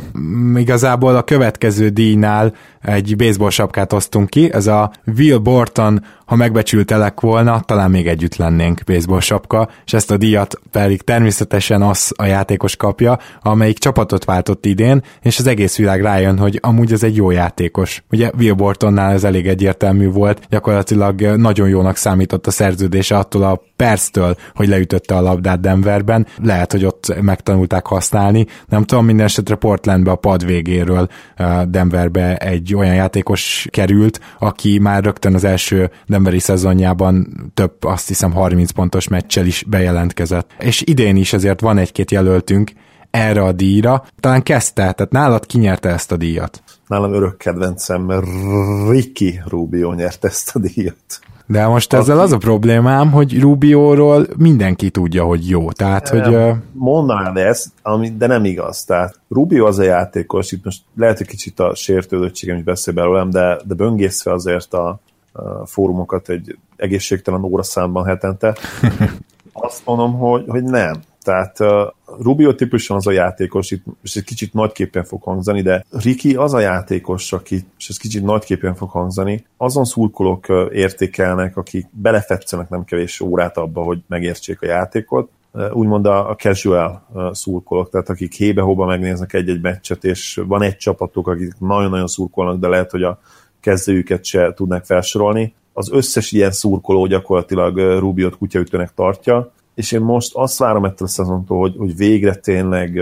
Igazából 0.56 1.16
a 1.16 1.24
következő 1.24 1.90
díjnál 1.90 2.54
egy 2.82 3.16
baseball 3.16 3.50
sapkát 3.50 3.94
osztunk 3.94 4.30
ki, 4.30 4.54
ez 4.54 4.68
a 4.68 4.92
Will 5.18 5.38
Borton, 5.38 6.04
ha 6.34 6.40
megbecsültelek 6.40 7.20
volna, 7.20 7.60
talán 7.60 7.92
még 7.92 8.08
együtt 8.08 8.36
lennénk 8.36 8.82
baseball 8.86 9.20
sapka, 9.20 9.70
és 9.86 9.94
ezt 9.94 10.12
a 10.12 10.18
díjat 10.18 10.60
pedig 10.72 11.02
természetesen 11.02 11.82
az 11.82 12.14
a 12.16 12.26
játékos 12.26 12.76
kapja, 12.76 13.20
amelyik 13.42 13.78
csapatot 13.78 14.26
váltott 14.26 14.66
idén, 14.66 15.04
és 15.22 15.40
az 15.40 15.48
egész 15.48 15.78
világ 15.78 16.02
rájön, 16.02 16.38
hogy 16.38 16.60
amúgy 16.62 16.92
ez 16.92 17.04
egy 17.04 17.16
jó 17.16 17.32
játékos. 17.32 18.04
Ugye 18.12 18.32
Will 18.38 18.54
Bortonnál 18.54 19.12
ez 19.12 19.24
elég 19.24 19.48
egyértelmű 19.48 20.10
volt, 20.10 20.42
gyakorlatilag 20.50 21.22
nagyon 21.22 21.70
jónak 21.70 21.96
számított 21.96 22.48
a 22.48 22.52
szerződése 22.52 23.18
attól 23.18 23.44
a 23.44 23.62
perctől, 23.76 24.36
hogy 24.56 24.68
leütötte 24.68 25.16
a 25.16 25.22
labdát 25.22 25.60
Denverben. 25.60 26.28
Lehet, 26.44 26.72
hogy 26.72 26.86
ott 26.86 27.22
megtanulták 27.22 27.86
használni. 27.86 28.46
Nem 28.68 28.84
tudom, 28.84 29.06
minden 29.06 29.26
esetre 29.26 29.56
Portlandbe 29.56 30.12
a 30.12 30.16
pad 30.16 30.46
végéről 30.46 31.08
Denverbe 31.68 32.36
egy 32.36 32.76
olyan 32.76 32.96
játékos 32.96 33.68
került, 33.70 34.20
aki 34.40 34.80
már 34.80 35.04
rögtön 35.04 35.34
az 35.34 35.44
első 35.44 35.92
Denveri 36.24 36.44
szezonjában 36.44 37.28
több, 37.54 37.84
azt 37.84 38.08
hiszem 38.08 38.32
30 38.32 38.72
pontos 38.72 39.08
meccsel 39.08 39.46
is 39.46 39.64
bejelentkezett. 39.68 40.50
És 40.60 40.84
idén 40.86 41.16
is 41.16 41.34
ezért 41.34 41.62
van 41.62 41.78
egy-két 41.78 42.12
jelöltünk 42.12 42.72
erre 43.12 43.44
a 43.44 43.52
díjra. 43.52 44.04
Talán 44.20 44.44
kezdte, 44.44 44.92
tehát 44.92 45.12
nálad 45.12 45.46
kinyerte 45.46 45.90
ezt 45.90 46.12
a 46.12 46.18
díjat? 46.18 46.64
Nálam 46.88 47.14
örök 47.14 47.38
kedvencem, 47.38 48.12
Ricky 48.90 49.42
Rubio 49.46 49.94
nyerte 49.94 50.28
ezt 50.28 50.56
a 50.56 50.60
díjat. 50.60 51.20
De 51.46 51.68
most 51.68 51.94
ezzel 51.94 52.20
az 52.20 52.32
a 52.32 52.38
problémám, 52.38 53.12
hogy 53.12 53.40
Rubióról 53.40 54.28
mindenki 54.38 54.90
tudja, 54.90 55.24
hogy 55.24 55.50
jó. 55.50 55.72
Tehát, 55.72 56.10
hogy... 56.10 56.38
Mondanád 56.72 57.38
ezt, 57.38 57.68
ami, 57.82 58.10
de 58.18 58.28
nem 58.28 58.46
igaz. 58.46 58.84
Tehát 58.84 59.20
Rubio 59.30 59.66
az 59.66 59.80
a 59.80 59.84
játékos, 59.84 60.52
itt 60.52 60.64
most 60.64 60.82
lehet, 60.96 61.18
hogy 61.18 61.28
kicsit 61.28 61.60
a 61.60 61.76
sértődöttségem 61.76 62.58
is 62.58 62.64
beszél 62.64 62.94
belőlem, 62.94 63.30
de, 63.30 63.60
de 63.66 63.74
böngészve 63.74 64.34
azért 64.34 64.74
a 64.74 65.00
fórumokat 65.66 66.30
egy 66.30 66.58
egészségtelen 66.76 67.44
óraszámban 67.44 68.06
hetente, 68.06 68.58
azt 69.54 69.86
mondom, 69.86 70.14
hogy, 70.14 70.44
hogy 70.48 70.64
nem. 70.64 71.02
Tehát 71.22 71.60
uh, 71.60 71.68
Rubio 72.22 72.54
típusan 72.54 72.98
az 72.98 73.08
a 73.08 73.12
játékos, 73.12 73.72
itt 73.72 73.84
és 74.04 74.16
egy 74.16 74.24
kicsit 74.24 74.54
nagyképpen 74.54 75.04
fog 75.04 75.22
hangzani, 75.22 75.62
de 75.62 75.86
Riki 75.90 76.36
az 76.36 76.54
a 76.54 76.60
játékos, 76.60 77.34
aki, 77.34 77.66
és 77.78 77.90
ez 77.90 77.98
kicsit 77.98 78.24
nagyképpen 78.24 78.76
fog 78.76 78.90
hangzani, 78.90 79.46
azon 79.58 79.86
szurkolók 79.86 80.46
értékelnek, 80.72 81.58
akik 81.58 81.88
belefetszenek 81.92 82.70
nem 82.70 82.84
kevés 82.84 83.20
órát 83.20 83.58
abba, 83.58 83.82
hogy 83.82 84.04
megértsék 84.08 84.62
a 84.62 84.66
játékot, 84.66 85.30
úgymond 85.72 86.06
a, 86.06 86.30
a 86.30 86.36
casual 86.36 87.08
szurkolók, 87.32 87.90
tehát 87.90 88.10
akik 88.10 88.34
hébe-hóba 88.34 88.86
megnéznek 88.86 89.34
egy-egy 89.34 89.62
meccset, 89.62 90.04
és 90.04 90.42
van 90.48 90.62
egy 90.62 90.78
csapatuk, 90.78 91.28
akik 91.28 91.54
nagyon-nagyon 91.60 92.08
szurkolnak, 92.08 92.60
de 92.60 92.68
lehet, 92.68 92.92
hogy 92.92 93.04
a 93.04 93.20
kezdőjüket 93.64 94.26
se 94.26 94.54
tudnak 94.54 94.86
felsorolni. 94.86 95.54
Az 95.74 95.92
összes 95.92 96.32
ilyen 96.32 96.52
szurkoló 96.52 97.06
gyakorlatilag 97.06 97.78
Rubiot 97.78 98.38
kutyaütőnek 98.38 98.94
tartja, 98.94 99.52
és 99.76 99.92
én 99.92 100.02
most 100.02 100.36
azt 100.36 100.58
várom 100.58 100.86
ettől 100.86 101.08
a 101.08 101.12
szezontól, 101.12 101.60
hogy, 101.60 101.76
hogy 101.78 101.96
végre 101.96 102.36
tényleg 102.36 103.00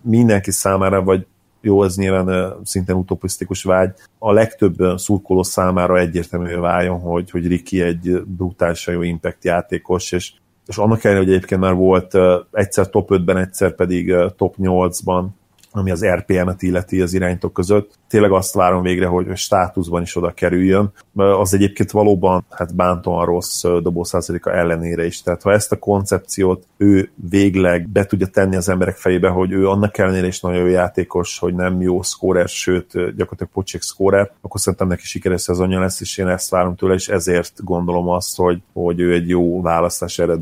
mindenki 0.00 0.50
számára, 0.50 1.02
vagy 1.02 1.26
jó, 1.60 1.84
ez 1.84 1.96
nyilván 1.96 2.56
szintén 2.64 2.94
utopisztikus 2.94 3.62
vágy, 3.62 3.94
a 4.18 4.32
legtöbb 4.32 4.76
szurkoló 4.96 5.42
számára 5.42 5.98
egyértelművé 5.98 6.54
váljon, 6.54 7.00
hogy, 7.00 7.30
hogy 7.30 7.46
Riki 7.46 7.82
egy 7.82 8.22
brutálisan 8.26 8.94
jó 8.94 9.02
impact 9.02 9.44
játékos, 9.44 10.12
és, 10.12 10.32
és 10.66 10.76
annak 10.76 11.04
ellenére, 11.04 11.24
hogy 11.24 11.34
egyébként 11.34 11.60
már 11.60 11.74
volt 11.74 12.16
egyszer 12.52 12.90
top 12.90 13.08
5-ben, 13.12 13.36
egyszer 13.36 13.74
pedig 13.74 14.14
top 14.36 14.54
8-ban 14.58 15.26
ami 15.70 15.90
az 15.90 16.06
RPM-et 16.06 16.62
illeti 16.62 17.00
az 17.00 17.14
iránytok 17.14 17.52
között. 17.52 17.98
Tényleg 18.08 18.32
azt 18.32 18.54
várom 18.54 18.82
végre, 18.82 19.06
hogy 19.06 19.36
státuszban 19.36 20.02
is 20.02 20.16
oda 20.16 20.30
kerüljön. 20.30 20.92
Az 21.14 21.54
egyébként 21.54 21.90
valóban 21.90 22.44
hát 22.50 22.74
bántóan 22.74 23.24
rossz 23.24 23.62
dobószázaléka 23.82 24.52
ellenére 24.52 25.06
is. 25.06 25.22
Tehát 25.22 25.42
ha 25.42 25.52
ezt 25.52 25.72
a 25.72 25.78
koncepciót 25.78 26.66
ő 26.76 27.10
végleg 27.30 27.88
be 27.88 28.04
tudja 28.04 28.26
tenni 28.26 28.56
az 28.56 28.68
emberek 28.68 28.96
fejébe, 28.96 29.28
hogy 29.28 29.52
ő 29.52 29.68
annak 29.68 29.98
ellenére 29.98 30.26
is 30.26 30.40
nagyon 30.40 30.58
jó 30.58 30.66
játékos, 30.66 31.38
hogy 31.38 31.54
nem 31.54 31.80
jó 31.80 32.02
szkórer, 32.02 32.48
sőt 32.48 32.92
gyakorlatilag 32.92 33.52
pocsék 33.52 33.82
szkórer, 33.82 34.30
akkor 34.40 34.60
szerintem 34.60 34.88
neki 34.88 35.04
sikeres 35.04 35.40
szezonja 35.40 35.80
lesz, 35.80 36.00
és 36.00 36.18
én 36.18 36.28
ezt 36.28 36.50
várom 36.50 36.76
tőle, 36.76 36.94
és 36.94 37.08
ezért 37.08 37.64
gondolom 37.64 38.08
azt, 38.08 38.36
hogy, 38.36 38.62
hogy 38.72 39.00
ő 39.00 39.12
egy 39.12 39.28
jó 39.28 39.62
választás 39.62 40.18
erre. 40.18 40.36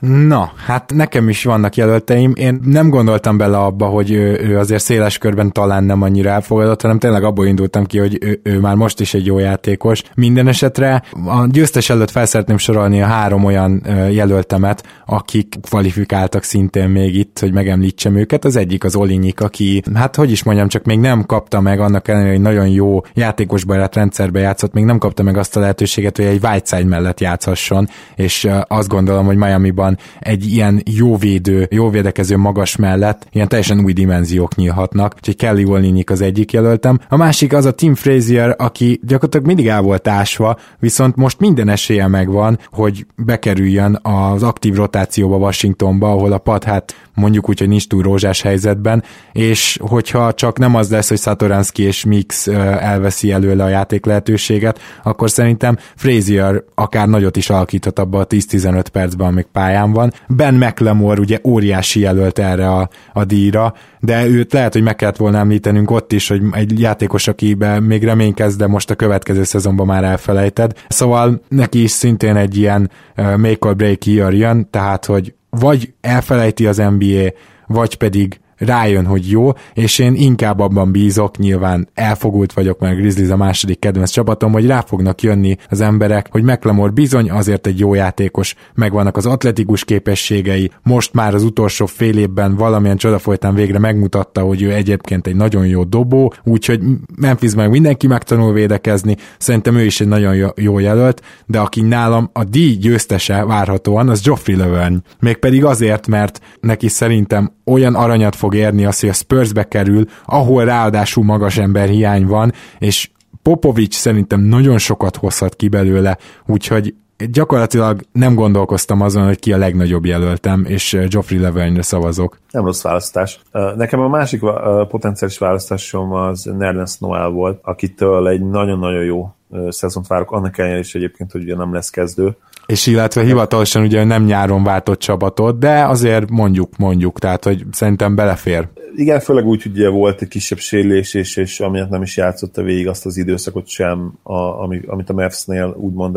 Na, 0.00 0.52
hát 0.66 0.92
nekem 0.94 1.28
is 1.28 1.44
vannak 1.44 1.74
jelölteim. 1.74 2.32
Én 2.34 2.60
nem 2.64 2.90
gondoltam 2.90 3.36
bele 3.36 3.58
abba, 3.58 3.86
hogy 3.86 4.10
ő, 4.10 4.40
ő 4.40 4.58
azért 4.58 4.82
széles 4.82 5.18
körben 5.18 5.52
talán 5.52 5.84
nem 5.84 6.02
annyira 6.02 6.30
elfogadott, 6.30 6.82
hanem 6.82 6.98
tényleg 7.06 7.24
abból 7.24 7.46
indultam 7.46 7.84
ki, 7.84 7.98
hogy 7.98 8.18
ő, 8.20 8.40
ő 8.42 8.60
már 8.60 8.74
most 8.74 9.00
is 9.00 9.14
egy 9.14 9.26
jó 9.26 9.38
játékos. 9.38 10.02
Minden 10.14 10.48
esetre 10.48 11.02
a 11.26 11.46
győztes 11.46 11.90
előtt 11.90 12.10
fel 12.10 12.26
szeretném 12.26 12.58
sorolni 12.58 13.02
a 13.02 13.06
három 13.06 13.44
olyan 13.44 13.82
jelöltemet, 14.10 14.82
akik 15.06 15.54
kvalifikáltak 15.62 16.42
szintén 16.42 16.88
még 16.88 17.14
itt, 17.14 17.38
hogy 17.38 17.52
megemlítsem 17.52 18.16
őket. 18.16 18.44
Az 18.44 18.56
egyik 18.56 18.84
az 18.84 18.96
Olinyik, 18.96 19.40
aki, 19.40 19.82
hát 19.94 20.16
hogy 20.16 20.30
is 20.30 20.42
mondjam, 20.42 20.68
csak 20.68 20.84
még 20.84 20.98
nem 20.98 21.24
kapta 21.26 21.60
meg 21.60 21.80
annak 21.80 22.08
ellenére, 22.08 22.30
hogy 22.30 22.40
nagyon 22.40 22.68
jó 22.68 23.00
játékos 23.14 23.64
barát 23.64 23.94
rendszerbe 23.94 24.40
játszott, 24.40 24.72
még 24.72 24.84
nem 24.84 24.98
kapta 24.98 25.22
meg 25.22 25.36
azt 25.36 25.56
a 25.56 25.60
lehetőséget, 25.60 26.16
hogy 26.16 26.26
egy 26.26 26.44
Whiteside 26.44 26.88
mellett 26.88 27.20
játszhasson, 27.20 27.88
és 28.16 28.48
azt 28.66 28.88
gondolom, 28.88 29.26
hogy 29.26 29.36
Miami-ban 29.36 29.98
egy 30.20 30.46
ilyen 30.52 30.82
jó 30.90 31.16
védő, 31.16 31.66
jó 31.70 31.90
védekező 31.90 32.36
magas 32.36 32.76
mellett 32.76 33.26
ilyen 33.32 33.48
teljesen 33.48 33.84
új 33.84 33.92
dimenziók 33.92 34.54
nyílhatnak, 34.54 35.14
úgyhogy 35.16 35.36
Kelly 35.36 35.64
Olinyik 35.64 36.10
az 36.10 36.20
egyik 36.20 36.52
jelöltem. 36.52 36.95
A 37.08 37.16
másik 37.16 37.52
az 37.52 37.64
a 37.64 37.72
Tim 37.72 37.94
Frazier, 37.94 38.54
aki 38.58 39.00
gyakorlatilag 39.02 39.46
mindig 39.46 39.66
el 39.66 39.80
volt 39.80 40.08
ásva, 40.08 40.56
viszont 40.78 41.16
most 41.16 41.40
minden 41.40 41.68
esélye 41.68 42.06
megvan, 42.06 42.58
hogy 42.70 43.06
bekerüljön 43.16 43.98
az 44.02 44.42
aktív 44.42 44.74
rotációba 44.74 45.36
Washingtonba, 45.36 46.10
ahol 46.10 46.32
a 46.32 46.38
pad 46.38 46.64
hát 46.64 46.94
mondjuk 47.16 47.48
úgy, 47.48 47.58
hogy 47.58 47.68
nincs 47.68 47.86
túl 47.86 48.02
rózsás 48.02 48.42
helyzetben, 48.42 49.02
és 49.32 49.78
hogyha 49.82 50.34
csak 50.34 50.58
nem 50.58 50.74
az 50.74 50.90
lesz, 50.90 51.08
hogy 51.08 51.18
Satoranski 51.18 51.82
és 51.82 52.04
Mix 52.04 52.46
elveszi 52.46 53.32
előle 53.32 53.64
a 53.64 53.68
játék 53.68 54.04
lehetőséget, 54.04 54.80
akkor 55.02 55.30
szerintem 55.30 55.78
Frazier 55.96 56.62
akár 56.74 57.08
nagyot 57.08 57.36
is 57.36 57.50
alakíthat 57.50 57.98
abba 57.98 58.18
a 58.18 58.26
10-15 58.26 58.84
percben, 58.92 59.26
amíg 59.26 59.46
pályán 59.52 59.92
van. 59.92 60.12
Ben 60.28 60.54
McLemore 60.54 61.20
ugye 61.20 61.38
óriási 61.44 62.00
jelölt 62.00 62.38
erre 62.38 62.68
a, 62.68 62.88
a 63.12 63.24
díjra, 63.24 63.74
de 64.00 64.26
őt 64.26 64.52
lehet, 64.52 64.72
hogy 64.72 64.82
meg 64.82 64.96
kellett 64.96 65.16
volna 65.16 65.38
említenünk 65.38 65.90
ott 65.90 66.12
is, 66.12 66.28
hogy 66.28 66.42
egy 66.52 66.80
játékos, 66.86 67.28
akiben 67.28 67.82
még 67.82 68.04
reménykezd, 68.04 68.58
de 68.58 68.66
most 68.66 68.90
a 68.90 68.94
következő 68.94 69.42
szezonban 69.42 69.86
már 69.86 70.04
elfelejted. 70.04 70.72
Szóval 70.88 71.40
neki 71.48 71.82
is 71.82 71.90
szintén 71.90 72.36
egy 72.36 72.56
ilyen 72.56 72.90
make 73.16 73.68
or 73.68 73.76
break 73.76 74.06
year 74.06 74.34
jön, 74.34 74.70
tehát 74.70 75.04
hogy 75.04 75.34
vagy 75.50 75.92
elfelejti 76.00 76.66
az 76.66 76.76
NBA, 76.76 77.28
vagy 77.66 77.96
pedig 77.96 78.40
rájön, 78.58 79.06
hogy 79.06 79.30
jó, 79.30 79.50
és 79.74 79.98
én 79.98 80.14
inkább 80.14 80.60
abban 80.60 80.92
bízok, 80.92 81.38
nyilván 81.38 81.88
elfogult 81.94 82.52
vagyok, 82.52 82.78
mert 82.78 82.96
Grizzlies 82.96 83.30
a 83.30 83.36
második 83.36 83.78
kedvenc 83.78 84.10
csapatom, 84.10 84.52
hogy 84.52 84.66
rá 84.66 84.80
fognak 84.80 85.22
jönni 85.22 85.56
az 85.70 85.80
emberek, 85.80 86.28
hogy 86.30 86.42
McLemore 86.42 86.90
bizony 86.90 87.30
azért 87.30 87.66
egy 87.66 87.78
jó 87.78 87.94
játékos, 87.94 88.54
megvannak 88.74 89.16
az 89.16 89.26
atletikus 89.26 89.84
képességei, 89.84 90.70
most 90.82 91.14
már 91.14 91.34
az 91.34 91.42
utolsó 91.42 91.86
fél 91.86 92.18
évben 92.18 92.54
valamilyen 92.54 92.96
csoda 92.96 93.18
folytán 93.18 93.54
végre 93.54 93.78
megmutatta, 93.78 94.40
hogy 94.40 94.62
ő 94.62 94.72
egyébként 94.72 95.26
egy 95.26 95.36
nagyon 95.36 95.66
jó 95.66 95.84
dobó, 95.84 96.34
úgyhogy 96.44 96.80
Memphis 97.16 97.54
meg 97.54 97.70
mindenki 97.70 98.06
megtanul 98.06 98.52
védekezni, 98.52 99.16
szerintem 99.38 99.76
ő 99.76 99.84
is 99.84 100.00
egy 100.00 100.08
nagyon 100.08 100.52
jó 100.56 100.78
jelölt, 100.78 101.22
de 101.46 101.58
aki 101.58 101.80
nálam 101.80 102.30
a 102.32 102.44
díj 102.44 102.74
győztese 102.76 103.44
várhatóan, 103.44 104.08
az 104.08 104.22
Geoffrey 104.22 104.56
Löwen. 104.56 105.04
Mégpedig 105.20 105.64
azért, 105.64 106.06
mert 106.06 106.40
neki 106.60 106.88
szerintem 106.88 107.52
olyan 107.64 107.94
aranyat 107.94 108.36
fog 108.46 108.54
érni 108.54 108.84
az, 108.84 109.00
hogy 109.00 109.08
a 109.08 109.12
Spursbe 109.12 109.64
kerül, 109.64 110.04
ahol 110.24 110.64
ráadásul 110.64 111.24
magas 111.24 111.58
ember 111.58 111.88
hiány 111.88 112.26
van, 112.26 112.52
és 112.78 113.10
Popovics 113.42 113.94
szerintem 113.94 114.40
nagyon 114.40 114.78
sokat 114.78 115.16
hozhat 115.16 115.54
ki 115.54 115.68
belőle, 115.68 116.18
úgyhogy 116.46 116.94
gyakorlatilag 117.30 118.00
nem 118.12 118.34
gondolkoztam 118.34 119.00
azon, 119.00 119.24
hogy 119.24 119.38
ki 119.38 119.52
a 119.52 119.56
legnagyobb 119.56 120.04
jelöltem, 120.04 120.64
és 120.68 120.98
Geoffrey 121.08 121.38
Levelnyre 121.38 121.82
szavazok. 121.82 122.38
Nem 122.50 122.64
rossz 122.64 122.82
választás. 122.82 123.40
Nekem 123.76 124.00
a 124.00 124.08
másik 124.08 124.40
potenciális 124.88 125.38
választásom 125.38 126.12
az 126.12 126.50
Nerlens 126.58 126.98
Noel 126.98 127.28
volt, 127.28 127.58
akitől 127.62 128.28
egy 128.28 128.42
nagyon-nagyon 128.42 129.04
jó 129.04 129.34
szezont 129.68 130.06
várok, 130.06 130.30
annak 130.30 130.58
ellenére 130.58 130.80
is 130.80 130.94
egyébként, 130.94 131.32
hogy 131.32 131.42
ugye 131.42 131.56
nem 131.56 131.72
lesz 131.72 131.90
kezdő. 131.90 132.36
És 132.66 132.86
illetve 132.86 133.22
hivatalosan 133.22 133.82
ugye 133.82 134.04
nem 134.04 134.24
nyáron 134.24 134.64
váltott 134.64 134.98
csapatot, 134.98 135.58
de 135.58 135.84
azért 135.84 136.30
mondjuk, 136.30 136.76
mondjuk, 136.76 137.18
tehát 137.18 137.44
hogy 137.44 137.64
szerintem 137.72 138.14
belefér. 138.14 138.68
Igen, 138.96 139.20
főleg 139.20 139.46
úgy, 139.46 139.62
hogy 139.62 139.72
ugye 139.72 139.88
volt 139.88 140.22
egy 140.22 140.28
kisebb 140.28 140.58
sérülés, 140.58 141.14
és, 141.14 141.36
és 141.36 141.60
amiatt 141.60 141.90
nem 141.90 142.02
is 142.02 142.16
játszotta 142.16 142.62
végig 142.62 142.88
azt 142.88 143.06
az 143.06 143.16
időszakot 143.16 143.68
sem, 143.68 144.18
a, 144.22 144.62
ami, 144.62 144.80
amit 144.86 145.10
a 145.10 145.12
Mavs-nél 145.12 145.74
úgymond 145.78 146.16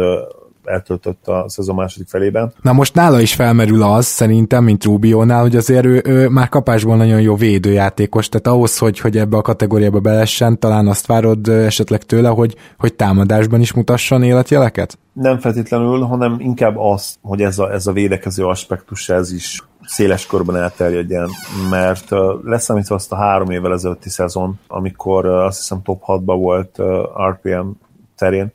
eltöltött 0.69 1.27
a 1.27 1.45
szezon 1.47 1.75
második 1.75 2.07
felében. 2.07 2.53
Na 2.61 2.73
most 2.73 2.93
nála 2.93 3.19
is 3.19 3.33
felmerül 3.33 3.83
az, 3.83 4.05
szerintem, 4.05 4.63
mint 4.63 4.83
Rubionál, 4.83 5.41
hogy 5.41 5.55
azért 5.55 5.85
ő, 5.85 6.01
ő 6.05 6.27
már 6.29 6.49
kapásból 6.49 6.95
nagyon 6.95 7.21
jó 7.21 7.35
védőjátékos, 7.35 8.29
tehát 8.29 8.47
ahhoz, 8.47 8.77
hogy, 8.77 8.99
hogy 8.99 9.17
ebbe 9.17 9.37
a 9.37 9.41
kategóriába 9.41 9.99
belessen, 9.99 10.59
talán 10.59 10.87
azt 10.87 11.05
várod 11.05 11.47
esetleg 11.47 12.03
tőle, 12.03 12.29
hogy, 12.29 12.55
hogy 12.77 12.93
támadásban 12.93 13.59
is 13.59 13.73
mutasson 13.73 14.23
életjeleket? 14.23 14.97
Nem 15.13 15.39
feltétlenül, 15.39 16.01
hanem 16.01 16.35
inkább 16.39 16.77
az, 16.77 17.15
hogy 17.21 17.41
ez 17.41 17.59
a, 17.59 17.71
ez 17.71 17.87
a 17.87 17.91
védekező 17.91 18.45
aspektus, 18.45 19.09
ez 19.09 19.31
is 19.31 19.63
széles 19.81 20.25
körben 20.25 20.55
elterjedjen, 20.55 21.29
mert 21.69 22.09
leszámítva 22.43 22.95
azt 22.95 23.11
a 23.11 23.15
három 23.15 23.49
évvel 23.49 23.73
ezelőtti 23.73 24.09
szezon, 24.09 24.59
amikor 24.67 25.25
azt 25.25 25.57
hiszem 25.57 25.81
top 25.81 26.01
6-ban 26.07 26.37
volt 26.39 26.79
RPM 27.29 27.67
terén, 28.15 28.51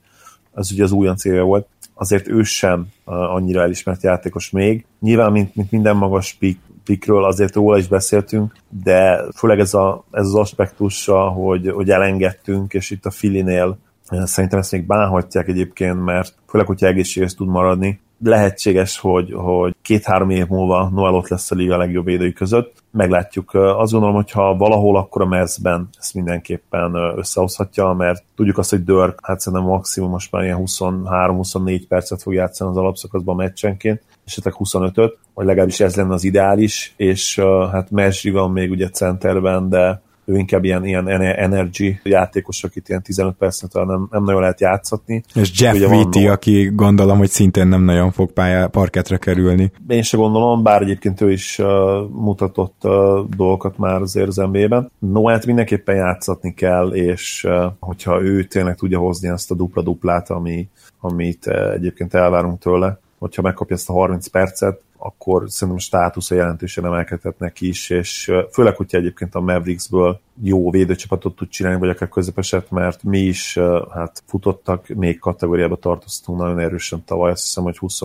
az 0.52 0.72
ugye 0.72 0.82
az 0.82 0.92
újonc 0.92 1.24
éve 1.24 1.40
volt, 1.40 1.66
azért 1.94 2.28
ő 2.28 2.42
sem 2.42 2.86
annyira 3.04 3.62
elismert 3.62 4.02
játékos 4.02 4.50
még. 4.50 4.86
Nyilván, 5.00 5.32
mint, 5.32 5.54
mint 5.54 5.70
minden 5.70 5.96
magas 5.96 6.32
pik, 6.32 6.58
pikről 6.84 7.24
azért 7.24 7.54
róla 7.54 7.78
is 7.78 7.86
beszéltünk, 7.86 8.56
de 8.82 9.24
főleg 9.36 9.58
ez, 9.58 9.74
a, 9.74 10.04
ez 10.10 10.26
az 10.26 10.34
aspektusa, 10.34 11.28
hogy, 11.28 11.70
hogy 11.70 11.90
elengedtünk, 11.90 12.74
és 12.74 12.90
itt 12.90 13.06
a 13.06 13.10
Filinél 13.10 13.78
szerintem 14.24 14.58
ezt 14.58 14.72
még 14.72 14.86
bánhatják 14.86 15.48
egyébként, 15.48 16.04
mert 16.04 16.34
főleg, 16.48 16.66
hogyha 16.66 16.86
egészséges 16.86 17.34
tud 17.34 17.48
maradni, 17.48 18.00
lehetséges, 18.26 18.98
hogy, 18.98 19.32
hogy 19.32 19.74
két-három 19.82 20.30
év 20.30 20.46
múlva 20.46 20.88
Noel 20.88 21.14
ott 21.14 21.28
lesz 21.28 21.50
a 21.50 21.54
liga 21.54 21.76
legjobb 21.76 22.04
védői 22.04 22.32
között. 22.32 22.82
Meglátjuk. 22.90 23.54
Azt 23.54 23.92
gondolom, 23.92 24.14
hogy 24.14 24.30
ha 24.30 24.56
valahol, 24.56 24.96
akkor 24.96 25.22
a 25.22 25.26
mezben 25.26 25.88
ezt 25.98 26.14
mindenképpen 26.14 26.94
összehozhatja, 27.16 27.92
mert 27.92 28.24
tudjuk 28.36 28.58
azt, 28.58 28.70
hogy 28.70 28.84
Dörk, 28.84 29.18
hát 29.22 29.40
szerintem 29.40 29.68
maximum 29.68 30.10
most 30.10 30.32
már 30.32 30.42
ilyen 30.42 30.62
23-24 30.64 31.82
percet 31.88 32.22
fog 32.22 32.34
játszani 32.34 32.70
az 32.70 32.76
alapszakaszban 32.76 33.36
meccsenként, 33.36 34.02
esetleg 34.26 34.54
25-öt, 34.58 35.18
vagy 35.34 35.46
legalábbis 35.46 35.80
ez 35.80 35.96
lenne 35.96 36.14
az 36.14 36.24
ideális, 36.24 36.94
és 36.96 37.38
hát 37.72 37.90
Messi 37.90 38.30
van 38.30 38.50
még 38.50 38.70
ugye 38.70 38.88
centerben, 38.88 39.68
de 39.68 40.02
ő 40.24 40.36
inkább 40.36 40.64
ilyen, 40.64 40.84
ilyen 40.84 41.06
energy 41.20 42.00
játékos, 42.02 42.64
akit 42.64 42.88
ilyen 42.88 43.02
15 43.02 43.34
percet 43.36 43.72
nem, 43.72 44.08
nem 44.10 44.24
nagyon 44.24 44.40
lehet 44.40 44.60
játszatni. 44.60 45.22
És 45.34 45.60
Jeff 45.60 45.90
Vitti, 45.90 46.26
aki 46.28 46.70
gondolom, 46.74 47.18
hogy 47.18 47.28
szintén 47.28 47.66
nem 47.66 47.82
nagyon 47.82 48.10
fog 48.10 48.32
pálya 48.32 48.68
parketre 48.68 49.16
kerülni. 49.16 49.72
Én 49.88 50.02
se 50.02 50.16
gondolom, 50.16 50.62
bár 50.62 50.82
egyébként 50.82 51.20
ő 51.20 51.30
is 51.30 51.58
uh, 51.58 51.66
mutatott 52.10 52.80
uh, 52.82 52.92
dolgokat 53.36 53.78
már 53.78 54.00
az 54.00 54.14
NBA-ben. 54.34 54.90
Noát 54.98 55.46
mindenképpen 55.46 55.96
játszatni 55.96 56.54
kell, 56.54 56.88
és 56.88 57.44
uh, 57.48 57.64
hogyha 57.80 58.22
ő 58.22 58.44
tényleg 58.44 58.76
tudja 58.76 58.98
hozni 58.98 59.28
azt 59.28 59.50
a 59.50 59.54
dupla-duplát, 59.54 60.30
ami, 60.30 60.68
amit 61.00 61.46
uh, 61.46 61.72
egyébként 61.72 62.14
elvárunk 62.14 62.58
tőle, 62.58 62.98
hogyha 63.24 63.42
megkapja 63.42 63.76
ezt 63.76 63.88
a 63.88 63.92
30 63.92 64.26
percet, 64.26 64.80
akkor 64.98 65.44
szerintem 65.46 65.78
státusza 65.78 66.34
jelentősen 66.34 66.84
emelkedhetnek 66.84 67.60
is, 67.60 67.90
és 67.90 68.32
főleg, 68.52 68.76
hogyha 68.76 68.98
egyébként 68.98 69.34
a 69.34 69.40
Mavericksből 69.40 70.20
jó 70.42 70.70
védőcsapatot 70.70 71.36
tud 71.36 71.48
csinálni, 71.48 71.78
vagy 71.78 71.88
akár 71.88 72.08
közepeset, 72.08 72.70
mert 72.70 73.02
mi 73.02 73.18
is 73.18 73.58
hát 73.92 74.22
futottak, 74.26 74.88
még 74.88 75.18
kategóriába 75.18 75.76
tartoztunk 75.76 76.38
nagyon 76.38 76.58
erősen 76.58 77.04
tavaly, 77.04 77.30
azt 77.30 77.42
hiszem, 77.42 77.62
hogy 77.62 77.78
20 77.78 78.02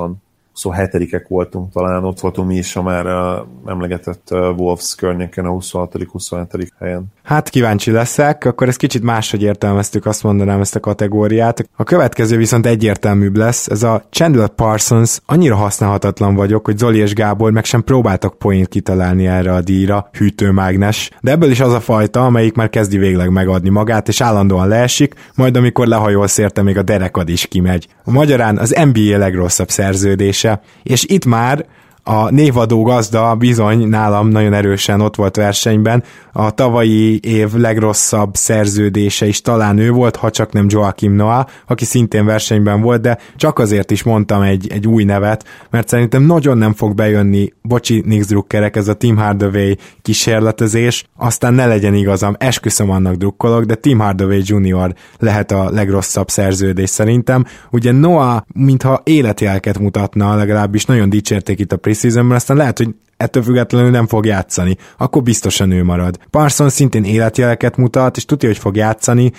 27-ek 0.55 1.25
voltunk 1.27 1.71
talán, 1.71 2.03
ott 2.03 2.19
voltunk 2.19 2.47
mi 2.47 2.55
is 2.55 2.75
a 2.75 2.81
már 2.81 3.05
uh, 3.05 3.47
emlegetett 3.65 4.27
uh, 4.31 4.59
Wolves 4.59 4.95
környéken 4.95 5.45
a 5.45 5.51
26.-27. 5.51 6.67
helyen. 6.79 7.05
Hát 7.23 7.49
kíváncsi 7.49 7.91
leszek, 7.91 8.45
akkor 8.45 8.67
ez 8.67 8.75
kicsit 8.75 9.03
máshogy 9.03 9.41
értelmeztük, 9.41 10.05
azt 10.05 10.23
mondanám 10.23 10.59
ezt 10.59 10.75
a 10.75 10.79
kategóriát. 10.79 11.69
A 11.75 11.83
következő 11.83 12.37
viszont 12.37 12.65
egyértelműbb 12.65 13.37
lesz, 13.37 13.67
ez 13.67 13.83
a 13.83 14.03
Chandler 14.09 14.49
Parsons, 14.49 15.19
annyira 15.25 15.55
használhatatlan 15.55 16.35
vagyok, 16.35 16.65
hogy 16.65 16.77
Zoli 16.77 16.99
és 16.99 17.13
Gábor 17.13 17.51
meg 17.51 17.65
sem 17.65 17.83
próbáltak 17.83 18.37
point 18.37 18.67
kitalálni 18.67 19.27
erre 19.27 19.53
a 19.53 19.61
díjra, 19.61 20.09
hűtőmágnes, 20.11 21.09
de 21.21 21.31
ebből 21.31 21.51
is 21.51 21.59
az 21.59 21.73
a 21.73 21.79
fajta, 21.79 22.25
amelyik 22.25 22.55
már 22.55 22.69
kezdi 22.69 22.97
végleg 22.97 23.31
megadni 23.31 23.69
magát, 23.69 24.07
és 24.07 24.21
állandóan 24.21 24.67
leesik, 24.67 25.13
majd 25.35 25.57
amikor 25.57 25.87
lehajolsz 25.87 26.37
érte, 26.37 26.61
még 26.61 26.77
a 26.77 26.83
derekad 26.83 27.29
is 27.29 27.47
kimegy. 27.47 27.87
A 28.03 28.11
magyarán 28.11 28.57
az 28.57 28.75
NBA 28.91 29.17
legrosszabb 29.17 29.69
szerződése, 29.69 30.48
és 30.83 31.03
itt 31.07 31.25
már 31.25 31.65
a 32.09 32.29
névadó 32.29 32.81
gazda 32.81 33.35
bizony 33.35 33.87
nálam 33.87 34.27
nagyon 34.27 34.53
erősen 34.53 35.01
ott 35.01 35.15
volt 35.15 35.35
versenyben, 35.35 36.03
a 36.33 36.51
tavalyi 36.51 37.19
év 37.23 37.53
legrosszabb 37.53 38.35
szerződése 38.35 39.27
is 39.27 39.41
talán 39.41 39.77
ő 39.77 39.91
volt, 39.91 40.15
ha 40.15 40.29
csak 40.29 40.51
nem 40.51 40.65
Joachim 40.69 41.13
Noah, 41.13 41.45
aki 41.67 41.85
szintén 41.85 42.25
versenyben 42.25 42.81
volt, 42.81 43.01
de 43.01 43.17
csak 43.35 43.59
azért 43.59 43.91
is 43.91 44.03
mondtam 44.03 44.41
egy, 44.41 44.67
egy 44.71 44.87
új 44.87 45.03
nevet, 45.03 45.45
mert 45.69 45.87
szerintem 45.87 46.23
nagyon 46.23 46.57
nem 46.57 46.73
fog 46.73 46.95
bejönni, 46.95 47.53
bocsi 47.61 48.03
Nix 48.05 48.27
Druckerek, 48.27 48.75
ez 48.75 48.87
a 48.87 48.93
Tim 48.93 49.17
Hardaway 49.17 49.73
kísérletezés, 50.01 51.05
aztán 51.17 51.53
ne 51.53 51.65
legyen 51.65 51.93
igazam, 51.93 52.35
esküszöm 52.37 52.89
annak 52.89 53.15
drukkolok, 53.15 53.63
de 53.63 53.75
Tim 53.75 53.99
Hardaway 53.99 54.41
Jr. 54.43 54.93
lehet 55.17 55.51
a 55.51 55.69
legrosszabb 55.71 56.29
szerződés 56.29 56.89
szerintem. 56.89 57.45
Ugye 57.71 57.91
Noah, 57.91 58.41
mintha 58.53 59.01
életjelket 59.03 59.79
mutatna, 59.79 60.35
legalábbis 60.35 60.85
nagyon 60.85 61.09
dicsérték 61.09 61.59
itt 61.59 61.71
a 61.71 61.77
preseasonben, 62.01 62.37
aztán 62.37 62.57
lehet, 62.57 62.77
hogy 62.77 62.95
ettől 63.19 63.43
függetlenül 63.43 63.89
nem 63.89 64.07
fog 64.07 64.25
játszani, 64.25 64.77
akkor 64.97 65.23
biztosan 65.23 65.71
ő 65.71 65.83
marad. 65.83 66.19
Parson 66.29 66.69
szintén 66.69 67.03
életjeleket 67.03 67.77
mutat, 67.77 68.17
és 68.17 68.25
tudja, 68.25 68.49
hogy 68.49 68.57
fog 68.57 68.75
játszani, 68.75 69.31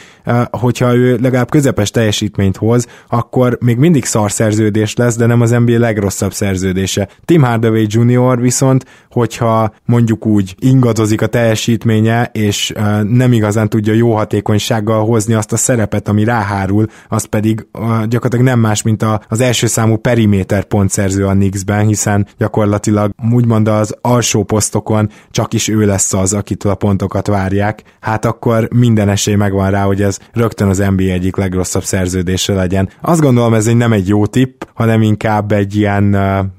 hogyha 0.50 0.94
ő 0.94 1.18
legalább 1.22 1.50
közepes 1.50 1.90
teljesítményt 1.90 2.56
hoz, 2.56 2.86
akkor 3.08 3.58
még 3.60 3.76
mindig 3.76 4.04
szar 4.04 4.32
szerződés 4.32 4.96
lesz, 4.96 5.16
de 5.16 5.26
nem 5.26 5.40
az 5.40 5.50
NBA 5.50 5.78
legrosszabb 5.78 6.32
szerződése. 6.32 7.08
Tim 7.24 7.42
Hardaway 7.42 7.86
Jr. 7.88 8.40
viszont, 8.40 8.84
hogyha 9.10 9.74
mondjuk 9.84 10.26
úgy 10.26 10.54
ingadozik 10.58 11.22
a 11.22 11.26
teljesítménye, 11.26 12.30
és 12.32 12.72
nem 13.02 13.32
igazán 13.32 13.68
tudja 13.68 13.92
jó 13.92 14.14
hatékonysággal 14.14 15.04
hozni 15.04 15.34
azt 15.34 15.52
a 15.52 15.56
szerepet, 15.56 16.08
ami 16.08 16.24
ráhárul, 16.24 16.86
az 17.08 17.24
pedig 17.24 17.66
gyakorlatilag 18.08 18.44
nem 18.44 18.60
más, 18.60 18.82
mint 18.82 19.04
az 19.28 19.40
első 19.40 19.66
számú 19.66 19.96
periméter 19.96 20.64
pontszerző 20.64 21.26
a 21.26 21.32
Knicksben, 21.32 21.86
hiszen 21.86 22.26
gyakorlatilag 22.38 23.12
úgymond 23.32 23.68
az 23.70 23.96
alsó 24.00 24.42
posztokon 24.42 25.10
csak 25.30 25.52
is 25.52 25.68
ő 25.68 25.84
lesz 25.86 26.12
az, 26.12 26.32
akitől 26.32 26.72
a 26.72 26.74
pontokat 26.74 27.26
várják, 27.26 27.82
hát 28.00 28.24
akkor 28.24 28.68
minden 28.74 29.08
esély 29.08 29.34
megvan 29.34 29.70
rá, 29.70 29.84
hogy 29.84 30.02
ez 30.02 30.18
rögtön 30.32 30.68
az 30.68 30.78
NBA 30.78 31.02
egyik 31.02 31.36
legrosszabb 31.36 31.82
szerződése 31.82 32.54
legyen. 32.54 32.88
Azt 33.00 33.20
gondolom 33.20 33.54
ez 33.54 33.66
egy 33.66 33.76
nem 33.76 33.92
egy 33.92 34.08
jó 34.08 34.26
tipp, 34.26 34.62
hanem 34.74 35.02
inkább 35.02 35.52
egy 35.52 35.76
ilyen, 35.76 36.04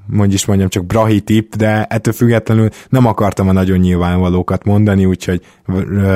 mondjuk 0.06 0.32
is 0.32 0.46
mondjam, 0.46 0.68
csak 0.68 0.84
brahi 0.84 1.20
tipp, 1.20 1.54
de 1.54 1.84
ettől 1.84 2.14
függetlenül 2.14 2.68
nem 2.88 3.06
akartam 3.06 3.48
a 3.48 3.52
nagyon 3.52 3.78
nyilvánvalókat 3.78 4.64
mondani, 4.64 5.04
úgyhogy 5.04 5.40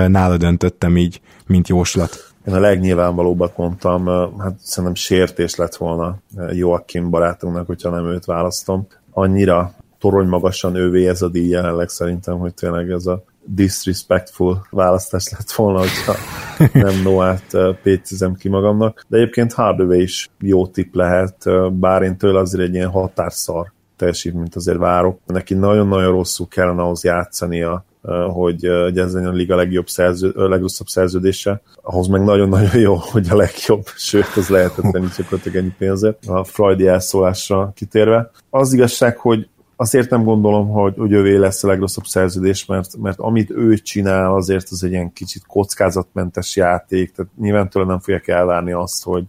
nála 0.06 0.36
döntöttem 0.36 0.96
így, 0.96 1.20
mint 1.46 1.68
jóslat. 1.68 2.34
Én 2.48 2.54
a 2.54 2.60
legnyilvánvalóbbat 2.60 3.56
mondtam, 3.56 4.06
hát 4.38 4.54
szerintem 4.62 4.94
sértés 4.94 5.54
lett 5.56 5.76
volna 5.76 6.16
Joakim 6.52 7.10
barátunknak, 7.10 7.66
hogyha 7.66 7.90
nem 7.90 8.06
őt 8.06 8.24
választom. 8.24 8.86
Annyira 9.12 9.72
torony 10.06 10.26
magasan 10.26 10.74
ővé 10.74 11.08
ez 11.08 11.22
a 11.22 11.28
díj 11.28 11.48
jelenleg 11.48 11.88
szerintem, 11.88 12.38
hogy 12.38 12.54
tényleg 12.54 12.90
ez 12.90 13.06
a 13.06 13.22
disrespectful 13.44 14.66
választás 14.70 15.28
lett 15.30 15.52
volna, 15.52 15.78
hogyha 15.78 16.14
nem 16.86 17.02
Noát 17.02 17.56
pécizem 17.82 18.34
ki 18.34 18.48
magamnak. 18.48 19.04
De 19.08 19.16
egyébként 19.16 19.52
Hardaway 19.52 20.00
is 20.00 20.30
jó 20.40 20.66
tip 20.66 20.94
lehet, 20.94 21.44
bár 21.72 22.02
én 22.02 22.16
tőle 22.16 22.38
azért 22.38 22.62
egy 22.62 22.74
ilyen 22.74 22.88
határszar 22.88 23.72
teljesítményt 23.96 24.54
azért 24.54 24.78
várok. 24.78 25.18
Neki 25.26 25.54
nagyon-nagyon 25.54 26.10
rosszul 26.10 26.48
kellene 26.48 26.82
ahhoz 26.82 27.04
játszania, 27.04 27.84
hogy, 28.32 28.68
hogy 28.82 28.98
ez 28.98 29.14
a 29.14 29.30
liga 29.30 29.56
legjobb 29.56 29.88
szerző, 29.88 30.32
legrosszabb 30.34 30.86
szerződése, 30.86 31.62
ahhoz 31.82 32.06
meg 32.06 32.22
nagyon-nagyon 32.22 32.80
jó, 32.80 32.94
hogy 32.94 33.26
a 33.30 33.36
legjobb, 33.36 33.86
sőt, 33.96 34.36
az 34.36 34.48
lehetetlen 34.48 35.02
így 35.02 35.14
gyakorlatilag 35.16 35.56
ennyi 35.56 35.74
pénzért, 35.78 36.26
a 36.26 36.44
Freudi 36.44 36.86
elszólásra 36.86 37.72
kitérve. 37.74 38.30
Az 38.50 38.72
igazság, 38.72 39.16
hogy 39.16 39.48
azért 39.76 40.10
nem 40.10 40.24
gondolom, 40.24 40.68
hogy, 40.68 40.94
hogy 40.96 41.12
ővé 41.12 41.36
lesz 41.36 41.64
a 41.64 41.66
legrosszabb 41.66 42.04
szerződés, 42.04 42.66
mert, 42.66 42.96
mert 42.96 43.18
amit 43.18 43.50
ő 43.50 43.74
csinál, 43.74 44.34
azért 44.34 44.68
az 44.70 44.84
egy 44.84 44.90
ilyen 44.90 45.12
kicsit 45.12 45.46
kockázatmentes 45.46 46.56
játék, 46.56 47.12
tehát 47.12 47.32
nyilván 47.40 47.68
tőle 47.68 47.86
nem 47.86 48.00
fogják 48.00 48.28
elvárni 48.28 48.72
azt, 48.72 49.04
hogy, 49.04 49.24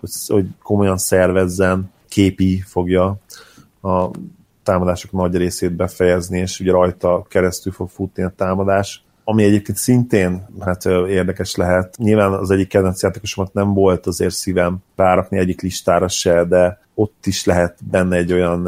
hogy, 0.00 0.10
hogy 0.26 0.46
komolyan 0.62 0.98
szervezzen, 0.98 1.90
képi 2.08 2.62
fogja 2.66 3.16
a 3.82 4.10
támadások 4.62 5.12
nagy 5.12 5.36
részét 5.36 5.72
befejezni, 5.72 6.38
és 6.38 6.60
ugye 6.60 6.70
rajta 6.70 7.26
keresztül 7.28 7.72
fog 7.72 7.88
futni 7.88 8.22
a 8.22 8.32
támadás 8.36 9.04
ami 9.24 9.44
egyébként 9.44 9.78
szintén 9.78 10.46
hát 10.60 10.84
érdekes 11.08 11.54
lehet. 11.54 11.96
Nyilván 11.96 12.32
az 12.32 12.50
egyik 12.50 12.68
kedvenc 12.68 13.02
játékosomat 13.02 13.52
nem 13.52 13.74
volt 13.74 14.06
azért 14.06 14.34
szívem 14.34 14.76
rárakni 14.96 15.38
egyik 15.38 15.60
listára 15.60 16.08
se, 16.08 16.44
de 16.44 16.80
ott 16.94 17.26
is 17.26 17.44
lehet 17.44 17.78
benne 17.90 18.16
egy 18.16 18.32
olyan 18.32 18.66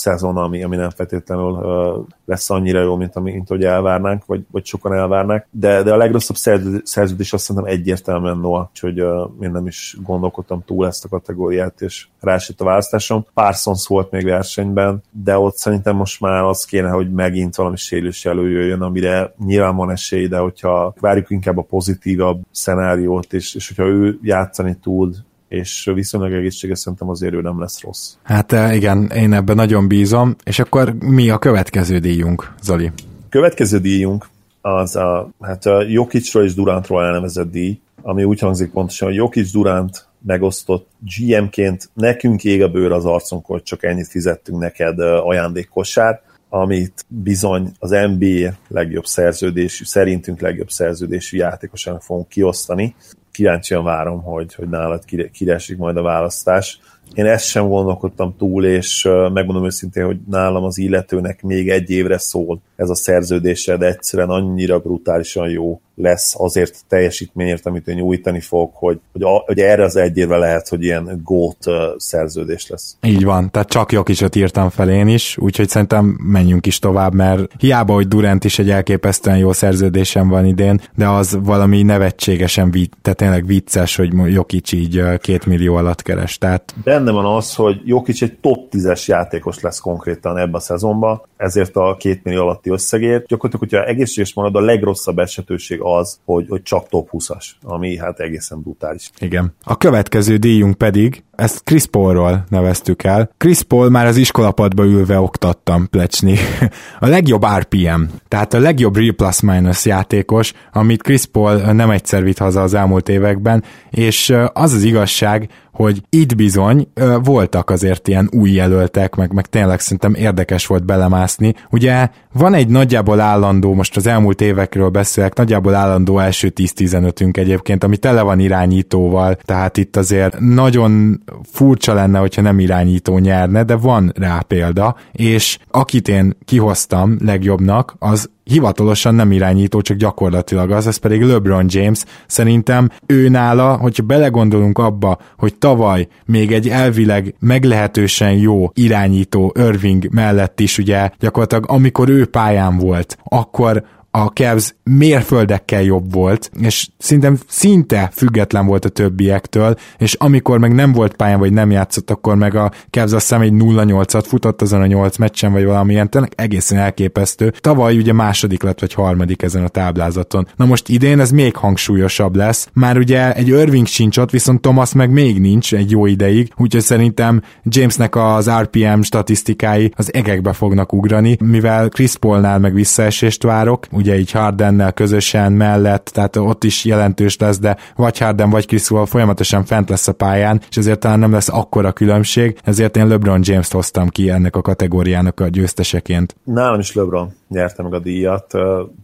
szezon, 0.00 0.36
ami, 0.36 0.62
ami 0.62 0.76
nem 0.76 0.90
feltétlenül 0.90 1.50
uh, 1.52 2.06
lesz 2.24 2.50
annyira 2.50 2.80
jó, 2.80 2.96
mint, 2.96 3.16
ami, 3.16 3.32
mint 3.32 3.48
hogy 3.48 3.64
elvárnánk, 3.64 4.26
vagy, 4.26 4.44
vagy 4.50 4.64
sokan 4.64 4.94
elvárnák. 4.94 5.46
De, 5.50 5.82
de 5.82 5.92
a 5.92 5.96
legrosszabb 5.96 6.36
szerződés 6.84 7.32
azt 7.32 7.44
szerintem 7.44 7.72
egyértelműen 7.72 8.38
Noah, 8.38 8.66
úgyhogy 8.68 9.00
uh, 9.00 9.30
én 9.40 9.50
nem 9.50 9.66
is 9.66 9.96
gondolkodtam 10.02 10.62
túl 10.66 10.86
ezt 10.86 11.04
a 11.04 11.08
kategóriát, 11.08 11.80
és 11.80 12.06
rásett 12.20 12.60
a 12.60 12.64
választásom. 12.64 13.26
Parsons 13.34 13.86
volt 13.86 14.10
még 14.10 14.24
versenyben, 14.24 15.02
de 15.10 15.38
ott 15.38 15.56
szerintem 15.56 15.96
most 15.96 16.20
már 16.20 16.42
az 16.42 16.64
kéne, 16.64 16.88
hogy 16.88 17.12
megint 17.12 17.56
valami 17.56 17.76
sérülés 17.76 18.24
előjöjjön, 18.24 18.82
amire 18.82 19.34
nyilván 19.44 19.76
van 19.76 19.90
esély, 19.90 20.26
de 20.26 20.38
hogyha 20.38 20.94
várjuk 21.00 21.30
inkább 21.30 21.58
a 21.58 21.62
pozitívabb 21.62 22.42
szenáriót, 22.50 23.32
és, 23.32 23.54
és 23.54 23.68
hogyha 23.68 23.84
ő 23.84 24.18
játszani 24.22 24.76
tud, 24.82 25.16
és 25.50 25.90
viszonylag 25.94 26.32
egészséges 26.32 26.78
szerintem 26.78 27.08
azért 27.08 27.34
ő 27.34 27.40
nem 27.40 27.60
lesz 27.60 27.82
rossz. 27.82 28.12
Hát 28.22 28.52
eh, 28.52 28.74
igen, 28.74 29.10
én 29.14 29.32
ebben 29.32 29.56
nagyon 29.56 29.88
bízom, 29.88 30.36
és 30.44 30.58
akkor 30.58 30.94
mi 30.98 31.30
a 31.30 31.38
következő 31.38 31.98
díjunk, 31.98 32.54
Zoli? 32.62 32.90
Következő 33.28 33.78
díjunk 33.78 34.28
az 34.60 34.96
a, 34.96 35.30
hát 35.40 35.66
a 35.66 35.82
Jokicsról 35.82 36.44
és 36.44 36.54
Durantról 36.54 37.04
elnevezett 37.04 37.50
díj, 37.50 37.80
ami 38.02 38.24
úgy 38.24 38.40
hangzik 38.40 38.70
pontosan, 38.70 39.08
hogy 39.08 39.16
Jokic 39.16 39.52
Durant 39.52 40.06
megosztott 40.26 40.88
GM-ként 41.18 41.90
nekünk 41.94 42.44
ég 42.44 42.62
a 42.62 42.68
bőr 42.68 42.92
az 42.92 43.04
arcunk, 43.04 43.46
hogy 43.46 43.62
csak 43.62 43.84
ennyit 43.84 44.08
fizettünk 44.08 44.58
neked 44.58 44.98
eh, 44.98 45.26
ajándékkosár, 45.26 46.20
amit 46.48 47.04
bizony 47.08 47.72
az 47.78 47.90
NBA 47.90 48.52
legjobb 48.68 49.04
szerződésű, 49.04 49.84
szerintünk 49.84 50.40
legjobb 50.40 50.70
szerződésű 50.70 51.36
játékosának 51.36 52.02
fogunk 52.02 52.28
kiosztani 52.28 52.94
kíváncsian 53.40 53.84
várom, 53.84 54.22
hogy, 54.22 54.54
hogy 54.54 54.68
nálad 54.68 55.04
kiresik 55.32 55.76
majd 55.76 55.96
a 55.96 56.02
választás. 56.02 56.80
Én 57.14 57.26
ezt 57.26 57.44
sem 57.44 57.68
gondolkodtam 57.68 58.34
túl, 58.38 58.64
és 58.64 59.08
megmondom 59.32 59.64
őszintén, 59.64 60.04
hogy 60.04 60.18
nálam 60.30 60.64
az 60.64 60.78
illetőnek 60.78 61.42
még 61.42 61.70
egy 61.70 61.90
évre 61.90 62.18
szól 62.18 62.60
ez 62.76 62.90
a 62.90 62.94
szerződése, 62.94 63.76
de 63.76 63.86
egyszerűen 63.86 64.28
annyira 64.28 64.78
brutálisan 64.78 65.48
jó 65.48 65.80
lesz 66.00 66.34
azért 66.38 66.78
teljesítményért, 66.88 67.66
amit 67.66 67.88
ő 67.88 67.92
nyújtani 67.92 68.40
fog, 68.40 68.70
hogy, 68.74 69.00
hogy, 69.12 69.22
a, 69.22 69.42
hogy 69.46 69.58
erre 69.58 69.84
az 69.84 69.96
egy 69.96 70.16
évre 70.16 70.36
lehet, 70.36 70.68
hogy 70.68 70.82
ilyen 70.82 71.20
gót 71.24 71.58
szerződés 71.96 72.68
lesz. 72.68 72.96
Így 73.02 73.24
van, 73.24 73.50
tehát 73.50 73.68
csak 73.68 73.92
Jokicsot 73.92 74.36
írtam 74.36 74.68
fel 74.68 74.90
én 74.90 75.08
is, 75.08 75.36
úgyhogy 75.38 75.68
szerintem 75.68 76.18
menjünk 76.22 76.66
is 76.66 76.78
tovább, 76.78 77.14
mert 77.14 77.52
hiába, 77.58 77.94
hogy 77.94 78.08
Durant 78.08 78.44
is 78.44 78.58
egy 78.58 78.70
elképesztően 78.70 79.36
jó 79.36 79.52
szerződésem 79.52 80.28
van 80.28 80.46
idén, 80.46 80.80
de 80.94 81.08
az 81.08 81.38
valami 81.42 81.82
nevetségesen 81.82 82.70
tehát 83.02 83.18
tényleg 83.18 83.46
vicces, 83.46 83.96
hogy 83.96 84.32
Jokic 84.32 84.72
így 84.72 85.02
két 85.18 85.46
millió 85.46 85.74
alatt 85.74 86.02
keres. 86.02 86.38
Tehát... 86.38 86.74
Benne 86.84 87.10
van 87.10 87.36
az, 87.36 87.54
hogy 87.54 87.80
Jokic 87.84 88.22
egy 88.22 88.38
top 88.40 88.68
10-es 88.70 89.04
játékos 89.04 89.60
lesz 89.60 89.78
konkrétan 89.78 90.38
ebben 90.38 90.54
a 90.54 90.60
szezonban, 90.60 91.22
ezért 91.36 91.76
a 91.76 91.96
két 91.98 92.24
millió 92.24 92.42
alatti 92.42 92.70
összegért. 92.70 93.26
Gyakorlatilag, 93.26 93.70
hogyha 93.70 93.90
egészséges 93.90 94.34
marad, 94.34 94.56
a 94.56 94.60
legrosszabb 94.60 95.18
esetőség 95.18 95.80
az, 95.96 96.18
hogy, 96.24 96.46
hogy 96.48 96.62
csak 96.62 96.88
top 96.88 97.08
20-as, 97.12 97.44
ami 97.62 97.98
hát 97.98 98.18
egészen 98.20 98.60
brutális. 98.60 99.10
Igen. 99.18 99.54
A 99.64 99.76
következő 99.76 100.36
díjunk 100.36 100.78
pedig, 100.78 101.22
ezt 101.40 101.64
Chris 101.64 101.86
Paulról 101.86 102.44
neveztük 102.48 103.02
el. 103.02 103.30
Chris 103.36 103.62
Paul 103.62 103.90
már 103.90 104.06
az 104.06 104.16
iskolapadba 104.16 104.84
ülve 104.84 105.20
oktattam 105.20 105.88
plecsni. 105.88 106.36
A 107.00 107.06
legjobb 107.06 107.46
RPM, 107.58 108.02
tehát 108.28 108.54
a 108.54 108.58
legjobb 108.58 108.96
Real 108.96 109.14
Plus 109.14 109.40
Minus 109.40 109.84
játékos, 109.84 110.52
amit 110.72 111.02
Chris 111.02 111.26
Paul 111.26 111.54
nem 111.56 111.90
egyszer 111.90 112.22
vitt 112.22 112.38
haza 112.38 112.62
az 112.62 112.74
elmúlt 112.74 113.08
években, 113.08 113.64
és 113.90 114.34
az 114.52 114.72
az 114.72 114.82
igazság, 114.82 115.48
hogy 115.82 116.02
itt 116.10 116.36
bizony 116.36 116.88
voltak 117.22 117.70
azért 117.70 118.08
ilyen 118.08 118.28
új 118.32 118.50
jelöltek, 118.50 119.14
meg, 119.14 119.32
meg 119.32 119.46
tényleg 119.46 119.80
szerintem 119.80 120.14
érdekes 120.14 120.66
volt 120.66 120.84
belemászni. 120.84 121.54
Ugye 121.70 122.08
van 122.32 122.54
egy 122.54 122.68
nagyjából 122.68 123.20
állandó, 123.20 123.74
most 123.74 123.96
az 123.96 124.06
elmúlt 124.06 124.40
évekről 124.40 124.88
beszélek, 124.88 125.36
nagyjából 125.36 125.74
állandó 125.74 126.18
első 126.18 126.52
10-15ünk 126.56 127.36
egyébként, 127.36 127.84
ami 127.84 127.96
tele 127.96 128.22
van 128.22 128.38
irányítóval, 128.38 129.34
tehát 129.34 129.76
itt 129.76 129.96
azért 129.96 130.40
nagyon 130.40 131.22
furcsa 131.52 131.94
lenne, 131.94 132.18
hogyha 132.18 132.42
nem 132.42 132.58
irányító 132.58 133.18
nyerne, 133.18 133.64
de 133.64 133.76
van 133.76 134.12
rá 134.16 134.40
példa, 134.40 134.96
és 135.12 135.58
akit 135.70 136.08
én 136.08 136.36
kihoztam 136.44 137.16
legjobbnak, 137.24 137.94
az 137.98 138.30
hivatalosan 138.50 139.14
nem 139.14 139.32
irányító, 139.32 139.80
csak 139.80 139.96
gyakorlatilag 139.96 140.70
az, 140.70 140.86
ez 140.86 140.96
pedig 140.96 141.22
LeBron 141.22 141.66
James. 141.68 142.04
Szerintem 142.26 142.88
ő 143.06 143.28
nála, 143.28 143.76
hogyha 143.76 144.02
belegondolunk 144.02 144.78
abba, 144.78 145.18
hogy 145.38 145.54
tavaly 145.54 146.08
még 146.26 146.52
egy 146.52 146.68
elvileg 146.68 147.34
meglehetősen 147.38 148.32
jó 148.32 148.70
irányító 148.74 149.54
Irving 149.58 150.08
mellett 150.10 150.60
is 150.60 150.78
ugye 150.78 151.10
gyakorlatilag 151.18 151.64
amikor 151.68 152.08
ő 152.08 152.26
pályán 152.26 152.76
volt, 152.76 153.18
akkor 153.24 153.84
a 154.10 154.24
Cavs 154.26 154.74
mérföldekkel 154.84 155.82
jobb 155.82 156.12
volt, 156.12 156.50
és 156.60 156.88
szinte, 156.98 157.32
szinte 157.48 158.10
független 158.12 158.66
volt 158.66 158.84
a 158.84 158.88
többiektől, 158.88 159.76
és 159.98 160.14
amikor 160.14 160.58
meg 160.58 160.74
nem 160.74 160.92
volt 160.92 161.14
pályán, 161.14 161.38
vagy 161.38 161.52
nem 161.52 161.70
játszott, 161.70 162.10
akkor 162.10 162.36
meg 162.36 162.54
a 162.54 162.72
Cavs 162.90 163.12
azt 163.12 163.28
hiszem 163.28 163.40
egy 163.40 163.52
0-8-at 163.54 164.24
futott 164.26 164.62
azon 164.62 164.80
a 164.80 164.86
8 164.86 165.16
meccsen, 165.16 165.52
vagy 165.52 165.64
valamilyen, 165.64 166.10
tényleg 166.10 166.32
egészen 166.36 166.78
elképesztő. 166.78 167.52
Tavaly 167.60 167.96
ugye 167.96 168.12
második 168.12 168.62
lett, 168.62 168.80
vagy 168.80 168.94
harmadik 168.94 169.42
ezen 169.42 169.64
a 169.64 169.68
táblázaton. 169.68 170.48
Na 170.56 170.64
most 170.64 170.88
idén 170.88 171.20
ez 171.20 171.30
még 171.30 171.56
hangsúlyosabb 171.56 172.36
lesz. 172.36 172.68
Már 172.72 172.98
ugye 172.98 173.32
egy 173.32 173.48
Irving 173.48 173.86
sincs 173.86 174.18
ott, 174.18 174.30
viszont 174.30 174.60
Thomas 174.60 174.92
meg 174.92 175.10
még 175.10 175.40
nincs 175.40 175.74
egy 175.74 175.90
jó 175.90 176.06
ideig, 176.06 176.52
úgyhogy 176.56 176.82
szerintem 176.82 177.42
Jamesnek 177.64 178.16
az 178.16 178.50
RPM 178.50 179.00
statisztikái 179.00 179.92
az 179.96 180.14
egekbe 180.14 180.52
fognak 180.52 180.92
ugrani, 180.92 181.36
mivel 181.44 181.88
Chris 181.88 182.16
Paulnál 182.16 182.58
meg 182.58 182.74
visszaesést 182.74 183.42
várok, 183.42 183.86
ugye 184.00 184.18
így 184.18 184.30
Hardennel 184.30 184.92
közösen 184.92 185.52
mellett, 185.52 186.04
tehát 186.04 186.36
ott 186.36 186.64
is 186.64 186.84
jelentős 186.84 187.36
lesz, 187.36 187.58
de 187.58 187.76
vagy 187.96 188.18
Harden, 188.18 188.50
vagy 188.50 188.66
Chris 188.66 188.88
Paul 188.88 189.06
folyamatosan 189.06 189.64
fent 189.64 189.88
lesz 189.88 190.08
a 190.08 190.12
pályán, 190.12 190.60
és 190.70 190.76
ezért 190.76 191.00
talán 191.00 191.18
nem 191.18 191.32
lesz 191.32 191.48
akkora 191.48 191.92
különbség, 191.92 192.58
ezért 192.64 192.96
én 192.96 193.06
LeBron 193.06 193.40
James-t 193.42 193.72
hoztam 193.72 194.08
ki 194.08 194.30
ennek 194.30 194.56
a 194.56 194.62
kategóriának 194.62 195.40
a 195.40 195.48
győzteseként. 195.48 196.36
Nálam 196.44 196.78
is 196.78 196.94
LeBron 196.94 197.39
nyerte 197.50 197.82
meg 197.82 197.94
a 197.94 197.98
díjat, 197.98 198.52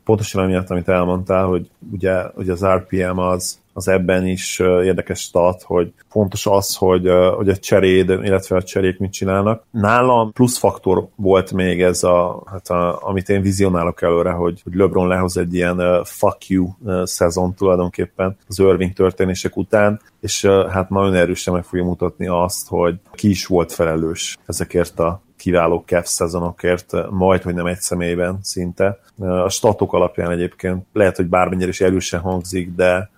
pontosan 0.04 0.42
amiatt, 0.42 0.70
amit 0.70 0.88
elmondtál, 0.88 1.46
hogy 1.46 1.70
ugye, 1.92 2.22
hogy 2.34 2.48
az 2.48 2.64
RPM 2.64 3.18
az 3.18 3.58
az 3.76 3.88
ebben 3.88 4.26
is 4.26 4.58
érdekes 4.58 5.20
stat, 5.20 5.62
hogy 5.62 5.92
fontos 6.08 6.46
az, 6.46 6.76
hogy, 6.76 7.10
hogy 7.36 7.48
a 7.48 7.56
cseréd, 7.56 8.08
illetve 8.08 8.56
a 8.56 8.62
cserék 8.62 8.98
mit 8.98 9.12
csinálnak. 9.12 9.62
Nálam 9.70 10.32
plusz 10.32 10.58
faktor 10.58 11.08
volt 11.16 11.52
még 11.52 11.82
ez, 11.82 12.02
a, 12.02 12.42
hát 12.46 12.68
a, 12.68 12.98
amit 13.08 13.28
én 13.28 13.42
vizionálok 13.42 14.02
előre, 14.02 14.30
hogy, 14.30 14.60
hogy 14.62 14.74
LeBron 14.74 15.08
lehoz 15.08 15.36
egy 15.36 15.54
ilyen 15.54 16.04
fuck 16.04 16.48
you 16.48 16.68
uh, 16.78 17.04
szezon 17.04 17.54
tulajdonképpen 17.54 18.36
az 18.48 18.58
Irving 18.58 18.92
történések 18.92 19.56
után, 19.56 20.00
és 20.20 20.44
hát 20.70 20.90
nagyon 20.90 21.14
erősen 21.14 21.54
meg 21.54 21.64
fogja 21.64 21.84
mutatni 21.84 22.26
azt, 22.26 22.68
hogy 22.68 22.98
ki 23.12 23.28
is 23.28 23.46
volt 23.46 23.72
felelős 23.72 24.38
ezekért 24.46 24.98
a 24.98 25.24
kiváló 25.36 25.82
Cavs 25.86 26.08
szezonokért, 26.08 27.10
majd, 27.10 27.42
hogy 27.42 27.54
nem 27.54 27.66
egy 27.66 27.80
személyben 27.80 28.38
szinte. 28.42 28.98
A 29.18 29.48
statok 29.48 29.92
alapján 29.92 30.30
egyébként 30.30 30.86
lehet, 30.92 31.16
hogy 31.16 31.26
bármennyire 31.26 31.68
is 31.68 31.80
erősen 31.80 32.20
hangzik, 32.20 32.74
de 32.74 33.10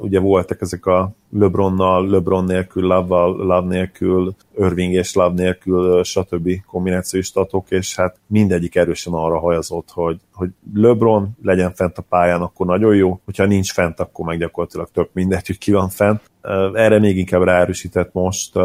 ugye 0.00 0.20
voltak 0.20 0.60
ezek 0.60 0.86
a 0.86 1.12
LeBronnal, 1.30 2.08
LeBron 2.08 2.44
nélkül, 2.44 2.82
Love-val, 2.82 3.36
Love 3.36 3.66
nélkül, 3.66 4.34
Irving 4.58 4.92
és 4.92 5.14
Love 5.14 5.34
nélkül, 5.34 6.04
stb. 6.04 6.50
kombinációs 6.66 7.26
statok, 7.26 7.70
és 7.70 7.96
hát 7.96 8.16
mindegyik 8.26 8.76
erősen 8.76 9.12
arra 9.12 9.38
hajazott, 9.38 9.90
hogy, 9.90 10.20
hogy 10.32 10.48
LeBron 10.74 11.36
legyen 11.42 11.74
fent 11.74 11.98
a 11.98 12.04
pályán, 12.08 12.40
akkor 12.40 12.66
nagyon 12.66 12.94
jó, 12.94 13.20
hogyha 13.24 13.44
nincs 13.44 13.72
fent, 13.72 14.00
akkor 14.00 14.26
meg 14.26 14.38
gyakorlatilag 14.38 14.88
tök 14.92 15.08
mindegy, 15.12 15.46
hogy 15.46 15.58
ki 15.58 15.72
van 15.72 15.88
fent. 15.88 16.20
Erre 16.74 16.98
még 16.98 17.16
inkább 17.16 17.42
ráerősített 17.42 18.12
most 18.12 18.58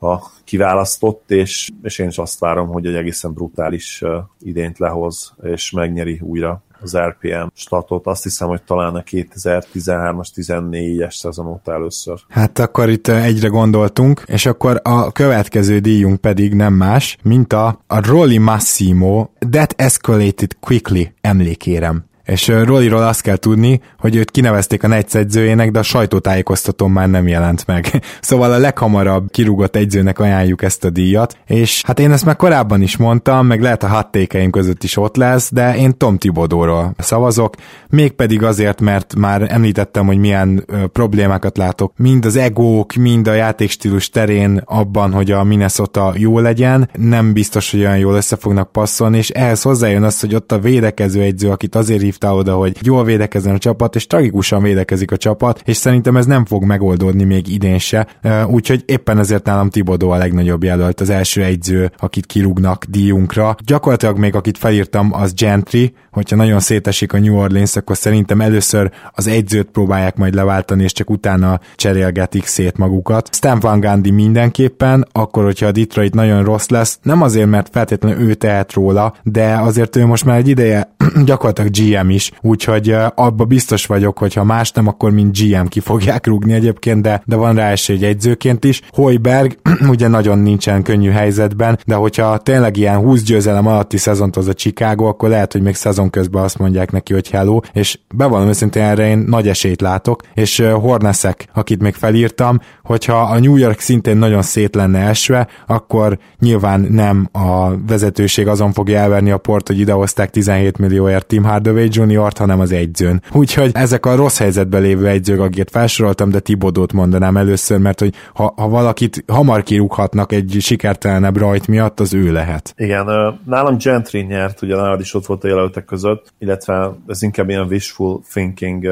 a 0.00 0.30
kiválasztott, 0.44 1.30
és, 1.30 1.70
és 1.82 1.98
én 1.98 2.08
is 2.08 2.18
azt 2.18 2.38
várom, 2.38 2.68
hogy 2.68 2.86
egy 2.86 2.94
egészen 2.94 3.32
brutális 3.32 4.02
idént 4.40 4.78
lehoz, 4.78 5.34
és 5.42 5.70
megnyeri 5.70 6.20
újra 6.22 6.62
az 6.80 6.96
RPM 6.96 7.46
statot. 7.54 8.06
Azt 8.06 8.22
hiszem, 8.22 8.48
hogy 8.48 8.62
talán 8.62 8.94
a 8.94 9.02
2013-as, 9.02 10.28
14-es 10.36 11.16
szezon 11.18 11.46
óta 11.46 11.72
először. 11.72 12.18
Hát 12.28 12.58
akkor 12.58 12.88
itt 12.88 13.08
egyre 13.08 13.48
gondoltunk, 13.48 14.22
és 14.26 14.46
akkor 14.46 14.80
a 14.84 15.12
következő 15.12 15.78
díjunk 15.78 16.20
pedig 16.20 16.54
nem 16.54 16.74
más, 16.74 17.16
mint 17.22 17.52
a, 17.52 17.80
a 17.86 18.06
Rolly 18.06 18.36
Massimo 18.36 19.28
That 19.50 19.74
Escalated 19.76 20.56
Quickly 20.60 21.02
emlékérem 21.20 22.07
és 22.28 22.48
Rolliról 22.48 23.02
azt 23.02 23.20
kell 23.20 23.36
tudni, 23.36 23.80
hogy 23.98 24.16
őt 24.16 24.30
kinevezték 24.30 24.82
a 24.82 24.88
Nets 24.88 25.14
edzőjének, 25.14 25.70
de 25.70 25.78
a 25.78 25.82
sajtótájékoztatón 25.82 26.90
már 26.90 27.08
nem 27.08 27.28
jelent 27.28 27.66
meg. 27.66 27.86
Szóval 28.20 28.52
a 28.52 28.58
leghamarabb 28.58 29.30
kirúgott 29.30 29.76
egyzőnek 29.76 30.18
ajánljuk 30.18 30.62
ezt 30.62 30.84
a 30.84 30.90
díjat, 30.90 31.36
és 31.46 31.82
hát 31.86 31.98
én 31.98 32.12
ezt 32.12 32.24
már 32.24 32.36
korábban 32.36 32.82
is 32.82 32.96
mondtam, 32.96 33.46
meg 33.46 33.60
lehet 33.60 33.82
a 33.82 33.86
hattékeim 33.86 34.50
között 34.50 34.82
is 34.82 34.96
ott 34.96 35.16
lesz, 35.16 35.52
de 35.52 35.76
én 35.76 35.96
Tom 35.96 36.18
Tibodóról 36.18 36.94
szavazok, 36.98 37.54
mégpedig 37.88 38.42
azért, 38.42 38.80
mert 38.80 39.14
már 39.14 39.46
említettem, 39.48 40.06
hogy 40.06 40.18
milyen 40.18 40.64
problémákat 40.92 41.56
látok, 41.56 41.92
mind 41.96 42.24
az 42.24 42.36
egók, 42.36 42.92
mind 42.92 43.28
a 43.28 43.32
játékstílus 43.32 44.10
terén 44.10 44.62
abban, 44.64 45.12
hogy 45.12 45.30
a 45.30 45.44
Minnesota 45.44 46.12
jó 46.16 46.38
legyen, 46.38 46.90
nem 46.92 47.32
biztos, 47.32 47.70
hogy 47.70 47.80
olyan 47.80 47.98
jól 47.98 48.14
össze 48.14 48.36
fognak 48.36 48.72
passzolni, 48.72 49.16
és 49.16 49.30
ehhez 49.30 49.62
hozzájön 49.62 50.02
az, 50.02 50.20
hogy 50.20 50.34
ott 50.34 50.52
a 50.52 50.58
védekező 50.58 51.20
egyző, 51.20 51.50
akit 51.50 51.74
azért 51.74 52.02
hív 52.02 52.17
hívta 52.18 52.34
oda, 52.36 52.54
hogy 52.54 52.76
jól 52.82 53.04
védekezzen 53.04 53.54
a 53.54 53.58
csapat, 53.58 53.94
és 53.94 54.06
tragikusan 54.06 54.62
védekezik 54.62 55.10
a 55.10 55.16
csapat, 55.16 55.62
és 55.64 55.76
szerintem 55.76 56.16
ez 56.16 56.26
nem 56.26 56.44
fog 56.44 56.64
megoldódni 56.64 57.24
még 57.24 57.48
idén 57.48 57.78
se, 57.78 58.06
úgyhogy 58.46 58.82
éppen 58.86 59.18
ezért 59.18 59.44
nálam 59.44 59.70
Tibodó 59.70 60.10
a 60.10 60.16
legnagyobb 60.16 60.64
jelölt, 60.64 61.00
az 61.00 61.10
első 61.10 61.42
egyző, 61.42 61.92
akit 61.98 62.26
kirúgnak 62.26 62.84
díjunkra. 62.84 63.56
Gyakorlatilag 63.64 64.18
még 64.18 64.34
akit 64.34 64.58
felírtam, 64.58 65.12
az 65.12 65.34
Gentry, 65.34 65.94
hogyha 66.10 66.36
nagyon 66.36 66.60
szétesik 66.60 67.12
a 67.12 67.18
New 67.18 67.36
Orleans, 67.36 67.76
akkor 67.76 67.96
szerintem 67.96 68.40
először 68.40 68.90
az 69.12 69.26
egyzőt 69.26 69.70
próbálják 69.70 70.16
majd 70.16 70.34
leváltani, 70.34 70.82
és 70.82 70.92
csak 70.92 71.10
utána 71.10 71.60
cserélgetik 71.74 72.46
szét 72.46 72.76
magukat. 72.76 73.28
Stan 73.34 73.60
Van 73.60 73.80
Gundy 73.80 74.10
mindenképpen, 74.10 75.06
akkor, 75.12 75.44
hogyha 75.44 75.66
a 75.66 75.72
Detroit 75.72 76.14
nagyon 76.14 76.44
rossz 76.44 76.68
lesz, 76.68 76.98
nem 77.02 77.22
azért, 77.22 77.48
mert 77.48 77.68
feltétlenül 77.72 78.28
ő 78.28 78.34
tehet 78.34 78.72
róla, 78.72 79.14
de 79.22 79.58
azért 79.58 79.96
ő 79.96 80.06
most 80.06 80.24
már 80.24 80.36
egy 80.36 80.48
ideje 80.48 80.94
gyakorlatilag 81.24 81.70
GM 81.70 82.07
is, 82.10 82.30
úgyhogy 82.40 82.96
abba 83.14 83.44
biztos 83.44 83.86
vagyok, 83.86 84.18
hogy 84.18 84.34
ha 84.34 84.44
más 84.44 84.72
nem, 84.72 84.86
akkor 84.86 85.10
mint 85.10 85.38
GM 85.38 85.64
ki 85.64 85.80
fogják 85.80 86.26
rúgni 86.26 86.52
egyébként, 86.52 87.02
de, 87.02 87.22
de 87.24 87.36
van 87.36 87.54
rá 87.54 87.70
esély 87.70 87.96
egy 87.96 88.04
egyzőként 88.04 88.64
is. 88.64 88.82
Hoiberg 88.90 89.58
ugye 89.94 90.08
nagyon 90.08 90.38
nincsen 90.38 90.82
könnyű 90.82 91.10
helyzetben, 91.10 91.78
de 91.86 91.94
hogyha 91.94 92.38
tényleg 92.38 92.76
ilyen 92.76 92.96
20 92.96 93.22
győzelem 93.22 93.66
alatti 93.66 93.96
szezont 93.96 94.36
az 94.36 94.48
a 94.48 94.54
Chicago, 94.54 95.04
akkor 95.04 95.28
lehet, 95.28 95.52
hogy 95.52 95.62
még 95.62 95.74
szezon 95.74 96.10
közben 96.10 96.42
azt 96.42 96.58
mondják 96.58 96.90
neki, 96.90 97.12
hogy 97.12 97.30
hello, 97.30 97.60
és 97.72 97.98
bevallom 98.14 98.48
őszintén 98.48 98.82
erre 98.82 99.08
én 99.08 99.18
nagy 99.18 99.48
esélyt 99.48 99.80
látok, 99.80 100.22
és 100.34 100.64
Horneszek, 100.72 101.48
akit 101.54 101.82
még 101.82 101.94
felírtam, 101.94 102.60
hogyha 102.82 103.20
a 103.20 103.38
New 103.38 103.56
York 103.56 103.80
szintén 103.80 104.16
nagyon 104.16 104.42
szét 104.42 104.74
lenne 104.74 104.98
esve, 104.98 105.48
akkor 105.66 106.18
nyilván 106.38 106.80
nem 106.80 107.28
a 107.32 107.76
vezetőség 107.86 108.48
azon 108.48 108.72
fogja 108.72 108.98
elverni 108.98 109.30
a 109.30 109.38
port, 109.38 109.66
hogy 109.66 109.78
idehozták 109.78 110.30
17 110.30 110.78
millió 110.78 110.98
millióért 110.98 111.26
Tim 111.26 111.44
Hardaway 111.44 111.88
Jr.-t, 112.06 112.38
hanem 112.38 112.60
az 112.60 112.72
egyzőn. 112.72 113.22
Úgyhogy 113.32 113.70
ezek 113.74 114.06
a 114.06 114.14
rossz 114.14 114.38
helyzetben 114.38 114.82
lévő 114.82 115.06
egyzők, 115.06 115.40
akiket 115.40 115.70
felsoroltam, 115.70 116.30
de 116.30 116.40
Tibodót 116.40 116.92
mondanám 116.92 117.36
először, 117.36 117.78
mert 117.78 118.00
hogy 118.00 118.14
ha, 118.34 118.52
ha 118.56 118.68
valakit 118.68 119.24
hamar 119.26 119.62
kirúghatnak 119.62 120.32
egy 120.32 120.56
sikertelenebb 120.60 121.36
rajt 121.36 121.66
miatt, 121.66 122.00
az 122.00 122.14
ő 122.14 122.32
lehet. 122.32 122.74
Igen, 122.76 123.06
nálam 123.44 123.76
Gentry 123.78 124.20
nyert, 124.20 124.62
ugye 124.62 124.76
nálad 124.76 125.00
is 125.00 125.14
ott 125.14 125.26
volt 125.26 125.44
a 125.44 125.48
jelöltek 125.48 125.84
között, 125.84 126.32
illetve 126.38 126.90
ez 127.06 127.22
inkább 127.22 127.48
ilyen 127.48 127.66
wishful 127.66 128.20
thinking 128.32 128.88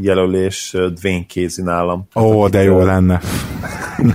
jelölés 0.00 0.76
Dwayne 1.00 1.24
Casey 1.28 1.64
nálam. 1.64 2.06
Ó, 2.14 2.48
de 2.48 2.62
jó 2.62 2.82
lenne. 2.82 3.20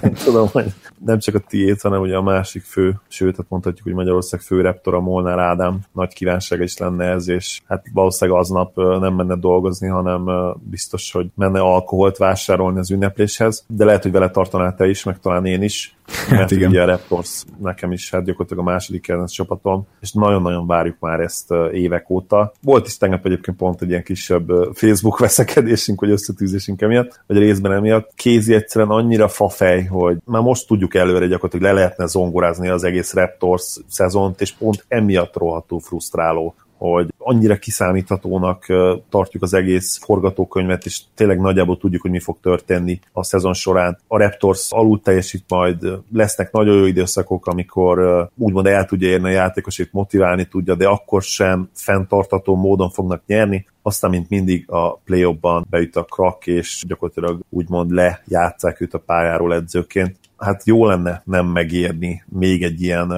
nem 0.02 0.14
tudom, 0.14 0.48
hogy 0.52 0.66
nem 1.06 1.20
csak 1.20 1.36
a 1.36 1.40
tiét, 1.40 1.82
hanem 1.82 2.02
ugye 2.02 2.16
a 2.16 2.22
másik 2.22 2.64
fő, 2.64 3.02
sőt, 3.08 3.36
hát 3.36 3.46
mondhatjuk, 3.50 3.84
hogy 3.84 3.94
Magyarország 3.94 4.40
fő 4.40 4.62
reptora 4.62 5.00
Molnár 5.00 5.40
Ádám. 5.40 5.80
Nagy 5.92 6.14
kívánsága 6.14 6.64
is 6.64 6.78
lenne 6.78 7.06
ez, 7.06 7.28
és 7.28 7.62
hát 7.68 7.86
valószínűleg 7.94 8.40
aznap 8.40 8.76
nem 8.76 9.14
menne 9.14 9.36
dolgozni, 9.36 9.88
hanem 9.88 10.54
biztos, 10.62 11.12
hogy 11.12 11.28
menne 11.36 11.60
alkoholt 11.60 12.18
vásárolni 12.18 12.80
az 12.80 12.92
ünnepléshez, 12.92 13.66
de 13.68 13.86
lehet, 13.86 14.04
hogy 14.04 14.12
vele 14.12 14.30
tartanál 14.30 14.76
te 14.76 14.88
is, 14.88 15.04
meg 15.04 15.20
talán 15.20 15.46
én 15.46 15.62
is, 15.62 15.96
Hát 16.14 16.38
mert 16.38 16.52
igen. 16.52 16.70
ugye 16.70 16.82
a 16.82 16.86
Raptors 16.86 17.44
nekem 17.62 17.92
is 17.92 18.12
hát 18.12 18.24
gyakorlatilag 18.24 18.68
a 18.68 18.72
második 18.72 19.02
kedvenc 19.02 19.32
csapatom, 19.32 19.88
és 20.02 20.12
nagyon-nagyon 20.12 20.68
várjuk 20.68 21.00
már 21.00 21.20
ezt 21.20 21.54
évek 21.72 22.10
óta. 22.10 22.52
Volt 22.62 22.88
is 22.88 22.98
tegnap 22.98 23.26
egyébként 23.26 23.58
pont 23.58 23.82
egy 23.82 23.90
ilyen 23.90 24.04
kisebb 24.04 24.52
Facebook 24.74 25.20
veszekedésünk, 25.26 26.02
vagy 26.02 26.10
összetűzésünk 26.10 26.82
emiatt, 26.82 27.24
vagy 27.28 27.38
részben 27.38 27.72
emiatt. 27.72 28.12
Kézi 28.16 28.54
egyszerűen 28.54 28.92
annyira 28.92 29.28
fafej, 29.28 29.84
hogy 29.84 30.18
már 30.26 30.42
most 30.42 30.68
tudjuk 30.68 30.96
előre 30.96 31.28
gyakorlatilag 31.28 31.74
le 31.74 31.80
lehetne 31.80 32.06
zongorázni 32.06 32.68
az 32.70 32.84
egész 32.84 33.14
Raptors 33.14 33.78
szezont, 33.88 34.42
és 34.42 34.52
pont 34.52 34.86
emiatt 34.88 35.38
rohadtul 35.38 35.80
frusztráló 35.80 36.56
hogy 36.90 37.14
annyira 37.18 37.58
kiszámíthatónak 37.58 38.66
tartjuk 39.10 39.44
az 39.44 39.54
egész 39.54 40.00
forgatókönyvet, 40.04 40.86
és 40.86 41.02
tényleg 41.16 41.40
nagyjából 41.40 41.78
tudjuk, 41.78 42.02
hogy 42.02 42.12
mi 42.12 42.20
fog 42.20 42.38
történni 42.42 43.00
a 43.12 43.24
szezon 43.24 43.54
során. 43.54 43.98
A 44.08 44.18
Raptors 44.18 44.68
alul 44.70 45.02
teljesít 45.02 45.44
majd, 45.48 45.78
lesznek 46.14 46.52
nagyon 46.52 46.78
jó 46.78 46.86
időszakok, 46.86 47.48
amikor 47.48 48.28
úgymond 48.38 48.66
el 48.66 48.86
tudja 48.86 49.10
érni 49.10 49.28
a 49.28 49.32
játékosét, 49.32 49.92
motiválni 49.92 50.46
tudja, 50.46 50.76
de 50.76 50.88
akkor 50.88 51.22
sem 51.22 51.70
fenntartató 51.74 52.56
módon 52.56 52.90
fognak 52.90 53.24
nyerni, 53.26 53.66
aztán, 53.82 54.10
mint 54.10 54.30
mindig 54.30 54.72
a 54.72 54.98
play 54.98 55.38
ban 55.42 55.66
beüt 55.70 55.96
a 55.96 56.04
krak, 56.04 56.48
és 56.48 56.84
gyakorlatilag 56.88 57.40
úgymond 57.50 57.92
lejátszák 57.92 58.82
őt 58.82 58.94
a 58.94 59.00
pályáról 59.00 59.54
edzőként. 59.54 60.20
Hát 60.38 60.66
jó 60.66 60.86
lenne 60.86 61.22
nem 61.26 61.46
megérni 61.46 62.24
még 62.30 62.64
egy 62.64 62.82
ilyen 62.82 63.12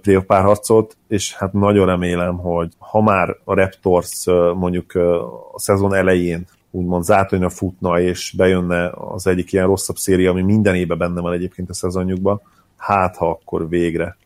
playoff 0.00 0.24
párharcot, 0.26 0.96
és 1.08 1.34
hát 1.34 1.52
nagyon 1.52 1.86
remélem, 1.86 2.36
hogy 2.36 2.72
ha 2.78 3.02
már 3.02 3.36
a 3.44 3.54
Raptors 3.54 4.24
mondjuk 4.56 4.94
a 5.52 5.58
szezon 5.58 5.94
elején 5.94 6.46
úgymond 6.70 7.04
zátonyra 7.04 7.48
futna, 7.48 8.00
és 8.00 8.34
bejönne 8.36 8.90
az 8.94 9.26
egyik 9.26 9.52
ilyen 9.52 9.66
rosszabb 9.66 9.96
széria, 9.96 10.30
ami 10.30 10.42
minden 10.42 10.74
évben 10.74 10.98
benne 10.98 11.20
van 11.20 11.32
egyébként 11.32 11.70
a 11.70 11.74
szezonjukban, 11.74 12.40
hát 12.76 13.16
ha 13.16 13.28
akkor 13.28 13.68
végre 13.68 14.16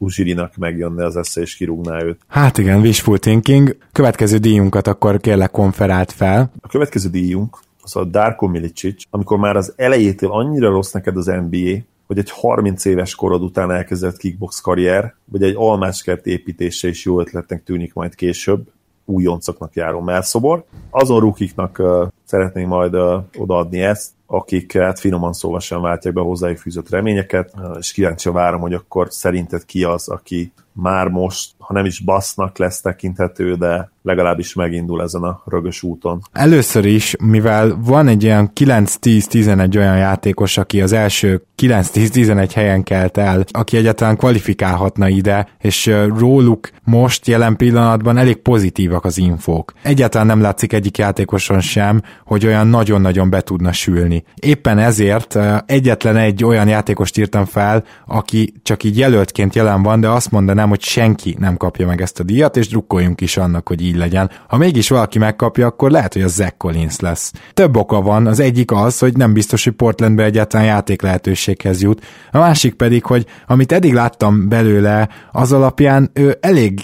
Uzsirinak 0.00 0.56
megjönne 0.56 1.04
az 1.04 1.16
esze, 1.16 1.40
és 1.40 1.56
kirúgná 1.56 2.02
őt. 2.02 2.20
Hát 2.26 2.58
igen, 2.58 2.80
wishful 2.80 3.18
thinking. 3.18 3.76
Következő 3.92 4.38
díjunkat 4.38 4.86
akkor 4.86 5.20
kérlek 5.20 5.50
konferált 5.50 6.12
fel. 6.12 6.52
A 6.60 6.68
következő 6.68 7.08
díjunk 7.08 7.58
az 7.82 7.96
a 7.96 8.04
Darko 8.04 8.46
Milicic, 8.46 9.02
amikor 9.10 9.38
már 9.38 9.56
az 9.56 9.72
elejétől 9.76 10.30
annyira 10.30 10.70
rossz 10.70 10.92
neked 10.92 11.16
az 11.16 11.26
NBA, 11.26 11.78
hogy 12.08 12.18
egy 12.18 12.30
30 12.30 12.84
éves 12.84 13.14
korod 13.14 13.42
után 13.42 13.70
elkezdett 13.70 14.16
kickbox 14.16 14.60
karrier, 14.60 15.14
vagy 15.24 15.42
egy 15.42 15.54
almáskert 15.56 16.26
építése 16.26 16.88
is 16.88 17.04
jó 17.04 17.20
ötletnek 17.20 17.62
tűnik 17.62 17.94
majd 17.94 18.14
később, 18.14 18.70
újoncoknak 19.04 19.74
járó 19.74 20.00
melszobor. 20.00 20.64
Azon 20.90 21.20
rukiknak 21.20 21.78
uh, 21.78 22.08
szeretnénk 22.24 22.68
majd 22.68 22.94
uh, 22.94 23.22
odaadni 23.36 23.80
ezt, 23.80 24.10
akik 24.26 24.72
hát 24.72 24.98
finoman 24.98 25.32
szóval 25.32 25.60
sem 25.60 25.80
váltják 25.80 26.14
be 26.14 26.20
hozzájuk 26.20 26.58
fűzött 26.58 26.90
reményeket, 26.90 27.52
uh, 27.56 27.76
és 27.78 27.92
kíváncsi 27.92 28.30
várom, 28.30 28.60
hogy 28.60 28.74
akkor 28.74 29.06
szerinted 29.10 29.64
ki 29.64 29.84
az, 29.84 30.08
aki 30.08 30.52
már 30.80 31.08
most, 31.08 31.50
ha 31.58 31.74
nem 31.74 31.84
is 31.84 32.00
basznak 32.00 32.58
lesz 32.58 32.80
tekinthető, 32.80 33.54
de 33.54 33.90
legalábbis 34.02 34.54
megindul 34.54 35.02
ezen 35.02 35.22
a 35.22 35.42
rögös 35.44 35.82
úton. 35.82 36.22
Először 36.32 36.84
is, 36.84 37.14
mivel 37.20 37.78
van 37.84 38.08
egy 38.08 38.22
ilyen 38.22 38.50
9-10-11 38.54 39.76
olyan 39.76 39.96
játékos, 39.96 40.56
aki 40.56 40.80
az 40.82 40.92
első 40.92 41.42
9-10-11 41.62 42.50
helyen 42.54 42.82
kelt 42.82 43.16
el, 43.16 43.44
aki 43.50 43.76
egyáltalán 43.76 44.16
kvalifikálhatna 44.16 45.08
ide, 45.08 45.48
és 45.58 45.90
róluk 46.18 46.70
most 46.84 47.26
jelen 47.26 47.56
pillanatban 47.56 48.16
elég 48.16 48.36
pozitívak 48.36 49.04
az 49.04 49.18
infók. 49.18 49.72
Egyáltalán 49.82 50.26
nem 50.26 50.40
látszik 50.40 50.72
egyik 50.72 50.98
játékoson 50.98 51.60
sem, 51.60 52.02
hogy 52.24 52.46
olyan 52.46 52.66
nagyon-nagyon 52.66 53.30
be 53.30 53.40
tudna 53.40 53.72
sülni. 53.72 54.24
Éppen 54.34 54.78
ezért 54.78 55.38
egyetlen 55.66 56.16
egy 56.16 56.44
olyan 56.44 56.68
játékost 56.68 57.18
írtam 57.18 57.44
fel, 57.44 57.84
aki 58.06 58.52
csak 58.62 58.84
így 58.84 58.98
jelöltként 58.98 59.54
jelen 59.54 59.82
van, 59.82 60.00
de 60.00 60.08
azt 60.08 60.30
mondanám, 60.30 60.67
hogy 60.68 60.82
senki 60.82 61.36
nem 61.38 61.56
kapja 61.56 61.86
meg 61.86 62.00
ezt 62.00 62.20
a 62.20 62.22
díjat, 62.22 62.56
és 62.56 62.68
drukkoljunk 62.68 63.20
is 63.20 63.36
annak, 63.36 63.68
hogy 63.68 63.82
így 63.82 63.96
legyen. 63.96 64.30
Ha 64.48 64.56
mégis 64.56 64.88
valaki 64.88 65.18
megkapja, 65.18 65.66
akkor 65.66 65.90
lehet, 65.90 66.12
hogy 66.12 66.22
a 66.22 66.28
Zach 66.28 66.56
Collins 66.56 67.00
lesz. 67.00 67.32
Több 67.54 67.76
oka 67.76 68.00
van, 68.00 68.26
az 68.26 68.40
egyik 68.40 68.70
az, 68.70 68.98
hogy 68.98 69.16
nem 69.16 69.32
biztos, 69.32 69.64
hogy 69.64 69.72
Portlandbe 69.72 70.24
egyáltalán 70.24 70.66
játék 70.66 71.02
lehetőséghez 71.02 71.82
jut. 71.82 72.04
A 72.30 72.38
másik 72.38 72.74
pedig, 72.74 73.04
hogy 73.04 73.26
amit 73.46 73.72
eddig 73.72 73.92
láttam 73.92 74.48
belőle, 74.48 75.08
az 75.32 75.52
alapján 75.52 76.10
ő 76.12 76.38
elég 76.40 76.80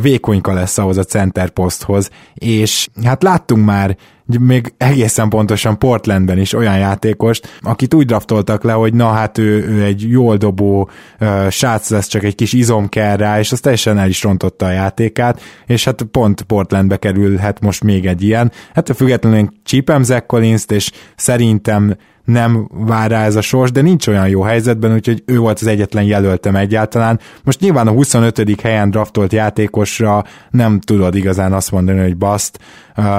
vékonyka 0.00 0.52
lesz 0.52 0.78
ahhoz 0.78 0.96
a 0.96 1.04
center 1.04 1.50
poszthoz, 1.50 2.10
és 2.34 2.88
hát 3.04 3.22
láttunk 3.22 3.64
már 3.64 3.96
még 4.26 4.74
egészen 4.76 5.28
pontosan 5.28 5.78
Portlandben 5.78 6.38
is 6.38 6.52
olyan 6.52 6.78
játékost, 6.78 7.58
akit 7.60 7.94
úgy 7.94 8.06
draftoltak 8.06 8.62
le, 8.62 8.72
hogy 8.72 8.94
na 8.94 9.08
hát 9.08 9.38
ő, 9.38 9.68
ő 9.68 9.82
egy 9.82 10.10
jól 10.10 10.36
dobó 10.36 10.90
uh, 11.20 11.48
srác 11.48 11.90
lesz, 11.90 12.06
csak 12.06 12.22
egy 12.22 12.34
kis 12.34 12.52
izom 12.52 12.88
kell 12.88 13.16
rá, 13.16 13.38
és 13.38 13.52
az 13.52 13.60
teljesen 13.60 13.98
el 13.98 14.08
is 14.08 14.22
rontotta 14.22 14.66
a 14.66 14.70
játékát, 14.70 15.40
és 15.66 15.84
hát 15.84 16.02
pont 16.02 16.42
Portlandbe 16.42 16.96
kerülhet 16.96 17.60
most 17.60 17.84
még 17.84 18.06
egy 18.06 18.22
ilyen. 18.22 18.52
Hát 18.74 18.88
a 18.88 18.94
függetlenül 18.94 19.48
csípem 19.64 20.02
Zach 20.02 20.26
collins 20.26 20.64
és 20.68 20.90
szerintem 21.16 21.96
nem 22.24 22.68
vár 22.72 23.10
rá 23.10 23.24
ez 23.24 23.36
a 23.36 23.40
sors, 23.40 23.72
de 23.72 23.80
nincs 23.80 24.06
olyan 24.06 24.28
jó 24.28 24.42
helyzetben, 24.42 24.92
úgyhogy 24.92 25.22
ő 25.26 25.38
volt 25.38 25.58
az 25.60 25.66
egyetlen 25.66 26.04
jelöltem 26.04 26.56
egyáltalán. 26.56 27.20
Most 27.44 27.60
nyilván 27.60 27.86
a 27.86 27.90
25. 27.90 28.60
helyen 28.60 28.90
draftolt 28.90 29.32
játékosra 29.32 30.24
nem 30.50 30.80
tudod 30.80 31.14
igazán 31.14 31.52
azt 31.52 31.70
mondani, 31.70 32.00
hogy 32.00 32.16
baszt, 32.16 32.58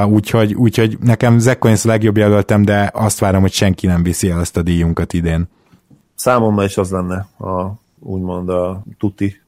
úgyhogy, 0.07 0.53
úgyhogy 0.53 0.97
nekem 1.01 1.39
Zach 1.39 1.65
a 1.65 1.87
legjobb 1.87 2.17
jelöltem, 2.17 2.61
de 2.61 2.91
azt 2.93 3.19
várom, 3.19 3.41
hogy 3.41 3.51
senki 3.51 3.87
nem 3.87 4.03
viszi 4.03 4.29
el 4.29 4.39
ezt 4.39 4.57
a 4.57 4.61
díjunkat 4.61 5.13
idén. 5.13 5.47
Számomra 6.15 6.63
is 6.63 6.77
az 6.77 6.91
lenne 6.91 7.27
a, 7.39 7.73
úgymond 7.99 8.49
a 8.49 8.83
tuti 8.97 9.41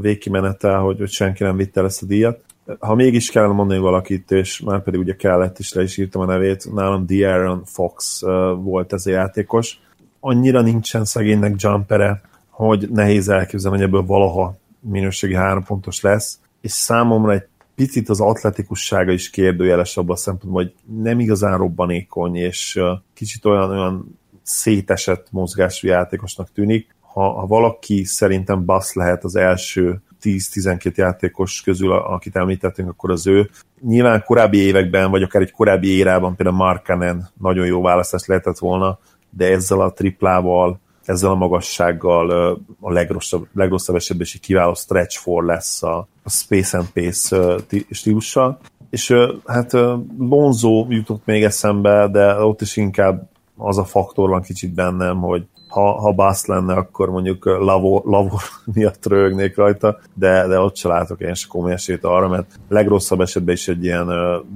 végkimenete, 0.00 0.74
hogy, 0.74 0.98
hogy 0.98 1.10
senki 1.10 1.42
nem 1.42 1.56
vitte 1.56 1.80
el 1.80 1.86
ezt 1.86 2.02
a 2.02 2.06
díjat 2.06 2.38
ha 2.78 2.94
mégis 2.94 3.30
kell 3.30 3.46
mondani 3.46 3.80
valakit, 3.80 4.30
és 4.30 4.60
már 4.60 4.82
pedig 4.82 5.00
ugye 5.00 5.16
kellett, 5.16 5.58
is 5.58 5.72
le 5.72 5.82
is 5.82 5.96
írtam 5.96 6.22
a 6.22 6.24
nevét, 6.24 6.72
nálam 6.74 7.04
De'Aaron 7.08 7.60
Fox 7.64 8.20
volt 8.56 8.92
ez 8.92 9.06
a 9.06 9.10
játékos. 9.10 9.80
Annyira 10.20 10.60
nincsen 10.60 11.04
szegénynek 11.04 11.54
jumpere, 11.56 12.20
hogy 12.48 12.88
nehéz 12.90 13.28
elképzelni, 13.28 13.76
hogy 13.76 13.86
ebből 13.86 14.04
valaha 14.04 14.56
minőségi 14.80 15.34
három 15.34 15.64
pontos 15.64 16.00
lesz, 16.00 16.38
és 16.60 16.72
számomra 16.72 17.32
egy 17.32 17.46
picit 17.74 18.08
az 18.08 18.20
atletikussága 18.20 19.12
is 19.12 19.30
kérdőjeles 19.30 19.96
abban 19.96 20.14
a 20.14 20.18
szempontból, 20.18 20.62
hogy 20.62 20.74
nem 21.02 21.20
igazán 21.20 21.58
robbanékony, 21.58 22.36
és 22.36 22.80
kicsit 23.14 23.44
olyan, 23.44 23.70
olyan 23.70 24.18
szétesett 24.42 25.26
mozgású 25.30 25.86
játékosnak 25.88 26.52
tűnik. 26.52 26.94
Ha, 27.00 27.30
ha 27.30 27.46
valaki 27.46 28.04
szerintem 28.04 28.64
basz 28.64 28.94
lehet 28.94 29.24
az 29.24 29.36
első 29.36 30.02
10-12 30.24 30.94
játékos 30.94 31.62
közül, 31.62 31.92
akit 31.92 32.36
említettünk, 32.36 32.88
akkor 32.88 33.10
az 33.10 33.26
ő. 33.26 33.50
Nyilván 33.80 34.22
korábbi 34.26 34.58
években, 34.58 35.10
vagy 35.10 35.22
akár 35.22 35.42
egy 35.42 35.50
korábbi 35.50 35.96
érában 35.96 36.36
például 36.36 36.56
Markanen 36.56 37.28
nagyon 37.40 37.66
jó 37.66 37.82
választás 37.82 38.26
lehetett 38.26 38.58
volna, 38.58 38.98
de 39.30 39.50
ezzel 39.50 39.80
a 39.80 39.92
triplával, 39.92 40.80
ezzel 41.04 41.30
a 41.30 41.34
magassággal 41.34 42.58
a 42.80 42.92
legrosszabb, 42.92 43.46
legrosszabb 43.52 43.96
esetben 43.96 44.26
is 44.26 44.34
egy 44.34 44.40
kiváló 44.40 44.74
stretch 44.74 45.18
for 45.18 45.44
lesz 45.44 45.82
a, 45.82 46.08
a 46.22 46.30
Space 46.30 46.78
and 46.78 46.88
Pace 46.90 47.56
stílussal. 47.90 48.58
És 48.90 49.14
hát 49.44 49.72
Lonzo 50.18 50.86
jutott 50.88 51.22
még 51.24 51.42
eszembe, 51.42 52.08
de 52.08 52.34
ott 52.34 52.60
is 52.60 52.76
inkább 52.76 53.28
az 53.56 53.78
a 53.78 53.84
faktor 53.84 54.28
van 54.28 54.42
kicsit 54.42 54.74
bennem, 54.74 55.18
hogy 55.18 55.46
ha, 55.74 56.00
ha 56.00 56.12
Bass 56.12 56.44
lenne, 56.44 56.74
akkor 56.74 57.10
mondjuk 57.10 57.44
Lavor, 57.44 58.02
Lavor 58.04 58.40
miatt 58.74 59.06
rögnék 59.06 59.56
rajta, 59.56 59.98
de, 60.14 60.46
de 60.46 60.58
ott 60.58 60.76
se 60.76 60.88
látok 60.88 61.20
én 61.20 61.34
se 61.34 61.46
komoly 61.48 61.72
esélyt 61.72 62.04
arra, 62.04 62.28
mert 62.28 62.58
legrosszabb 62.68 63.20
esetben 63.20 63.54
is 63.54 63.68
egy 63.68 63.84
ilyen 63.84 64.06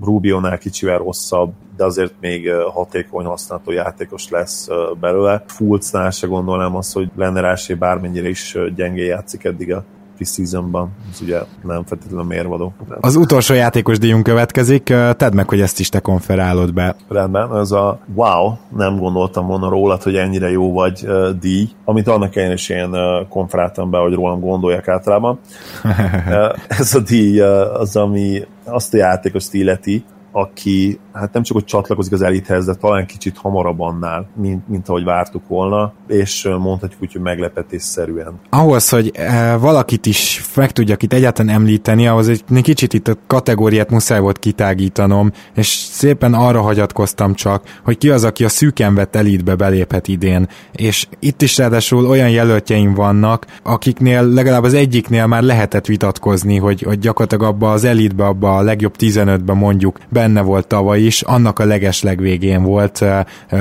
Rubio-nál 0.03 0.59
kicsivel 0.59 0.99
rosszabb, 0.99 1.53
de 1.77 1.85
azért 1.85 2.15
még 2.21 2.51
hatékony 2.53 3.25
használható 3.25 3.73
játékos 3.73 4.29
lesz 4.29 4.69
belőle. 5.01 5.45
Fulcnál 5.47 6.11
se 6.11 6.27
gondolnám 6.27 6.77
azt, 6.77 6.93
hogy 6.93 7.11
lenne 7.17 7.41
rá 7.41 7.55
bármennyire 7.79 8.29
is 8.29 8.57
gyengé 8.75 9.05
játszik 9.05 9.45
eddig 9.45 9.75
a 9.75 9.85
preseasonban, 10.19 10.91
ez 11.13 11.21
ugye 11.21 11.39
nem 11.63 11.85
feltétlenül 11.85 12.25
mérvadó. 12.25 12.73
Az 13.01 13.17
utolsó 13.17 13.55
játékos 13.55 13.99
díjunk 13.99 14.23
következik, 14.23 14.83
tedd 15.17 15.35
meg, 15.35 15.49
hogy 15.49 15.61
ezt 15.61 15.81
is 15.81 15.89
te 15.89 16.01
konferálod 16.01 16.75
be. 16.75 16.97
Rendben, 17.09 17.57
ez 17.57 17.71
a 17.71 17.99
wow, 18.15 18.53
nem 18.77 18.97
gondoltam 18.97 19.47
volna 19.47 19.69
rólad, 19.69 20.03
hogy 20.03 20.17
ennyire 20.17 20.51
jó 20.51 20.73
vagy 20.73 21.05
uh, 21.07 21.31
díj, 21.31 21.69
amit 21.85 22.09
annak 22.09 22.37
ellenére 22.37 22.55
is 22.55 22.69
én 22.69 22.91
uh, 22.91 23.29
konferáltam 23.29 23.91
be, 23.91 23.99
hogy 23.99 24.13
rólam 24.13 24.41
gondolják 24.41 24.89
általában. 24.89 25.39
uh, 25.83 26.55
ez 26.69 26.95
a 26.95 27.01
díj 27.01 27.41
uh, 27.41 27.81
az, 27.81 27.97
ami 27.97 28.47
azt 28.65 28.95
a 28.95 28.97
játékos 28.97 29.47
illeti, 29.51 30.05
aki 30.33 30.99
hát 31.19 31.33
nem 31.33 31.43
csak 31.43 31.57
hogy 31.57 31.65
csatlakozik 31.65 32.13
az 32.13 32.23
elithez, 32.23 32.67
de 32.67 32.75
talán 32.75 33.07
kicsit 33.07 33.37
hamarabb 33.37 33.81
annál, 33.81 34.29
mint, 34.35 34.69
mint 34.69 34.89
ahogy 34.89 35.05
vártuk 35.05 35.49
volna, 35.49 35.93
és 36.07 36.49
mondhatjuk 36.59 37.03
úgy, 37.03 37.13
hogy 37.13 37.21
meglepetésszerűen. 37.21 38.41
Ahhoz, 38.51 38.89
hogy 38.89 39.11
e, 39.15 39.57
valakit 39.57 40.07
is 40.07 40.45
meg 40.55 40.73
tudjak 40.73 41.03
itt 41.03 41.13
egyáltalán 41.13 41.55
említeni, 41.55 42.07
ahhoz 42.07 42.29
egy 42.29 42.45
kicsit 42.63 42.93
itt 42.93 43.09
a 43.09 43.17
kategóriát 43.27 43.91
muszáj 43.91 44.21
volt 44.21 44.39
kitágítanom, 44.39 45.33
és 45.55 45.67
szépen 45.91 46.35
arra 46.35 46.61
hagyatkoztam 46.61 47.35
csak, 47.35 47.63
hogy 47.85 47.99
ki 47.99 48.11
az, 48.11 48.25
aki 48.25 48.45
a 48.45 48.49
szűken 48.49 48.95
vett 48.95 49.17
elitbe 49.17 49.55
beléphet 49.55 50.09
idén. 50.09 50.49
És 50.73 51.07
itt 51.19 51.43
is 51.43 51.59
ráadásul 51.59 52.07
olyan 52.07 52.31
jelöltjeim 52.31 52.95
vannak, 52.95 53.47
akiknél 53.63 54.29
legalább 54.29 54.63
az 54.63 54.75
egyiknél 54.75 55.27
már 55.27 55.43
lehetett 55.43 55.87
vitatkozni, 55.87 56.57
hogy, 56.57 56.83
hogy 56.83 56.99
gyakorlatilag 56.99 57.53
abba 57.53 57.73
az 57.73 57.85
elitbe, 57.85 58.25
abba 58.25 58.57
a 58.57 58.63
legjobb 58.63 58.95
15-be 58.99 59.53
mondjuk 59.53 59.99
benne 60.09 60.41
volt 60.41 60.67
tavaly 60.67 61.01
is, 61.09 61.23
annak 61.23 61.59
a 61.59 61.65
leges 61.65 62.03
legvégén 62.03 62.63
volt 62.63 63.01
uh, 63.01 63.21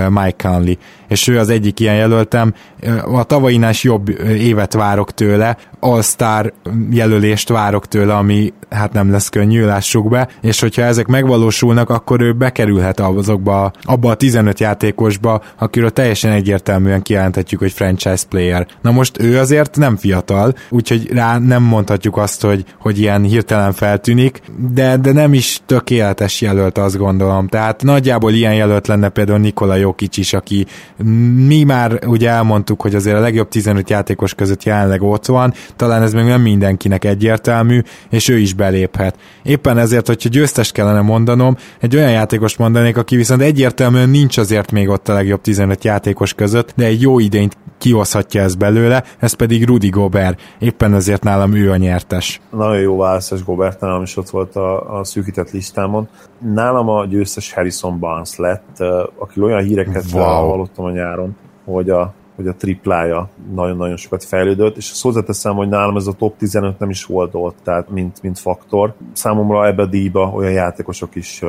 Mike 0.10 0.48
Conley. 0.48 0.78
És 1.08 1.28
ő 1.28 1.40
az 1.40 1.50
egyik 1.50 1.80
ilyen 1.80 1.96
jelöltem. 1.96 2.54
A 3.06 3.24
tavainál 3.24 3.70
is 3.70 3.84
jobb 3.84 4.10
évet 4.30 4.74
várok 4.74 5.12
tőle, 5.12 5.58
All-Star 5.80 6.54
jelölést 6.92 7.50
várok 7.50 7.88
tőle, 7.88 8.16
ami 8.16 8.54
hát 8.70 8.94
nem 8.94 9.12
lesz 9.12 9.30
könnyű, 9.30 9.66
lássuk 9.66 10.10
be, 10.10 10.28
és 10.42 10.60
hogyha 10.60 10.82
ezek 10.82 11.08
megvalósulnak, 11.08 11.90
akkor 11.90 12.22
ő 12.22 12.34
bekerülhet 12.34 13.00
azokba, 13.00 13.72
abba 13.82 14.10
a 14.10 14.16
15 14.16 14.60
játékosba, 14.60 15.42
akiről 15.58 15.92
teljesen 15.92 16.32
egyértelműen 16.32 17.02
kijelenthetjük, 17.02 17.60
hogy 17.60 17.72
franchise 17.72 18.26
player. 18.30 18.68
Na 18.82 18.92
most 18.92 19.22
ő 19.22 19.40
azért 19.40 19.78
nem 19.78 19.96
fiatal, 19.96 20.54
úgyhogy 20.70 21.12
rá 21.12 21.38
nem 21.40 21.64
mondhatjuk 21.64 22.18
azt, 22.18 22.42
hogy, 22.42 22.66
hogy 22.80 23.00
ilyen 23.00 23.24
hirtelen 23.24 23.74
feltűnik, 23.74 24.42
de, 24.74 24.98
de 24.98 25.12
nem 25.12 25.34
is 25.34 25.62
tökéletes 25.66 26.42
jelölt, 26.42 26.78
azt 26.78 26.98
gondolom. 26.98 27.48
Tehát 27.48 27.84
nagyjából 27.84 28.32
ilyen 28.32 28.56
jelölt 28.56 28.88
lenne 28.88 29.10
például 29.10 29.40
Nikola 29.40 29.76
Jokic 29.76 30.18
is, 30.18 30.34
aki 30.34 30.66
mi 31.48 31.64
már 31.64 32.00
ugye 32.06 32.30
elmondtuk, 32.30 32.82
hogy 32.82 32.96
azért 32.96 33.18
a 33.18 33.20
legjobb 33.20 33.48
15 33.48 33.90
játékos 33.90 34.34
között 34.34 34.64
jelenleg 34.64 35.02
ott 35.02 35.26
van, 35.26 35.54
talán 35.76 36.02
ez 36.02 36.14
még 36.14 36.26
nem 36.26 36.42
mindenkinek 36.42 37.06
egyértelmű, 37.06 37.82
és 38.10 38.28
ő 38.28 38.38
is 38.38 38.54
beléphet. 38.54 39.18
Éppen 39.44 39.78
ezért, 39.78 40.08
hogyha 40.08 40.30
győztest 40.30 40.72
kellene 40.72 41.02
mondanom, 41.02 41.56
egy 41.80 41.96
olyan 41.96 42.12
játékos 42.12 42.58
mondanék, 42.58 42.98
aki 42.98 43.16
viszont 43.16 43.42
egyértelműen 43.42 44.10
nincs 44.10 44.38
azért 44.38 44.72
még 44.72 44.90
ott 44.90 45.10
a 45.10 45.14
legjobb 45.14 45.42
15 45.42 45.84
játékos 45.84 46.34
között, 46.34 46.74
de 46.76 46.86
egy 46.86 47.02
jó 47.02 47.20
idényt 47.20 47.58
kihozhatja 47.78 48.42
ez 48.42 48.56
belőle, 48.56 49.04
ez 49.20 49.34
pedig 49.34 49.66
Rudy 49.66 49.90
Gobert. 49.90 50.42
Éppen 50.60 50.94
ezért 50.94 51.24
nálam 51.24 51.54
ő 51.54 51.72
a 51.72 51.76
nyertes. 51.78 52.42
Nagyon 52.52 52.80
jó 52.80 52.98
választás 52.98 53.44
Gobert, 53.44 53.80
nálam 53.80 54.02
is 54.02 54.18
ott 54.18 54.30
volt 54.30 54.56
a, 54.56 55.00
a 55.00 55.04
szűkített 55.04 55.52
listámon. 55.52 56.08
Nálam 56.40 56.90
a 56.90 57.06
győztes 57.06 57.54
Harrison 57.54 58.00
Barnes 58.00 58.36
lett, 58.36 58.80
aki 59.18 59.42
olyan 59.42 59.64
híreket 59.64 60.12
wow. 60.12 60.24
hallottam 60.24 60.86
a 60.86 60.92
nyáron, 60.92 61.36
hogy 61.66 61.90
a 61.90 62.14
hogy 62.38 62.48
a 62.48 62.56
triplája 62.56 63.30
nagyon-nagyon 63.56 63.98
sokat 63.98 64.24
fejlődött, 64.24 64.78
és 64.78 65.02
hozzáteszem, 65.02 65.56
hogy 65.56 65.68
nálam 65.68 65.96
ez 65.96 66.08
a 66.08 66.12
top 66.12 66.38
15 66.38 66.80
nem 66.80 66.90
is 66.90 67.06
volt 67.06 67.30
ott, 67.34 67.56
tehát 67.64 67.90
mint, 67.90 68.22
mint 68.22 68.40
faktor. 68.40 68.94
Számomra 69.14 69.68
ebbe 69.68 69.82
a 69.82 69.86
díjba 69.86 70.32
olyan 70.36 70.52
játékosok 70.52 71.16
is 71.16 71.42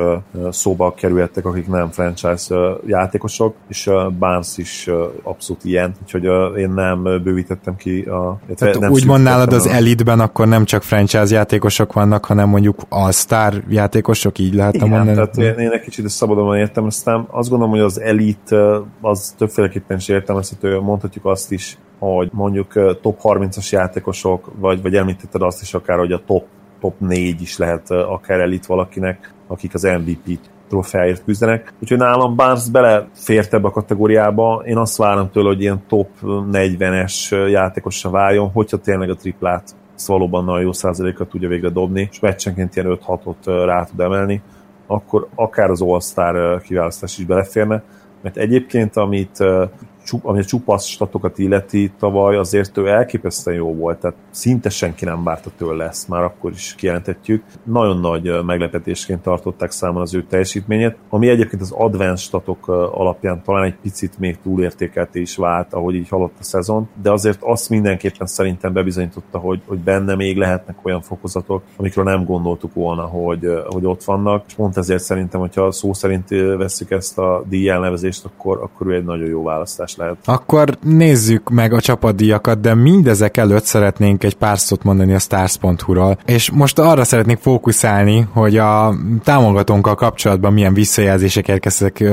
szóba 0.49 0.93
kerülhettek, 0.93 1.45
akik 1.45 1.67
nem 1.67 1.89
franchise 1.89 2.55
játékosok, 2.85 3.55
és 3.67 3.89
Barnes 4.19 4.57
is 4.57 4.89
abszolút 5.23 5.63
ilyen, 5.63 5.93
úgyhogy 6.01 6.23
én 6.57 6.69
nem 6.69 7.03
bővítettem 7.03 7.75
ki 7.75 8.01
a... 8.01 8.39
Tehát 8.55 8.79
nem 8.79 8.91
úgy 8.91 9.05
mond 9.05 9.23
nálad 9.23 9.53
az 9.53 9.67
elitben 9.67 10.19
akkor 10.19 10.47
nem 10.47 10.65
csak 10.65 10.83
franchise 10.83 11.35
játékosok 11.35 11.93
vannak, 11.93 12.25
hanem 12.25 12.49
mondjuk 12.49 12.81
all-star 12.89 13.53
játékosok, 13.69 14.39
így 14.39 14.53
lehet 14.53 14.75
Igen, 14.75 14.89
mondani? 14.89 15.13
tehát 15.13 15.37
én, 15.37 15.65
én 15.65 15.71
egy 15.71 15.81
kicsit 15.81 16.09
szabadon 16.09 16.57
értem, 16.57 16.85
aztán 16.85 17.27
azt 17.31 17.49
gondolom, 17.49 17.73
hogy 17.73 17.83
az 17.83 17.99
elit 18.01 18.55
az 19.01 19.33
többféleképpen 19.37 19.97
is 19.97 20.07
értelmezhető 20.07 20.78
mondhatjuk 20.81 21.25
azt 21.25 21.51
is, 21.51 21.77
hogy 21.99 22.29
mondjuk 22.31 22.99
top 23.01 23.19
30-as 23.23 23.69
játékosok, 23.69 24.51
vagy, 24.55 24.81
vagy 24.81 24.95
említetted 24.95 25.41
azt 25.41 25.61
is 25.61 25.73
akár, 25.73 25.97
hogy 25.97 26.11
a 26.11 26.23
top, 26.25 26.45
top 26.79 26.99
4 26.99 27.41
is 27.41 27.57
lehet 27.57 27.91
akár 27.91 28.39
elit 28.39 28.65
valakinek, 28.65 29.33
akik 29.47 29.73
az 29.73 29.83
MVP 29.83 30.39
trófeáért 30.69 31.23
küzdenek. 31.23 31.73
Úgyhogy 31.81 31.97
nálam 31.97 32.35
Barnes 32.35 32.69
belefért 32.69 33.53
ebbe 33.53 33.67
a 33.67 33.71
kategóriába. 33.71 34.63
Én 34.65 34.77
azt 34.77 34.97
várom 34.97 35.29
tőle, 35.31 35.47
hogy 35.47 35.61
ilyen 35.61 35.83
top 35.87 36.09
40-es 36.51 37.49
játékosra 37.49 38.09
váljon, 38.09 38.49
hogyha 38.49 38.77
tényleg 38.77 39.09
a 39.09 39.15
triplát 39.15 39.75
valóban 40.07 40.45
nagyon 40.45 40.61
jó 40.61 40.71
százalékat 40.71 41.29
tudja 41.29 41.47
végre 41.47 41.69
dobni, 41.69 42.07
és 42.11 42.19
meccsenként 42.19 42.75
ilyen 42.75 42.99
5-6-ot 43.07 43.63
rá 43.65 43.83
tud 43.83 43.99
emelni, 43.99 44.41
akkor 44.87 45.27
akár 45.35 45.69
az 45.69 45.81
All-Star 45.81 46.61
kiválasztás 46.61 47.17
is 47.17 47.25
beleférne, 47.25 47.83
mert 48.21 48.37
egyébként, 48.37 48.95
amit 48.95 49.43
ami 50.21 50.39
a 50.39 50.43
csupasz 50.43 50.85
statokat 50.85 51.37
illeti 51.37 51.91
tavaly, 51.99 52.35
azért 52.35 52.77
ő 52.77 52.87
elképesztően 52.87 53.57
jó 53.57 53.75
volt, 53.75 53.99
tehát 53.99 54.17
szinte 54.29 54.69
senki 54.69 55.05
nem 55.05 55.23
várta 55.23 55.49
tőle 55.57 55.85
ezt, 55.85 56.07
már 56.07 56.23
akkor 56.23 56.51
is 56.51 56.75
kijelentetjük. 56.77 57.43
Nagyon 57.63 57.99
nagy 57.99 58.45
meglepetésként 58.45 59.21
tartották 59.21 59.71
számon 59.71 60.01
az 60.01 60.13
ő 60.13 60.23
teljesítményét, 60.23 60.97
ami 61.09 61.29
egyébként 61.29 61.61
az 61.61 61.71
advanced 61.71 62.17
statok 62.17 62.67
alapján 62.67 63.41
talán 63.43 63.63
egy 63.63 63.75
picit 63.81 64.19
még 64.19 64.37
túlértékelt 64.43 65.15
is 65.15 65.35
vált, 65.35 65.73
ahogy 65.73 65.95
így 65.95 66.09
halott 66.09 66.35
a 66.39 66.43
szezon, 66.43 66.89
de 67.01 67.11
azért 67.11 67.39
azt 67.41 67.69
mindenképpen 67.69 68.27
szerintem 68.27 68.73
bebizonyította, 68.73 69.37
hogy, 69.37 69.61
hogy 69.65 69.79
benne 69.79 70.15
még 70.15 70.37
lehetnek 70.37 70.85
olyan 70.85 71.01
fokozatok, 71.01 71.63
amikről 71.75 72.03
nem 72.03 72.25
gondoltuk 72.25 72.73
volna, 72.73 73.03
hogy, 73.03 73.47
hogy 73.67 73.85
ott 73.85 74.03
vannak, 74.03 74.43
és 74.47 74.53
pont 74.53 74.77
ezért 74.77 75.03
szerintem, 75.03 75.39
hogyha 75.39 75.71
szó 75.71 75.93
szerint 75.93 76.29
veszük 76.57 76.91
ezt 76.91 77.17
a 77.17 77.43
díj 77.49 77.69
elnevezést, 77.69 78.25
akkor, 78.25 78.59
akkor 78.61 78.87
ő 78.87 78.93
egy 78.93 79.05
nagyon 79.05 79.27
jó 79.27 79.43
választás 79.43 79.95
lehet. 79.99 80.17
Akkor 80.25 80.77
nézzük 80.81 81.49
meg 81.49 81.73
a 81.73 81.81
csapatdíjakat, 81.81 82.59
de 82.59 82.73
mindezek 82.73 83.37
előtt 83.37 83.63
szeretnénk 83.63 84.23
egy 84.23 84.35
pár 84.35 84.59
szót 84.59 84.83
mondani 84.83 85.13
a 85.13 85.19
stars.hu-ról. 85.19 86.17
És 86.25 86.51
most 86.51 86.79
arra 86.79 87.03
szeretnék 87.03 87.37
fókuszálni, 87.37 88.27
hogy 88.33 88.57
a 88.57 88.95
támogatónkkal 89.23 89.95
kapcsolatban 89.95 90.53
milyen 90.53 90.73
visszajelzések 90.73 91.47
érkeztek 91.47 92.03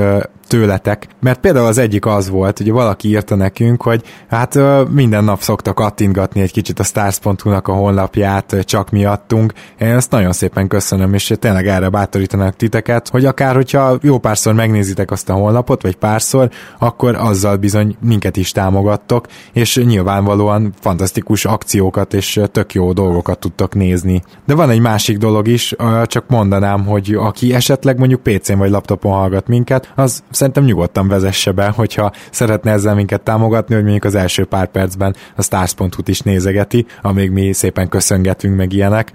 tőletek, 0.47 1.07
mert 1.19 1.39
például 1.39 1.65
az 1.65 1.77
egyik 1.77 2.05
az 2.05 2.29
volt, 2.29 2.57
hogy 2.57 2.71
valaki 2.71 3.07
írta 3.07 3.35
nekünk, 3.35 3.81
hogy 3.81 4.03
hát 4.29 4.59
minden 4.89 5.23
nap 5.23 5.41
szoktak 5.41 5.75
kattintgatni 5.75 6.41
egy 6.41 6.51
kicsit 6.51 6.79
a 6.79 6.83
stars.hu-nak 6.83 7.67
a 7.67 7.73
honlapját, 7.73 8.55
csak 8.63 8.89
miattunk. 8.89 9.53
Én 9.79 9.87
ezt 9.87 10.11
nagyon 10.11 10.31
szépen 10.31 10.67
köszönöm, 10.67 11.13
és 11.13 11.33
tényleg 11.39 11.67
erre 11.67 11.89
bátorítanak 11.89 12.55
titeket, 12.55 13.09
hogy 13.09 13.25
akár 13.25 13.55
hogyha 13.55 13.97
jó 14.01 14.17
párszor 14.17 14.53
megnézitek 14.53 15.11
azt 15.11 15.29
a 15.29 15.33
honlapot, 15.33 15.81
vagy 15.81 15.95
párszor, 15.95 16.49
akkor 16.79 17.15
azzal 17.15 17.55
bizony 17.55 17.76
minket 18.01 18.37
is 18.37 18.51
támogattok, 18.51 19.25
és 19.53 19.75
nyilvánvalóan 19.85 20.73
fantasztikus 20.79 21.45
akciókat 21.45 22.13
és 22.13 22.39
tök 22.51 22.73
jó 22.73 22.93
dolgokat 22.93 23.39
tudtok 23.39 23.75
nézni. 23.75 24.21
De 24.45 24.55
van 24.55 24.69
egy 24.69 24.79
másik 24.79 25.17
dolog 25.17 25.47
is, 25.47 25.75
csak 26.03 26.23
mondanám, 26.27 26.85
hogy 26.85 27.13
aki 27.13 27.53
esetleg 27.53 27.97
mondjuk 27.97 28.23
PC-n 28.23 28.57
vagy 28.57 28.69
laptopon 28.69 29.11
hallgat 29.11 29.47
minket, 29.47 29.91
az 29.95 30.23
szerintem 30.29 30.63
nyugodtan 30.63 31.07
vezesse 31.07 31.51
be, 31.51 31.69
hogyha 31.69 32.11
szeretne 32.31 32.71
ezzel 32.71 32.95
minket 32.95 33.21
támogatni, 33.21 33.73
hogy 33.73 33.83
mondjuk 33.83 34.03
az 34.03 34.15
első 34.15 34.45
pár 34.45 34.67
percben 34.67 35.15
a 35.35 35.41
stars.hu-t 35.41 36.07
is 36.07 36.19
nézegeti, 36.19 36.85
amíg 37.01 37.31
mi 37.31 37.53
szépen 37.53 37.89
köszöngetünk 37.89 38.55
meg 38.55 38.73
ilyenek. 38.73 39.11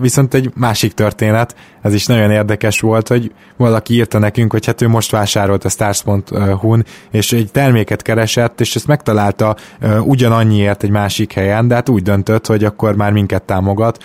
Viszont 0.00 0.34
egy 0.34 0.50
másik 0.54 0.92
történet, 0.92 1.54
ez 1.82 1.94
is 1.94 2.06
nagyon 2.06 2.30
érdekes 2.30 2.80
volt, 2.80 3.08
hogy 3.08 3.32
valaki 3.56 3.94
írta 3.94 4.18
nekünk, 4.18 4.52
hogy 4.52 4.66
hát 4.66 4.82
ő 4.82 4.88
most 4.88 5.10
vásárolt 5.10 5.64
a 5.64 5.68
stars.hu-n, 5.68 6.84
és 7.10 7.32
egy 7.32 7.50
terméket 7.90 8.02
keresett, 8.02 8.60
és 8.60 8.76
ezt 8.76 8.86
megtalálta 8.86 9.56
ugyanannyiért 10.00 10.82
egy 10.82 10.90
másik 10.90 11.32
helyen, 11.32 11.68
de 11.68 11.74
hát 11.74 11.88
úgy 11.88 12.02
döntött, 12.02 12.46
hogy 12.46 12.64
akkor 12.64 12.96
már 12.96 13.12
minket 13.12 13.42
támogat, 13.42 14.02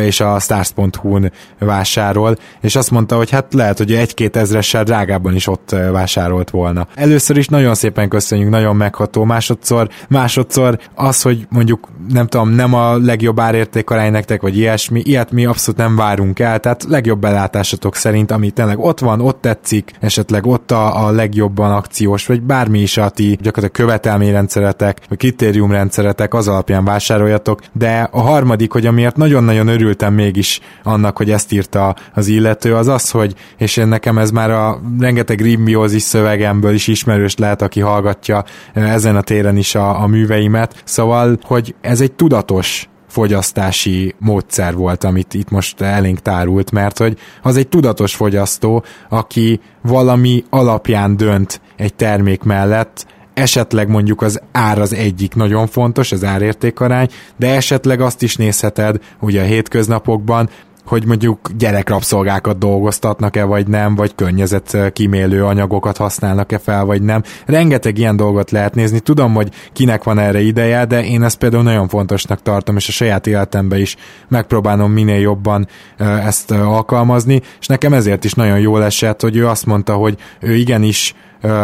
és 0.00 0.20
a 0.20 0.38
stars.hu-n 0.38 1.32
vásárol, 1.58 2.36
és 2.60 2.76
azt 2.76 2.90
mondta, 2.90 3.16
hogy 3.16 3.30
hát 3.30 3.54
lehet, 3.54 3.78
hogy 3.78 3.92
egy-két 3.92 4.36
ezressel 4.36 4.84
drágábban 4.84 5.34
is 5.34 5.46
ott 5.46 5.70
vásárolt 5.92 6.50
volna. 6.50 6.86
Először 6.94 7.36
is 7.36 7.46
nagyon 7.46 7.74
szépen 7.74 8.08
köszönjük, 8.08 8.50
nagyon 8.50 8.76
megható. 8.76 9.24
Másodszor, 9.24 9.88
másodszor 10.08 10.78
az, 10.94 11.22
hogy 11.22 11.46
mondjuk 11.50 11.88
nem 12.08 12.26
tudom, 12.26 12.48
nem 12.48 12.74
a 12.74 12.96
legjobb 12.96 13.40
árértékarány 13.40 14.12
nektek, 14.12 14.42
vagy 14.42 14.56
ilyesmi, 14.56 15.02
ilyet 15.04 15.30
mi 15.30 15.44
abszolút 15.44 15.80
nem 15.80 15.96
várunk 15.96 16.38
el, 16.38 16.58
tehát 16.58 16.84
legjobb 16.88 17.20
belátásatok 17.20 17.96
szerint, 17.96 18.30
ami 18.30 18.50
tényleg 18.50 18.78
ott 18.78 19.00
van, 19.00 19.20
ott 19.20 19.40
tetszik, 19.40 19.92
esetleg 20.00 20.46
ott 20.46 20.70
a, 20.70 21.06
a 21.06 21.10
legjobban 21.10 21.72
akciós, 21.72 22.26
vagy 22.26 22.42
bármi 22.42 22.80
is 22.80 22.96
a 22.96 23.10
ti 23.18 23.38
gyakorlatilag 23.40 23.70
követelményrendszeretek, 23.70 25.00
vagy 25.08 25.18
kritériumrendszeretek, 25.18 26.34
az 26.34 26.48
alapján 26.48 26.84
vásároljatok, 26.84 27.60
de 27.72 28.08
a 28.12 28.20
harmadik, 28.20 28.72
hogy 28.72 28.86
amiért 28.86 29.16
nagyon-nagyon 29.16 29.68
örültem 29.68 30.14
mégis 30.14 30.60
annak, 30.82 31.16
hogy 31.16 31.30
ezt 31.30 31.52
írta 31.52 31.96
az 32.14 32.26
illető, 32.26 32.74
az 32.74 32.86
az, 32.86 33.10
hogy, 33.10 33.34
és 33.56 33.76
én 33.76 33.88
nekem 33.88 34.18
ez 34.18 34.30
már 34.30 34.50
a 34.50 34.80
rengeteg 34.98 35.40
rimbiózis 35.40 36.02
szövegemből 36.02 36.74
is 36.74 36.86
ismerős 36.86 37.36
lehet, 37.36 37.62
aki 37.62 37.80
hallgatja 37.80 38.44
ezen 38.74 39.16
a 39.16 39.22
téren 39.22 39.56
is 39.56 39.74
a, 39.74 40.02
a 40.02 40.06
műveimet, 40.06 40.82
szóval, 40.84 41.38
hogy 41.42 41.74
ez 41.80 42.00
egy 42.00 42.12
tudatos 42.12 42.88
fogyasztási 43.08 44.14
módszer 44.18 44.74
volt, 44.74 45.04
amit 45.04 45.34
itt 45.34 45.50
most 45.50 45.80
elénk 45.80 46.20
tárult, 46.20 46.70
mert 46.70 46.98
hogy 46.98 47.18
az 47.42 47.56
egy 47.56 47.68
tudatos 47.68 48.14
fogyasztó, 48.14 48.84
aki 49.08 49.60
valami 49.82 50.44
alapján 50.50 51.16
dönt 51.16 51.60
egy 51.78 51.94
termék 51.94 52.42
mellett, 52.42 53.06
esetleg 53.34 53.88
mondjuk 53.88 54.22
az 54.22 54.40
ár 54.52 54.78
az 54.78 54.94
egyik 54.94 55.34
nagyon 55.34 55.66
fontos, 55.66 56.12
az 56.12 56.24
árértékarány, 56.24 57.08
de 57.36 57.54
esetleg 57.54 58.00
azt 58.00 58.22
is 58.22 58.36
nézheted 58.36 59.00
ugye 59.20 59.40
a 59.42 59.44
hétköznapokban, 59.44 60.48
hogy 60.84 61.06
mondjuk 61.06 61.50
gyerekrabszolgákat 61.58 62.58
dolgoztatnak-e, 62.58 63.44
vagy 63.44 63.66
nem, 63.66 63.94
vagy 63.94 64.14
környezet 64.14 64.92
kímélő 64.92 65.44
anyagokat 65.44 65.96
használnak-e 65.96 66.58
fel, 66.58 66.84
vagy 66.84 67.02
nem. 67.02 67.22
Rengeteg 67.46 67.98
ilyen 67.98 68.16
dolgot 68.16 68.50
lehet 68.50 68.74
nézni. 68.74 69.00
Tudom, 69.00 69.34
hogy 69.34 69.50
kinek 69.72 70.04
van 70.04 70.18
erre 70.18 70.40
ideje, 70.40 70.84
de 70.84 71.04
én 71.04 71.22
ezt 71.22 71.38
például 71.38 71.62
nagyon 71.62 71.88
fontosnak 71.88 72.42
tartom, 72.42 72.76
és 72.76 72.88
a 72.88 72.92
saját 72.92 73.26
életemben 73.26 73.78
is 73.78 73.96
megpróbálom 74.28 74.92
minél 74.92 75.20
jobban 75.20 75.68
ezt 75.98 76.50
alkalmazni, 76.50 77.42
és 77.60 77.66
nekem 77.66 77.92
ezért 77.92 78.24
is 78.24 78.32
nagyon 78.32 78.58
jól 78.58 78.84
esett, 78.84 79.20
hogy 79.20 79.36
ő 79.36 79.46
azt 79.46 79.66
mondta, 79.66 79.94
hogy 79.94 80.16
ő 80.40 80.54
igenis 80.54 81.14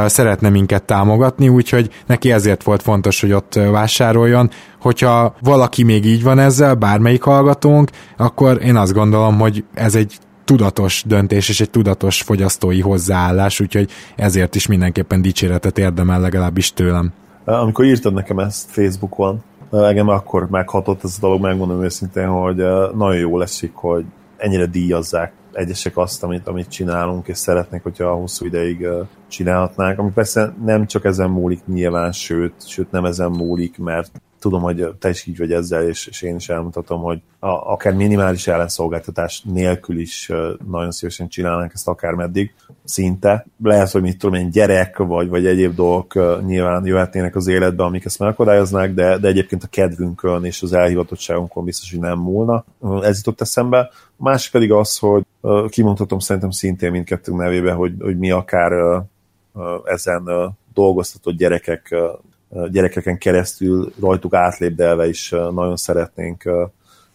szeretne 0.07 0.49
minket 0.49 0.83
támogatni, 0.83 1.49
úgyhogy 1.49 1.91
neki 2.07 2.33
ezért 2.33 2.63
volt 2.63 2.83
fontos, 2.83 3.21
hogy 3.21 3.33
ott 3.33 3.55
vásároljon. 3.55 4.51
Hogyha 4.81 5.35
valaki 5.41 5.83
még 5.83 6.05
így 6.05 6.23
van 6.23 6.39
ezzel, 6.39 6.75
bármelyik 6.75 7.23
hallgatónk, 7.23 7.91
akkor 8.17 8.63
én 8.63 8.77
azt 8.77 8.93
gondolom, 8.93 9.39
hogy 9.39 9.65
ez 9.75 9.95
egy 9.95 10.19
tudatos 10.45 11.03
döntés 11.07 11.49
és 11.49 11.61
egy 11.61 11.71
tudatos 11.71 12.23
fogyasztói 12.23 12.81
hozzáállás, 12.81 13.61
úgyhogy 13.61 13.91
ezért 14.17 14.55
is 14.55 14.67
mindenképpen 14.67 15.23
dicséretet 15.23 15.79
érdemel 15.79 16.21
legalábbis 16.21 16.73
tőlem. 16.73 17.13
Amikor 17.45 17.85
írtad 17.85 18.15
nekem 18.15 18.39
ezt 18.39 18.71
Facebookon, 18.71 19.43
engem 19.71 20.09
akkor 20.09 20.49
meghatott 20.51 21.05
ez 21.05 21.15
a 21.17 21.21
dolog, 21.21 21.41
megmondom 21.41 21.83
őszintén, 21.83 22.27
hogy 22.27 22.57
nagyon 22.97 23.17
jó 23.17 23.39
leszik, 23.39 23.73
hogy 23.75 24.05
ennyire 24.37 24.67
díjazzák 24.67 25.33
egyesek 25.55 25.97
azt, 25.97 26.22
amit, 26.22 26.47
amit 26.47 26.68
csinálunk, 26.68 27.28
és 27.28 27.39
szeretnék, 27.39 27.82
hogyha 27.82 28.14
hosszú 28.14 28.44
ideig 28.44 28.86
csinálhatnánk, 29.28 29.98
ami 29.98 30.10
persze 30.10 30.55
nem 30.64 30.86
csak 30.86 31.05
ezen 31.05 31.31
múlik 31.31 31.66
nyilván, 31.66 32.12
sőt, 32.12 32.68
sőt 32.68 32.90
nem 32.90 33.05
ezen 33.05 33.31
múlik, 33.31 33.78
mert 33.78 34.10
tudom, 34.45 34.62
hogy 34.62 34.87
te 34.99 35.09
is 35.09 35.27
így 35.27 35.39
vagy 35.39 35.53
ezzel, 35.53 35.89
és, 35.89 36.07
és 36.07 36.23
én 36.23 36.37
is 36.37 36.49
elmutatom, 36.49 37.03
hogy 37.03 37.21
a, 37.39 37.49
akár 37.49 37.95
minimális 37.95 38.47
ellenszolgáltatás 38.47 39.43
nélkül 39.43 39.99
is 39.99 40.33
nagyon 40.71 40.91
szívesen 40.91 41.29
csinálnánk 41.29 41.73
ezt 41.75 41.89
akár 41.89 42.12
meddig, 42.12 42.55
szinte. 42.85 43.47
Lehet, 43.62 43.91
hogy 43.91 44.03
mit 44.03 44.19
tudom 44.19 44.41
én, 44.41 44.51
gyerek, 44.51 44.97
vagy, 44.97 45.29
vagy 45.29 45.47
egyéb 45.47 45.75
dolgok 45.75 46.15
nyilván 46.47 46.87
jöhetnének 46.87 47.37
az 47.37 47.47
életbe, 47.47 47.85
amik 47.85 48.05
ezt 48.05 48.19
megakadályoznák, 48.19 48.95
de, 48.95 49.19
de 49.19 49.29
egyébként 49.29 49.62
a 49.62 49.69
kedvünkön 49.71 50.45
és 50.45 50.62
az 50.62 50.73
elhivatottságunkon 50.73 51.65
biztos, 51.65 51.91
hogy 51.91 52.01
nem 52.01 52.19
múlna. 52.19 52.65
Ez 53.03 53.16
jutott 53.16 53.41
eszembe. 53.41 53.79
A 54.16 54.23
másik 54.23 54.53
pedig 54.53 54.73
az, 54.73 54.99
hogy 54.99 55.23
kimondhatom 55.69 56.19
szerintem 56.19 56.51
szintén 56.51 56.91
mindkettőnk 56.91 57.39
nevébe, 57.39 57.73
hogy, 57.73 57.93
hogy 58.01 58.19
mi 58.19 58.31
akár 58.31 59.03
ezen 59.85 60.55
dolgoztatott 60.75 61.37
gyerekek 61.37 61.95
gyerekeken 62.70 63.18
keresztül 63.18 63.93
rajtuk 64.01 64.35
átlépdelve 64.35 65.09
is 65.09 65.31
nagyon 65.31 65.76
szeretnénk 65.76 66.43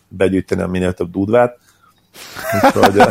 begyűjteni 0.08 0.62
a 0.62 0.68
minél 0.68 0.94
több 0.94 1.12
dudvát. 1.12 1.58
Úgyhogy 2.54 2.94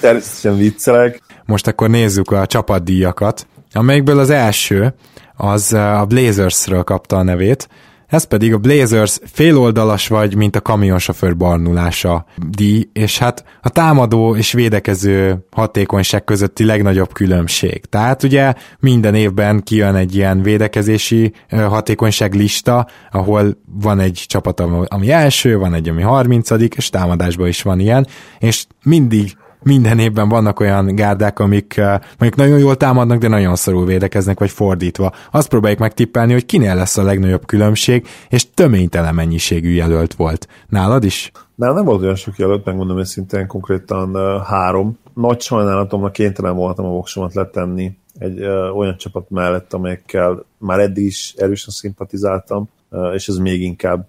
természetesen 0.00 0.56
viccelek. 0.56 1.22
Most 1.44 1.66
akkor 1.66 1.90
nézzük 1.90 2.30
a 2.30 2.46
csapatdíjakat, 2.46 3.46
amelyikből 3.72 4.18
az 4.18 4.30
első 4.30 4.94
az 5.36 5.72
a 5.72 6.04
Blazersről 6.08 6.82
kapta 6.82 7.16
a 7.16 7.22
nevét, 7.22 7.68
ez 8.10 8.24
pedig 8.24 8.54
a 8.54 8.58
Blazers 8.58 9.18
féloldalas 9.24 10.08
vagy, 10.08 10.34
mint 10.34 10.56
a 10.56 10.60
kamionsofőr 10.60 11.36
barnulása 11.36 12.24
díj, 12.36 12.88
és 12.92 13.18
hát 13.18 13.44
a 13.62 13.68
támadó 13.68 14.36
és 14.36 14.52
védekező 14.52 15.46
hatékonyság 15.50 16.24
közötti 16.24 16.64
legnagyobb 16.64 17.12
különbség. 17.12 17.84
Tehát 17.84 18.22
ugye 18.22 18.54
minden 18.78 19.14
évben 19.14 19.62
kijön 19.62 19.94
egy 19.94 20.14
ilyen 20.14 20.42
védekezési 20.42 21.32
hatékonyság 21.48 22.34
lista, 22.34 22.86
ahol 23.10 23.58
van 23.66 24.00
egy 24.00 24.24
csapat, 24.26 24.60
ami 24.86 25.10
első, 25.10 25.58
van 25.58 25.74
egy, 25.74 25.88
ami 25.88 26.02
harmincadik, 26.02 26.74
és 26.74 26.90
támadásban 26.90 27.48
is 27.48 27.62
van 27.62 27.80
ilyen, 27.80 28.06
és 28.38 28.66
mindig 28.82 29.36
minden 29.62 29.98
évben 29.98 30.28
vannak 30.28 30.60
olyan 30.60 30.94
gárdák, 30.94 31.38
amik 31.38 31.74
mondjuk 32.18 32.36
nagyon 32.36 32.58
jól 32.58 32.76
támadnak, 32.76 33.18
de 33.18 33.28
nagyon 33.28 33.56
szorul 33.56 33.86
védekeznek, 33.86 34.38
vagy 34.38 34.50
fordítva. 34.50 35.12
Azt 35.30 35.48
próbáljuk 35.48 35.80
megtippelni, 35.80 36.32
hogy 36.32 36.46
kinél 36.46 36.74
lesz 36.74 36.96
a 36.96 37.02
legnagyobb 37.02 37.46
különbség, 37.46 38.06
és 38.28 38.50
töménytelen 38.50 39.14
mennyiségű 39.14 39.70
jelölt 39.70 40.14
volt. 40.14 40.48
Nálad 40.68 41.04
is? 41.04 41.32
Nálam 41.54 41.74
nem 41.74 41.84
volt 41.84 42.02
olyan 42.02 42.14
sok 42.14 42.38
jelölt, 42.38 42.64
megmondom 42.64 42.98
őszintén, 42.98 43.46
konkrétan 43.46 44.16
uh, 44.16 44.42
három. 44.42 44.98
Nagy 45.14 45.40
sajnálatomnak 45.40 46.12
kénytelen 46.12 46.54
voltam 46.54 46.84
a 46.84 46.88
voksomat 46.88 47.34
letenni 47.34 47.98
egy 48.18 48.40
uh, 48.40 48.76
olyan 48.76 48.96
csapat 48.96 49.30
mellett, 49.30 49.72
amelyekkel 49.72 50.44
már 50.58 50.78
eddig 50.78 51.04
is 51.04 51.34
erősen 51.36 51.74
szimpatizáltam, 51.74 52.68
uh, 52.90 53.14
és 53.14 53.28
ez 53.28 53.36
még 53.36 53.62
inkább 53.62 54.06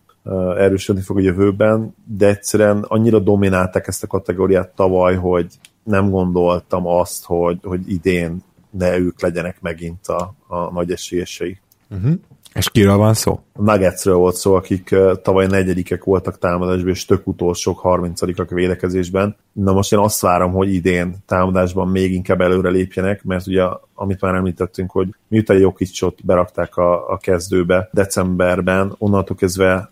erősödni 0.58 1.02
fog 1.02 1.18
a 1.18 1.22
jövőben, 1.22 1.96
de 2.06 2.28
egyszerűen 2.28 2.86
annyira 2.88 3.20
dominálták 3.20 3.88
ezt 3.88 4.04
a 4.04 4.08
kategóriát 4.08 4.70
tavaly, 4.76 5.16
hogy 5.16 5.48
nem 5.84 6.10
gondoltam 6.10 6.88
azt, 6.88 7.26
hogy, 7.26 7.60
hogy 7.64 7.92
idén 7.92 8.44
ne 8.70 8.98
ők 8.98 9.22
legyenek 9.22 9.62
megint 9.62 10.08
a, 10.08 10.34
a 10.48 10.72
nagy 10.72 10.92
esélyesei. 10.92 11.60
Uh-huh. 11.90 12.14
És 12.54 12.70
kiről 12.70 12.98
van 12.98 13.14
szó? 13.14 13.40
A 13.54 13.62
Nuggetsről 13.62 14.16
volt 14.16 14.36
szó, 14.36 14.54
akik 14.54 14.96
tavaly 15.22 15.48
negyedikek 15.48 16.04
voltak 16.04 16.38
támadásban, 16.38 16.90
és 16.90 17.06
tök 17.06 17.28
utolsók, 17.28 17.80
harmincadikak 17.80 18.50
védekezésben. 18.50 19.36
Na 19.52 19.74
most 19.74 19.94
én 19.94 20.00
azt 20.00 20.22
várom, 20.22 20.52
hogy 20.52 20.74
idén 20.74 21.16
támadásban 21.26 21.88
még 21.88 22.14
inkább 22.14 22.42
előre 22.42 22.70
lépjenek, 22.70 23.24
mert 23.24 23.48
ugye, 23.48 23.64
amit 23.94 24.22
már 24.22 24.36
említettünk, 24.36 24.92
hogy 24.92 25.16
miután 25.28 25.58
Jokicsot 25.58 26.26
berakták 26.26 26.78
a, 26.78 27.10
a 27.10 27.18
kezdőbe 27.18 27.90
decemberben, 27.94 28.96
onnantól 28.98 29.36
kezdve 29.36 29.92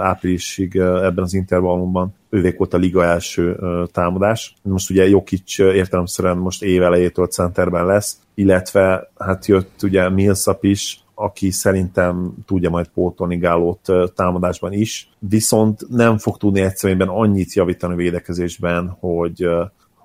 áprilisig 0.00 0.76
ebben 0.76 1.24
az 1.24 1.34
intervallumban 1.34 2.14
ővék 2.30 2.58
volt 2.58 2.74
a 2.74 2.78
liga 2.78 3.04
első 3.04 3.58
támadás. 3.92 4.54
Most 4.62 4.90
ugye 4.90 5.08
Jokic 5.08 5.58
értelemszerűen 5.58 6.36
most 6.36 6.62
évelejétől 6.62 7.26
centerben 7.26 7.86
lesz, 7.86 8.18
illetve 8.34 9.10
hát 9.18 9.46
jött 9.46 9.82
ugye 9.82 10.08
Millsap 10.08 10.64
is, 10.64 11.02
aki 11.14 11.50
szerintem 11.50 12.34
tudja 12.46 12.70
majd 12.70 12.88
pótolni 12.88 13.36
Gálót 13.36 13.86
támadásban 14.14 14.72
is, 14.72 15.10
viszont 15.18 15.88
nem 15.88 16.18
fog 16.18 16.36
tudni 16.36 16.60
egyszerűen 16.60 17.08
annyit 17.08 17.52
javítani 17.52 17.94
védekezésben, 17.94 18.96
hogy 19.00 19.48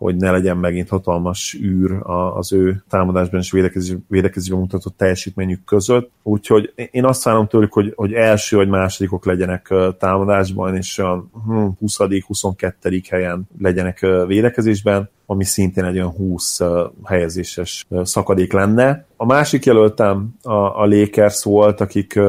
hogy 0.03 0.15
ne 0.15 0.31
legyen 0.31 0.57
megint 0.57 0.89
hatalmas 0.89 1.59
űr 1.61 1.91
az 2.33 2.53
ő 2.53 2.83
támadásban 2.89 3.39
és 3.39 3.51
védekezés, 3.51 3.95
védekezésben 4.07 4.59
mutatott 4.59 4.97
teljesítményük 4.97 5.63
között. 5.63 6.11
Úgyhogy 6.23 6.73
én 6.91 7.05
azt 7.05 7.23
várom 7.23 7.47
tőlük, 7.47 7.73
hogy, 7.73 7.93
hogy 7.95 8.13
első 8.13 8.55
vagy 8.55 8.67
másodikok 8.67 9.25
legyenek 9.25 9.73
támadásban, 9.99 10.75
és 10.75 10.99
a 10.99 11.25
20 11.79 11.97
hm, 11.97 12.15
22 12.27 13.01
helyen 13.09 13.47
legyenek 13.59 14.05
védekezésben, 14.27 15.09
ami 15.25 15.43
szintén 15.43 15.83
egy 15.83 15.95
olyan 15.95 16.11
20 16.11 16.59
helyezéses 17.03 17.85
szakadék 18.01 18.53
lenne. 18.53 19.05
A 19.17 19.25
másik 19.25 19.65
jelöltem 19.65 20.35
a, 20.41 20.81
a 20.81 20.85
Lakers 20.85 21.43
volt, 21.43 21.81
akik 21.81 22.19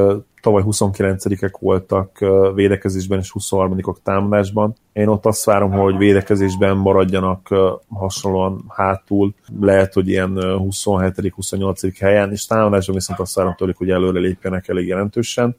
tavaly 0.44 0.62
29-ek 0.66 1.54
voltak 1.60 2.18
védekezésben 2.54 3.18
és 3.18 3.32
23-ok 3.38 3.96
támadásban. 4.02 4.74
Én 4.92 5.08
ott 5.08 5.26
azt 5.26 5.44
várom, 5.44 5.70
hogy 5.70 5.96
védekezésben 5.96 6.76
maradjanak 6.76 7.54
hasonlóan 7.88 8.64
hátul, 8.68 9.34
lehet, 9.60 9.92
hogy 9.92 10.08
ilyen 10.08 10.32
27-28 10.36 11.94
helyen, 11.98 12.30
és 12.30 12.46
támadásban 12.46 12.94
viszont 12.94 13.20
azt 13.20 13.34
várom 13.34 13.54
tőlük, 13.54 13.76
hogy 13.76 13.90
előre 13.90 14.20
lépjenek 14.20 14.68
elég 14.68 14.86
jelentősen. 14.86 15.56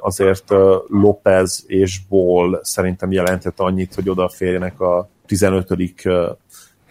Azért 0.00 0.54
Lopez 0.88 1.64
és 1.66 2.00
Ball 2.08 2.58
szerintem 2.62 3.12
jelentett 3.12 3.60
annyit, 3.60 3.94
hogy 3.94 4.08
odaférjenek 4.08 4.80
a 4.80 5.08
15 5.26 5.70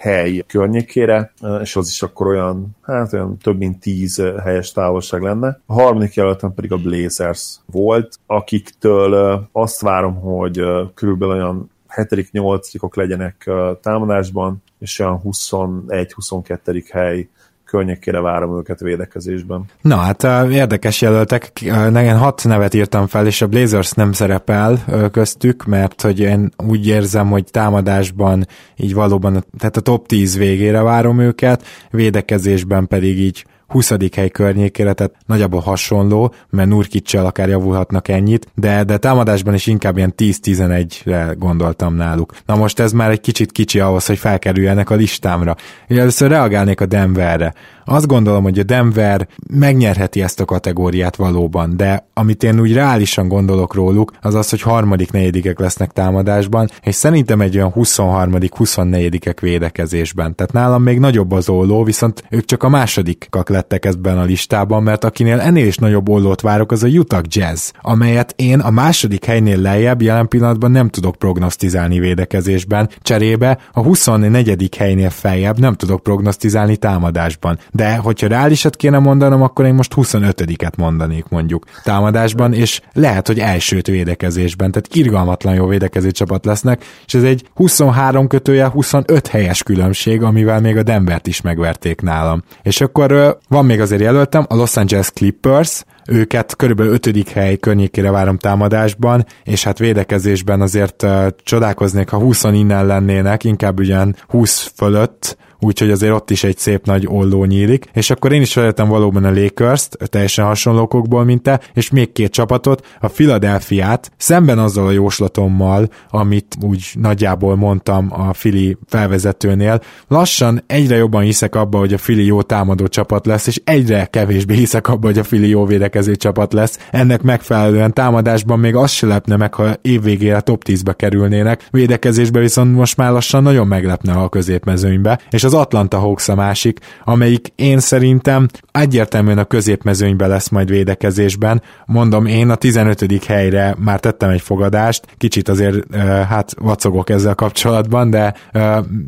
hely 0.01 0.43
környékére, 0.47 1.33
és 1.61 1.75
az 1.75 1.87
is 1.89 2.01
akkor 2.01 2.27
olyan, 2.27 2.75
hát 2.81 3.13
olyan 3.13 3.37
több 3.37 3.57
mint 3.57 3.79
tíz 3.79 4.23
helyes 4.43 4.71
távolság 4.71 5.21
lenne. 5.21 5.59
A 5.65 5.73
harmadik 5.73 6.13
jelöltem 6.13 6.53
pedig 6.53 6.71
a 6.71 6.77
Blazers 6.77 7.59
volt, 7.65 8.19
akiktől 8.25 9.41
azt 9.51 9.81
várom, 9.81 10.15
hogy 10.15 10.61
körülbelül 10.93 11.35
olyan 11.35 11.71
7.-8. 11.95 12.95
legyenek 12.95 13.49
támadásban, 13.81 14.63
és 14.79 14.99
olyan 14.99 15.21
21-22. 15.23 16.83
hely 16.91 17.27
környékére 17.71 18.19
várom 18.19 18.57
őket 18.57 18.79
védekezésben. 18.79 19.65
Na 19.81 19.95
hát 19.95 20.23
érdekes 20.51 21.01
jelöltek, 21.01 21.51
nekem 21.89 22.17
hat 22.17 22.43
nevet 22.43 22.73
írtam 22.73 23.07
fel, 23.07 23.25
és 23.25 23.41
a 23.41 23.47
Blazers 23.47 23.91
nem 23.91 24.11
szerepel 24.11 24.79
köztük, 25.11 25.65
mert 25.65 26.01
hogy 26.01 26.19
én 26.19 26.51
úgy 26.67 26.87
érzem, 26.87 27.29
hogy 27.29 27.43
támadásban 27.51 28.47
így 28.75 28.93
valóban, 28.93 29.45
tehát 29.57 29.77
a 29.77 29.81
top 29.81 30.07
10 30.07 30.37
végére 30.37 30.81
várom 30.81 31.19
őket, 31.19 31.63
védekezésben 31.89 32.87
pedig 32.87 33.19
így 33.19 33.45
20. 33.71 33.93
hely 34.15 34.29
környékére, 34.29 34.93
tehát 34.93 35.13
nagyjából 35.25 35.59
hasonló, 35.59 36.33
mert 36.49 36.69
Nurkicsel 36.69 37.25
akár 37.25 37.49
javulhatnak 37.49 38.07
ennyit, 38.07 38.47
de, 38.55 38.83
de 38.83 38.97
támadásban 38.97 39.53
is 39.53 39.67
inkább 39.67 39.97
ilyen 39.97 40.13
10-11-re 40.17 41.35
gondoltam 41.37 41.95
náluk. 41.95 42.33
Na 42.45 42.55
most 42.55 42.79
ez 42.79 42.91
már 42.91 43.09
egy 43.09 43.21
kicsit 43.21 43.51
kicsi 43.51 43.79
ahhoz, 43.79 44.05
hogy 44.05 44.17
felkerüljenek 44.17 44.89
a 44.89 44.95
listámra. 44.95 45.55
Először 45.87 46.29
reagálnék 46.29 46.81
a 46.81 46.85
Denverre. 46.85 47.53
Azt 47.85 48.07
gondolom, 48.07 48.43
hogy 48.43 48.59
a 48.59 48.63
Denver 48.63 49.27
megnyerheti 49.53 50.21
ezt 50.21 50.39
a 50.39 50.45
kategóriát 50.45 51.15
valóban, 51.15 51.77
de 51.77 52.09
amit 52.13 52.43
én 52.43 52.59
úgy 52.59 52.73
reálisan 52.73 53.27
gondolok 53.27 53.73
róluk, 53.73 54.11
az 54.21 54.35
az, 54.35 54.49
hogy 54.49 54.61
harmadik, 54.61 55.11
negyedikek 55.11 55.59
lesznek 55.59 55.91
támadásban, 55.91 56.69
és 56.81 56.95
szerintem 56.95 57.41
egy 57.41 57.55
olyan 57.55 57.71
23 57.71 58.35
24 58.55 59.33
védekezésben. 59.41 60.35
Tehát 60.35 60.53
nálam 60.53 60.83
még 60.83 60.99
nagyobb 60.99 61.31
az 61.31 61.49
olló, 61.49 61.83
viszont 61.83 62.23
ők 62.29 62.45
csak 62.45 62.63
a 62.63 62.69
másodikak 62.69 63.49
lettek 63.49 63.85
ebben 63.85 64.17
a 64.17 64.23
listában, 64.23 64.83
mert 64.83 65.03
akinél 65.03 65.39
ennél 65.39 65.65
is 65.65 65.77
nagyobb 65.77 66.09
ollót 66.09 66.41
várok, 66.41 66.71
az 66.71 66.83
a 66.83 66.87
Utah 66.87 67.21
Jazz, 67.27 67.69
amelyet 67.81 68.33
én 68.35 68.59
a 68.59 68.69
második 68.69 69.25
helynél 69.25 69.57
lejjebb 69.57 70.01
jelen 70.01 70.27
pillanatban 70.27 70.71
nem 70.71 70.89
tudok 70.89 71.15
prognosztizálni 71.15 71.99
védekezésben, 71.99 72.89
cserébe 73.01 73.57
a 73.71 73.81
24. 73.81 74.75
helynél 74.77 75.09
feljebb 75.09 75.59
nem 75.59 75.73
tudok 75.73 76.03
prognosztizálni 76.03 76.77
támadásban 76.77 77.59
de 77.71 77.95
hogyha 77.95 78.27
reálisat 78.27 78.75
kéne 78.75 78.99
mondanom, 78.99 79.41
akkor 79.41 79.65
én 79.65 79.73
most 79.73 79.93
25-et 79.95 80.77
mondanék 80.77 81.25
mondjuk 81.29 81.65
támadásban, 81.83 82.53
és 82.53 82.81
lehet, 82.93 83.27
hogy 83.27 83.39
elsőt 83.39 83.87
védekezésben, 83.87 84.71
tehát 84.71 84.95
irgalmatlan 84.95 85.53
jó 85.53 85.67
védekező 85.67 86.11
csapat 86.11 86.45
lesznek, 86.45 86.85
és 87.05 87.13
ez 87.13 87.23
egy 87.23 87.49
23 87.53 88.27
kötője 88.27 88.67
25 88.67 89.27
helyes 89.27 89.63
különbség, 89.63 90.21
amivel 90.21 90.61
még 90.61 90.77
a 90.77 90.83
Denvert 90.83 91.27
is 91.27 91.41
megverték 91.41 92.01
nálam. 92.01 92.43
És 92.61 92.81
akkor 92.81 93.37
van 93.47 93.65
még 93.65 93.81
azért 93.81 94.01
jelöltem, 94.01 94.45
a 94.49 94.55
Los 94.55 94.77
Angeles 94.77 95.11
Clippers, 95.11 95.83
őket 96.07 96.55
körülbelül 96.55 96.93
ötödik 96.93 97.29
hely 97.29 97.57
környékére 97.57 98.11
várom 98.11 98.37
támadásban, 98.37 99.25
és 99.43 99.63
hát 99.63 99.77
védekezésben 99.77 100.61
azért 100.61 101.03
uh, 101.03 101.27
csodálkoznék, 101.43 102.09
ha 102.09 102.17
20 102.17 102.43
innen 102.43 102.85
lennének, 102.85 103.43
inkább 103.43 103.79
ugyan 103.79 104.15
20 104.27 104.71
fölött, 104.75 105.37
úgyhogy 105.61 105.91
azért 105.91 106.13
ott 106.13 106.31
is 106.31 106.43
egy 106.43 106.57
szép 106.57 106.85
nagy 106.85 107.07
olló 107.07 107.45
nyílik, 107.45 107.85
és 107.93 108.09
akkor 108.09 108.31
én 108.31 108.41
is 108.41 108.49
szeretem 108.49 108.87
valóban 108.87 109.23
a 109.23 109.33
Lakers-t, 109.33 109.97
teljesen 110.09 110.45
hasonlókokból, 110.45 111.23
mint 111.23 111.41
te, 111.41 111.59
és 111.73 111.89
még 111.89 112.11
két 112.11 112.31
csapatot, 112.31 112.87
a 112.99 113.07
Philadelphia-t, 113.07 114.11
szemben 114.17 114.59
azzal 114.59 114.87
a 114.87 114.91
jóslatommal, 114.91 115.89
amit 116.09 116.57
úgy 116.61 116.91
nagyjából 116.99 117.55
mondtam 117.55 118.07
a 118.09 118.33
Fili 118.33 118.77
felvezetőnél, 118.87 119.81
lassan 120.07 120.63
egyre 120.67 120.95
jobban 120.95 121.23
hiszek 121.23 121.55
abba, 121.55 121.77
hogy 121.77 121.93
a 121.93 121.97
Fili 121.97 122.25
jó 122.25 122.41
támadó 122.41 122.87
csapat 122.87 123.25
lesz, 123.25 123.47
és 123.47 123.61
egyre 123.63 124.05
kevésbé 124.05 124.55
hiszek 124.55 124.87
abba, 124.87 125.07
hogy 125.07 125.17
a 125.17 125.23
Fili 125.23 125.49
jó 125.49 125.65
védekező 125.65 126.15
csapat 126.15 126.53
lesz. 126.53 126.79
Ennek 126.91 127.21
megfelelően 127.21 127.93
támadásban 127.93 128.59
még 128.59 128.75
az 128.75 128.91
se 128.91 129.07
lepne 129.07 129.35
meg, 129.35 129.53
ha 129.53 129.75
évvégére 129.81 130.39
top 130.41 130.63
10-be 130.65 130.93
kerülnének, 130.93 131.67
védekezésbe 131.71 132.39
viszont 132.39 132.75
most 132.75 132.97
már 132.97 133.11
lassan 133.11 133.43
nagyon 133.43 133.67
meglepne 133.67 134.13
a 134.13 134.29
középmezőnybe, 134.29 135.19
és 135.29 135.43
az 135.43 135.50
az 135.53 135.59
Atlanta 135.59 135.97
Hawks 135.97 136.29
a 136.29 136.35
másik, 136.35 136.79
amelyik 137.03 137.47
én 137.55 137.79
szerintem 137.79 138.47
egyértelműen 138.71 139.37
a 139.37 139.43
középmezőnybe 139.43 140.27
lesz 140.27 140.49
majd 140.49 140.69
védekezésben. 140.69 141.61
Mondom, 141.85 142.25
én 142.25 142.49
a 142.49 142.55
15. 142.55 143.25
helyre 143.25 143.75
már 143.77 143.99
tettem 143.99 144.29
egy 144.29 144.41
fogadást, 144.41 145.05
kicsit 145.17 145.49
azért 145.49 145.95
hát 146.27 146.53
vacogok 146.59 147.09
ezzel 147.09 147.35
kapcsolatban, 147.35 148.09
de 148.09 148.33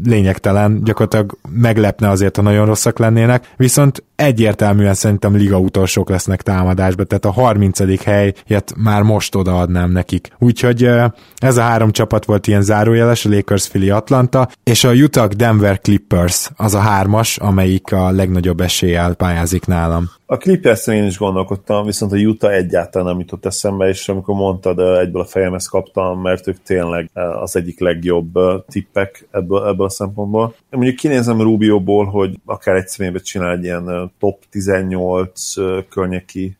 lényegtelen, 0.05 0.83
gyakorlatilag 0.83 1.37
meglepne 1.49 2.09
azért, 2.09 2.35
ha 2.35 2.41
nagyon 2.41 2.65
rosszak 2.65 2.99
lennének, 2.99 3.53
viszont 3.57 4.03
egyértelműen 4.15 4.93
szerintem 4.93 5.35
liga 5.35 5.57
utolsók 5.57 6.09
lesznek 6.09 6.41
támadásba, 6.41 7.03
tehát 7.03 7.25
a 7.25 7.41
30. 7.41 8.03
helyet 8.03 8.73
már 8.77 9.01
most 9.01 9.35
odaadnám 9.35 9.91
nekik. 9.91 10.27
Úgyhogy 10.39 10.89
ez 11.35 11.57
a 11.57 11.61
három 11.61 11.91
csapat 11.91 12.25
volt 12.25 12.47
ilyen 12.47 12.61
zárójeles, 12.61 13.25
a 13.25 13.29
Lakers, 13.29 13.67
Philly, 13.67 13.89
Atlanta, 13.89 14.49
és 14.63 14.83
a 14.83 14.91
Utah 14.91 15.27
Denver 15.27 15.79
Clippers 15.79 16.32
az 16.55 16.73
a 16.73 16.79
hármas, 16.79 17.37
amelyik 17.37 17.91
a 17.91 18.11
legnagyobb 18.11 18.61
eséllyel 18.61 19.15
pályázik 19.15 19.65
nálam. 19.65 20.09
A 20.25 20.37
clippers 20.37 20.87
én 20.87 21.03
is 21.03 21.17
gondolkodtam, 21.17 21.85
viszont 21.85 22.11
a 22.11 22.15
Utah 22.15 22.53
egyáltalán 22.53 23.07
nem 23.07 23.19
jutott 23.19 23.45
eszembe, 23.45 23.87
és 23.87 24.09
amikor 24.09 24.35
mondtad, 24.35 24.79
egyből 24.79 25.21
a 25.21 25.25
fejemhez 25.25 25.65
kaptam, 25.67 26.21
mert 26.21 26.47
ők 26.47 26.57
tényleg 26.63 27.09
az 27.41 27.55
egyik 27.55 27.79
legjobb 27.79 28.31
tippek 28.67 29.27
ebből, 29.31 29.67
ebből 29.67 29.85
a 29.85 29.89
szempontból. 29.89 30.55
Mondjuk 30.69 30.95
kinézem 30.95 31.41
Rubioból, 31.41 32.05
hogy 32.05 32.39
akár 32.45 32.75
egy 32.75 32.87
személybe 32.87 33.19
csinál 33.19 33.51
egy 33.51 33.63
ilyen 33.63 34.11
top 34.19 34.39
18 34.49 35.53
környéki 35.89 36.57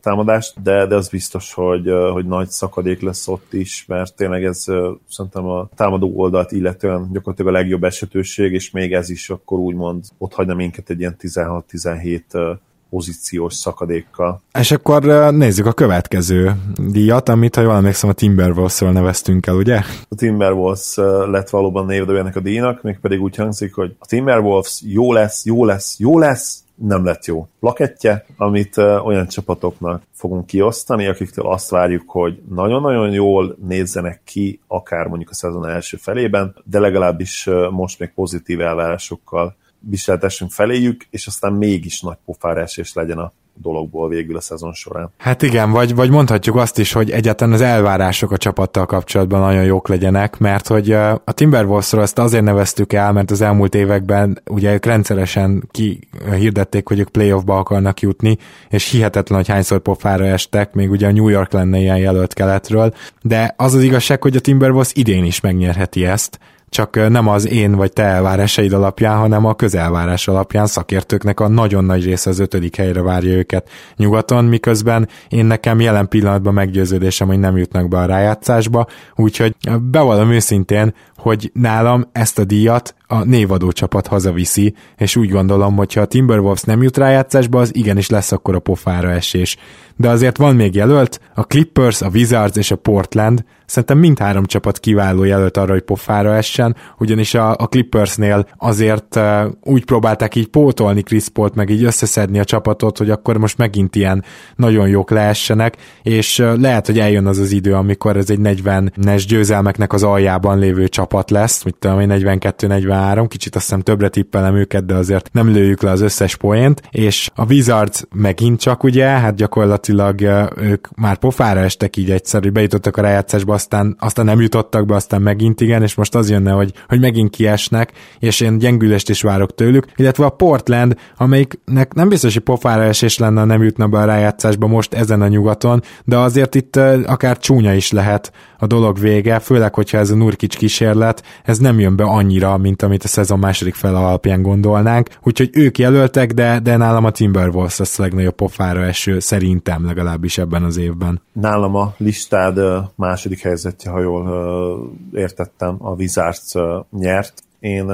támadást, 0.00 0.62
de, 0.62 0.86
de 0.86 0.94
az 0.94 1.08
biztos, 1.08 1.52
hogy, 1.52 1.90
hogy 2.12 2.26
nagy 2.26 2.48
szakadék 2.48 3.00
lesz 3.00 3.28
ott 3.28 3.52
is, 3.52 3.84
mert 3.88 4.16
tényleg 4.16 4.44
ez 4.44 4.64
szerintem 5.08 5.44
a 5.46 5.68
támadó 5.74 6.12
oldalt 6.16 6.52
illetően 6.52 7.08
gyakorlatilag 7.12 7.54
a 7.54 7.58
legjobb 7.58 7.84
esetőség, 7.84 8.52
és 8.52 8.70
még 8.70 8.92
ez 8.92 9.10
is 9.10 9.30
akkor 9.30 9.58
úgymond 9.58 10.04
ott 10.18 10.32
hagyna 10.32 10.54
minket 10.54 10.90
egy 10.90 10.98
ilyen 10.98 11.16
16-17 11.20 12.56
pozíciós 12.94 13.54
szakadékkal. 13.54 14.42
És 14.58 14.70
akkor 14.70 15.02
nézzük 15.34 15.66
a 15.66 15.72
következő 15.72 16.52
díjat, 16.76 17.28
amit, 17.28 17.54
ha 17.54 17.60
jól 17.60 17.74
emlékszem, 17.74 18.10
a 18.10 18.12
Timberwolves-ről 18.12 18.90
neveztünk 18.90 19.46
el, 19.46 19.54
ugye? 19.54 19.80
A 20.08 20.14
Timberwolves 20.16 20.94
lett 21.30 21.50
valóban 21.50 21.86
névdőjének 21.86 22.36
a 22.36 22.40
díjnak, 22.40 22.82
mégpedig 22.82 23.20
úgy 23.20 23.36
hangzik, 23.36 23.74
hogy 23.74 23.96
a 23.98 24.06
Timberwolves 24.06 24.82
jó 24.84 25.12
lesz, 25.12 25.44
jó 25.44 25.64
lesz, 25.64 25.98
jó 25.98 26.18
lesz, 26.18 26.63
nem 26.74 27.04
lett 27.04 27.24
jó 27.24 27.48
plakettje, 27.60 28.26
amit 28.36 28.76
olyan 28.76 29.26
csapatoknak 29.26 30.02
fogunk 30.12 30.46
kiosztani, 30.46 31.06
akiktől 31.06 31.46
azt 31.46 31.70
várjuk, 31.70 32.10
hogy 32.10 32.42
nagyon-nagyon 32.48 33.12
jól 33.12 33.56
nézzenek 33.66 34.20
ki, 34.24 34.60
akár 34.66 35.06
mondjuk 35.06 35.30
a 35.30 35.34
szezon 35.34 35.68
első 35.68 35.96
felében, 35.96 36.56
de 36.64 36.78
legalábbis 36.78 37.48
most 37.70 37.98
még 37.98 38.12
pozitív 38.14 38.60
elvárásokkal 38.60 39.56
viseltessünk 39.78 40.50
feléjük, 40.50 41.06
és 41.10 41.26
aztán 41.26 41.52
mégis 41.52 42.00
nagy 42.00 42.18
pofára 42.24 42.60
esés 42.60 42.92
legyen 42.92 43.18
a 43.18 43.32
dologból 43.56 44.08
végül 44.08 44.36
a 44.36 44.40
szezon 44.40 44.72
során. 44.72 45.12
Hát 45.18 45.42
igen, 45.42 45.70
vagy, 45.70 45.94
vagy 45.94 46.10
mondhatjuk 46.10 46.56
azt 46.56 46.78
is, 46.78 46.92
hogy 46.92 47.10
egyáltalán 47.10 47.54
az 47.54 47.60
elvárások 47.60 48.30
a 48.30 48.36
csapattal 48.36 48.86
kapcsolatban 48.86 49.40
nagyon 49.40 49.64
jók 49.64 49.88
legyenek, 49.88 50.38
mert 50.38 50.66
hogy 50.66 50.92
a 50.92 51.22
Timberwolvesról 51.26 52.02
ezt 52.02 52.18
azért 52.18 52.44
neveztük 52.44 52.92
el, 52.92 53.12
mert 53.12 53.30
az 53.30 53.40
elmúlt 53.40 53.74
években 53.74 54.42
ugye 54.50 54.78
rendszeresen 54.82 55.68
kihirdették, 55.70 56.88
hogy 56.88 56.98
ők 56.98 57.08
playoffba 57.08 57.58
akarnak 57.58 58.00
jutni, 58.00 58.38
és 58.68 58.90
hihetetlen, 58.90 59.38
hogy 59.38 59.48
hányszor 59.48 59.78
pofára 59.78 60.24
estek, 60.24 60.72
még 60.72 60.90
ugye 60.90 61.06
a 61.06 61.12
New 61.12 61.28
York 61.28 61.52
lenne 61.52 61.78
ilyen 61.78 61.98
jelölt 61.98 62.34
keletről, 62.34 62.94
de 63.22 63.54
az 63.56 63.74
az 63.74 63.82
igazság, 63.82 64.22
hogy 64.22 64.36
a 64.36 64.40
Timberwolves 64.40 64.90
idén 64.94 65.24
is 65.24 65.40
megnyerheti 65.40 66.06
ezt, 66.06 66.38
csak 66.74 67.08
nem 67.08 67.28
az 67.28 67.48
én 67.48 67.72
vagy 67.72 67.92
te 67.92 68.02
elvárásaid 68.02 68.72
alapján, 68.72 69.16
hanem 69.16 69.44
a 69.44 69.54
közelvárás 69.54 70.28
alapján 70.28 70.66
szakértőknek 70.66 71.40
a 71.40 71.48
nagyon 71.48 71.84
nagy 71.84 72.04
része 72.04 72.30
az 72.30 72.38
ötödik 72.38 72.76
helyre 72.76 73.02
várja 73.02 73.32
őket 73.32 73.68
nyugaton, 73.96 74.44
miközben 74.44 75.08
én 75.28 75.46
nekem 75.46 75.80
jelen 75.80 76.08
pillanatban 76.08 76.54
meggyőződésem, 76.54 77.28
hogy 77.28 77.38
nem 77.38 77.56
jutnak 77.56 77.88
be 77.88 77.98
a 77.98 78.04
rájátszásba, 78.04 78.86
úgyhogy 79.14 79.54
bevallom 79.90 80.30
őszintén, 80.30 80.94
hogy 81.16 81.50
nálam 81.52 82.08
ezt 82.12 82.38
a 82.38 82.44
díjat 82.44 82.94
a 83.14 83.24
névadó 83.24 83.72
csapat 83.72 84.06
hazaviszi, 84.06 84.74
és 84.96 85.16
úgy 85.16 85.28
gondolom, 85.28 85.76
hogy 85.76 85.92
ha 85.92 86.00
a 86.00 86.06
Timberwolves 86.06 86.62
nem 86.62 86.82
jut 86.82 86.96
rájátszásba, 86.96 87.60
az 87.60 87.74
igenis 87.74 88.08
lesz 88.08 88.32
akkor 88.32 88.54
a 88.54 88.58
pofára 88.58 89.10
esés. 89.10 89.56
De 89.96 90.08
azért 90.08 90.36
van 90.36 90.54
még 90.54 90.74
jelölt, 90.74 91.20
a 91.34 91.42
Clippers, 91.42 92.02
a 92.02 92.08
Wizards 92.12 92.56
és 92.56 92.70
a 92.70 92.76
Portland, 92.76 93.44
szerintem 93.66 93.98
mindhárom 93.98 94.44
csapat 94.44 94.78
kiváló 94.78 95.24
jelölt 95.24 95.56
arra, 95.56 95.72
hogy 95.72 95.82
pofára 95.82 96.34
essen, 96.34 96.76
ugyanis 96.98 97.34
a, 97.34 97.50
a 97.50 97.66
Clippersnél 97.66 98.48
azért 98.56 99.16
uh, 99.16 99.44
úgy 99.60 99.84
próbálták 99.84 100.34
így 100.34 100.46
pótolni 100.46 101.02
Chris 101.02 101.28
Paul-t, 101.28 101.54
meg 101.54 101.70
így 101.70 101.84
összeszedni 101.84 102.38
a 102.38 102.44
csapatot, 102.44 102.98
hogy 102.98 103.10
akkor 103.10 103.36
most 103.36 103.58
megint 103.58 103.96
ilyen 103.96 104.24
nagyon 104.56 104.88
jók 104.88 105.10
leessenek, 105.10 105.76
és 106.02 106.38
uh, 106.38 106.58
lehet, 106.58 106.86
hogy 106.86 106.98
eljön 106.98 107.26
az 107.26 107.38
az 107.38 107.52
idő, 107.52 107.74
amikor 107.74 108.16
ez 108.16 108.30
egy 108.30 108.40
40-es 108.42 109.24
győzelmeknek 109.28 109.92
az 109.92 110.02
aljában 110.02 110.58
lévő 110.58 110.88
csapat 110.88 111.30
lesz, 111.30 111.62
mit 111.62 111.76
tudom 111.78 112.00
én, 112.00 112.08
42-43 112.12 112.90
3, 113.04 113.28
kicsit 113.28 113.56
azt 113.56 113.64
hiszem 113.64 113.80
többre 113.80 114.08
tippelem 114.08 114.56
őket, 114.56 114.86
de 114.86 114.94
azért 114.94 115.28
nem 115.32 115.52
lőjük 115.52 115.82
le 115.82 115.90
az 115.90 116.00
összes 116.00 116.36
poént, 116.36 116.82
és 116.90 117.30
a 117.34 117.44
Wizards 117.44 118.04
megint 118.14 118.60
csak 118.60 118.82
ugye, 118.82 119.06
hát 119.06 119.34
gyakorlatilag 119.34 120.20
ők 120.56 120.88
már 120.96 121.16
pofára 121.16 121.60
estek 121.60 121.96
így 121.96 122.10
egyszer, 122.10 122.42
hogy 122.42 122.52
bejutottak 122.52 122.96
a 122.96 123.02
rájátszásba, 123.02 123.54
aztán, 123.54 123.96
aztán 123.98 124.24
nem 124.24 124.40
jutottak 124.40 124.86
be, 124.86 124.94
aztán 124.94 125.22
megint 125.22 125.60
igen, 125.60 125.82
és 125.82 125.94
most 125.94 126.14
az 126.14 126.30
jönne, 126.30 126.50
hogy, 126.50 126.72
hogy 126.88 127.00
megint 127.00 127.30
kiesnek, 127.30 127.92
és 128.18 128.40
én 128.40 128.58
gyengülést 128.58 129.10
is 129.10 129.22
várok 129.22 129.54
tőlük, 129.54 129.86
illetve 129.96 130.24
a 130.24 130.30
Portland, 130.30 130.96
amelyiknek 131.16 131.94
nem 131.94 132.08
biztos, 132.08 132.32
hogy 132.32 132.42
pofára 132.42 132.82
esés 132.82 133.18
lenne, 133.18 133.44
nem 133.44 133.62
jutna 133.62 133.86
be 133.86 133.98
a 133.98 134.04
rájátszásba 134.04 134.66
most 134.66 134.94
ezen 134.94 135.22
a 135.22 135.28
nyugaton, 135.28 135.82
de 136.04 136.16
azért 136.16 136.54
itt 136.54 136.76
akár 137.06 137.38
csúnya 137.38 137.74
is 137.74 137.90
lehet 137.90 138.32
a 138.58 138.66
dolog 138.66 138.98
vége, 138.98 139.38
főleg, 139.38 139.74
hogyha 139.74 139.98
ez 139.98 140.10
a 140.10 140.14
Nurkic 140.14 140.56
kísérlet, 140.56 141.22
ez 141.44 141.58
nem 141.58 141.80
jön 141.80 141.96
be 141.96 142.04
annyira, 142.04 142.56
mint 142.56 142.82
amit 142.84 143.04
a 143.04 143.08
szezon 143.08 143.38
második 143.38 143.74
fel 143.74 143.96
alapján 143.96 144.42
gondolnánk, 144.42 145.08
úgyhogy 145.22 145.50
ők 145.52 145.78
jelöltek, 145.78 146.32
de, 146.32 146.60
de 146.60 146.76
nálam 146.76 147.04
a 147.04 147.10
Timberwolves 147.10 147.78
lesz 147.78 147.98
a 147.98 148.02
legnagyobb 148.02 148.34
pofára 148.34 148.84
eső, 148.84 149.18
szerintem 149.18 149.84
legalábbis 149.84 150.38
ebben 150.38 150.62
az 150.62 150.76
évben. 150.76 151.20
Nálam 151.32 151.74
a 151.74 151.94
listád 151.96 152.60
második 152.94 153.40
helyzetje, 153.40 153.90
ha 153.90 154.00
jól 154.00 154.92
értettem, 155.12 155.76
a 155.78 155.90
Wizards 155.90 156.54
nyert. 156.90 157.42
Én 157.60 157.92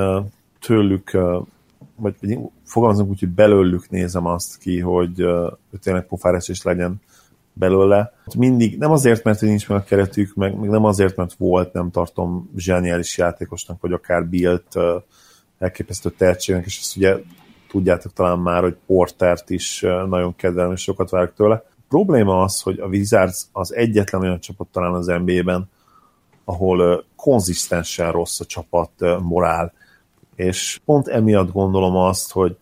tőlük 0.60 1.18
vagy 1.96 2.14
fogalmazunk 2.64 3.10
úgy, 3.10 3.20
hogy 3.20 3.28
belőlük 3.28 3.90
nézem 3.90 4.26
azt 4.26 4.58
ki, 4.58 4.80
hogy 4.80 5.24
tényleg 5.82 6.06
pofáres 6.06 6.48
is 6.48 6.62
legyen 6.62 7.00
belőle. 7.60 8.12
Mindig, 8.38 8.78
nem 8.78 8.90
azért, 8.90 9.24
mert 9.24 9.40
nincs 9.40 9.68
meg 9.68 9.78
a 9.78 9.84
keretük, 9.84 10.34
meg, 10.34 10.58
meg 10.58 10.68
nem 10.68 10.84
azért, 10.84 11.16
mert 11.16 11.34
volt, 11.34 11.72
nem 11.72 11.90
tartom 11.90 12.50
zseniális 12.56 13.18
játékosnak, 13.18 13.80
vagy 13.80 13.92
akár 13.92 14.26
Bilt 14.26 14.74
elképesztő 15.58 16.10
tehetségnek, 16.10 16.66
és 16.66 16.78
ezt 16.78 16.96
ugye 16.96 17.16
tudjátok 17.68 18.12
talán 18.12 18.38
már, 18.38 18.62
hogy 18.62 18.76
Portert 18.86 19.50
is 19.50 19.80
nagyon 20.08 20.36
kedvelem, 20.36 20.72
és 20.72 20.80
sokat 20.82 21.10
várok 21.10 21.34
tőle. 21.34 21.54
A 21.54 21.82
probléma 21.88 22.42
az, 22.42 22.60
hogy 22.60 22.78
a 22.78 22.86
Wizards 22.86 23.46
az 23.52 23.74
egyetlen 23.74 24.20
olyan 24.20 24.40
csapat 24.40 24.68
talán 24.68 24.92
az 24.92 25.06
NBA-ben, 25.06 25.70
ahol 26.44 27.04
konzisztensen 27.16 28.12
rossz 28.12 28.40
a 28.40 28.44
csapat 28.44 28.90
morál, 29.22 29.72
és 30.34 30.80
pont 30.84 31.08
emiatt 31.08 31.52
gondolom 31.52 31.96
azt, 31.96 32.32
hogy, 32.32 32.56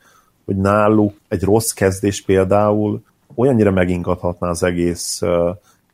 hogy 0.45 0.57
náluk 0.57 1.15
egy 1.29 1.43
rossz 1.43 1.71
kezdés 1.71 2.23
például 2.23 3.03
olyannyira 3.39 3.71
megingathatná 3.71 4.49
az 4.49 4.63
egész 4.63 5.21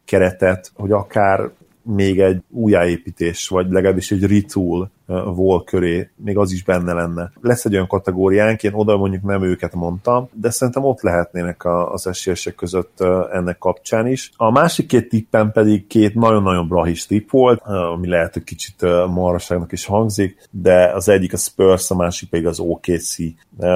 keretet, 0.05 0.73
hogy 0.75 0.93
akár 0.93 1.51
még 1.83 2.21
egy 2.21 2.43
újjáépítés, 2.51 3.49
vagy 3.49 3.71
legalábbis 3.71 4.11
egy 4.11 4.25
retool 4.25 4.91
vol 5.35 5.65
köré, 5.65 6.11
még 6.17 6.39
az 6.39 6.53
is 6.53 6.65
benne 6.65 6.93
lenne. 6.93 7.33
Lesz 7.41 7.65
egy 7.65 7.75
olyan 7.75 7.87
kategóriánk, 7.87 8.63
én 8.63 8.75
oda 8.75 8.97
mondjuk 8.97 9.23
nem 9.23 9.43
őket 9.43 9.75
mondtam, 9.75 10.29
de 10.33 10.51
szerintem 10.51 10.85
ott 10.85 11.03
lehetnének 11.03 11.65
az 11.93 12.07
esélyesek 12.07 12.55
között 12.55 13.01
ennek 13.33 13.59
kapcsán 13.59 14.07
is. 14.07 14.31
A 14.37 14.51
másik 14.51 14.87
két 14.87 15.09
tippen 15.09 15.53
pedig 15.53 15.87
két 15.87 16.15
nagyon-nagyon 16.15 16.69
brahis 16.69 17.07
tipp 17.07 17.31
volt, 17.31 17.63
ami 17.63 18.09
lehet, 18.09 18.33
hogy 18.33 18.45
kicsit 18.45 18.83
maraságnak 19.09 19.73
is 19.73 19.87
hangzik, 19.87 20.49
de 20.51 20.93
az 20.95 21.09
egyik 21.09 21.33
a 21.33 21.37
Spurs, 21.37 21.91
a 21.91 21.95
másik 21.95 22.29
pedig 22.29 22.47
az 22.47 22.61
OKC. 22.61 23.17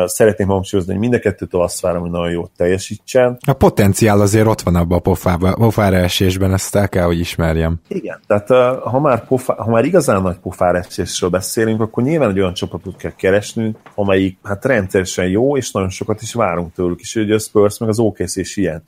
Szeretném 0.05 0.49
hangsúlyozni, 0.49 0.93
hogy 0.93 1.01
mind 1.01 1.15
a 1.15 1.19
kettőtől 1.19 1.63
azt 1.63 1.81
várom, 1.81 2.01
hogy 2.01 2.11
nagyon 2.11 2.31
jót 2.31 2.51
teljesítsen. 2.57 3.39
A 3.47 3.53
potenciál 3.53 4.21
azért 4.21 4.47
ott 4.47 4.61
van 4.61 4.75
abban 4.75 4.99
a 4.99 5.01
pofába, 5.01 5.55
pofára 5.55 5.97
esésben, 5.97 6.53
ezt 6.53 6.75
el 6.75 6.89
kell, 6.89 7.05
hogy 7.05 7.19
ismerjem. 7.19 7.81
Igen, 7.89 8.21
tehát 8.27 8.49
ha 8.83 9.01
már, 9.01 9.27
pofá, 9.27 9.55
ha 9.55 9.71
már 9.71 9.85
igazán 9.85 10.23
nagy 10.23 10.39
pofára 10.39 10.79
esés 10.79 11.18
Spurs-ről 11.19 11.41
beszélünk, 11.41 11.81
akkor 11.81 12.03
nyilván 12.03 12.31
egy 12.31 12.39
olyan 12.39 12.55
csapatot 12.55 12.97
kell 12.97 13.15
keresnünk, 13.15 13.79
amelyik 13.95 14.39
hát 14.43 14.65
rendszeresen 14.65 15.29
jó, 15.29 15.57
és 15.57 15.71
nagyon 15.71 15.89
sokat 15.89 16.23
is 16.23 16.33
várunk 16.35 16.73
tőlük, 16.73 17.01
és 17.01 17.15
ugye 17.15 17.35
a 17.35 17.39
Spurs 17.39 17.79
meg 17.79 17.89
az 17.89 17.99
OKC 17.99 18.37
is 18.37 18.57
ilyen. 18.57 18.83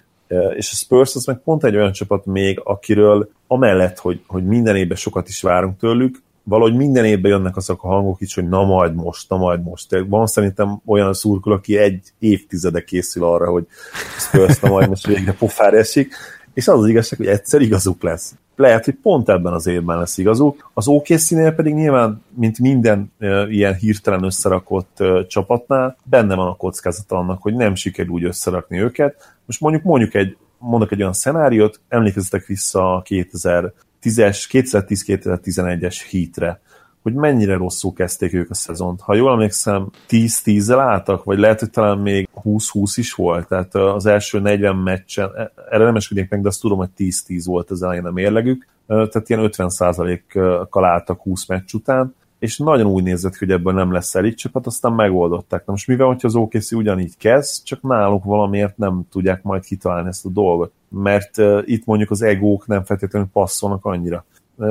És 0.54 0.70
a 0.72 0.74
Spurs 0.74 1.14
az 1.14 1.24
meg 1.24 1.40
pont 1.44 1.64
egy 1.64 1.76
olyan 1.76 1.92
csapat 1.92 2.26
még, 2.26 2.60
akiről 2.64 3.30
amellett, 3.46 3.98
hogy, 3.98 4.22
hogy 4.26 4.46
minden 4.46 4.76
évben 4.76 4.96
sokat 4.96 5.28
is 5.28 5.42
várunk 5.42 5.78
tőlük, 5.78 6.22
valahogy 6.42 6.76
minden 6.76 7.04
évben 7.04 7.30
jönnek 7.30 7.56
azok 7.56 7.84
a 7.84 7.88
hangok 7.88 8.20
is, 8.20 8.34
hogy 8.34 8.48
na 8.48 8.64
majd 8.64 8.94
most, 8.94 9.28
na 9.28 9.36
majd 9.36 9.62
most. 9.62 9.96
Van 10.08 10.26
szerintem 10.26 10.80
olyan 10.84 11.12
szurkol, 11.12 11.52
aki 11.52 11.76
egy 11.76 12.12
évtizede 12.18 12.84
készül 12.84 13.24
arra, 13.24 13.50
hogy 13.50 13.66
Spurs 14.18 14.60
na 14.60 14.68
majd 14.68 14.88
most 14.88 15.06
végre 15.06 15.32
pofára 15.32 15.76
esik, 15.76 16.14
és 16.54 16.68
az 16.68 16.78
az 16.78 16.88
igazság, 16.88 17.18
hogy 17.18 17.28
egyszer 17.28 17.60
igazuk 17.60 18.02
lesz 18.02 18.34
lehet, 18.60 18.84
hogy 18.84 18.94
pont 19.02 19.28
ebben 19.28 19.52
az 19.52 19.66
évben 19.66 19.98
lesz 19.98 20.18
igazuk. 20.18 20.70
Az 20.74 20.88
okc 20.88 21.54
pedig 21.54 21.74
nyilván, 21.74 22.22
mint 22.34 22.58
minden 22.58 23.12
ilyen 23.48 23.74
hirtelen 23.74 24.24
összerakott 24.24 25.02
csapatnál, 25.28 25.96
benne 26.04 26.34
van 26.34 26.46
a 26.46 26.56
kockázata 26.56 27.16
annak, 27.16 27.42
hogy 27.42 27.54
nem 27.54 27.74
sikerül 27.74 28.12
úgy 28.12 28.24
összerakni 28.24 28.80
őket. 28.80 29.34
Most 29.46 29.60
mondjuk 29.60 29.82
mondjuk 29.82 30.14
egy, 30.14 30.36
mondok 30.58 30.92
egy 30.92 31.00
olyan 31.00 31.12
szenáriót, 31.12 31.80
emlékezzetek 31.88 32.46
vissza 32.46 32.94
a 32.94 33.02
2010-es, 33.02 33.72
2010-2011-es 34.02 35.96
hitre 36.08 36.60
hogy 37.02 37.14
mennyire 37.14 37.56
rosszul 37.56 37.92
kezdték 37.92 38.32
ők 38.32 38.50
a 38.50 38.54
szezont. 38.54 39.00
Ha 39.00 39.14
jól 39.14 39.32
emlékszem, 39.32 39.90
10-10-zel 40.08 40.78
álltak, 40.78 41.24
vagy 41.24 41.38
lehet, 41.38 41.60
hogy 41.60 41.70
talán 41.70 41.98
még 41.98 42.28
20-20 42.44 42.92
is 42.94 43.14
volt, 43.14 43.48
tehát 43.48 43.74
az 43.74 44.06
első 44.06 44.40
40 44.40 44.76
meccsen, 44.76 45.30
e, 45.36 45.52
erre 45.70 45.84
nem 45.84 45.96
eskednék 45.96 46.30
meg, 46.30 46.40
de 46.40 46.48
azt 46.48 46.60
tudom, 46.60 46.78
hogy 46.78 46.90
10-10 46.96 47.42
volt 47.44 47.70
az 47.70 47.82
elején 47.82 48.06
a 48.06 48.10
mérlegük, 48.10 48.66
tehát 48.86 49.28
ilyen 49.28 49.50
50%-kal 49.52 50.84
álltak 50.84 51.20
20 51.20 51.46
meccs 51.46 51.74
után, 51.74 52.14
és 52.40 52.58
nagyon 52.58 52.86
úgy 52.86 53.02
nézett, 53.02 53.36
hogy 53.36 53.50
ebből 53.50 53.72
nem 53.72 53.92
lesz 53.92 54.14
elég 54.14 54.34
csapat, 54.34 54.66
aztán 54.66 54.92
megoldották. 54.92 55.66
Na 55.66 55.72
most 55.72 55.86
mivel, 55.86 56.06
hogyha 56.06 56.28
az 56.28 56.34
OKC 56.34 56.72
ugyanígy 56.72 57.16
kezd, 57.16 57.64
csak 57.64 57.82
náluk 57.82 58.24
valamiért 58.24 58.76
nem 58.76 59.02
tudják 59.10 59.42
majd 59.42 59.64
kitalálni 59.64 60.08
ezt 60.08 60.26
a 60.26 60.28
dolgot, 60.28 60.72
mert 60.88 61.38
uh, 61.38 61.62
itt 61.64 61.84
mondjuk 61.84 62.10
az 62.10 62.22
egók 62.22 62.66
nem 62.66 62.84
feltétlenül 62.84 63.28
passzolnak 63.32 63.84
annyira. 63.84 64.24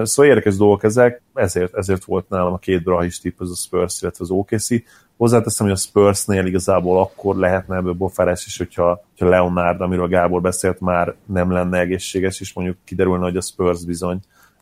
Szóval 0.04 0.32
érdekes 0.32 0.56
dolgok 0.58 0.84
ezek, 0.84 1.22
ezért, 1.34 1.76
ezért 1.76 2.04
volt 2.04 2.30
nálam 2.30 2.54
a 2.54 2.58
két 2.58 2.84
brahis 2.84 3.20
tipp, 3.20 3.40
az 3.40 3.52
a 3.52 3.56
Spurs, 3.56 4.02
illetve 4.02 4.24
az 4.24 4.32
OKC. 4.32 4.68
Hozzáteszem, 5.18 5.66
hogy 5.66 5.76
a 5.76 5.80
Spursnél 5.80 6.46
igazából 6.46 7.00
akkor 7.00 7.36
lehetne 7.36 7.76
ebből 7.76 7.94
bofárás 7.94 8.46
is, 8.46 8.58
hogyha, 8.58 9.04
hogyha 9.10 9.30
Leonard, 9.30 9.82
amiről 9.82 10.08
Gábor 10.08 10.42
beszélt, 10.42 10.80
már 10.80 11.16
nem 11.26 11.52
lenne 11.52 11.80
egészséges, 11.80 12.40
és 12.40 12.54
mondjuk 12.54 12.78
kiderülne, 12.86 13.24
hogy 13.24 13.38
a 13.38 13.42
Spurs 13.42 13.86
bizony 13.86 14.20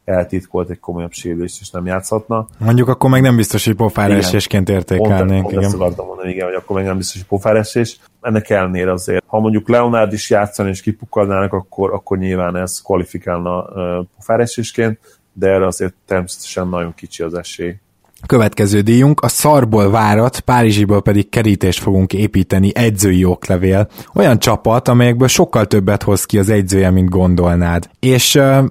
eltitkolt 0.08 0.70
egy 0.70 0.80
komolyabb 0.80 1.12
sérülést, 1.12 1.62
és 1.62 1.70
nem 1.70 1.86
játszhatna. 1.86 2.48
Mondjuk 2.58 2.88
akkor 2.88 3.10
meg 3.10 3.22
nem 3.22 3.36
biztos, 3.36 3.66
hogy 3.66 3.76
pofáresésként 3.76 4.70
értékelnénk. 4.70 5.42
Pont, 5.42 5.54
pont 5.54 5.66
ezt 5.66 5.76
akartam 5.76 6.06
mondani, 6.06 6.32
igen, 6.32 6.46
hogy 6.46 6.56
akkor 6.56 6.76
meg 6.76 6.86
nem 6.86 6.98
biztos, 6.98 7.20
hogy 7.20 7.28
pofáresés. 7.28 8.00
Ennek 8.22 8.50
ellenére 8.50 8.92
azért, 8.92 9.24
ha 9.26 9.40
mondjuk 9.40 9.70
Leonard 9.70 10.14
is 10.14 10.30
játszani 10.30 10.70
és 10.70 10.82
kipukkadnának, 10.82 11.54
akkor, 11.54 11.94
akkor 11.94 12.18
nyilván 12.18 12.56
ez 12.56 12.82
kvalifikálna 12.82 13.62
uh, 13.62 14.06
pofáresésként, 14.16 15.17
de 15.40 15.48
erre 15.48 15.66
azért 15.66 15.94
természetesen 16.06 16.68
nagyon 16.68 16.94
kicsi 16.94 17.24
az 17.24 17.34
esély. 17.34 17.76
Következő 18.26 18.82
díjunk 18.82 19.22
a 19.22 19.28
szarból 19.28 19.92
várat, 19.92 20.40
Párizsiból 20.40 21.02
pedig 21.02 21.30
kerítést 21.30 21.80
fogunk 21.80 22.14
építeni 22.14 22.72
edzői 22.76 23.26
oklevél. 23.26 23.88
Olyan 24.14 24.40
csapat, 24.40 24.88
amelyekből 24.88 25.28
sokkal 25.28 25.66
többet 25.66 26.04
hoz 26.04 26.26
ki 26.26 26.40
az 26.40 26.50
edzője, 26.50 26.90
mint 26.90 27.10
gondolnád. 27.10 27.90
És 28.00 28.36
uh, 28.36 28.64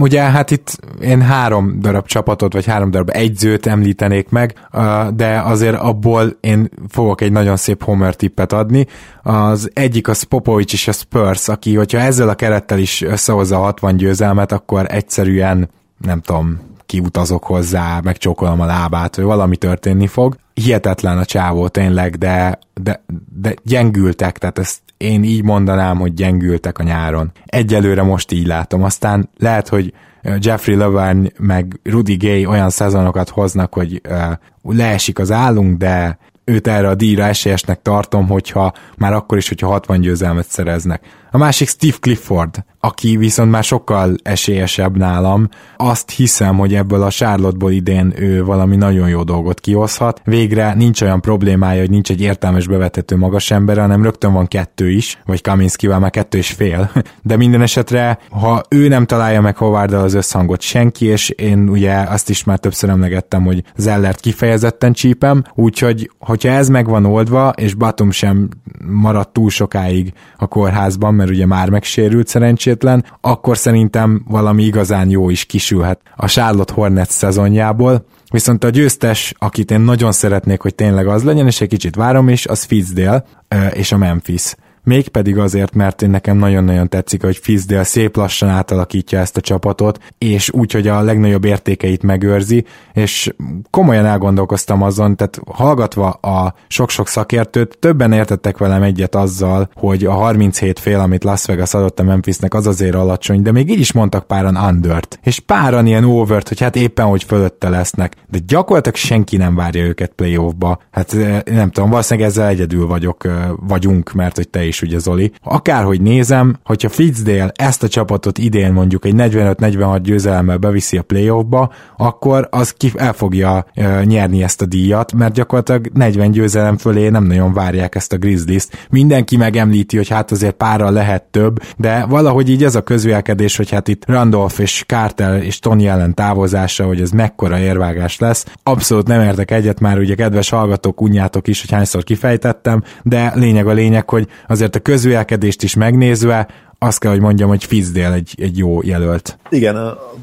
ugye 0.00 0.22
hát 0.22 0.50
itt 0.50 0.78
én 1.00 1.22
három 1.22 1.80
darab 1.80 2.06
csapatot, 2.06 2.52
vagy 2.52 2.66
három 2.66 2.90
darab 2.90 3.10
egyzőt 3.12 3.66
említenék 3.66 4.28
meg, 4.28 4.68
uh, 4.72 5.08
de 5.08 5.40
azért 5.40 5.76
abból 5.76 6.36
én 6.40 6.68
fogok 6.88 7.20
egy 7.20 7.32
nagyon 7.32 7.56
szép 7.56 7.82
Homer 7.82 8.14
tippet 8.14 8.52
adni. 8.52 8.86
Az 9.22 9.70
egyik 9.72 10.08
az 10.08 10.22
Popovics 10.22 10.72
és 10.72 10.88
a 10.88 10.92
Spurs, 10.92 11.48
aki, 11.48 11.74
hogyha 11.74 11.98
ezzel 11.98 12.28
a 12.28 12.34
kerettel 12.34 12.78
is 12.78 13.02
összehozza 13.02 13.56
a 13.56 13.62
60 13.62 13.96
győzelmet, 13.96 14.52
akkor 14.52 14.86
egyszerűen 14.88 15.68
nem 16.04 16.20
tudom, 16.20 16.60
kiutazok 16.86 17.44
hozzá, 17.44 18.00
megcsókolom 18.04 18.60
a 18.60 18.66
lábát, 18.66 19.16
vagy 19.16 19.24
valami 19.24 19.56
történni 19.56 20.06
fog. 20.06 20.36
Hihetetlen 20.54 21.18
a 21.18 21.24
csávó 21.24 21.68
tényleg, 21.68 22.16
de, 22.16 22.58
de, 22.74 23.04
de 23.40 23.54
gyengültek, 23.64 24.38
tehát 24.38 24.58
ezt 24.58 24.80
én 24.96 25.24
így 25.24 25.42
mondanám, 25.42 25.98
hogy 25.98 26.14
gyengültek 26.14 26.78
a 26.78 26.82
nyáron. 26.82 27.32
Egyelőre 27.44 28.02
most 28.02 28.32
így 28.32 28.46
látom. 28.46 28.82
Aztán 28.82 29.28
lehet, 29.38 29.68
hogy 29.68 29.92
Jeffrey 30.38 30.74
Laverne 30.74 31.28
meg 31.38 31.80
Rudy 31.82 32.16
Gay 32.16 32.46
olyan 32.46 32.70
szezonokat 32.70 33.28
hoznak, 33.28 33.74
hogy 33.74 34.00
uh, 34.08 34.32
leesik 34.62 35.18
az 35.18 35.30
állunk, 35.30 35.78
de 35.78 36.18
őt 36.44 36.66
erre 36.66 36.88
a 36.88 36.94
díjra 36.94 37.24
esélyesnek 37.24 37.82
tartom, 37.82 38.28
hogyha 38.28 38.72
már 38.96 39.12
akkor 39.12 39.38
is, 39.38 39.48
hogyha 39.48 39.68
60 39.68 40.00
győzelmet 40.00 40.48
szereznek. 40.48 41.02
A 41.34 41.38
másik 41.38 41.68
Steve 41.68 41.96
Clifford, 42.00 42.64
aki 42.80 43.16
viszont 43.16 43.50
már 43.50 43.64
sokkal 43.64 44.14
esélyesebb 44.22 44.96
nálam. 44.96 45.48
Azt 45.76 46.10
hiszem, 46.10 46.56
hogy 46.58 46.74
ebből 46.74 47.02
a 47.02 47.10
Charlotte-ból 47.10 47.70
idén 47.70 48.12
ő 48.16 48.44
valami 48.44 48.76
nagyon 48.76 49.08
jó 49.08 49.22
dolgot 49.22 49.60
kihozhat. 49.60 50.20
Végre 50.24 50.74
nincs 50.74 51.02
olyan 51.02 51.20
problémája, 51.20 51.80
hogy 51.80 51.90
nincs 51.90 52.10
egy 52.10 52.20
értelmes 52.20 52.66
bevetető 52.66 53.16
magas 53.16 53.50
ember, 53.50 53.78
hanem 53.78 54.02
rögtön 54.02 54.32
van 54.32 54.46
kettő 54.46 54.90
is, 54.90 55.18
vagy 55.26 55.40
Kaminskivel 55.40 55.98
már 55.98 56.10
kettő 56.10 56.38
és 56.38 56.50
fél. 56.50 56.90
De 57.22 57.36
minden 57.36 57.62
esetre, 57.62 58.18
ha 58.30 58.62
ő 58.68 58.88
nem 58.88 59.06
találja 59.06 59.40
meg 59.40 59.56
howard 59.56 59.92
az 59.92 60.14
összhangot 60.14 60.60
senki, 60.60 61.06
és 61.06 61.28
én 61.28 61.68
ugye 61.68 61.92
azt 61.92 62.28
is 62.28 62.44
már 62.44 62.58
többször 62.58 62.90
emlegettem, 62.90 63.44
hogy 63.44 63.64
Zellert 63.76 64.20
kifejezetten 64.20 64.92
csípem, 64.92 65.44
úgyhogy 65.54 66.10
hogyha 66.32 66.48
ez 66.48 66.68
meg 66.68 66.88
van 66.88 67.04
oldva, 67.04 67.52
és 67.56 67.74
Batum 67.74 68.10
sem 68.10 68.48
maradt 68.86 69.32
túl 69.32 69.50
sokáig 69.50 70.12
a 70.36 70.46
kórházban, 70.46 71.14
mert 71.14 71.30
ugye 71.30 71.46
már 71.46 71.70
megsérült 71.70 72.28
szerencsétlen, 72.28 73.04
akkor 73.20 73.56
szerintem 73.56 74.24
valami 74.28 74.62
igazán 74.64 75.08
jó 75.08 75.30
is 75.30 75.44
kisülhet 75.44 76.00
a 76.16 76.28
Charlotte 76.28 76.72
Hornets 76.72 77.10
szezonjából, 77.10 78.04
Viszont 78.30 78.64
a 78.64 78.68
győztes, 78.68 79.34
akit 79.38 79.70
én 79.70 79.80
nagyon 79.80 80.12
szeretnék, 80.12 80.60
hogy 80.60 80.74
tényleg 80.74 81.06
az 81.06 81.22
legyen, 81.22 81.46
és 81.46 81.60
egy 81.60 81.68
kicsit 81.68 81.94
várom 81.94 82.28
is, 82.28 82.46
az 82.46 82.62
Fitzdale 82.62 83.24
és 83.72 83.92
a 83.92 83.96
Memphis. 83.96 84.54
Mégpedig 84.84 85.38
azért, 85.38 85.74
mert 85.74 86.02
én 86.02 86.10
nekem 86.10 86.36
nagyon-nagyon 86.36 86.88
tetszik, 86.88 87.22
hogy 87.22 87.36
Fizdale 87.36 87.84
szép 87.84 88.16
lassan 88.16 88.48
átalakítja 88.48 89.18
ezt 89.18 89.36
a 89.36 89.40
csapatot, 89.40 89.98
és 90.18 90.50
úgy, 90.50 90.72
hogy 90.72 90.88
a 90.88 91.00
legnagyobb 91.00 91.44
értékeit 91.44 92.02
megőrzi, 92.02 92.64
és 92.92 93.34
komolyan 93.70 94.04
elgondolkoztam 94.04 94.82
azon, 94.82 95.16
tehát 95.16 95.40
hallgatva 95.46 96.08
a 96.10 96.54
sok-sok 96.68 97.08
szakértőt, 97.08 97.78
többen 97.78 98.12
értettek 98.12 98.58
velem 98.58 98.82
egyet 98.82 99.14
azzal, 99.14 99.70
hogy 99.74 100.04
a 100.04 100.12
37 100.12 100.78
fél, 100.78 100.98
amit 100.98 101.24
Las 101.24 101.44
Vegas 101.44 101.74
adott 101.74 102.00
a 102.00 102.02
Memphisnek, 102.02 102.54
az 102.54 102.66
azért 102.66 102.94
alacsony, 102.94 103.42
de 103.42 103.52
még 103.52 103.70
így 103.70 103.80
is 103.80 103.92
mondtak 103.92 104.26
páran 104.26 104.56
undert, 104.56 105.18
és 105.22 105.40
páran 105.40 105.86
ilyen 105.86 106.04
overt, 106.04 106.48
hogy 106.48 106.60
hát 106.60 106.76
éppen, 106.76 107.06
hogy 107.06 107.24
fölötte 107.24 107.68
lesznek, 107.68 108.14
de 108.30 108.38
gyakorlatilag 108.46 108.96
senki 108.96 109.36
nem 109.36 109.54
várja 109.54 109.84
őket 109.84 110.12
playoffba. 110.12 110.78
Hát 110.90 111.14
eh, 111.14 111.40
nem 111.44 111.70
tudom, 111.70 111.90
valószínűleg 111.90 112.28
ezzel 112.28 112.48
egyedül 112.48 112.86
vagyok, 112.86 113.24
eh, 113.24 113.48
vagyunk, 113.60 114.12
mert 114.12 114.36
hogy 114.36 114.48
te 114.48 114.64
is 114.64 114.71
is, 114.72 114.82
ugye 114.82 114.98
Zoli. 114.98 115.32
Akárhogy 115.42 116.00
nézem, 116.00 116.56
hogyha 116.64 116.88
Fitzdale 116.88 117.52
ezt 117.54 117.82
a 117.82 117.88
csapatot 117.88 118.38
idén 118.38 118.72
mondjuk 118.72 119.04
egy 119.04 119.14
45-46 119.16 120.00
győzelemmel 120.02 120.56
beviszi 120.56 120.96
a 120.96 121.02
playoffba, 121.02 121.72
akkor 121.96 122.48
az 122.50 122.70
ki 122.70 122.92
el 122.96 123.12
fogja 123.12 123.66
uh, 123.76 124.04
nyerni 124.04 124.42
ezt 124.42 124.62
a 124.62 124.66
díjat, 124.66 125.12
mert 125.12 125.34
gyakorlatilag 125.34 125.88
40 125.94 126.30
győzelem 126.30 126.76
fölé 126.76 127.08
nem 127.08 127.24
nagyon 127.24 127.52
várják 127.52 127.94
ezt 127.94 128.12
a 128.12 128.16
Grizzlies-t. 128.16 128.86
Mindenki 128.90 129.36
megemlíti, 129.36 129.96
hogy 129.96 130.08
hát 130.08 130.30
azért 130.30 130.54
pára 130.54 130.90
lehet 130.90 131.22
több, 131.22 131.62
de 131.76 132.04
valahogy 132.04 132.50
így 132.50 132.64
ez 132.64 132.74
a 132.74 132.82
közvélkedés, 132.82 133.56
hogy 133.56 133.70
hát 133.70 133.88
itt 133.88 134.06
Randolph 134.06 134.60
és 134.60 134.84
Carter 134.86 135.42
és 135.42 135.58
Tony 135.58 135.84
ellen 135.84 136.14
távozása, 136.14 136.84
hogy 136.86 137.00
ez 137.00 137.10
mekkora 137.10 137.58
érvágás 137.58 138.18
lesz. 138.18 138.46
Abszolút 138.62 139.06
nem 139.06 139.20
értek 139.20 139.50
egyet, 139.50 139.80
már 139.80 139.98
ugye 139.98 140.14
kedves 140.14 140.48
hallgatók, 140.48 141.00
unjátok 141.00 141.48
is, 141.48 141.60
hogy 141.60 141.70
hányszor 141.70 142.04
kifejtettem, 142.04 142.82
de 143.02 143.32
lényeg 143.34 143.66
a 143.66 143.72
lényeg, 143.72 144.10
hogy 144.10 144.26
az 144.46 144.60
azért 144.62 144.76
a 144.76 144.90
közvélkedést 144.90 145.62
is 145.62 145.74
megnézve, 145.74 146.48
azt 146.78 146.98
kell, 146.98 147.10
hogy 147.10 147.20
mondjam, 147.20 147.48
hogy 147.48 147.64
Fizdél 147.64 148.12
egy, 148.12 148.34
egy 148.38 148.58
jó 148.58 148.82
jelölt. 148.82 149.38
Igen, 149.48 149.76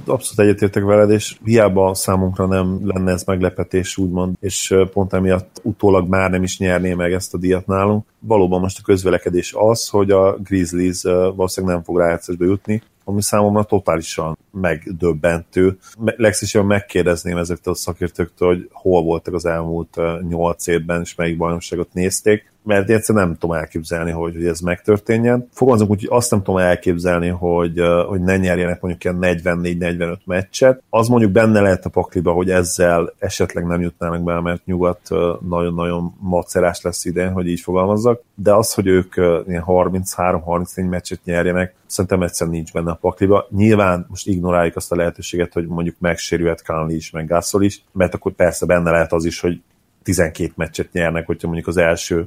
abszolút 0.06 0.40
egyetértek 0.40 0.84
veled, 0.84 1.10
és 1.10 1.38
hiába 1.44 1.94
számunkra 1.94 2.46
nem 2.46 2.80
lenne 2.84 3.12
ez 3.12 3.24
meglepetés, 3.24 3.98
úgymond, 3.98 4.36
és 4.40 4.76
pont 4.94 5.14
emiatt 5.14 5.60
utólag 5.64 6.08
már 6.08 6.30
nem 6.30 6.44
is 6.44 6.60
nyerné 6.60 6.94
meg 6.94 7.14
ezt 7.14 7.34
a 7.34 7.38
díjat 7.38 7.68
nálunk. 7.68 8.06
Valóban 8.20 8.60
most 8.60 8.80
a 8.80 8.86
közvelekedés 8.86 9.54
az, 9.58 9.88
hogy 9.88 10.12
a 10.12 10.38
Grizzlies 10.38 11.02
valószínűleg 11.36 11.76
nem 11.76 11.84
fog 11.84 11.98
rájátszásba 11.98 12.46
jutni, 12.46 12.82
ami 13.04 13.22
számomra 13.22 13.64
totálisan 13.64 14.38
megdöbbentő. 14.52 15.78
Legszívesebben 15.98 16.68
megkérdezném 16.68 17.38
ezektől 17.38 17.74
a 17.74 17.78
szakértőktől, 17.78 18.48
hogy 18.48 18.70
hol 18.72 19.04
voltak 19.04 19.34
az 19.34 19.46
elmúlt 19.46 19.98
nyolc 20.30 20.68
évben, 20.68 21.02
és 21.02 21.16
melyik 21.16 21.38
bajnokságot 21.38 21.94
nézték, 21.94 22.52
mert 22.70 22.90
egyszerűen 22.90 23.26
nem 23.26 23.38
tudom 23.38 23.56
elképzelni, 23.56 24.12
hogy, 24.12 24.34
hogy 24.34 24.46
ez 24.46 24.60
megtörténjen. 24.60 25.48
Fogalmazunk 25.54 25.92
úgy, 25.92 26.00
hogy 26.00 26.18
azt 26.18 26.32
nem 26.32 26.44
tudom 26.44 26.60
elképzelni, 26.60 27.28
hogy, 27.28 27.82
hogy 28.08 28.22
ne 28.22 28.38
nyerjenek 28.38 28.82
mondjuk 28.82 29.04
ilyen 29.04 29.42
44-45 29.44 30.18
meccset. 30.26 30.82
Az 30.90 31.08
mondjuk 31.08 31.32
benne 31.32 31.62
lehet 31.62 31.86
a 31.86 31.90
pakliba, 31.90 32.32
hogy 32.32 32.50
ezzel 32.50 33.14
esetleg 33.20 33.66
nem 33.66 33.82
jutnának 33.82 34.24
be, 34.24 34.40
mert 34.40 34.66
nyugat 34.66 35.02
nagyon-nagyon 35.48 36.16
macerás 36.20 36.82
lesz 36.82 37.06
idén, 37.06 37.32
hogy 37.32 37.48
így 37.48 37.60
fogalmazzak, 37.60 38.22
de 38.36 38.54
az, 38.54 38.74
hogy 38.74 38.88
ők 38.88 39.16
ilyen 39.48 39.64
33-34 39.68 40.90
meccset 40.90 41.20
nyerjenek, 41.24 41.76
szerintem 41.86 42.22
egyszerűen 42.22 42.56
nincs 42.56 42.74
benne 42.74 42.92
a 42.92 42.98
pakliba. 43.02 43.48
Nyilván 43.50 44.06
most 44.10 44.28
ignoráljuk 44.28 44.76
azt 44.76 44.92
a 44.92 44.96
lehetőséget, 44.96 45.54
hogy 45.54 45.68
mondjuk 45.68 45.96
megsérülhet 46.00 46.66
Conley 46.66 46.96
is, 46.96 47.12
meg 47.12 47.28
Gasol 47.28 47.64
is, 47.64 47.84
mert 47.92 48.14
akkor 48.14 48.32
persze 48.32 48.66
benne 48.66 48.92
lehet 48.92 49.14
az 49.14 49.26
is, 49.26 49.40
hogy 49.40 49.62
12 50.10 50.52
meccset 50.56 50.92
nyernek, 50.92 51.26
hogyha 51.26 51.48
mondjuk 51.48 51.68
az 51.68 51.78
első 51.78 52.26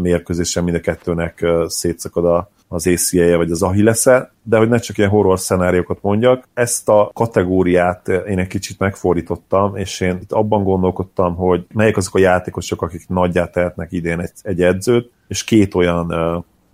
mérkőzésen 0.00 0.64
mind 0.64 0.76
a 0.76 0.80
kettőnek 0.80 1.46
szétszakad 1.66 2.24
a, 2.24 2.50
az 2.68 2.86
ACA-je 2.86 3.36
vagy 3.36 3.50
az 3.50 3.62
Achillesze, 3.62 4.32
de 4.42 4.56
hogy 4.56 4.68
ne 4.68 4.78
csak 4.78 4.98
ilyen 4.98 5.10
horror 5.10 5.38
szenáriókat 5.38 5.98
mondjak, 6.02 6.48
ezt 6.54 6.88
a 6.88 7.10
kategóriát 7.14 8.08
én 8.08 8.38
egy 8.38 8.46
kicsit 8.46 8.78
megfordítottam, 8.78 9.76
és 9.76 10.00
én 10.00 10.18
itt 10.22 10.32
abban 10.32 10.62
gondolkodtam, 10.62 11.34
hogy 11.34 11.66
melyik 11.72 11.96
azok 11.96 12.14
a 12.14 12.18
játékosok, 12.18 12.82
akik 12.82 13.08
nagyját 13.08 13.52
tehetnek 13.52 13.92
idén 13.92 14.20
egy, 14.20 14.32
egy 14.42 14.62
edzőt, 14.62 15.10
és 15.28 15.44
két 15.44 15.74
olyan 15.74 16.12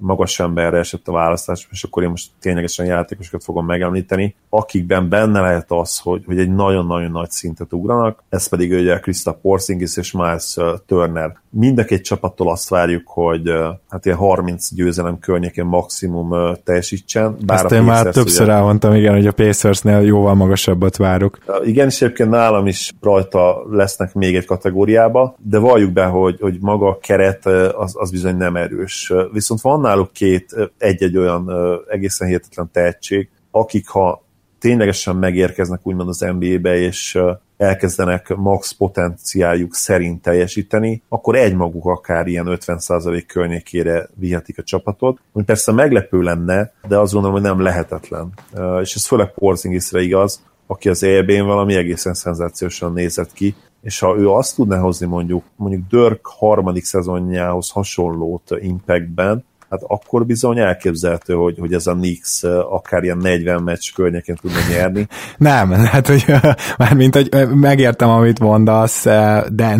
magas 0.01 0.41
emberre 0.41 0.79
esett 0.79 1.09
a 1.09 1.13
választás, 1.13 1.69
és 1.71 1.85
akkor 1.85 2.03
én 2.03 2.09
most 2.09 2.31
ténylegesen 2.41 2.87
játékosokat 2.87 3.45
fogom 3.45 3.67
megemlíteni, 3.67 4.35
akikben 4.49 5.09
benne 5.09 5.41
lehet 5.41 5.71
az, 5.71 5.99
hogy, 5.99 6.23
hogy 6.27 6.39
egy 6.39 6.51
nagyon-nagyon 6.51 7.11
nagy 7.11 7.31
szintet 7.31 7.73
ugranak, 7.73 8.23
ez 8.29 8.49
pedig 8.49 8.73
ugye 8.73 8.99
Krista 9.01 9.33
Porzingis 9.33 9.97
és 9.97 10.13
Miles 10.13 10.57
Turner. 10.87 11.40
Mind 11.53 11.79
a 11.79 11.85
két 11.85 12.05
csapattól 12.05 12.51
azt 12.51 12.69
várjuk, 12.69 13.03
hogy 13.07 13.53
hát 13.89 14.07
ilyen 14.07 14.19
30 14.19 14.75
győzelem 14.75 15.19
környékén 15.19 15.65
maximum 15.65 16.57
teljesítsen. 16.65 17.37
Bár 17.47 17.65
Ezt 17.65 17.75
én 17.75 17.83
már 17.83 18.07
többször 18.07 18.43
ugye... 18.43 18.53
elmondtam, 18.53 18.95
igen, 18.95 19.15
hogy 19.15 19.27
a 19.27 19.33
Pacersnél 19.33 20.01
jóval 20.01 20.35
magasabbat 20.35 20.97
várok. 20.97 21.39
Igen, 21.65 21.87
és 21.87 22.03
egyébként 22.03 22.31
nálam 22.31 22.67
is 22.67 22.93
rajta 23.01 23.63
lesznek 23.71 24.15
még 24.15 24.37
egy 24.37 24.45
kategóriába, 24.45 25.35
de 25.39 25.59
valljuk 25.59 25.93
be, 25.93 26.05
hogy, 26.05 26.37
hogy 26.41 26.57
maga 26.61 26.89
a 26.89 26.99
keret 26.99 27.47
az, 27.77 27.95
az 27.95 28.11
bizony 28.11 28.37
nem 28.37 28.57
erős. 28.57 29.13
Viszont 29.33 29.61
van 29.61 29.81
náluk 29.81 30.13
két, 30.13 30.71
egy-egy 30.79 31.17
olyan 31.17 31.51
egészen 31.89 32.27
hihetetlen 32.27 32.71
tehetség, 32.73 33.29
akik 33.51 33.89
ha 33.89 34.23
ténylegesen 34.61 35.17
megérkeznek 35.17 35.81
úgymond 35.83 36.09
az 36.09 36.27
NBA-be, 36.39 36.77
és 36.77 37.19
elkezdenek 37.57 38.35
max 38.37 38.73
potenciáljuk 38.73 39.75
szerint 39.75 40.23
teljesíteni, 40.23 41.03
akkor 41.09 41.37
egymaguk 41.37 41.87
akár 41.87 42.27
ilyen 42.27 42.47
50% 42.49 43.25
környékére 43.27 44.09
vihetik 44.15 44.59
a 44.59 44.63
csapatot. 44.63 45.19
Ami 45.33 45.45
persze 45.45 45.73
meglepő 45.73 46.21
lenne, 46.23 46.73
de 46.89 46.99
azt 46.99 47.13
gondolom, 47.13 47.37
hogy 47.37 47.47
nem 47.47 47.61
lehetetlen. 47.61 48.33
És 48.81 48.95
ez 48.95 49.07
főleg 49.07 49.35
Porzingisre 49.35 50.01
igaz, 50.01 50.43
aki 50.67 50.89
az 50.89 51.03
EB-n 51.03 51.45
valami 51.45 51.75
egészen 51.75 52.15
szenzációsan 52.15 52.93
nézett 52.93 53.33
ki, 53.33 53.55
és 53.83 53.99
ha 53.99 54.17
ő 54.19 54.31
azt 54.31 54.55
tudná 54.55 54.79
hozni 54.79 55.07
mondjuk, 55.07 55.45
mondjuk 55.57 55.83
Dörk 55.89 56.27
harmadik 56.27 56.85
szezonjához 56.85 57.71
hasonlót 57.71 58.51
Impactben, 58.61 59.45
hát 59.71 59.83
akkor 59.87 60.27
bizony 60.27 60.59
elképzelhető, 60.59 61.35
hogy, 61.35 61.57
hogy 61.59 61.73
ez 61.73 61.87
a 61.87 61.95
Nix 61.95 62.43
akár 62.71 63.03
ilyen 63.03 63.19
40 63.19 63.63
meccs 63.63 63.93
környékén 63.95 64.37
tudna 64.41 64.59
nyerni. 64.71 65.07
Nem, 65.39 65.71
hát 65.71 66.07
hogy 66.07 66.25
mármint, 66.79 67.15
hogy 67.15 67.49
megértem, 67.55 68.09
amit 68.09 68.41
mondasz, 68.41 69.05
de 69.49 69.79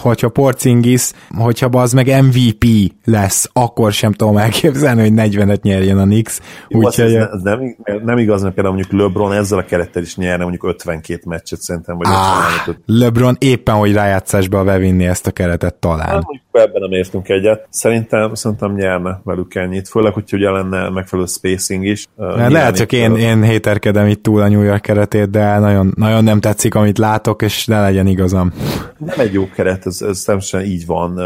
hogyha 0.00 0.28
Porcingis, 0.28 1.10
hogyha 1.38 1.66
az 1.66 1.92
meg 1.92 2.22
MVP 2.22 2.64
lesz, 3.04 3.50
akkor 3.52 3.92
sem 3.92 4.12
tudom 4.12 4.36
elképzelni, 4.36 5.00
hogy 5.00 5.12
40-et 5.14 5.60
nyerjen 5.62 5.98
a 5.98 6.04
Nix. 6.04 6.40
Úgyhogy... 6.68 7.14
Ez, 7.14 7.28
ez 7.32 7.42
nem, 7.42 7.76
nem 8.04 8.18
igaz, 8.18 8.42
mert 8.42 8.54
például 8.54 8.74
mondjuk 8.74 9.00
LeBron 9.00 9.32
ezzel 9.32 9.58
a 9.58 9.64
kerettel 9.64 10.02
is 10.02 10.16
nyerne 10.16 10.42
mondjuk 10.42 10.64
52 10.64 11.20
meccset 11.26 11.60
szerintem, 11.60 11.96
vagy 11.96 12.06
ah, 12.06 12.74
LeBron 12.86 13.36
éppen, 13.38 13.74
hogy 13.74 13.92
rájátszásba 13.92 14.64
bevinni 14.64 15.06
ezt 15.06 15.26
a 15.26 15.30
keretet 15.30 15.74
talán. 15.74 16.08
Hát, 16.08 16.24
ebben 16.52 16.80
nem 16.80 16.92
értünk 16.92 17.28
egyet. 17.28 17.66
Szerintem, 17.70 18.34
szerintem 18.34 18.74
nyerne 18.74 19.20
velük 19.28 19.54
ennyit, 19.54 19.88
főleg, 19.88 20.12
hogy 20.12 20.24
ugye 20.32 20.50
lenne 20.50 20.88
megfelelő 20.88 21.28
spacing 21.28 21.84
is. 21.84 22.06
Uh, 22.14 22.50
lehet, 22.50 22.76
csak 22.76 22.92
én, 22.92 23.16
én 23.16 23.42
héterkedem 23.42 24.06
itt 24.06 24.22
túl 24.22 24.40
a 24.40 24.48
New 24.48 24.62
York 24.62 24.82
keretét, 24.82 25.30
de 25.30 25.58
nagyon, 25.58 25.92
nagyon 25.96 26.24
nem 26.24 26.40
tetszik, 26.40 26.74
amit 26.74 26.98
látok, 26.98 27.42
és 27.42 27.66
ne 27.66 27.80
legyen 27.80 28.06
igazam. 28.06 28.52
Nem 28.98 29.18
egy 29.18 29.32
jó 29.32 29.48
keret, 29.54 29.86
ez, 29.86 30.02
ez 30.02 30.44
sem 30.44 30.60
így 30.60 30.86
van. 30.86 31.20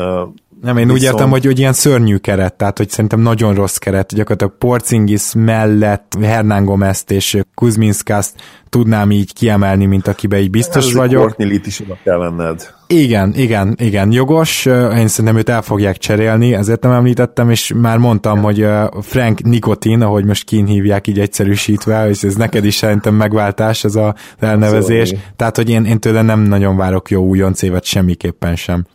Nem, 0.63 0.77
én 0.77 0.83
Viszont... 0.83 0.99
úgy 0.99 1.07
értem, 1.07 1.31
hogy, 1.31 1.45
hogy 1.45 1.59
ilyen 1.59 1.73
szörnyű 1.73 2.17
keret, 2.17 2.55
tehát 2.55 2.79
hogy 2.79 2.89
szerintem 2.91 3.21
nagyon 3.21 3.55
rossz 3.55 3.77
keret, 3.77 4.15
gyakorlatilag 4.15 4.59
Porzingis 4.59 5.33
mellett 5.35 6.13
Hernán 6.21 6.65
Gomez-t 6.65 7.11
és 7.11 7.39
Kuzminskast 7.55 8.33
tudnám 8.69 9.11
így 9.11 9.33
kiemelni, 9.33 9.85
mint 9.85 10.09
akibe 10.09 10.41
így 10.41 10.51
biztos 10.51 10.87
Ez 10.87 10.95
vagyok. 10.95 11.23
Courtney 11.23 11.61
is 11.65 11.81
oda 11.81 11.99
kell 12.05 12.19
venned. 12.19 12.75
Igen, 12.87 13.33
igen, 13.37 13.77
igen, 13.79 14.13
jogos. 14.13 14.67
Én 14.67 15.09
szerintem 15.09 15.37
őt 15.37 15.49
el 15.49 15.63
fogják 15.63 15.97
cserélni, 15.97 16.55
ezért 16.55 16.83
nem 16.83 16.93
említettem, 16.93 17.51
és 17.51 17.73
már 17.77 17.99
mondtam, 17.99 18.43
hogy 18.43 18.67
Frank 19.01 19.43
Nikotin, 19.43 20.03
ahogy 20.03 20.25
most 20.25 20.45
kín 20.45 20.67
hívják 20.67 21.07
így 21.07 21.19
egyszerűsítve, 21.19 22.09
és 22.09 22.23
ez 22.23 22.35
neked 22.35 22.65
is 22.65 22.75
szerintem 22.75 23.15
megváltás, 23.15 23.85
ez 23.85 23.95
a 23.95 24.15
elnevezés. 24.39 25.09
Szóval. 25.09 25.25
Tehát, 25.37 25.57
hogy 25.57 25.71
én, 25.71 25.85
én 25.85 25.99
tőle 25.99 26.23
nem 26.23 26.41
nagyon 26.41 26.77
várok 26.77 27.11
jó 27.11 27.23
újonc 27.23 27.63
évet 27.63 27.85
semmiképpen 27.85 28.57
sem. 28.57 28.87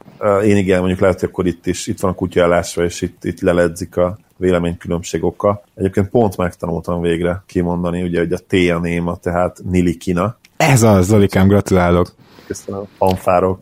Én 0.44 0.58
igen, 0.58 0.80
mondjuk 0.80 1.00
lehet, 1.00 1.20
hogy 1.20 1.30
akkor 1.30 1.46
itt 1.46 1.66
is, 1.66 1.88
itt 1.88 2.00
van 2.00 2.12
a 2.12 2.16
kutyállásra, 2.16 2.84
és 2.84 3.02
itt, 3.02 3.24
itt 3.24 3.42
leledzik 3.42 3.98
a 3.98 4.18
véleménykülönbség 4.38 5.24
oka. 5.24 5.62
Egyébként 5.76 6.10
pont 6.10 6.38
megtanultam 6.38 7.02
végre 7.02 7.44
kimondani, 7.46 8.02
ugye, 8.02 8.20
hogy 8.20 8.32
a 8.34 8.38
T 8.38 8.54
a 8.54 8.80
néma, 8.80 9.16
tehát 9.16 9.60
Nilikina. 9.70 10.38
Ez 10.58 10.84
az, 10.84 11.06
Zolikám, 11.06 11.48
gratulálok. 11.48 12.14
Köszönöm. 12.48 12.84
Fanfárok 12.98 13.60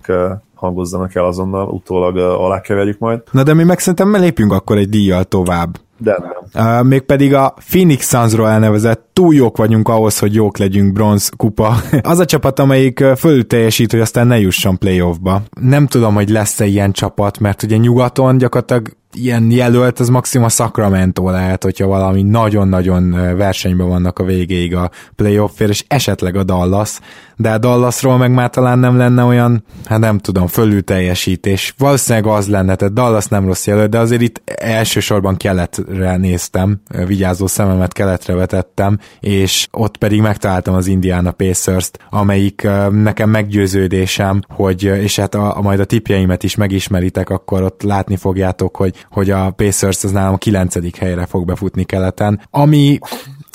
hangozzanak 0.54 1.16
el 1.16 1.26
azonnal, 1.26 1.68
utólag 1.68 2.18
alákeverjük 2.18 3.00
majd. 3.00 3.22
Na 3.32 3.44
de 3.44 3.54
mi 3.54 3.64
meg 3.64 3.80
szerintem 3.80 4.16
lépjünk 4.16 4.52
akkor 4.52 4.78
egy 4.78 4.90
díjjal 4.90 5.24
tovább. 5.24 5.78
De 5.98 6.18
nem. 6.20 6.66
Uh, 6.66 6.88
mégpedig 6.88 7.34
a 7.34 7.54
Phoenix 7.70 8.10
Sunsról 8.10 8.50
elnevezett 8.50 9.10
túl 9.14 9.34
jók 9.34 9.58
vagyunk 9.58 9.88
ahhoz, 9.88 10.20
hogy 10.20 10.34
jók 10.34 10.58
legyünk 10.58 10.94
bronz 10.94 11.30
kupa. 11.38 11.76
Az 12.02 12.20
a 12.20 12.26
csapat, 12.26 12.60
amelyik 12.60 13.04
fölül 13.18 13.48
teljesít, 13.48 13.92
hogy 13.92 14.00
aztán 14.00 14.28
ne 14.28 14.40
jusson 14.40 14.78
playoffba. 14.78 15.42
Nem 15.62 15.88
tudom, 15.88 16.14
hogy 16.14 16.30
lesz-e 16.30 16.66
ilyen 16.66 16.92
csapat, 16.92 17.40
mert 17.40 17.64
ugye 17.64 17.78
nyugaton 17.78 18.38
gyakorlatilag 18.38 18.88
ilyen 19.16 19.52
jelölt, 19.52 20.00
az 20.00 20.10
maximum 20.10 20.46
a 20.46 20.50
Sacramento 20.50 21.30
lehet, 21.30 21.64
hogyha 21.64 21.88
valami 21.88 22.22
nagyon-nagyon 22.22 23.12
versenyben 23.38 23.88
vannak 23.88 24.20
a 24.20 24.24
végéig 24.24 24.76
a 24.76 24.90
playoffért, 25.16 25.70
és 25.70 25.86
esetleg 25.88 26.36
a 26.36 26.44
Dallas, 26.44 27.00
de 27.36 27.52
a 27.52 27.58
Dallasról 27.58 28.18
meg 28.18 28.32
már 28.32 28.50
talán 28.50 28.80
nem 28.80 28.98
lenne 28.98 29.24
olyan, 29.24 29.64
hát 29.86 30.00
nem 30.00 30.18
tudom, 30.18 30.48
fölül 30.48 30.84
teljesítés. 30.84 31.74
Valószínűleg 31.78 32.28
az 32.28 32.48
lenne, 32.48 32.76
tehát 32.76 32.94
Dallas 32.94 33.26
nem 33.26 33.46
rossz 33.46 33.68
jelölt, 33.68 33.90
de 33.90 34.00
azért 34.00 34.22
itt 34.22 34.42
elsősorban 34.56 35.38
keletre 35.38 36.18
néztem, 36.18 36.82
vigyázó 37.06 37.48
szememet 37.48 37.94
keletre 37.94 38.34
vetettem, 38.34 39.00
és 39.20 39.68
ott 39.72 39.98
pedig 39.98 40.22
megtaláltam 40.22 40.74
az 40.74 40.88
Indiana 40.88 41.32
Pacers-t, 41.32 42.00
amelyik 42.10 42.68
nekem 42.92 43.30
meggyőződésem, 43.30 44.42
hogy, 44.48 44.84
és 44.84 45.16
hát 45.20 45.36
a, 45.36 45.58
a 45.58 45.62
majd 45.62 45.80
a 45.80 45.86
tipjeimet 45.86 46.44
is 46.44 46.56
megismeritek, 46.56 47.30
akkor 47.30 47.64
ott 47.64 47.82
látni 47.82 48.16
fogjátok, 48.16 48.76
hogy 48.76 49.06
hogy 49.10 49.30
a 49.30 49.50
Pacers 49.50 50.04
az 50.04 50.12
nálam 50.12 50.34
a 50.34 50.38
kilencedik 50.38 50.96
helyre 50.96 51.26
fog 51.26 51.46
befutni 51.46 51.84
keleten, 51.84 52.42
ami 52.50 53.00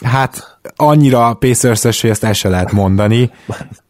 hát 0.05 0.59
annyira 0.77 1.35
Pacers-es, 1.35 2.01
hogy 2.01 2.11
ezt 2.11 2.25
el 2.25 2.33
se 2.33 2.49
lehet 2.49 2.73
mondani. 2.73 3.31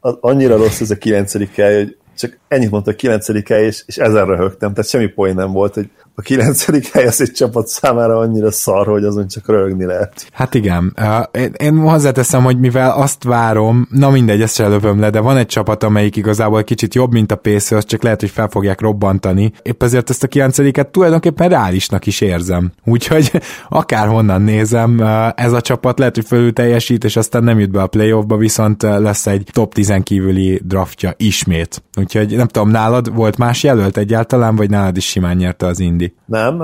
Annyira 0.00 0.56
rossz 0.56 0.80
ez 0.80 0.90
a 0.90 0.96
kilencedik 0.96 1.54
hely, 1.54 1.76
hogy 1.76 1.96
csak 2.16 2.38
ennyit 2.48 2.70
mondta 2.70 2.90
a 2.90 2.94
kilencedik 2.94 3.48
hely, 3.48 3.64
és, 3.64 3.82
és 3.86 3.96
ezen 3.96 4.26
röhögtem, 4.26 4.72
tehát 4.74 4.90
semmi 4.90 5.06
poén 5.06 5.34
nem 5.34 5.52
volt, 5.52 5.74
hogy 5.74 5.90
a 6.14 6.22
kilencedik 6.22 6.86
hely 6.86 7.06
az 7.06 7.20
egy 7.20 7.32
csapat 7.32 7.66
számára 7.66 8.18
annyira 8.18 8.50
szar, 8.50 8.86
hogy 8.86 9.04
azon 9.04 9.28
csak 9.28 9.48
rögni 9.48 9.84
lehet. 9.84 10.26
Hát 10.32 10.54
igen. 10.54 10.96
Én, 11.32 11.52
én 11.58 11.78
hozzáteszem, 11.78 12.42
hogy 12.42 12.58
mivel 12.58 12.90
azt 12.90 13.24
várom, 13.24 13.88
na 13.90 14.10
mindegy, 14.10 14.42
ezt 14.42 14.54
se 14.54 14.68
lövöm 14.68 15.00
le, 15.00 15.10
de 15.10 15.20
van 15.20 15.36
egy 15.36 15.46
csapat, 15.46 15.82
amelyik 15.82 16.16
igazából 16.16 16.64
kicsit 16.64 16.94
jobb, 16.94 17.12
mint 17.12 17.32
a 17.32 17.36
Pacers, 17.36 17.84
csak 17.84 18.02
lehet, 18.02 18.20
hogy 18.20 18.30
fel 18.30 18.48
fogják 18.48 18.80
robbantani. 18.80 19.52
Épp 19.62 19.82
ezért 19.82 20.10
ezt 20.10 20.22
a 20.22 20.26
kilencediket 20.26 20.88
tulajdonképpen 20.88 21.48
reálisnak 21.48 22.06
is 22.06 22.20
érzem. 22.20 22.72
Úgyhogy 22.84 23.30
akárhonnan 23.68 24.42
nézem, 24.42 25.00
ez 25.34 25.52
a 25.52 25.60
csapat 25.60 25.98
lehet, 25.98 26.14
hogy 26.14 26.26
fölül 26.26 26.52
teljesít, 26.52 27.04
és 27.04 27.16
aztán 27.16 27.44
nem 27.44 27.58
jut 27.58 27.70
be 27.70 27.82
a 27.82 27.86
playoffba, 27.86 28.36
viszont 28.36 28.82
lesz 28.82 29.26
egy 29.26 29.48
top 29.52 29.74
10 29.74 29.94
kívüli 30.02 30.60
draftja 30.64 31.14
ismét. 31.16 31.82
Úgyhogy 31.98 32.36
nem 32.36 32.46
tudom, 32.46 32.70
nálad 32.70 33.14
volt 33.14 33.36
más 33.36 33.62
jelölt 33.62 33.96
egyáltalán, 33.96 34.56
vagy 34.56 34.70
nálad 34.70 34.96
is 34.96 35.08
simán 35.08 35.36
nyerte 35.36 35.66
az 35.66 35.80
Indi? 35.80 35.99
Nem, 36.24 36.56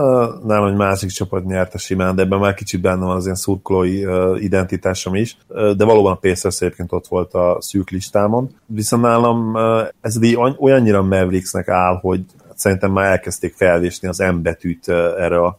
nem, 0.46 0.62
hogy 0.62 0.76
másik 0.76 1.10
csapat 1.10 1.44
nyerte 1.44 1.78
simán, 1.78 2.14
de 2.14 2.22
ebben 2.22 2.38
már 2.38 2.54
kicsit 2.54 2.80
benne 2.80 3.04
van 3.04 3.16
az 3.16 3.24
ilyen 3.24 3.36
szurkolói 3.36 4.04
identitásom 4.42 5.14
is, 5.14 5.36
de 5.76 5.84
valóban 5.84 6.12
a 6.12 6.16
Pacers 6.16 6.60
egyébként 6.60 6.92
ott 6.92 7.06
volt 7.06 7.34
a 7.34 7.56
szűk 7.60 7.90
listámon. 7.90 8.50
Viszont 8.66 9.02
nálam 9.02 9.56
ez 10.00 10.18
olyannyira 10.58 11.02
Mavericksnek 11.02 11.68
áll, 11.68 11.98
hogy 12.00 12.24
szerintem 12.54 12.92
már 12.92 13.10
elkezdték 13.10 13.54
felvésni 13.54 14.08
az 14.08 14.18
M 14.18 14.42
betűt 14.42 14.88
erre 14.88 15.38
a 15.38 15.58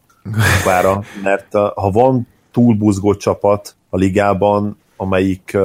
vára, 0.64 1.02
mert 1.22 1.52
ha 1.52 1.90
van 1.90 2.26
túlbuzgó 2.52 3.14
csapat 3.14 3.74
a 3.90 3.96
ligában, 3.96 4.76
amelyik 4.96 5.56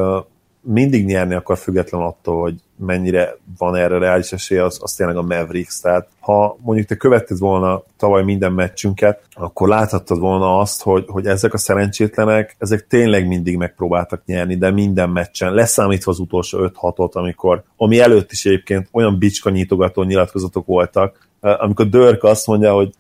mindig 0.64 1.06
nyerni 1.06 1.34
akar 1.34 1.58
független 1.58 2.02
attól, 2.02 2.42
hogy 2.42 2.56
mennyire 2.78 3.38
van 3.58 3.76
erre 3.76 3.98
reális 3.98 4.32
esély, 4.32 4.58
az, 4.58 4.80
az 4.82 4.94
tényleg 4.94 5.18
a 5.18 5.22
Mavericks. 5.22 5.80
Tehát 5.80 6.08
ha 6.20 6.58
mondjuk 6.62 6.88
te 6.88 6.96
követted 6.96 7.38
volna 7.38 7.84
tavaly 7.98 8.24
minden 8.24 8.52
meccsünket, 8.52 9.22
akkor 9.34 9.68
láthattad 9.68 10.20
volna 10.20 10.58
azt, 10.58 10.84
hogy, 10.84 11.06
hogy 11.08 11.26
ezek 11.26 11.54
a 11.54 11.58
szerencsétlenek, 11.58 12.56
ezek 12.60 12.88
tényleg 12.88 13.28
mindig 13.28 13.58
megpróbáltak 13.58 14.26
nyerni, 14.26 14.58
de 14.58 14.72
minden 14.72 15.10
meccsen, 15.10 15.54
leszámítva 15.54 16.12
az 16.12 16.20
utolsó 16.20 16.72
5-6-ot, 16.82 17.12
amikor, 17.12 17.64
ami 17.78 18.00
előtt 18.00 18.32
is 18.32 18.46
egyébként 18.46 18.88
olyan 18.92 19.18
bicska 19.18 19.50
nyitogató 19.50 20.04
nyilatkozatok 20.04 20.66
voltak, 20.66 21.28
amikor 21.40 21.90
Dörk 21.90 22.24
azt 22.24 22.48
mondja, 22.48 22.74
hogy 22.74 22.94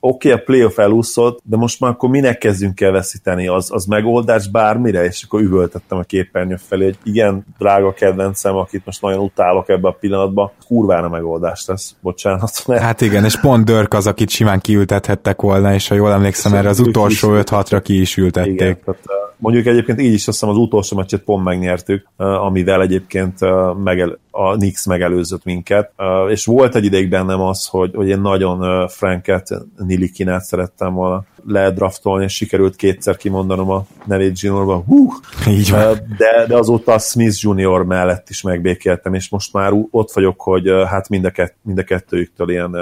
oké, 0.00 0.28
okay, 0.28 0.40
a 0.40 0.44
playoff 0.44 0.78
elúszott, 0.78 1.40
de 1.44 1.56
most 1.56 1.80
már 1.80 1.90
akkor 1.90 2.08
minek 2.08 2.38
kezdjünk 2.38 2.80
el 2.80 2.90
veszíteni? 2.90 3.46
Az, 3.48 3.68
az 3.72 3.84
megoldás 3.84 4.48
bármire? 4.48 5.04
És 5.04 5.22
akkor 5.22 5.40
üvöltettem 5.40 5.98
a 5.98 6.02
képernyő 6.02 6.56
felé, 6.56 6.84
hogy 6.84 6.98
igen, 7.02 7.46
drága 7.58 7.92
kedvencem, 7.92 8.56
akit 8.56 8.84
most 8.84 9.02
nagyon 9.02 9.18
utálok 9.18 9.68
ebbe 9.68 9.88
a 9.88 9.96
pillanatban, 10.00 10.50
kurvára 10.66 11.08
megoldás 11.08 11.66
lesz, 11.66 11.94
bocsánat. 12.00 12.62
Mert... 12.66 12.82
Hát 12.82 13.00
igen, 13.00 13.24
és 13.24 13.40
pont 13.40 13.64
Dörk 13.64 13.94
az, 13.94 14.06
akit 14.06 14.30
simán 14.30 14.60
kiültethettek 14.60 15.40
volna, 15.40 15.74
és 15.74 15.88
ha 15.88 15.94
jól 15.94 16.12
emlékszem, 16.12 16.54
erre 16.54 16.68
az 16.68 16.80
utolsó 16.80 17.28
5-6-ra 17.32 17.80
ki 17.84 18.00
is 18.00 18.16
ültették. 18.16 18.52
Igen, 18.52 18.78
tehát, 18.84 19.00
mondjuk 19.36 19.66
egyébként 19.66 20.00
így 20.00 20.12
is 20.12 20.28
azt 20.28 20.38
hiszem 20.38 20.48
az 20.48 20.56
utolsó 20.56 20.96
meccset 20.96 21.22
pont 21.22 21.44
megnyertük, 21.44 22.06
amivel 22.16 22.82
egyébként 22.82 23.38
megel, 23.84 24.18
a 24.30 24.56
Nix 24.56 24.86
megelőzött 24.86 25.44
minket, 25.44 25.92
és 26.28 26.44
volt 26.44 26.74
egy 26.74 26.84
ideig 26.84 27.08
bennem 27.08 27.40
az, 27.40 27.66
hogy, 27.66 27.94
hogy 27.94 28.08
én 28.08 28.20
nagyon 28.20 28.88
Franket 28.88 29.48
Nilikinát 29.90 30.44
szerettem 30.44 30.94
volna 30.94 31.24
ledraftolni, 31.46 32.24
és 32.24 32.34
sikerült 32.34 32.76
kétszer 32.76 33.16
kimondanom 33.16 33.70
a 33.70 33.84
nevét 34.04 34.40
juniorban. 34.40 34.82
Hú! 34.82 35.12
Így 35.48 35.70
van. 35.70 35.98
De, 36.18 36.46
de 36.46 36.56
azóta 36.56 36.92
a 36.92 36.98
Smith 36.98 37.42
Junior 37.42 37.84
mellett 37.84 38.28
is 38.28 38.42
megbékéltem, 38.42 39.14
és 39.14 39.28
most 39.28 39.52
már 39.52 39.72
ott 39.90 40.12
vagyok, 40.12 40.40
hogy 40.40 40.70
hát 40.86 41.08
mind 41.08 41.24
a, 41.24 41.30
kett, 41.30 41.56
mind 41.62 41.78
a 41.78 41.82
kettőjüktől 41.82 42.50
ilyen 42.50 42.76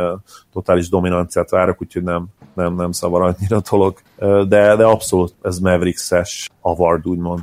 totális 0.52 0.88
dominanciát 0.88 1.50
várok, 1.50 1.82
úgyhogy 1.82 2.02
nem, 2.02 2.26
nem, 2.54 2.74
nem 2.74 2.92
szavar 2.92 3.22
annyira 3.22 3.60
dolog. 3.70 3.98
De, 4.48 4.76
de 4.76 4.84
abszolút 4.84 5.34
ez 5.42 5.58
Mavericks-es 5.58 6.50
avard, 6.60 7.06
úgymond 7.06 7.42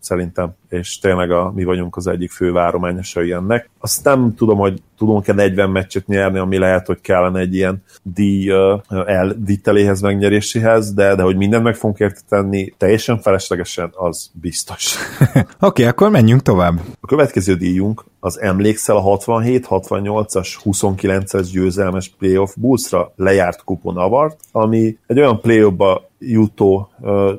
szerintem, 0.00 0.54
és 0.68 0.98
tényleg 0.98 1.30
a, 1.30 1.52
mi 1.54 1.64
vagyunk 1.64 1.96
az 1.96 2.06
egyik 2.06 2.30
fő 2.30 2.52
várományosai 2.52 3.32
ennek. 3.32 3.70
Azt 3.78 4.04
nem 4.04 4.34
tudom, 4.34 4.58
hogy 4.58 4.82
tudunk-e 4.98 5.32
40 5.32 5.70
meccset 5.70 6.06
nyerni, 6.06 6.38
ami 6.38 6.58
lehet, 6.58 6.86
hogy 6.86 7.00
kellene 7.00 7.38
egy 7.38 7.54
ilyen 7.54 7.82
díj 8.02 8.50
uh, 8.50 8.80
elviteléhez, 9.06 10.00
megnyeréséhez, 10.00 10.94
de, 10.94 11.14
de 11.14 11.22
hogy 11.22 11.36
mindent 11.36 11.64
meg 11.64 11.74
fogunk 11.74 11.98
érte 11.98 12.20
tenni, 12.28 12.74
teljesen 12.76 13.18
feleslegesen, 13.18 13.90
az 13.94 14.30
biztos. 14.32 14.96
Oké, 15.34 15.44
okay, 15.60 15.84
akkor 15.84 16.10
menjünk 16.10 16.42
tovább. 16.42 16.80
A 17.00 17.06
következő 17.06 17.54
díjunk 17.54 18.04
az 18.20 18.40
emlékszel 18.40 18.96
a 18.96 19.00
67, 19.00 19.66
68-as, 19.70 20.48
29-es 20.64 21.48
győzelmes 21.52 22.14
playoff 22.18 22.54
Bullsra 22.56 23.12
lejárt 23.16 23.64
kupon 23.64 23.96
avart, 23.96 24.40
ami 24.52 24.98
egy 25.06 25.18
olyan 25.18 25.40
playoffba 25.40 26.08
jutó 26.18 26.90
uh, 27.00 27.30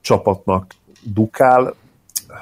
csapatnak 0.00 0.74
dukál, 1.02 1.74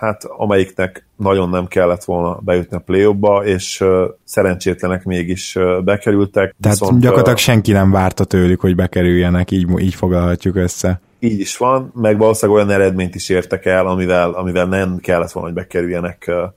hát 0.01 0.25
amelyiknek 0.25 1.07
nagyon 1.16 1.51
nem 1.51 1.66
kellett 1.66 2.05
volna 2.05 2.39
bejutni 2.41 2.77
a 2.77 2.81
play 2.81 3.09
és 3.45 3.81
uh, 3.81 4.05
szerencsétlenek 4.25 5.05
mégis 5.05 5.57
uh, 5.57 5.83
bekerültek. 5.83 6.55
Tehát 6.61 6.79
viszont, 6.79 7.01
gyakorlatilag 7.01 7.39
senki 7.39 7.73
nem 7.73 7.91
várta 7.91 8.25
tőlük, 8.25 8.61
hogy 8.61 8.75
bekerüljenek, 8.75 9.51
így, 9.51 9.69
így 9.79 9.95
foglalhatjuk 9.95 10.57
össze. 10.57 11.01
Így 11.19 11.41
is 11.41 11.57
van, 11.57 11.93
meg 11.95 12.19
valószínűleg 12.19 12.61
olyan 12.61 12.81
eredményt 12.81 13.15
is 13.15 13.29
értek 13.29 13.66
el, 13.66 13.87
amivel, 13.87 14.31
amivel 14.31 14.66
nem 14.66 14.99
kellett 15.03 15.33
volna, 15.33 15.49
hogy 15.49 15.59
bekerüljenek 15.59 16.25
uh, 16.27 16.53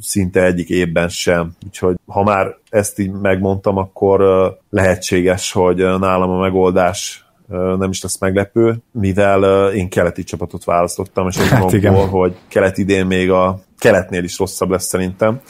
szinte 0.00 0.44
egyik 0.44 0.68
évben 0.68 1.08
sem. 1.08 1.52
Úgyhogy 1.66 1.96
ha 2.06 2.22
már 2.22 2.56
ezt 2.68 2.98
így 2.98 3.10
megmondtam, 3.10 3.76
akkor 3.76 4.22
lehetséges, 4.70 5.52
hogy 5.52 5.76
nálam 5.76 6.30
a 6.30 6.40
megoldás 6.40 7.23
nem 7.48 7.90
is 7.90 8.02
lesz 8.02 8.18
meglepő, 8.18 8.76
mivel 8.92 9.72
én 9.72 9.88
keleti 9.88 10.24
csapatot 10.24 10.64
választottam, 10.64 11.28
és 11.28 11.36
hát 11.36 11.72
igen. 11.72 12.08
hogy 12.08 12.36
kelet 12.48 12.78
idén 12.78 13.06
még 13.06 13.30
a 13.30 13.60
keletnél 13.78 14.24
is 14.24 14.38
rosszabb 14.38 14.70
lesz 14.70 14.86
szerintem, 14.86 15.40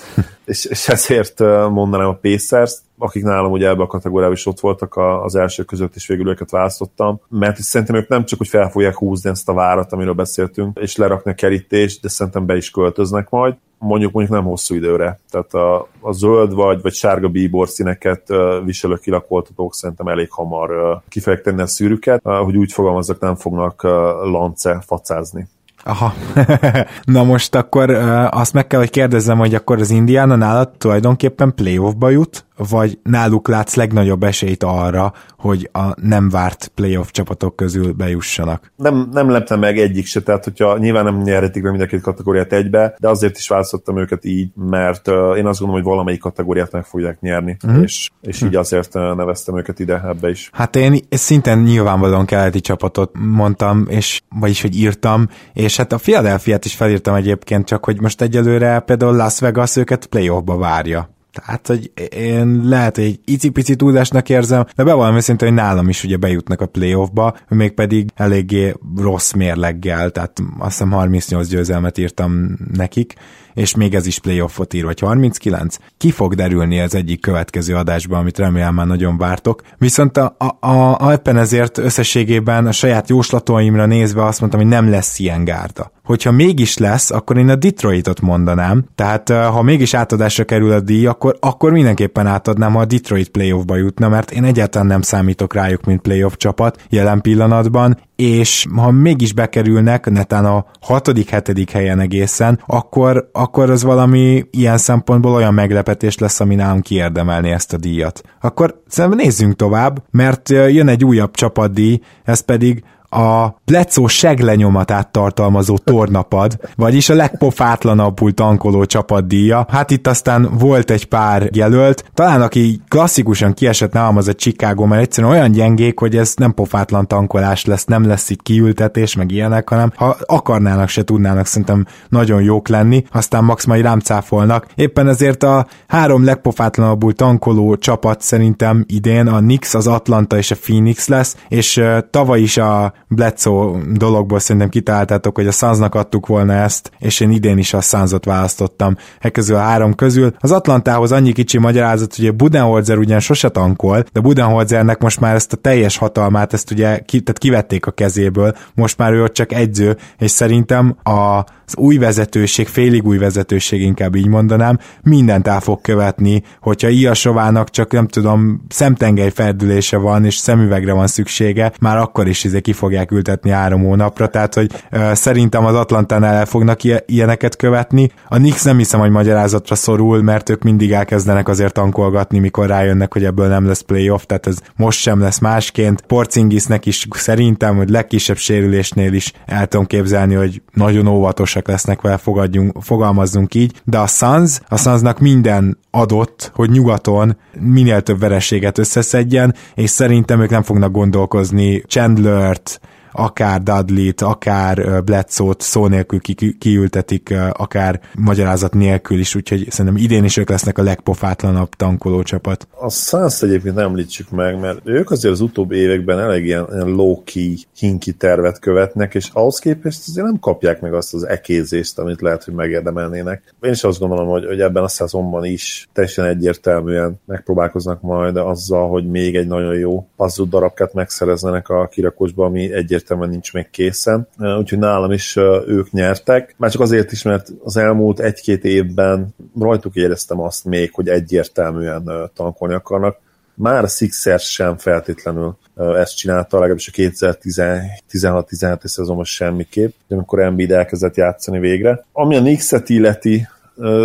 és, 0.45 0.65
és 0.65 0.89
ezért 0.89 1.39
mondanám 1.71 2.09
a 2.09 2.19
Pacers-t, 2.21 2.83
akik 2.99 3.23
nálam 3.23 3.53
ugye 3.53 3.69
ebbe 3.69 3.83
a 3.83 3.87
kategóriában 3.87 4.35
is 4.35 4.47
ott 4.47 4.61
voltak 4.61 4.97
az 4.97 5.35
első 5.35 5.63
között, 5.63 5.95
és 5.95 6.07
végül 6.07 6.29
őket 6.29 6.51
választottam, 6.51 7.21
mert 7.29 7.61
szerintem 7.61 7.97
ők 7.97 8.09
nem 8.09 8.25
csak, 8.25 8.39
hogy 8.39 8.49
fel 8.49 8.71
fogják 8.71 8.97
húzni 8.97 9.31
ezt 9.31 9.49
a 9.49 9.53
várat, 9.53 9.93
amiről 9.93 10.13
beszéltünk, 10.13 10.79
és 10.81 10.97
lerakni 10.97 11.31
a 11.31 11.35
kerítést, 11.35 12.03
de 12.03 12.09
szerintem 12.09 12.47
be 12.47 12.57
is 12.57 12.71
költöznek 12.71 13.31
majd, 13.31 13.55
mondjuk 13.85 14.13
mondjuk 14.13 14.37
nem 14.37 14.45
hosszú 14.45 14.75
időre. 14.75 15.19
Tehát 15.31 15.55
a, 15.55 15.89
a 16.01 16.13
zöld 16.13 16.55
vagy, 16.55 16.83
vagy 16.83 16.93
sárga 16.93 17.29
bíbor 17.29 17.69
színeket 17.69 18.23
viselő 18.65 18.97
kilakoltatók 18.97 19.75
szerintem 19.75 20.07
elég 20.07 20.31
hamar 20.31 21.01
kifejteni 21.09 21.61
a 21.61 21.67
szűrüket, 21.67 22.21
hogy 22.23 22.57
úgy 22.57 22.73
fogalmazzak, 22.73 23.21
nem 23.21 23.35
fognak 23.35 23.83
lance 24.23 24.83
facázni. 24.87 25.49
Aha. 25.87 26.15
Na 27.05 27.25
most 27.25 27.55
akkor 27.55 27.91
azt 28.31 28.53
meg 28.53 28.67
kell, 28.67 28.79
hogy 28.79 28.91
kérdezzem, 28.91 29.39
hogy 29.39 29.55
akkor 29.55 29.79
az 29.79 29.91
Indiana 29.91 30.37
nálad 30.37 30.69
tulajdonképpen 30.69 31.55
playoffba 31.55 32.09
jut, 32.09 32.45
vagy 32.57 32.99
náluk 33.03 33.49
látsz 33.49 33.75
legnagyobb 33.75 34.23
esélyt 34.23 34.63
arra, 34.63 35.13
hogy 35.39 35.71
a 35.73 36.01
nem 36.01 36.29
várt 36.29 36.71
playoff 36.75 37.11
csapatok 37.11 37.57
közül 37.57 37.93
bejussanak? 37.93 38.73
Nem, 38.77 39.09
nem 39.13 39.31
leptem 39.31 39.59
meg 39.59 39.79
egyik 39.79 40.07
se, 40.07 40.21
tehát 40.21 40.45
hogyha 40.45 40.79
nyilván 40.79 41.05
nem 41.05 41.23
nyerhetik 41.23 41.63
meg 41.63 41.73
mind 41.73 41.85
a 41.85 41.87
két 41.87 42.01
kategóriát 42.01 42.53
egybe, 42.53 42.97
de 42.99 43.09
azért 43.09 43.37
is 43.37 43.49
választottam 43.49 43.99
őket 43.99 44.25
így, 44.25 44.49
mert 44.55 45.09
uh, 45.09 45.15
én 45.15 45.47
azt 45.47 45.59
gondolom, 45.59 45.83
hogy 45.83 45.93
valamelyik 45.93 46.21
kategóriát 46.21 46.73
meg 46.73 46.85
fogják 46.85 47.21
nyerni, 47.21 47.57
uh-huh. 47.67 47.83
és, 47.83 48.11
és 48.21 48.43
így 48.43 48.57
azért 48.57 48.95
uh, 48.95 49.15
neveztem 49.15 49.59
őket 49.59 49.79
ide 49.79 50.03
ebbe 50.09 50.31
is. 50.31 50.51
Hát 50.53 50.77
én 50.77 50.99
szinten 51.11 51.59
nyilvánvalóan 51.59 52.25
keleti 52.25 52.61
csapatot 52.61 53.11
mondtam, 53.19 53.85
és 53.89 54.21
vagyis, 54.41 54.63
hogy 54.63 54.77
írtam, 54.77 55.29
és 55.53 55.77
hát 55.77 55.93
a 55.93 55.97
Philadelphia-t 55.97 56.65
is 56.65 56.75
felírtam 56.75 57.15
egyébként, 57.15 57.67
csak 57.67 57.85
hogy 57.85 58.01
most 58.01 58.23
egyelőre 58.23 58.81
például 58.81 59.17
Las 59.17 59.41
Vegas 59.41 59.77
őket 59.77 60.07
playoffba 60.07 60.57
várja. 60.57 61.14
Tehát, 61.35 61.67
hogy 61.67 61.93
én 62.17 62.61
lehet, 62.65 62.97
hogy 62.97 63.05
egy 63.05 63.21
icipici 63.25 63.77
túlásnak 63.77 64.29
érzem, 64.29 64.67
de 64.77 64.85
bevallom 64.85 65.17
őszintén, 65.17 65.49
hogy 65.49 65.57
nálam 65.57 65.89
is 65.89 66.05
ugye 66.05 66.17
bejutnak 66.17 66.61
a 66.61 66.67
playoffba, 66.67 67.37
mégpedig 67.49 68.11
eléggé 68.15 68.75
rossz 68.97 69.33
mérleggel, 69.33 70.11
tehát 70.11 70.43
azt 70.59 70.71
hiszem 70.71 70.91
38 70.91 71.49
győzelmet 71.49 71.99
írtam 71.99 72.57
nekik, 72.73 73.15
és 73.55 73.75
még 73.75 73.95
ez 73.95 74.07
is 74.07 74.19
playoffot 74.19 74.75
ír, 74.75 74.85
vagy 74.85 75.01
39. 75.01 75.77
Ki 75.97 76.11
fog 76.11 76.35
derülni 76.35 76.81
az 76.81 76.95
egyik 76.95 77.21
következő 77.21 77.75
adásban, 77.75 78.19
amit 78.19 78.39
remélem 78.39 78.75
már 78.75 78.87
nagyon 78.87 79.19
vártok. 79.19 79.63
Viszont 79.79 80.17
a, 80.17 80.37
a, 80.61 81.07
a, 81.07 81.13
éppen 81.13 81.37
ezért 81.37 81.79
összességében 81.79 82.67
a 82.67 82.73
saját 82.73 83.09
jóslataimra 83.09 83.87
nézve 83.87 84.25
azt 84.25 84.41
mondtam, 84.41 84.61
hogy 84.61 84.71
nem 84.71 84.91
lesz 84.91 85.19
ilyen 85.19 85.45
gárda. 85.45 85.93
Hogyha 86.05 86.31
mégis 86.31 86.79
lesz, 86.79 87.11
akkor 87.11 87.39
én 87.39 87.49
a 87.49 87.55
Detroitot 87.55 88.21
mondanám, 88.21 88.85
tehát 88.95 89.29
ha 89.29 89.63
mégis 89.63 89.95
átadásra 89.95 90.45
kerül 90.45 90.73
a 90.73 90.81
díj, 90.81 91.07
akkor, 91.07 91.37
akkor 91.41 91.73
mindenképpen 91.73 92.27
átadnám, 92.27 92.73
ha 92.73 92.81
a 92.81 92.85
Detroit 92.85 93.29
playoffba 93.29 93.77
jutna, 93.77 94.09
mert 94.09 94.31
én 94.31 94.45
egyáltalán 94.45 94.87
nem 94.87 95.03
számítok 95.03 95.55
rájuk, 95.55 95.85
mint 95.85 96.01
playoff 96.01 96.33
csapat 96.37 96.83
jelen 96.89 97.21
pillanatban, 97.21 97.99
és 98.17 98.67
ha 98.77 98.91
mégis 98.91 99.33
bekerülnek, 99.33 100.11
netán 100.11 100.45
a 100.45 100.67
hatodik, 100.81 101.31
hetedik 101.31 101.71
helyen 101.71 102.01
egészen, 102.01 102.61
akkor, 102.67 103.29
akkor 103.33 103.71
az 103.71 103.83
valami 103.83 104.45
ilyen 104.51 104.79
szempontból 104.79 105.35
olyan 105.35 105.55
meglepetés 105.55 106.19
lesz, 106.19 106.41
ami 106.41 106.55
nálunk 106.55 106.83
kiérdemelni 106.83 107.51
ezt 107.51 107.73
a 107.73 107.77
díjat. 107.77 108.23
Akkor 108.41 108.83
szerintem 108.89 109.21
nézzünk 109.21 109.57
tovább, 109.57 110.03
mert 110.11 110.49
jön 110.49 110.89
egy 110.89 111.05
újabb 111.05 111.35
csapatdíj, 111.35 112.01
ez 112.25 112.41
pedig 112.41 112.85
a 113.15 113.61
Bledsoe 113.65 114.09
seglenyomatát 114.09 115.09
tartalmazó 115.09 115.79
tornapad, 115.79 116.59
vagyis 116.77 117.09
a 117.09 117.15
legpofátlanabbul 117.15 118.35
tankoló 118.35 118.85
csapatdíja. 118.85 119.67
Hát 119.69 119.91
itt 119.91 120.07
aztán 120.07 120.49
volt 120.59 120.91
egy 120.91 121.05
pár 121.05 121.49
jelölt, 121.53 122.05
talán 122.15 122.43
aki 122.43 122.81
klasszikusan 122.89 123.55
kiesett 123.55 123.93
nálam 123.93 124.17
az 124.17 124.29
a 124.29 124.35
Chicago, 124.35 124.87
mert 124.87 125.03
egyszerűen 125.03 125.33
olyan 125.33 125.53
gyengék, 125.53 125.99
hogy 125.99 126.17
ez 126.17 126.35
nem 126.37 126.55
pofátlan 126.55 127.07
tankolás 127.07 127.65
lesz, 127.65 127.85
nem 127.85 128.07
lesz 128.07 128.31
itt 128.31 128.43
kiültetés, 128.43 129.17
meg 129.17 129.31
ilyenek, 129.31 129.69
hanem 129.69 129.93
ha 129.97 130.17
akarnának, 130.27 130.89
se 130.89 131.05
tudnának 131.05 131.47
szerintem 131.47 131.87
nagyon 132.09 132.43
jók 132.43 132.69
lenni, 132.69 133.05
aztán 133.13 133.45
max 133.45 133.65
majd 133.65 133.83
rám 133.83 134.01
cáfolnak. 134.01 134.67
Éppen 134.75 135.09
ezért 135.09 135.43
a 135.43 135.67
három 135.87 136.25
legpofátlanabbul 136.25 137.13
tankoló 137.13 137.77
csapat 137.77 138.21
szerintem 138.21 138.85
idén 138.89 139.27
a 139.27 139.39
Knicks, 139.39 139.75
az 139.75 139.87
Atlanta 139.87 140.37
és 140.37 140.51
a 140.51 140.57
Phoenix 140.61 141.09
lesz, 141.09 141.37
és 141.49 141.83
tavaly 142.11 142.41
is 142.41 142.57
a 142.57 142.93
Bledsoe 143.09 143.81
dologból 143.93 144.39
szerintem 144.39 144.69
kitaláltátok, 144.69 145.35
hogy 145.37 145.47
a 145.47 145.51
Sunsnak 145.51 145.95
adtuk 145.95 146.27
volna 146.27 146.53
ezt, 146.53 146.91
és 146.99 147.21
én 147.21 147.31
idén 147.31 147.59
is 147.59 147.75
a 147.75 147.81
Sunsot 147.81 148.25
választottam 148.25 148.97
e 149.21 149.31
közül 149.31 149.57
a 149.57 149.61
három 149.61 149.95
közül. 149.95 150.35
Az 150.39 150.51
Atlantához 150.51 151.13
annyi 151.13 151.33
kicsi 151.33 151.59
magyarázat, 151.59 152.17
hogy 152.17 152.27
a 152.27 152.33
Budenholzer 152.33 152.99
ugyan 152.99 153.21
sose 153.21 153.49
tankol, 153.49 154.05
de 154.13 154.21
Budenholzernek 154.21 155.03
most 155.03 155.21
már 155.21 155.35
ezt 155.35 155.53
a 155.53 155.57
teljes 155.57 155.97
hatalmát, 155.97 156.53
ezt 156.53 156.71
ugye 156.71 156.99
ki, 156.99 157.21
tehát 157.21 157.39
kivették 157.39 157.87
a 157.87 157.91
kezéből, 157.91 158.57
most 158.75 158.99
már 158.99 159.13
ő 159.13 159.23
ott 159.23 159.33
csak 159.33 159.53
egyző, 159.53 159.97
és 160.19 160.31
szerintem 160.31 160.97
a 161.03 161.45
az 161.67 161.77
új 161.77 161.97
vezetőség, 161.97 162.67
félig 162.67 163.07
új 163.07 163.19
vezetőség 163.19 163.81
inkább 163.81 164.15
így 164.15 164.27
mondanám, 164.27 164.79
mindent 165.03 165.49
el 165.49 165.61
fog 165.61 165.81
követni, 165.81 166.43
hogyha 166.61 166.89
Iasovának 166.89 167.71
csak 167.71 167.93
nem 167.93 168.07
tudom, 168.07 168.65
szemtengely 168.69 169.31
ferdülése 169.31 169.97
van, 169.97 170.25
és 170.25 170.37
szemüvegre 170.37 170.93
van 170.93 171.07
szüksége, 171.07 171.73
már 171.81 171.97
akkor 171.97 172.29
is 172.29 172.45
izé 172.45 172.61
ki 172.61 172.73
fogják 172.73 173.11
ültetni 173.11 173.51
három 173.51 173.83
hónapra, 173.83 174.27
tehát 174.29 174.55
hogy 174.55 174.71
ö, 174.91 175.11
szerintem 175.15 175.65
az 175.65 175.75
Atlantánál 175.75 176.35
el 176.35 176.47
fognak 176.47 176.81
ilyeneket 177.07 177.57
követni. 177.57 178.11
A 178.29 178.39
Nix 178.39 178.65
nem 178.65 178.79
hiszem, 178.79 179.01
hogy 179.01 179.11
magyarázatra 179.11 179.75
szorul, 179.75 180.23
mert 180.23 180.51
ők 180.51 180.63
mindig 180.63 180.93
elkezdenek 180.93 181.49
azért 181.49 181.73
tankolgatni, 181.73 182.39
mikor 182.39 182.67
rájönnek, 182.67 183.13
hogy 183.13 183.25
ebből 183.25 183.49
nem 183.49 183.67
lesz 183.67 183.81
playoff, 183.81 184.23
tehát 184.27 184.47
ez 184.47 184.59
most 184.77 184.99
sem 184.99 185.21
lesz 185.21 185.39
másként. 185.39 186.01
Porcingisnek 186.01 186.87
is 186.87 187.07
szerintem, 187.11 187.77
hogy 187.77 187.89
legkisebb 187.89 188.37
sérülésnél 188.37 189.13
is 189.13 189.33
el 189.47 189.67
tudom 189.67 189.87
képzelni, 189.87 190.35
hogy 190.35 190.63
nagyon 190.73 191.07
óvatos 191.07 191.54
óvatosak 191.55 191.69
lesznek 191.69 192.01
vele, 192.01 192.17
fogadjunk, 192.17 192.83
fogalmazzunk 192.83 193.55
így, 193.55 193.73
de 193.85 193.99
a 193.99 194.07
Suns, 194.07 194.61
a 194.69 194.77
Sunsnak 194.77 195.19
minden 195.19 195.79
adott, 195.91 196.51
hogy 196.55 196.71
nyugaton 196.71 197.37
minél 197.61 198.03
több 198.03 198.19
vereséget 198.19 198.79
összeszedjen, 198.79 199.55
és 199.75 199.91
szerintem 199.91 200.41
ők 200.41 200.51
nem 200.51 200.63
fognak 200.63 200.93
gondolkozni 200.93 201.83
Chandlert, 201.87 202.81
akár 203.15 203.63
Dudley-t, 203.63 204.21
akár 204.21 205.05
Bledsoe-t 205.05 205.61
szó 205.61 205.87
nélkül 205.87 206.21
ki- 206.21 206.57
kiültetik, 206.59 207.35
akár 207.53 208.01
magyarázat 208.19 208.75
nélkül 208.75 209.19
is, 209.19 209.35
úgyhogy 209.35 209.67
szerintem 209.71 210.03
idén 210.03 210.25
is 210.25 210.37
ők 210.37 210.49
lesznek 210.49 210.79
a 210.79 210.83
legpofátlanabb 210.83 211.69
tankoló 211.69 212.23
csapat. 212.23 212.69
A 212.81 212.91
Suns 212.91 213.43
egyébként 213.43 213.75
nem 213.75 213.85
említsük 213.85 214.31
meg, 214.31 214.61
mert 214.61 214.81
ők 214.85 215.11
azért 215.11 215.35
az 215.35 215.41
utóbbi 215.41 215.77
években 215.77 216.19
elég 216.19 216.45
ilyen, 216.45 216.67
ilyen 216.73 216.89
low-key, 216.89 217.59
hinki 217.77 218.13
tervet 218.13 218.59
követnek, 218.59 219.15
és 219.15 219.29
ahhoz 219.33 219.59
képest 219.59 220.01
azért 220.09 220.27
nem 220.27 220.39
kapják 220.39 220.81
meg 220.81 220.95
azt 220.95 221.15
az 221.15 221.27
ekézést, 221.27 221.99
amit 221.99 222.21
lehet, 222.21 222.45
hogy 222.45 222.55
megérdemelnének. 222.55 223.55
Én 223.61 223.71
is 223.71 223.85
azt 223.85 223.99
gondolom, 223.99 224.29
hogy, 224.29 224.45
hogy 224.45 224.61
ebben 224.61 224.83
a 224.83 224.89
szezonban 224.89 225.45
is 225.45 225.89
teljesen 225.93 226.25
egyértelműen 226.25 227.21
megpróbálkoznak 227.27 228.01
majd 228.01 228.37
azzal, 228.37 228.89
hogy 228.89 229.07
még 229.07 229.37
egy 229.37 229.47
nagyon 229.47 229.75
jó 229.75 230.07
puzzle 230.17 230.45
darabkát 230.49 230.95
megszerezzenek 230.95 231.69
a 231.69 231.87
kirakósba, 231.87 232.45
ami 232.45 232.73
egyértelmű 232.73 233.04
egyértelműen 233.05 233.31
nincs 233.31 233.53
még 233.53 233.71
készen, 233.71 234.29
úgyhogy 234.39 234.79
nálam 234.79 235.13
is 235.13 235.37
ők 235.67 235.91
nyertek. 235.91 236.55
Már 236.59 236.71
csak 236.71 236.81
azért 236.81 237.13
is, 237.13 237.23
mert 237.23 237.49
az 237.65 237.77
elmúlt 237.77 238.21
egy-két 238.21 238.65
évben 238.65 239.35
rajtuk 239.61 239.95
éreztem 239.95 240.41
azt 240.41 240.65
még, 240.65 240.93
hogy 240.93 241.09
egyértelműen 241.09 242.31
tankolni 242.35 242.75
akarnak. 242.75 243.19
Már 243.55 243.85
a 243.85 243.87
Sixers 243.87 244.53
sem 244.53 244.77
feltétlenül 244.77 245.57
ezt 245.77 246.17
csinálta, 246.17 246.59
legalábbis 246.59 246.89
a 246.89 246.93
2016-17-es 246.97 248.87
szezonban 248.87 249.25
semmiképp, 249.25 249.95
amikor 250.09 250.41
Embiid 250.41 250.71
elkezdett 250.71 251.17
játszani 251.17 251.59
végre. 251.59 252.05
Ami 252.13 252.37
a 252.37 252.41
Knicks-et 252.41 252.89
illeti, 252.89 253.49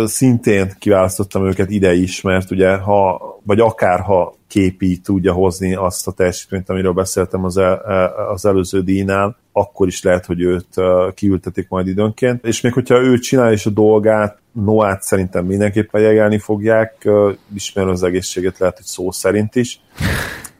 szintén 0.04 0.72
kiválasztottam 0.78 1.46
őket 1.46 1.70
ide 1.70 1.94
is, 1.94 2.20
mert 2.20 2.50
ugye 2.50 2.76
ha, 2.76 3.20
vagy 3.42 3.60
akár 3.60 4.00
ha 4.00 4.34
képi 4.48 4.98
tudja 4.98 5.32
hozni 5.32 5.74
azt 5.74 6.06
a 6.06 6.12
teljesítményt, 6.12 6.68
amiről 6.68 6.92
beszéltem 6.92 7.44
az, 7.44 7.56
el, 7.56 7.74
az 8.32 8.46
előző 8.46 8.82
díjnál, 8.82 9.36
akkor 9.52 9.86
is 9.86 10.02
lehet, 10.02 10.26
hogy 10.26 10.40
őt 10.40 10.74
kiültetik 11.14 11.68
majd 11.68 11.86
időnként. 11.86 12.44
És 12.44 12.60
még 12.60 12.72
hogyha 12.72 13.00
ő 13.00 13.18
csinálja 13.18 13.52
is 13.52 13.66
a 13.66 13.70
dolgát, 13.70 14.38
Noát 14.52 15.02
szerintem 15.02 15.44
mindenképpen 15.44 16.00
jegelni 16.00 16.38
fogják, 16.38 17.08
ismerő 17.54 17.90
az 17.90 18.02
egészséget 18.02 18.58
lehet, 18.58 18.76
hogy 18.76 18.86
szó 18.86 19.10
szerint 19.10 19.56
is, 19.56 19.80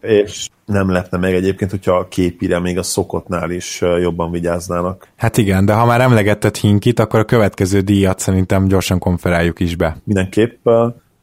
és 0.01 0.49
nem 0.65 0.91
lepne 0.91 1.19
meg 1.19 1.35
egyébként, 1.35 1.71
hogyha 1.71 1.97
a 1.97 2.09
képire 2.09 2.59
még 2.59 2.79
a 2.79 2.83
szokottnál 2.83 3.51
is 3.51 3.81
jobban 3.81 4.31
vigyáznának. 4.31 5.09
Hát 5.17 5.37
igen, 5.37 5.65
de 5.65 5.73
ha 5.73 5.87
már 5.87 6.01
emlegetted 6.01 6.57
Hinkit, 6.57 6.99
akkor 6.99 7.21
a 7.21 7.25
következő 7.25 7.81
díjat 7.81 8.19
szerintem 8.19 8.69
gyorsan 8.69 8.99
konferáljuk 8.99 9.61
is 9.61 9.77
be. 9.77 9.97
Mindenképp 10.05 10.67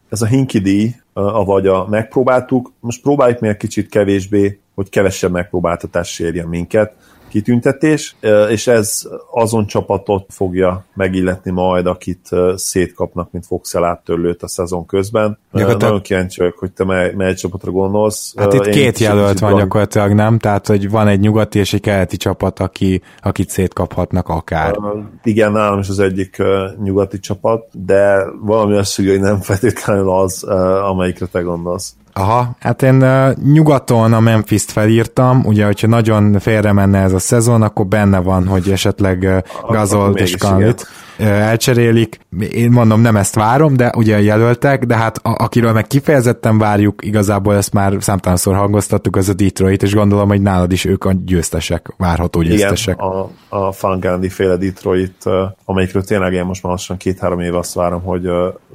ez 0.10 0.22
a 0.22 0.26
Hinki 0.26 0.60
díj, 0.60 0.96
avagy 1.14 1.68
a 1.68 1.88
megpróbáltuk, 1.90 2.72
most 2.80 3.02
próbáljuk 3.02 3.40
még 3.40 3.52
egy 3.52 3.58
kicsit 3.58 3.90
kevésbé, 3.90 4.60
hogy 4.76 4.90
kevesebb 4.90 5.32
megpróbáltatás 5.32 6.14
sérjen 6.14 6.48
minket, 6.48 6.94
kitüntetés, 7.30 8.16
és 8.50 8.68
ez 8.68 9.02
azon 9.32 9.66
csapatot 9.66 10.26
fogja 10.30 10.86
megilletni 10.94 11.52
majd, 11.52 11.86
akit 11.86 12.30
szétkapnak, 12.56 13.32
mint 13.32 13.46
Foxel 13.46 13.86
áttörlőt 13.86 14.44
a 14.44 14.48
szezon 14.48 14.86
közben. 14.86 15.38
Gyakorlatilag... 15.52 15.82
Nagyon 15.82 16.02
kíváncsi 16.02 16.40
vagyok, 16.40 16.58
hogy 16.58 16.72
te 16.72 16.84
mely, 16.84 17.14
mely 17.14 17.34
csapatra 17.34 17.72
gondolsz. 17.72 18.34
Hát 18.38 18.54
itt 18.54 18.66
Én 18.66 18.74
két 18.74 19.00
jelölt 19.00 19.40
van 19.40 19.58
gyakorlatilag, 19.58 20.14
nem? 20.14 20.38
Tehát, 20.38 20.68
hogy 20.68 20.90
van 20.90 21.08
egy 21.08 21.20
nyugati 21.20 21.60
és 21.60 21.74
egy 21.74 21.82
keleti 21.82 22.18
csapat, 22.18 22.60
aki, 22.60 23.02
akit 23.22 23.50
szétkaphatnak 23.50 24.30
akár. 24.30 24.78
Igen, 25.24 25.52
nálam 25.52 25.80
is 25.80 25.90
az 25.90 26.00
egyik 26.00 26.44
nyugati 26.84 27.20
csapat, 27.20 27.86
de 27.86 28.26
valami 28.42 28.76
azt 28.76 28.96
hogy 28.96 29.20
nem 29.20 29.40
feltétlenül 29.40 30.10
az, 30.10 30.44
amelyikre 30.84 31.26
te 31.26 31.42
gondolsz. 31.42 31.96
Aha, 32.18 32.56
hát 32.60 32.82
én 32.82 33.02
uh, 33.02 33.34
nyugaton 33.54 34.14
a 34.14 34.20
Memphis-t 34.20 34.72
felírtam, 34.72 35.42
ugye, 35.46 35.66
hogyha 35.66 35.88
nagyon 35.88 36.40
félre 36.40 36.72
menne 36.72 37.02
ez 37.02 37.14
a 37.14 37.20
szezon, 37.20 37.62
akkor 37.62 37.86
benne 37.86 38.20
van, 38.20 38.48
hogy 38.48 38.72
esetleg 38.72 39.22
uh, 39.22 39.72
Gazolt 39.72 40.20
és 40.20 40.36
Kanlit 40.36 40.88
elcserélik. 41.18 42.20
Én 42.52 42.72
mondom, 42.72 43.02
nem 43.02 43.16
ezt 43.16 43.36
várom, 43.36 43.76
de 43.76 43.92
ugye 43.96 44.22
jelöltek, 44.22 44.86
de 44.86 44.96
hát 44.96 45.18
a, 45.18 45.36
akiről 45.44 45.72
meg 45.72 45.88
kifejezetten 45.88 46.58
várjuk, 46.58 47.06
igazából 47.06 47.56
ezt 47.56 47.74
már 47.74 47.94
számtalanszor 48.00 48.56
hangoztattuk, 48.56 49.16
az 49.16 49.30
a 49.30 49.34
Detroit, 49.34 49.84
és 49.84 49.94
gondolom, 49.94 50.28
hogy 50.28 50.42
nálad 50.42 50.72
is 50.72 50.86
ők 50.86 51.06
a 51.06 51.12
győztesek, 51.26 51.94
várható 51.98 52.42
győztesek. 52.42 52.96
Igen, 52.96 53.10
a, 53.10 53.30
a 53.50 53.72
Fangandi 53.72 54.30
féle 54.30 54.58
Detroit, 54.58 55.30
amelyikről 55.66 56.04
tényleg 56.04 56.34
én 56.34 56.46
most 56.46 56.64
már 56.64 56.72
lassan 56.72 56.98
két-három 56.98 57.40
év 57.40 57.56
azt 57.56 57.74
várom, 57.74 58.02
hogy 58.02 58.30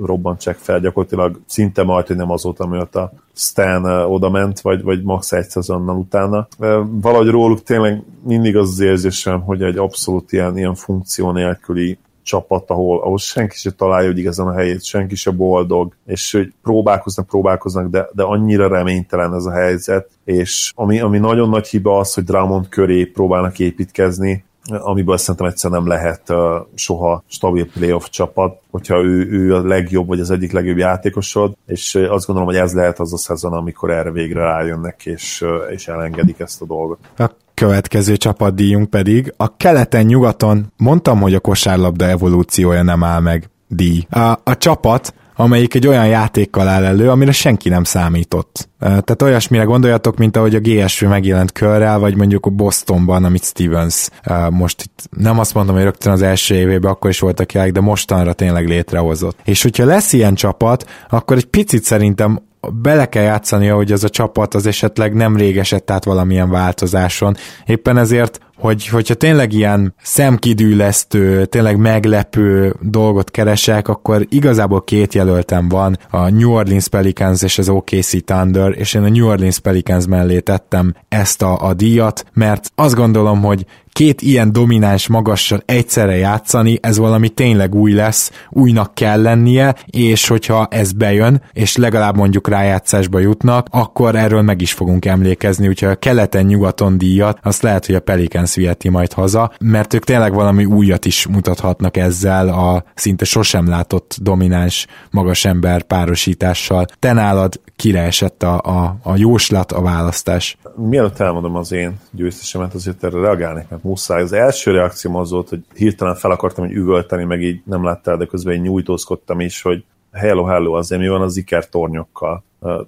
robbantsák 0.05 0.57
fel, 0.61 0.81
gyakorlatilag 0.81 1.41
szinte 1.47 1.83
majd, 1.83 2.07
hogy 2.07 2.17
nem 2.17 2.31
azóta, 2.31 2.67
mióta 2.67 3.13
Stan 3.35 3.85
oda 3.85 4.31
ment, 4.31 4.61
vagy, 4.61 4.83
vagy 4.83 5.03
max 5.03 5.33
egy 5.33 5.49
szezonnal 5.49 5.97
utána. 5.97 6.49
Valahogy 6.91 7.29
róluk 7.29 7.63
tényleg 7.63 8.03
mindig 8.25 8.57
az 8.57 8.69
az 8.69 8.81
érzésem, 8.81 9.41
hogy 9.41 9.63
egy 9.63 9.77
abszolút 9.77 10.33
ilyen, 10.33 10.57
ilyen 10.59 10.75
funkció 10.75 11.33
nélküli 11.33 11.99
csapat, 12.23 12.71
ahol, 12.71 13.01
ahol 13.01 13.19
senki 13.19 13.57
se 13.57 13.71
találja 13.71 14.09
hogy 14.09 14.19
igazán 14.19 14.47
a 14.47 14.55
helyét, 14.55 14.85
senki 14.85 15.15
se 15.15 15.31
boldog, 15.31 15.93
és 16.07 16.33
hogy 16.33 16.53
próbálkoznak, 16.63 17.27
próbálkoznak, 17.27 17.91
de, 17.91 18.09
de 18.13 18.23
annyira 18.23 18.69
reménytelen 18.69 19.35
ez 19.35 19.45
a 19.45 19.53
helyzet, 19.53 20.11
és 20.25 20.73
ami, 20.75 21.01
ami 21.01 21.19
nagyon 21.19 21.49
nagy 21.49 21.67
hiba 21.67 21.99
az, 21.99 22.15
hogy 22.15 22.25
Drummond 22.25 22.69
köré 22.69 23.05
próbálnak 23.05 23.59
építkezni, 23.59 24.45
amiből 24.71 25.17
szerintem 25.17 25.47
egyszerűen 25.47 25.83
nem 25.83 25.91
lehet 25.91 26.31
uh, 26.31 26.37
soha 26.75 27.23
stabil 27.29 27.67
playoff 27.67 28.09
csapat, 28.09 28.61
hogyha 28.71 29.03
ő, 29.03 29.31
ő 29.31 29.55
a 29.55 29.67
legjobb, 29.67 30.07
vagy 30.07 30.21
az 30.21 30.31
egyik 30.31 30.53
legjobb 30.53 30.77
játékosod, 30.77 31.57
és 31.67 31.95
azt 31.95 32.27
gondolom, 32.27 32.53
hogy 32.53 32.61
ez 32.61 32.73
lehet 32.73 33.01
az 33.01 33.13
a 33.13 33.17
szezon, 33.17 33.53
amikor 33.53 33.91
erre 33.91 34.11
végre 34.11 34.41
rájönnek, 34.41 35.07
és, 35.07 35.45
és 35.71 35.89
elengedik 35.89 36.41
ezt 36.41 36.63
a 36.63 36.65
dolgot. 36.65 36.99
A 37.17 37.31
következő 37.55 38.17
csapatdíjunk 38.17 38.91
pedig 38.91 39.35
a 39.37 39.57
keleten-nyugaton 39.57 40.73
mondtam, 40.77 41.21
hogy 41.21 41.35
a 41.35 41.41
kosárlabda 41.41 42.09
evolúciója 42.09 42.83
nem 42.83 43.05
áll 43.05 43.21
meg 43.21 43.51
díj. 43.69 44.07
A, 44.11 44.21
a 44.45 44.57
csapat 44.59 45.15
amelyik 45.37 45.75
egy 45.75 45.87
olyan 45.87 46.07
játékkal 46.07 46.69
áll 46.69 46.85
elő, 46.85 47.11
amire 47.11 47.33
senki 47.33 47.69
nem 47.69 47.85
számított. 47.85 48.69
Tehát 48.79 49.23
olyasmire 49.23 49.63
gondoljatok, 49.63 50.17
mint 50.17 50.37
ahogy 50.37 50.55
a 50.55 50.61
GSV 50.61 51.05
megjelent 51.05 51.53
körrel, 51.53 51.99
vagy 51.99 52.17
mondjuk 52.17 52.47
a 52.47 52.51
Bostonban, 52.51 53.25
amit 53.25 53.45
Stevens 53.45 54.09
most 54.51 54.83
itt 54.83 55.09
nem 55.17 55.39
azt 55.39 55.55
mondom, 55.55 55.75
hogy 55.75 55.85
rögtön 55.85 56.13
az 56.13 56.23
első 56.23 56.55
évében 56.55 56.91
akkor 56.91 57.11
is 57.11 57.21
voltak 57.21 57.53
jelek, 57.53 57.73
de 57.73 57.81
mostanra 57.81 58.33
tényleg 58.33 58.69
létrehozott. 58.69 59.39
És 59.45 59.63
hogyha 59.63 59.85
lesz 59.85 60.13
ilyen 60.13 60.35
csapat, 60.35 60.91
akkor 61.09 61.37
egy 61.37 61.47
picit 61.47 61.85
szerintem 61.85 62.41
bele 62.71 63.07
kell 63.07 63.23
játszani, 63.23 63.67
hogy 63.67 63.93
az 63.93 64.05
a 64.05 64.09
csapat 64.09 64.55
az 64.55 64.67
esetleg 64.67 65.15
nem 65.15 65.37
rég 65.37 65.59
esett 65.59 65.91
át 65.91 66.05
valamilyen 66.05 66.51
változáson. 66.51 67.37
Éppen 67.67 67.97
ezért 67.97 68.39
hogy, 68.63 68.87
hogyha 68.87 69.15
tényleg 69.15 69.53
ilyen 69.53 69.95
szemkidűlesztő, 70.03 71.45
tényleg 71.45 71.77
meglepő 71.77 72.75
dolgot 72.81 73.31
keresek, 73.31 73.89
akkor 73.89 74.27
igazából 74.29 74.83
két 74.83 75.15
jelöltem 75.15 75.69
van, 75.69 75.99
a 76.11 76.29
New 76.29 76.51
Orleans 76.51 76.89
Pelicans 76.89 77.43
és 77.43 77.59
az 77.59 77.69
OKC 77.69 78.25
Thunder, 78.25 78.75
és 78.79 78.95
én 78.95 79.03
a 79.03 79.09
New 79.09 79.27
Orleans 79.27 79.59
Pelicans 79.59 80.07
mellé 80.07 80.39
tettem 80.39 80.95
ezt 81.09 81.43
a, 81.43 81.67
a 81.67 81.75
díjat, 81.75 82.25
mert 82.33 82.73
azt 82.75 82.95
gondolom, 82.95 83.43
hogy 83.43 83.67
két 83.93 84.23
ilyen 84.23 84.53
domináns 84.53 85.09
magassal 85.09 85.63
egyszerre 85.65 86.17
játszani, 86.17 86.79
ez 86.83 86.99
valami 86.99 87.29
tényleg 87.29 87.75
új 87.75 87.93
lesz, 87.93 88.31
újnak 88.51 88.95
kell 88.95 89.23
lennie, 89.23 89.75
és 89.87 90.29
hogyha 90.29 90.67
ez 90.71 90.93
bejön, 90.93 91.43
és 91.53 91.77
legalább 91.77 92.17
mondjuk 92.17 92.49
rájátszásba 92.49 93.19
jutnak, 93.19 93.67
akkor 93.71 94.17
erről 94.17 94.43
meg 94.43 94.61
is 94.61 94.73
fogunk 94.73 95.05
emlékezni, 95.05 95.69
úgyhogy 95.69 95.89
a 95.89 95.95
keleten-nyugaton 95.95 96.99
díjat, 96.99 97.39
azt 97.43 97.63
lehet, 97.63 97.87
hogy 97.87 97.95
a 97.95 98.01
Pelicans 98.01 98.52
viheti 98.55 98.89
majd 98.89 99.13
haza, 99.13 99.53
mert 99.61 99.95
ők 99.95 100.05
tényleg 100.05 100.35
valami 100.35 100.65
újat 100.65 101.05
is 101.05 101.27
mutathatnak 101.27 101.97
ezzel 101.97 102.49
a 102.49 102.85
szinte 102.95 103.25
sosem 103.25 103.69
látott 103.69 104.17
domináns 104.21 104.87
magas 105.11 105.45
ember 105.45 105.83
párosítással. 105.83 106.87
Te 106.99 107.13
nálad 107.13 107.61
kire 107.77 108.03
esett 108.03 108.43
a, 108.43 108.61
a, 108.61 108.97
a 109.03 109.17
jóslat, 109.17 109.73
a 109.73 109.83
választás? 109.83 110.57
Mielőtt 110.77 111.19
elmondom 111.19 111.57
az 111.57 111.73
én 111.73 112.01
győztesemet, 112.11 112.75
azért 112.75 113.05
erre 113.05 113.21
reagálnék, 113.21 113.69
mert 113.69 113.83
muszáj. 113.83 114.23
Az 114.23 114.33
első 114.33 114.71
reakcióm 114.71 115.17
az 115.17 115.31
volt, 115.31 115.49
hogy 115.49 115.65
hirtelen 115.75 116.15
fel 116.15 116.31
akartam 116.31 116.67
hogy 116.67 116.75
üvölteni, 116.75 117.25
meg 117.25 117.43
így 117.43 117.63
nem 117.65 117.85
láttál, 117.85 118.17
de 118.17 118.25
közben 118.25 118.55
én 118.55 118.61
nyújtózkodtam 118.61 119.41
is, 119.41 119.63
hogy 119.63 119.85
hello, 120.13 120.45
hello, 120.45 120.73
azért 120.73 121.01
mi 121.01 121.09
van 121.09 121.21
az 121.21 121.37
iker 121.37 121.69
tornyokkal, 121.69 122.45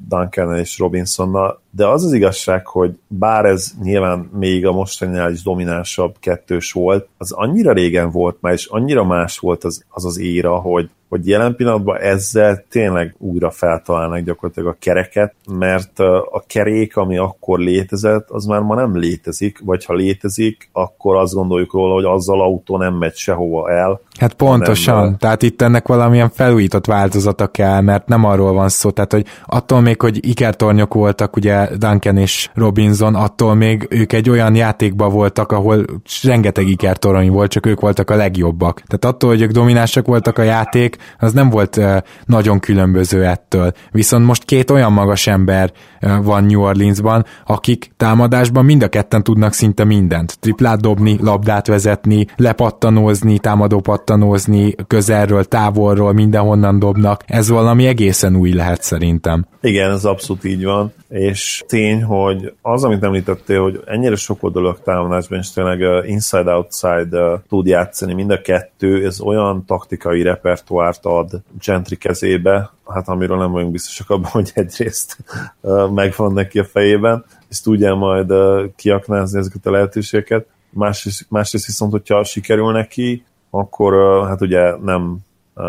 Duncan 0.09 0.59
és 0.59 0.79
Robinsonnal, 0.79 1.61
de 1.71 1.87
az 1.87 2.05
az 2.05 2.13
igazság, 2.13 2.67
hogy 2.67 2.99
bár 3.07 3.45
ez 3.45 3.73
nyilván 3.83 4.19
még 4.39 4.67
a 4.67 4.73
mostaninál 4.73 5.33
is 5.33 5.43
dominánsabb 5.43 6.17
kettős 6.21 6.73
volt, 6.73 7.09
az 7.19 7.33
annyira 7.33 7.73
régen 7.73 8.11
volt 8.11 8.37
már, 8.41 8.53
és 8.53 8.67
annyira 8.67 9.05
más 9.05 9.39
volt 9.39 9.65
az 9.65 9.85
az, 9.89 10.05
az 10.05 10.19
éra, 10.19 10.55
hogy 10.57 10.91
hogy 11.15 11.29
jelen 11.29 11.57
pillanatban 11.57 11.97
ezzel 12.01 12.65
tényleg 12.71 13.15
újra 13.19 13.51
feltalálnak 13.51 14.19
gyakorlatilag 14.19 14.69
a 14.69 14.77
kereket, 14.81 15.35
mert 15.59 15.99
a 16.31 16.45
kerék, 16.47 16.97
ami 16.97 17.17
akkor 17.17 17.59
létezett, 17.59 18.31
az 18.31 18.45
már 18.45 18.61
ma 18.61 18.75
nem 18.75 18.97
létezik, 18.97 19.59
vagy 19.65 19.85
ha 19.85 19.95
létezik, 19.95 20.69
akkor 20.73 21.17
azt 21.17 21.35
gondoljuk 21.35 21.73
róla, 21.73 21.95
hogy 21.95 22.05
azzal 22.05 22.41
autó 22.41 22.77
nem 22.77 22.95
megy 22.95 23.15
sehova 23.15 23.71
el. 23.71 24.01
Hát 24.19 24.35
pontosan, 24.35 24.95
hanem, 24.95 25.17
tehát 25.17 25.43
itt 25.43 25.63
ennek 25.63 25.89
valamilyen 25.89 26.31
felújított 26.31 26.87
változata 26.87 27.47
kell, 27.47 27.81
mert 27.81 28.09
nem 28.09 28.25
arról 28.25 28.53
van 28.53 28.69
szó, 28.69 28.91
tehát 28.91 29.13
hogy 29.13 29.27
attól 29.47 29.81
még, 29.81 30.01
hogy 30.01 30.29
ikertornyok 30.29 30.95
voltak, 30.95 31.37
ugye 31.37 31.77
Duncan 31.77 32.17
és 32.17 32.51
Robinson, 32.55 33.15
attól 33.15 33.55
még 33.55 33.87
ők 33.91 34.13
egy 34.13 34.31
olyan 34.31 34.55
játékban 34.55 35.13
voltak, 35.13 35.53
ahol 35.53 35.85
rengeteg 36.23 36.69
ikertorony 36.69 37.31
volt, 37.31 37.51
csak 37.51 37.67
ők 37.67 37.81
voltak 37.81 38.11
a 38.11 38.17
legjobbak. 38.17 38.83
Tehát 38.87 39.15
attól, 39.15 39.31
hogy 39.31 39.43
ők 39.43 39.51
dominánsak 39.51 40.07
voltak 40.07 40.39
a 40.39 40.43
játék, 40.43 40.97
az 41.19 41.33
nem 41.33 41.51
volt 41.51 41.81
nagyon 42.27 42.61
különböző 42.61 43.25
ettől. 43.25 43.73
Viszont 43.91 44.27
most 44.27 44.45
két 44.45 44.71
olyan 44.71 44.93
magas 44.93 45.27
ember 45.27 45.73
van 46.23 46.45
New 46.45 46.61
Orleansban, 46.61 47.25
akik 47.47 47.91
támadásban 47.97 48.65
mind 48.65 48.83
a 48.83 48.89
ketten 48.89 49.23
tudnak 49.23 49.53
szinte 49.53 49.85
mindent. 49.85 50.39
Triplát 50.41 50.81
dobni, 50.81 51.19
labdát 51.21 51.67
vezetni, 51.67 52.27
lepattanózni, 52.37 53.39
támadó 53.39 53.81
pattanózni, 53.81 54.75
közelről, 54.87 55.45
távolról, 55.45 56.13
mindenhonnan 56.13 56.79
dobnak. 56.79 57.23
Ez 57.27 57.49
valami 57.49 57.87
egészen 57.87 58.37
új 58.37 58.53
lehet 58.53 58.83
szerintem. 58.83 59.47
Igen, 59.61 59.91
ez 59.91 60.05
abszolút 60.05 60.45
így 60.45 60.65
van 60.65 60.93
és 61.15 61.65
tény, 61.67 62.03
hogy 62.03 62.53
az, 62.63 62.85
amit 62.85 63.03
említettél, 63.03 63.63
hogy 63.63 63.81
ennyire 63.87 64.17
sok 64.17 64.43
oldalak 64.43 64.83
támadásban 64.83 65.39
is 65.39 65.53
tényleg 65.53 66.07
inside-outside 66.07 67.43
tud 67.49 67.67
játszani 67.67 68.15
mind 68.15 68.31
a 68.31 68.41
kettő, 68.41 69.07
ez 69.07 69.21
olyan 69.21 69.65
taktikai 69.67 70.23
repertoárt 70.85 71.05
ad 71.05 71.43
Gentry 71.65 71.97
kezébe, 71.97 72.71
hát 72.87 73.09
amiről 73.09 73.37
nem 73.37 73.51
vagyunk 73.51 73.73
biztosak 73.73 74.11
abban, 74.11 74.31
hogy 74.31 74.51
egyrészt 74.55 75.17
megvan 75.95 76.33
neki 76.33 76.59
a 76.59 76.65
fejében, 76.65 77.25
és 77.49 77.61
tudja 77.61 77.95
majd 77.95 78.33
kiaknázni 78.77 79.39
ezeket 79.39 79.67
a 79.67 79.71
lehetőségeket, 79.71 80.47
másrészt, 80.71 81.27
másrészt 81.29 81.67
viszont, 81.67 81.93
hogyha 81.93 82.25
sikerül 82.25 82.73
neki, 82.73 83.25
akkor 83.51 84.25
hát 84.27 84.41
ugye 84.41 84.77
nem 84.77 85.19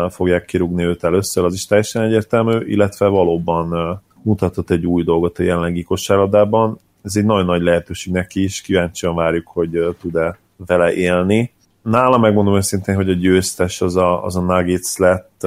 fogják 0.08 0.44
kirúgni 0.44 0.84
őt 0.84 1.04
először, 1.04 1.44
az 1.44 1.54
is 1.54 1.66
teljesen 1.66 2.02
egyértelmű, 2.02 2.66
illetve 2.66 3.06
valóban 3.06 4.00
mutatott 4.22 4.70
egy 4.70 4.86
új 4.86 5.02
dolgot 5.04 5.38
a 5.38 5.42
jelenlegi 5.42 5.82
kosárlabdában. 5.82 6.78
Ez 7.02 7.16
egy 7.16 7.24
nagyon 7.24 7.44
nagy 7.44 7.62
lehetőség 7.62 8.12
neki 8.12 8.42
is, 8.42 8.60
kíváncsian 8.60 9.14
várjuk, 9.14 9.46
hogy 9.46 9.96
tud-e 10.00 10.38
vele 10.56 10.92
élni. 10.92 11.52
Nála 11.90 12.18
megmondom 12.18 12.56
őszintén, 12.56 12.94
hogy 12.94 13.10
a 13.10 13.14
győztes 13.14 13.80
az 13.80 13.96
a, 13.96 14.24
az 14.24 14.36
a 14.36 14.40
Nuggets 14.40 14.96
lett, 14.96 15.46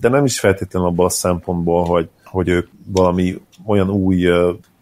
de 0.00 0.08
nem 0.08 0.24
is 0.24 0.40
feltétlenül 0.40 0.88
abban 0.88 1.06
a 1.06 1.10
szempontból, 1.10 1.84
hogy, 1.84 2.08
hogy 2.24 2.48
ők 2.48 2.68
valami 2.86 3.40
olyan 3.66 3.90
új 3.90 4.28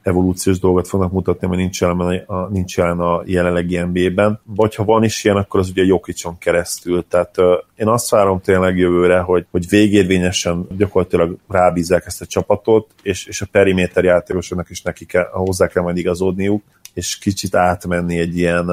evolúciós 0.03 0.59
dolgot 0.59 0.89
fognak 0.89 1.13
mutatni, 1.13 1.47
mert 1.47 1.61
nincs 1.61 1.81
jelen 1.81 2.25
a, 2.27 2.49
nincs 2.49 2.77
jelen 2.77 3.01
a 3.01 3.23
jelenlegi 3.25 3.79
NBA-ben. 3.79 4.41
Vagy 4.45 4.75
ha 4.75 4.85
van 4.85 5.05
is 5.05 5.25
ilyen, 5.25 5.37
akkor 5.37 5.61
az 5.61 5.69
ugye 5.69 5.85
Jokicson 5.85 6.39
keresztül. 6.39 7.05
Tehát 7.09 7.39
uh, 7.39 7.47
én 7.77 7.89
azt 7.89 8.11
várom 8.11 8.41
tényleg 8.41 8.79
jövőre, 8.79 9.19
hogy, 9.19 9.47
hogy 9.51 9.69
végérvényesen 9.69 10.67
gyakorlatilag 10.77 11.37
rábízzák 11.49 12.07
ezt 12.07 12.21
a 12.21 12.27
csapatot, 12.27 12.91
és, 13.03 13.27
és 13.27 13.41
a 13.41 13.47
periméter 13.51 14.05
játékosoknak 14.05 14.71
is 14.71 14.83
neki 14.83 15.05
kell, 15.05 15.29
hozzá 15.31 15.67
kell 15.67 15.83
majd 15.83 15.97
igazodniuk, 15.97 16.63
és 16.95 17.19
kicsit 17.19 17.55
átmenni 17.55 18.19
egy 18.19 18.37
ilyen 18.39 18.71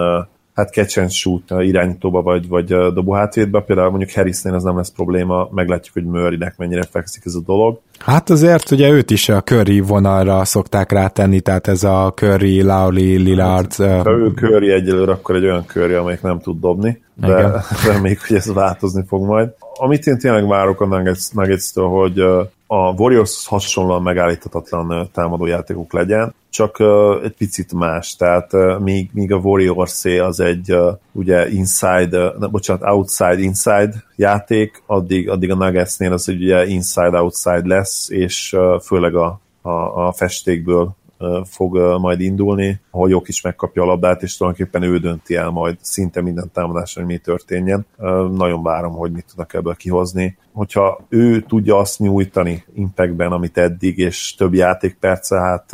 hát 0.60 0.74
catch 0.74 1.00
and 1.00 1.12
shoot 1.12 1.44
irányítóba 1.60 2.22
vagy, 2.22 2.48
vagy 2.48 2.66
dobó 2.94 3.14
hátvédbe, 3.14 3.62
például 3.62 3.90
mondjuk 3.90 4.12
Harrisnél 4.12 4.56
ez 4.56 4.64
nem 4.64 4.78
lesz 4.78 4.92
probléma, 4.92 5.50
meglátjuk, 5.52 5.94
hogy 5.94 6.06
Murraynek 6.06 6.58
mennyire 6.58 6.84
fekszik 6.92 7.24
ez 7.26 7.36
a 7.36 7.42
dolog. 7.46 7.80
Hát 8.00 8.30
azért 8.30 8.72
ugye 8.72 8.90
őt 8.90 9.12
is 9.12 9.30
a 9.30 9.42
Curry 9.42 9.80
vonalra 9.80 10.46
szokták 10.46 10.92
rátenni, 10.92 11.40
tehát 11.40 11.68
ez 11.68 11.84
a 11.84 12.12
Curry, 12.16 12.62
Lowry, 12.62 13.18
Lillard. 13.18 13.76
Hát, 13.76 14.06
ha 14.06 14.12
ő 14.12 14.32
Curry 14.36 14.72
egyelőre, 14.72 15.12
akkor 15.12 15.36
egy 15.36 15.44
olyan 15.44 15.66
Curry, 15.68 15.94
amelyik 15.94 16.22
nem 16.22 16.40
tud 16.40 16.60
dobni, 16.60 17.02
de 17.16 17.64
reméljük, 17.92 18.28
hogy 18.28 18.38
ez 18.38 18.54
változni 18.54 19.04
fog 19.08 19.26
majd. 19.26 19.50
Amit 19.74 20.06
én 20.06 20.18
tényleg 20.18 20.48
várok 20.48 20.82
a 20.82 20.86
Nuggets, 20.86 21.32
Nuggets-től, 21.32 21.88
hogy 21.88 22.20
a 22.68 22.94
Warriors 22.98 23.48
hasonlóan 23.48 24.02
megállíthatatlan 24.02 25.10
támadójátékok 25.14 25.94
legyen, 25.94 26.34
csak 26.50 26.80
egy 27.24 27.36
picit 27.38 27.74
más, 27.74 28.16
tehát 28.16 28.80
míg, 28.80 29.10
míg 29.14 29.32
a 29.32 29.38
warriors 29.38 30.06
az 30.06 30.40
egy 30.40 30.76
ugye 31.12 31.50
inside, 31.50 32.34
ne, 32.40 32.48
bocsánat, 32.48 32.84
outside-inside 32.84 34.04
játék, 34.16 34.84
addig, 34.86 35.30
addig 35.30 35.52
a 35.52 35.56
Nuggetsnél 35.56 36.14
az 36.14 36.30
egy 36.30 36.44
ugye 36.44 36.66
inside-outside 36.66 37.68
lesz, 37.68 38.10
és 38.10 38.56
főleg 38.82 39.16
a, 39.16 39.40
a, 39.62 40.08
a 40.08 40.12
festékből 40.12 40.98
fog 41.44 41.78
majd 41.78 42.22
indulni, 42.22 42.82
ahol 42.92 43.10
Jok 43.10 43.28
is 43.28 43.42
megkapja 43.42 43.84
a 43.84 43.86
labdát, 43.86 44.24
és 44.24 44.38
tulajdonképpen 44.38 44.84
ő 44.84 44.98
dönti 44.98 45.36
el 45.36 45.50
majd 45.50 45.78
szinte 45.82 46.22
minden 46.22 46.50
támadáson, 46.54 47.04
hogy 47.04 47.14
mi 47.14 47.20
történjen. 47.20 47.86
Nagyon 48.32 48.64
várom, 48.64 48.94
hogy 48.94 49.12
mit 49.12 49.26
tudnak 49.30 49.54
ebből 49.54 49.76
kihozni. 49.76 50.38
Hogyha 50.60 51.06
ő 51.10 51.42
tudja 51.42 51.78
azt 51.78 52.00
nyújtani 52.00 52.64
impactben, 52.74 53.32
amit 53.32 53.58
eddig, 53.58 53.98
és 53.98 54.36
több 54.38 54.54
játékperce, 54.54 55.40
hát 55.40 55.72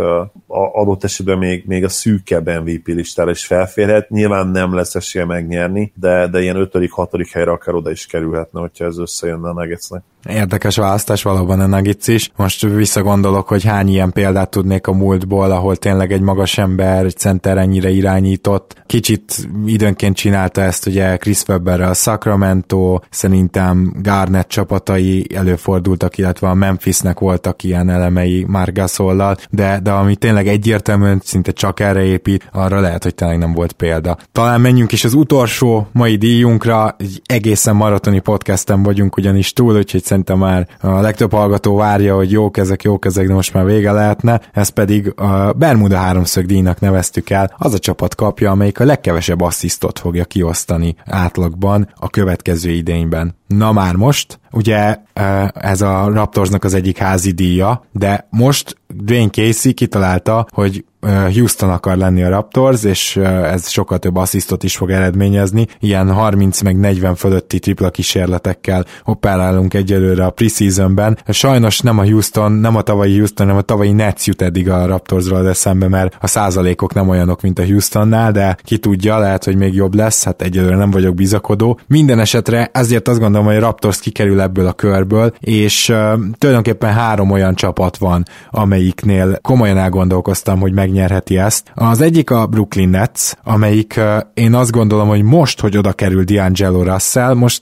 adott 0.73 1.03
esetben 1.03 1.37
még, 1.37 1.63
még 1.67 1.83
a 1.83 1.89
szűkebb 1.89 2.49
MVP 2.63 2.87
listára 2.87 3.31
is 3.31 3.45
felférhet. 3.45 4.09
Nyilván 4.09 4.47
nem 4.47 4.73
lesz 4.73 4.95
esélye 4.95 5.25
megnyerni, 5.25 5.91
de, 5.95 6.27
de 6.27 6.41
ilyen 6.41 6.69
5.-6. 6.71 7.27
helyre 7.33 7.51
akár 7.51 7.75
oda 7.75 7.91
is 7.91 8.05
kerülhetne, 8.05 8.59
hogyha 8.59 8.85
ez 8.85 8.97
összejönne 8.97 9.49
a 9.49 9.53
Nuggetsnek. 9.53 10.03
Érdekes 10.29 10.75
választás 10.75 11.23
valóban 11.23 11.59
a 11.59 11.65
Nuggets 11.65 12.07
is. 12.07 12.31
Most 12.35 12.61
visszagondolok, 12.61 13.47
hogy 13.47 13.63
hány 13.63 13.87
ilyen 13.87 14.11
példát 14.11 14.49
tudnék 14.49 14.87
a 14.87 14.93
múltból, 14.93 15.51
ahol 15.51 15.75
tényleg 15.75 16.11
egy 16.11 16.21
magas 16.21 16.57
ember, 16.57 17.05
egy 17.05 17.17
center 17.17 17.57
ennyire 17.57 17.89
irányított. 17.89 18.83
Kicsit 18.85 19.47
időnként 19.65 20.15
csinálta 20.15 20.61
ezt 20.61 20.87
ugye 20.87 21.17
Chris 21.17 21.43
Webber 21.47 21.81
a 21.81 21.93
Sacramento, 21.93 22.99
szerintem 23.09 23.93
Garnett 24.01 24.49
csapatai 24.75 25.27
előfordultak, 25.35 26.17
illetve 26.17 26.47
a 26.49 26.53
Memphisnek 26.53 27.19
voltak 27.19 27.63
ilyen 27.63 27.89
elemei 27.89 28.45
már 28.47 28.73
Gasollal, 28.73 29.37
de, 29.49 29.79
de 29.83 29.91
ami 29.91 30.15
tényleg 30.15 30.47
egyértelműen 30.47 31.21
szinte 31.23 31.51
csak 31.51 31.79
erre 31.79 32.03
épít, 32.03 32.49
arra 32.51 32.79
lehet, 32.79 33.03
hogy 33.03 33.15
tényleg 33.15 33.37
nem 33.37 33.53
volt 33.53 33.71
példa. 33.71 34.17
Talán 34.31 34.61
menjünk 34.61 34.91
is 34.91 35.03
az 35.03 35.13
utolsó 35.13 35.87
mai 35.91 36.15
díjunkra, 36.15 36.95
egy 36.99 37.21
egészen 37.25 37.75
maratoni 37.75 38.19
podcasten 38.19 38.83
vagyunk 38.83 39.17
ugyanis 39.17 39.53
túl, 39.53 39.77
úgyhogy 39.77 40.03
szerintem 40.03 40.37
már 40.37 40.67
a 40.81 40.99
legtöbb 40.99 41.31
hallgató 41.31 41.75
várja, 41.75 42.15
hogy 42.15 42.31
jók 42.31 42.57
ezek, 42.57 42.83
jók 42.83 43.05
ezek, 43.05 43.27
de 43.27 43.33
most 43.33 43.53
már 43.53 43.65
vége 43.65 43.91
lehetne. 43.91 44.41
Ez 44.53 44.69
pedig 44.69 45.13
a 45.15 45.53
Bermuda 45.53 45.97
háromszög 45.97 46.45
díjnak 46.45 46.79
neveztük 46.79 47.29
el. 47.29 47.53
Az 47.57 47.73
a 47.73 47.79
csapat 47.79 48.15
kapja, 48.15 48.51
amelyik 48.51 48.79
a 48.79 48.85
legkevesebb 48.85 49.41
asszisztot 49.41 49.99
fogja 49.99 50.25
kiosztani 50.25 50.95
átlagban 51.05 51.89
a 51.95 52.09
következő 52.09 52.69
idényben. 52.69 53.35
Na 53.47 53.71
már 53.71 53.95
most, 53.95 54.39
ugye 54.51 54.97
ez 55.53 55.81
a 55.81 56.09
Raptorsnak 56.13 56.63
az 56.63 56.73
egyik 56.73 56.97
házi 56.97 57.31
díja, 57.31 57.85
de 57.91 58.27
most 58.29 58.77
Dwayne 59.03 59.29
Casey 59.29 59.73
kitalálta, 59.73 60.47
hogy 60.51 60.83
Houston 61.33 61.69
akar 61.69 61.97
lenni 61.97 62.23
a 62.23 62.29
Raptors, 62.29 62.83
és 62.83 63.15
ez 63.43 63.69
sokkal 63.69 63.97
több 63.99 64.15
asszisztot 64.15 64.63
is 64.63 64.77
fog 64.77 64.91
eredményezni. 64.91 65.67
Ilyen 65.79 66.13
30 66.13 66.61
meg 66.61 66.77
40 66.77 67.15
fölötti 67.15 67.59
tripla 67.59 67.89
kísérletekkel 67.89 68.85
operálunk 69.05 69.73
egyelőre 69.73 70.25
a 70.25 70.29
preseasonben. 70.29 71.17
Sajnos 71.27 71.79
nem 71.79 71.99
a 71.99 72.03
Houston, 72.03 72.51
nem 72.51 72.75
a 72.75 72.81
tavalyi 72.81 73.17
Houston, 73.17 73.45
hanem 73.45 73.61
a 73.61 73.65
tavalyi 73.65 73.91
Nets 73.91 74.27
jut 74.27 74.41
eddig 74.41 74.69
a 74.69 74.85
Raptorsról 74.85 75.49
eszembe, 75.49 75.87
mert 75.87 76.17
a 76.21 76.27
százalékok 76.27 76.93
nem 76.93 77.09
olyanok, 77.09 77.41
mint 77.41 77.59
a 77.59 77.65
Houstonnál, 77.65 78.31
de 78.31 78.57
ki 78.63 78.77
tudja, 78.77 79.17
lehet, 79.17 79.43
hogy 79.43 79.55
még 79.55 79.73
jobb 79.73 79.95
lesz, 79.95 80.23
hát 80.23 80.41
egyelőre 80.41 80.75
nem 80.75 80.91
vagyok 80.91 81.15
bizakodó. 81.15 81.79
Minden 81.87 82.19
esetre 82.19 82.69
ezért 82.73 83.07
azt 83.07 83.19
gondolom, 83.19 83.45
hogy 83.45 83.55
a 83.55 83.59
Raptors 83.59 83.99
kikerül 83.99 84.41
ebből 84.41 84.67
a 84.67 84.73
körből, 84.73 85.33
és 85.39 85.89
uh, 85.89 85.95
tulajdonképpen 86.37 86.93
három 86.93 87.31
olyan 87.31 87.55
csapat 87.55 87.97
van, 87.97 88.25
amelyiknél 88.85 89.39
komolyan 89.41 89.77
elgondolkoztam, 89.77 90.59
hogy 90.59 90.73
meg 90.73 90.83
megnyerheti 90.85 91.37
ezt. 91.37 91.71
Az 91.73 92.01
egyik 92.01 92.29
a 92.29 92.45
Brooklyn 92.45 92.89
Nets, 92.89 93.31
amelyik 93.43 93.99
én 94.33 94.53
azt 94.53 94.71
gondolom, 94.71 95.07
hogy 95.07 95.23
most, 95.23 95.59
hogy 95.59 95.77
oda 95.77 95.93
kerül 95.93 96.23
D'Angelo 96.27 96.83
Russell, 96.91 97.33
most 97.33 97.61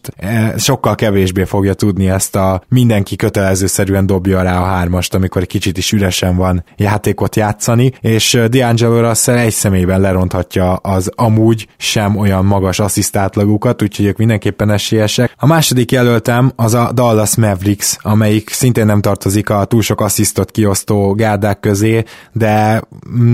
sokkal 0.58 0.96
kevésbé 0.96 1.44
fogja 1.44 1.74
tudni 1.74 2.10
ezt 2.10 2.36
a 2.36 2.62
mindenki 2.68 3.16
kötelezőszerűen 3.16 4.06
dobja 4.06 4.42
rá 4.42 4.62
a 4.62 4.66
hármast, 4.66 5.14
amikor 5.14 5.42
egy 5.42 5.48
kicsit 5.48 5.78
is 5.78 5.92
üresen 5.92 6.36
van 6.36 6.64
játékot 6.78 7.36
játszani, 7.36 7.92
és 8.02 8.38
D'Angelo 8.40 9.08
Russell 9.08 9.38
egy 9.38 9.52
személyben 9.52 10.02
leronthatja 10.02 10.74
az 10.74 11.12
amúgy 11.16 11.68
sem 11.78 12.16
olyan 12.16 12.46
magas 12.46 12.80
asszisztátlagukat, 12.80 13.82
úgyhogy 13.82 14.06
ők 14.06 14.18
mindenképpen 14.18 14.70
esélyesek. 14.70 15.34
A 15.38 15.48
második 15.48 15.92
jelöltem 15.92 16.52
az 16.56 16.74
a 16.74 16.92
Dallas 16.94 17.36
Mavericks, 17.36 17.98
amelyik 18.02 18.50
szintén 18.50 18.86
nem 18.86 19.02
tartozik 19.02 19.50
a 19.50 19.66
túl 19.66 19.82
sok 19.82 20.02
asszisztot 20.02 20.52
kiosztó 20.52 21.03
gárdák 21.12 21.60
közé, 21.60 22.04
de 22.32 22.82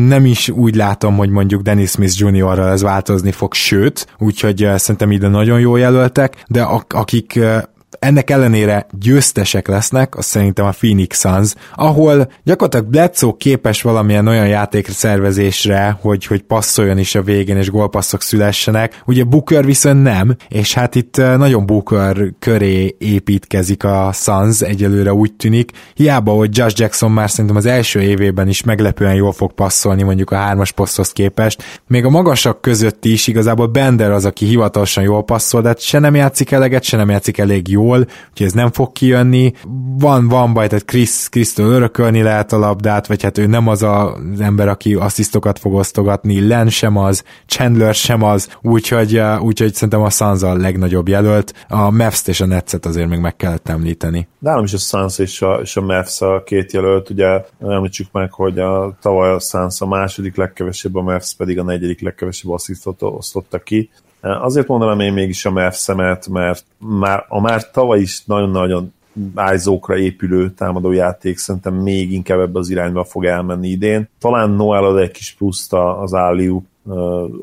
nem 0.07 0.25
is 0.25 0.49
úgy 0.49 0.75
látom, 0.75 1.17
hogy 1.17 1.29
mondjuk 1.29 1.61
Dennis 1.61 1.89
Smith 1.89 2.13
Jr.-ral 2.17 2.71
ez 2.71 2.81
változni 2.81 3.31
fog, 3.31 3.53
sőt, 3.53 4.07
úgyhogy 4.17 4.63
eh, 4.63 4.77
szerintem 4.77 5.11
ide 5.11 5.27
nagyon 5.27 5.59
jó 5.59 5.75
jelöltek, 5.75 6.43
de 6.47 6.61
akik 6.87 7.35
eh, 7.35 7.61
ennek 7.99 8.29
ellenére 8.29 8.87
győztesek 8.99 9.67
lesznek, 9.67 10.17
az 10.17 10.25
szerintem 10.25 10.65
a 10.65 10.71
Phoenix 10.71 11.19
Suns, 11.19 11.53
ahol 11.75 12.31
gyakorlatilag 12.43 12.85
Bledsoe 12.85 13.33
képes 13.37 13.81
valamilyen 13.81 14.27
olyan 14.27 14.47
játékra 14.47 14.93
szervezésre, 14.93 15.97
hogy, 16.01 16.25
hogy 16.25 16.41
passzoljon 16.41 16.97
is 16.97 17.15
a 17.15 17.21
végén, 17.21 17.57
és 17.57 17.69
gólpasszok 17.69 18.21
szülessenek. 18.21 19.01
Ugye 19.05 19.23
Booker 19.23 19.65
viszont 19.65 20.03
nem, 20.03 20.35
és 20.47 20.73
hát 20.73 20.95
itt 20.95 21.17
eh, 21.17 21.37
nagyon 21.37 21.65
Booker 21.65 22.17
köré 22.39 22.95
építkezik 22.99 23.83
a 23.83 24.11
Suns, 24.13 24.61
egyelőre 24.61 25.13
úgy 25.13 25.33
tűnik. 25.33 25.71
Hiába, 25.93 26.31
hogy 26.31 26.57
Josh 26.57 26.79
Jackson 26.79 27.11
már 27.11 27.29
szerintem 27.29 27.55
az 27.55 27.65
első 27.65 28.01
évében 28.01 28.47
is 28.47 28.63
meglepően 28.63 29.15
jól 29.15 29.31
fog 29.31 29.53
passzolni, 29.53 30.03
mondjuk 30.03 30.31
a 30.31 30.35
hármas 30.35 30.71
poszthoz 30.71 31.11
képest. 31.11 31.81
Még 31.87 32.05
a 32.05 32.09
magasak 32.09 32.61
között 32.61 33.05
is 33.05 33.27
igazából 33.27 33.67
Bender 33.67 34.11
az, 34.11 34.25
aki 34.25 34.45
hivatalosan 34.45 35.03
jól 35.03 35.23
passzol, 35.23 35.61
de 35.61 35.67
hát 35.67 35.79
se 35.79 35.99
nem 35.99 36.15
játszik 36.15 36.51
eleget, 36.51 36.83
se 36.83 36.97
nem 36.97 37.09
játszik 37.09 37.37
elég 37.37 37.67
jó 37.67 37.88
jól, 37.89 38.07
úgyhogy 38.29 38.47
ez 38.47 38.53
nem 38.53 38.71
fog 38.71 38.91
kijönni. 38.91 39.53
Van, 39.97 40.27
van 40.27 40.53
baj, 40.53 40.67
tehát 40.67 40.85
Chris, 40.85 41.29
Chris-től 41.29 41.71
örökölni 41.71 42.21
lehet 42.21 42.51
a 42.51 42.57
labdát, 42.57 43.07
vagy 43.07 43.23
hát 43.23 43.37
ő 43.37 43.45
nem 43.45 43.67
az 43.67 43.83
a, 43.83 44.17
ember, 44.39 44.67
aki 44.67 44.93
asszisztokat 44.93 45.59
fog 45.59 45.73
osztogatni, 45.73 46.47
Len 46.47 46.69
sem 46.69 46.97
az, 46.97 47.23
Chandler 47.45 47.93
sem 47.93 48.23
az, 48.23 48.49
úgyhogy, 48.61 49.21
úgyhogy 49.39 49.73
szerintem 49.73 50.01
a 50.01 50.09
Suns 50.09 50.41
a 50.41 50.55
legnagyobb 50.55 51.07
jelölt. 51.07 51.53
A 51.67 51.89
Mavs 51.89 52.27
és 52.27 52.41
a 52.41 52.45
Netset 52.45 52.85
azért 52.85 53.09
még 53.09 53.19
meg 53.19 53.35
kellett 53.35 53.69
említeni. 53.69 54.27
Nálam 54.39 54.63
is 54.63 54.73
a 54.73 54.77
Suns 54.77 55.19
és 55.19 55.41
a, 55.41 55.59
és 55.61 55.77
a 55.77 55.81
Mavs 55.81 56.21
a 56.21 56.43
két 56.45 56.71
jelölt, 56.71 57.09
ugye 57.09 57.41
említsük 57.59 58.07
meg, 58.11 58.31
hogy 58.33 58.59
a 58.59 58.97
tavaly 59.01 59.29
a 59.33 59.39
Suns 59.39 59.81
a 59.81 59.87
második 59.87 60.35
legkevesebb, 60.35 60.95
a 60.95 61.01
Mavs 61.01 61.33
pedig 61.37 61.59
a 61.59 61.63
negyedik 61.63 62.01
legkevesebb 62.01 62.51
asszisztot 62.51 63.01
osztotta 63.01 63.59
ki. 63.59 63.89
Azért 64.21 64.67
mondanám 64.67 64.99
én 64.99 65.13
mégis 65.13 65.45
a 65.45 65.51
Mavs 65.51 65.75
szemet, 65.75 66.27
mert 66.27 66.65
már, 66.77 67.25
a 67.27 67.41
már 67.41 67.71
tavaly 67.71 67.99
is 67.99 68.25
nagyon-nagyon 68.25 68.93
ájzókra 69.35 69.97
épülő 69.97 70.49
támadójáték 70.51 71.37
szerintem 71.37 71.73
még 71.73 72.11
inkább 72.11 72.39
ebbe 72.39 72.59
az 72.59 72.69
irányba 72.69 73.03
fog 73.03 73.25
elmenni 73.25 73.67
idén. 73.67 74.09
Talán 74.19 74.49
Noel 74.49 74.83
ad 74.83 74.97
egy 74.97 75.11
kis 75.11 75.35
pluszt 75.37 75.73
az 75.73 76.13
Áliup 76.13 76.65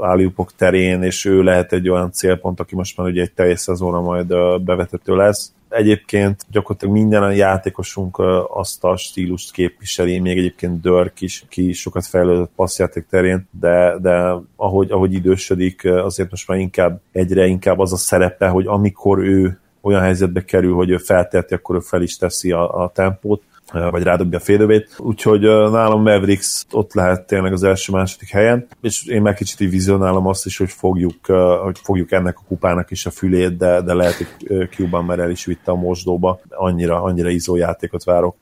áliupok 0.00 0.52
terén, 0.56 1.02
és 1.02 1.24
ő 1.24 1.42
lehet 1.42 1.72
egy 1.72 1.88
olyan 1.88 2.12
célpont, 2.12 2.60
aki 2.60 2.74
most 2.74 2.96
már 2.96 3.06
ugye 3.06 3.22
egy 3.22 3.32
teljes 3.32 3.60
szezonra 3.60 4.00
majd 4.00 4.26
bevetető 4.62 5.16
lesz. 5.16 5.52
Egyébként 5.68 6.46
gyakorlatilag 6.50 6.94
minden 6.94 7.22
a 7.22 7.30
játékosunk 7.30 8.18
azt 8.48 8.84
a 8.84 8.96
stílust 8.96 9.52
képviseli, 9.52 10.18
még 10.18 10.38
egyébként 10.38 10.80
Dörk 10.80 11.20
is, 11.20 11.44
ki 11.48 11.72
sokat 11.72 12.06
fejlődött 12.06 12.50
passzjáték 12.54 13.06
terén, 13.10 13.48
de, 13.60 13.96
de 14.00 14.34
ahogy, 14.56 14.90
ahogy 14.90 15.12
idősödik, 15.12 15.84
azért 15.84 16.30
most 16.30 16.48
már 16.48 16.58
inkább 16.58 17.00
egyre 17.12 17.46
inkább 17.46 17.78
az 17.78 17.92
a 17.92 17.96
szerepe, 17.96 18.48
hogy 18.48 18.66
amikor 18.66 19.18
ő 19.18 19.58
olyan 19.80 20.00
helyzetbe 20.00 20.44
kerül, 20.44 20.74
hogy 20.74 20.90
ő 20.90 20.96
felteheti, 20.96 21.54
akkor 21.54 21.76
ő 21.76 21.78
fel 21.80 22.02
is 22.02 22.16
teszi 22.16 22.52
a, 22.52 22.82
a 22.82 22.90
tempót, 22.94 23.42
vagy 23.90 24.02
rádobja 24.02 24.38
a 24.38 24.40
félövét. 24.40 24.94
Úgyhogy 24.98 25.40
nálam 25.70 26.02
Mavericks 26.02 26.64
ott 26.70 26.94
lehet 26.94 27.26
tényleg 27.26 27.52
az 27.52 27.62
első-második 27.62 28.28
helyen, 28.28 28.66
és 28.80 29.06
én 29.06 29.22
meg 29.22 29.34
kicsit 29.34 29.60
így 29.60 29.70
vizionálom 29.70 30.26
azt 30.26 30.46
is, 30.46 30.56
hogy 30.56 30.70
fogjuk, 30.70 31.26
hogy 31.62 31.78
fogjuk 31.82 32.12
ennek 32.12 32.38
a 32.38 32.44
kupának 32.48 32.90
is 32.90 33.06
a 33.06 33.10
fülét, 33.10 33.56
de, 33.56 33.80
de 33.80 33.94
lehet, 33.94 34.14
hogy 34.14 34.68
Cuban 34.68 35.04
már 35.04 35.18
el 35.18 35.30
is 35.30 35.44
vitte 35.44 35.70
a 35.70 35.74
mosdóba. 35.74 36.40
Annyira, 36.48 37.02
annyira 37.02 37.28
izó 37.28 37.56
játékot 37.56 38.04
várok 38.04 38.36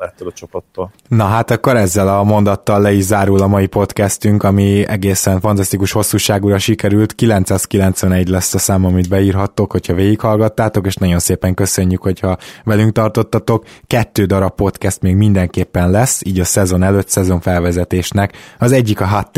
ettől 0.00 0.28
a 0.28 0.32
csapattól. 0.32 0.92
Na 1.08 1.24
hát 1.24 1.50
akkor 1.50 1.76
ezzel 1.76 2.08
a 2.08 2.22
mondattal 2.22 2.80
le 2.80 2.92
is 2.92 3.02
zárul 3.02 3.42
a 3.42 3.46
mai 3.46 3.66
podcastünk, 3.66 4.42
ami 4.42 4.86
egészen 4.88 5.40
fantasztikus 5.40 5.92
hosszúságúra 5.92 6.58
sikerült. 6.58 7.14
991 7.14 8.28
lesz 8.28 8.54
a 8.54 8.58
szám, 8.58 8.84
amit 8.84 9.08
beírhattok, 9.08 9.72
hogyha 9.72 9.94
végighallgattátok, 9.94 10.86
és 10.86 10.94
nagyon 10.94 11.18
szépen 11.18 11.54
köszönjük, 11.54 12.02
hogyha 12.02 12.36
velünk 12.64 12.92
tartottatok. 12.92 13.64
Kettő 13.86 14.24
darab 14.24 14.54
podcast 14.54 15.00
még 15.02 15.16
mindenképpen 15.16 15.90
lesz, 15.90 16.20
így 16.24 16.40
a 16.40 16.44
szezon 16.44 16.82
előtt, 16.82 17.08
szezon 17.08 17.40
felvezetésnek. 17.40 18.36
Az 18.58 18.72
egyik 18.72 19.00
a 19.00 19.06
hot 19.06 19.34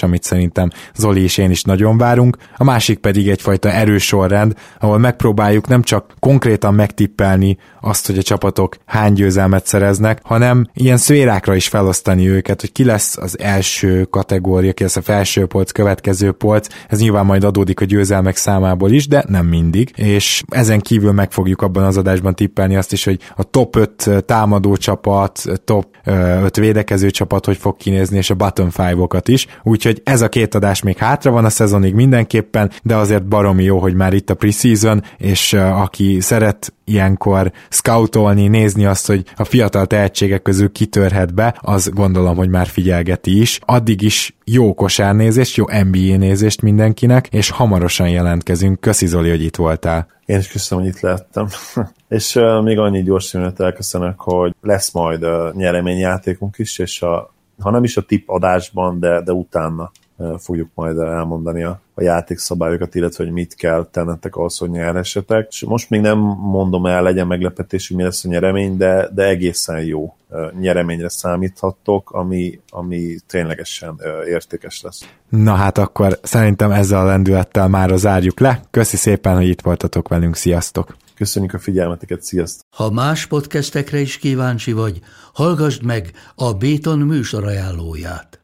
amit 0.00 0.22
szerintem 0.22 0.70
Zoli 0.94 1.22
és 1.22 1.38
én 1.38 1.50
is 1.50 1.62
nagyon 1.62 1.98
várunk, 1.98 2.36
a 2.56 2.64
másik 2.64 2.98
pedig 2.98 3.28
egyfajta 3.28 3.70
erős 3.70 4.04
sorrend, 4.04 4.54
ahol 4.80 4.98
megpróbáljuk 4.98 5.66
nem 5.66 5.82
csak 5.82 6.14
konkrétan 6.18 6.74
megtippelni 6.74 7.58
azt, 7.80 8.06
hogy 8.06 8.18
a 8.18 8.22
csapatok 8.22 8.76
hány 8.86 9.12
győzelmet 9.12 9.63
szereznek, 9.66 10.20
hanem 10.22 10.66
ilyen 10.74 10.96
szférákra 10.96 11.54
is 11.54 11.68
felosztani 11.68 12.28
őket, 12.28 12.60
hogy 12.60 12.72
ki 12.72 12.84
lesz 12.84 13.16
az 13.16 13.38
első 13.38 14.04
kategória, 14.04 14.72
ki 14.72 14.82
lesz 14.82 14.96
a 14.96 15.02
felső 15.02 15.46
polc, 15.46 15.70
következő 15.70 16.32
polc, 16.32 16.68
ez 16.88 17.00
nyilván 17.00 17.26
majd 17.26 17.44
adódik 17.44 17.80
a 17.80 17.84
győzelmek 17.84 18.36
számából 18.36 18.90
is, 18.90 19.08
de 19.08 19.24
nem 19.28 19.46
mindig, 19.46 19.90
és 19.96 20.42
ezen 20.48 20.80
kívül 20.80 21.12
meg 21.12 21.32
fogjuk 21.32 21.62
abban 21.62 21.84
az 21.84 21.96
adásban 21.96 22.34
tippelni 22.34 22.76
azt 22.76 22.92
is, 22.92 23.04
hogy 23.04 23.18
a 23.36 23.42
top 23.42 23.76
5 23.76 24.24
támadó 24.26 24.76
csapat, 24.76 25.44
top 25.64 25.86
5 26.04 26.56
védekező 26.56 27.10
csapat 27.10 27.44
hogy 27.44 27.56
fog 27.56 27.76
kinézni, 27.76 28.16
és 28.16 28.30
a 28.30 28.34
bottom 28.34 28.68
5-okat 28.76 29.24
is, 29.24 29.46
úgyhogy 29.62 30.00
ez 30.04 30.20
a 30.20 30.28
két 30.28 30.54
adás 30.54 30.82
még 30.82 30.96
hátra 30.96 31.30
van 31.30 31.44
a 31.44 31.50
szezonig 31.50 31.94
mindenképpen, 31.94 32.70
de 32.82 32.96
azért 32.96 33.26
baromi 33.26 33.64
jó, 33.64 33.78
hogy 33.78 33.94
már 33.94 34.12
itt 34.12 34.30
a 34.30 34.34
preseason, 34.34 35.02
és 35.18 35.52
aki 35.52 36.20
szeret 36.20 36.72
ilyenkor 36.84 37.52
scoutolni, 37.68 38.48
nézni 38.48 38.84
azt, 38.84 39.06
hogy 39.06 39.24
a 39.36 39.44
fiatal 39.54 39.86
tehetségek 39.86 40.42
közül 40.42 40.72
kitörhet 40.72 41.34
be, 41.34 41.58
az 41.60 41.88
gondolom, 41.88 42.36
hogy 42.36 42.48
már 42.48 42.66
figyelgeti 42.66 43.40
is. 43.40 43.60
Addig 43.64 44.02
is 44.02 44.36
jó 44.44 44.74
kosárnézést, 44.74 45.56
jó 45.56 45.64
NBA 45.64 46.16
nézést 46.16 46.62
mindenkinek, 46.62 47.26
és 47.26 47.50
hamarosan 47.50 48.08
jelentkezünk. 48.08 48.80
Köszi 48.80 49.06
Zoli, 49.06 49.28
hogy 49.28 49.42
itt 49.42 49.56
voltál. 49.56 50.06
Én 50.24 50.38
is 50.38 50.48
köszönöm, 50.48 50.84
hogy 50.84 50.94
itt 50.94 51.00
lehettem. 51.00 51.46
és 52.08 52.34
uh, 52.34 52.62
még 52.62 52.78
annyi 52.78 53.02
gyors 53.02 53.24
szünet 53.24 53.60
elköszönök, 53.60 54.20
hogy 54.20 54.54
lesz 54.60 54.92
majd 54.92 55.24
uh, 55.24 55.52
nyereményjátékunk 55.52 56.58
is, 56.58 56.78
és 56.78 57.02
a, 57.02 57.34
ha 57.58 57.70
nem 57.70 57.84
is 57.84 57.96
a 57.96 58.02
tip 58.02 58.28
adásban, 58.28 59.00
de, 59.00 59.22
de 59.22 59.32
utána 59.32 59.90
fogjuk 60.38 60.68
majd 60.74 60.98
elmondani 60.98 61.62
a, 61.62 61.80
a 61.94 62.02
játékszabályokat, 62.02 62.94
illetve 62.94 63.24
hogy 63.24 63.32
mit 63.32 63.54
kell 63.54 63.88
tennetek 63.90 64.36
ahhoz, 64.36 64.58
hogy 64.58 64.70
nyerhessetek. 64.70 65.46
És 65.50 65.64
most 65.64 65.90
még 65.90 66.00
nem 66.00 66.18
mondom 66.38 66.86
el, 66.86 67.02
legyen 67.02 67.26
meglepetés, 67.26 67.88
hogy 67.88 67.96
mi 67.96 68.02
lesz 68.02 68.24
a 68.24 68.28
nyeremény, 68.28 68.76
de, 68.76 69.08
de 69.14 69.22
egészen 69.22 69.84
jó 69.84 70.16
nyereményre 70.60 71.08
számíthattok, 71.08 72.10
ami, 72.10 72.60
ami 72.70 73.16
ténylegesen 73.26 74.00
értékes 74.28 74.82
lesz. 74.82 75.08
Na 75.28 75.54
hát 75.54 75.78
akkor 75.78 76.18
szerintem 76.22 76.70
ezzel 76.70 77.00
a 77.00 77.04
lendülettel 77.04 77.68
már 77.68 77.90
zárjuk 77.94 78.40
le. 78.40 78.60
Köszi 78.70 78.96
szépen, 78.96 79.36
hogy 79.36 79.48
itt 79.48 79.60
voltatok 79.60 80.08
velünk. 80.08 80.36
Sziasztok! 80.36 80.96
Köszönjük 81.14 81.54
a 81.54 81.58
figyelmeteket, 81.58 82.22
sziasztok! 82.22 82.66
Ha 82.70 82.90
más 82.90 83.26
podcastekre 83.26 83.98
is 83.98 84.18
kíváncsi 84.18 84.72
vagy, 84.72 85.00
hallgassd 85.32 85.82
meg 85.84 86.10
a 86.34 86.52
Béton 86.52 86.98
műsor 86.98 87.44
ajánlóját. 87.44 88.43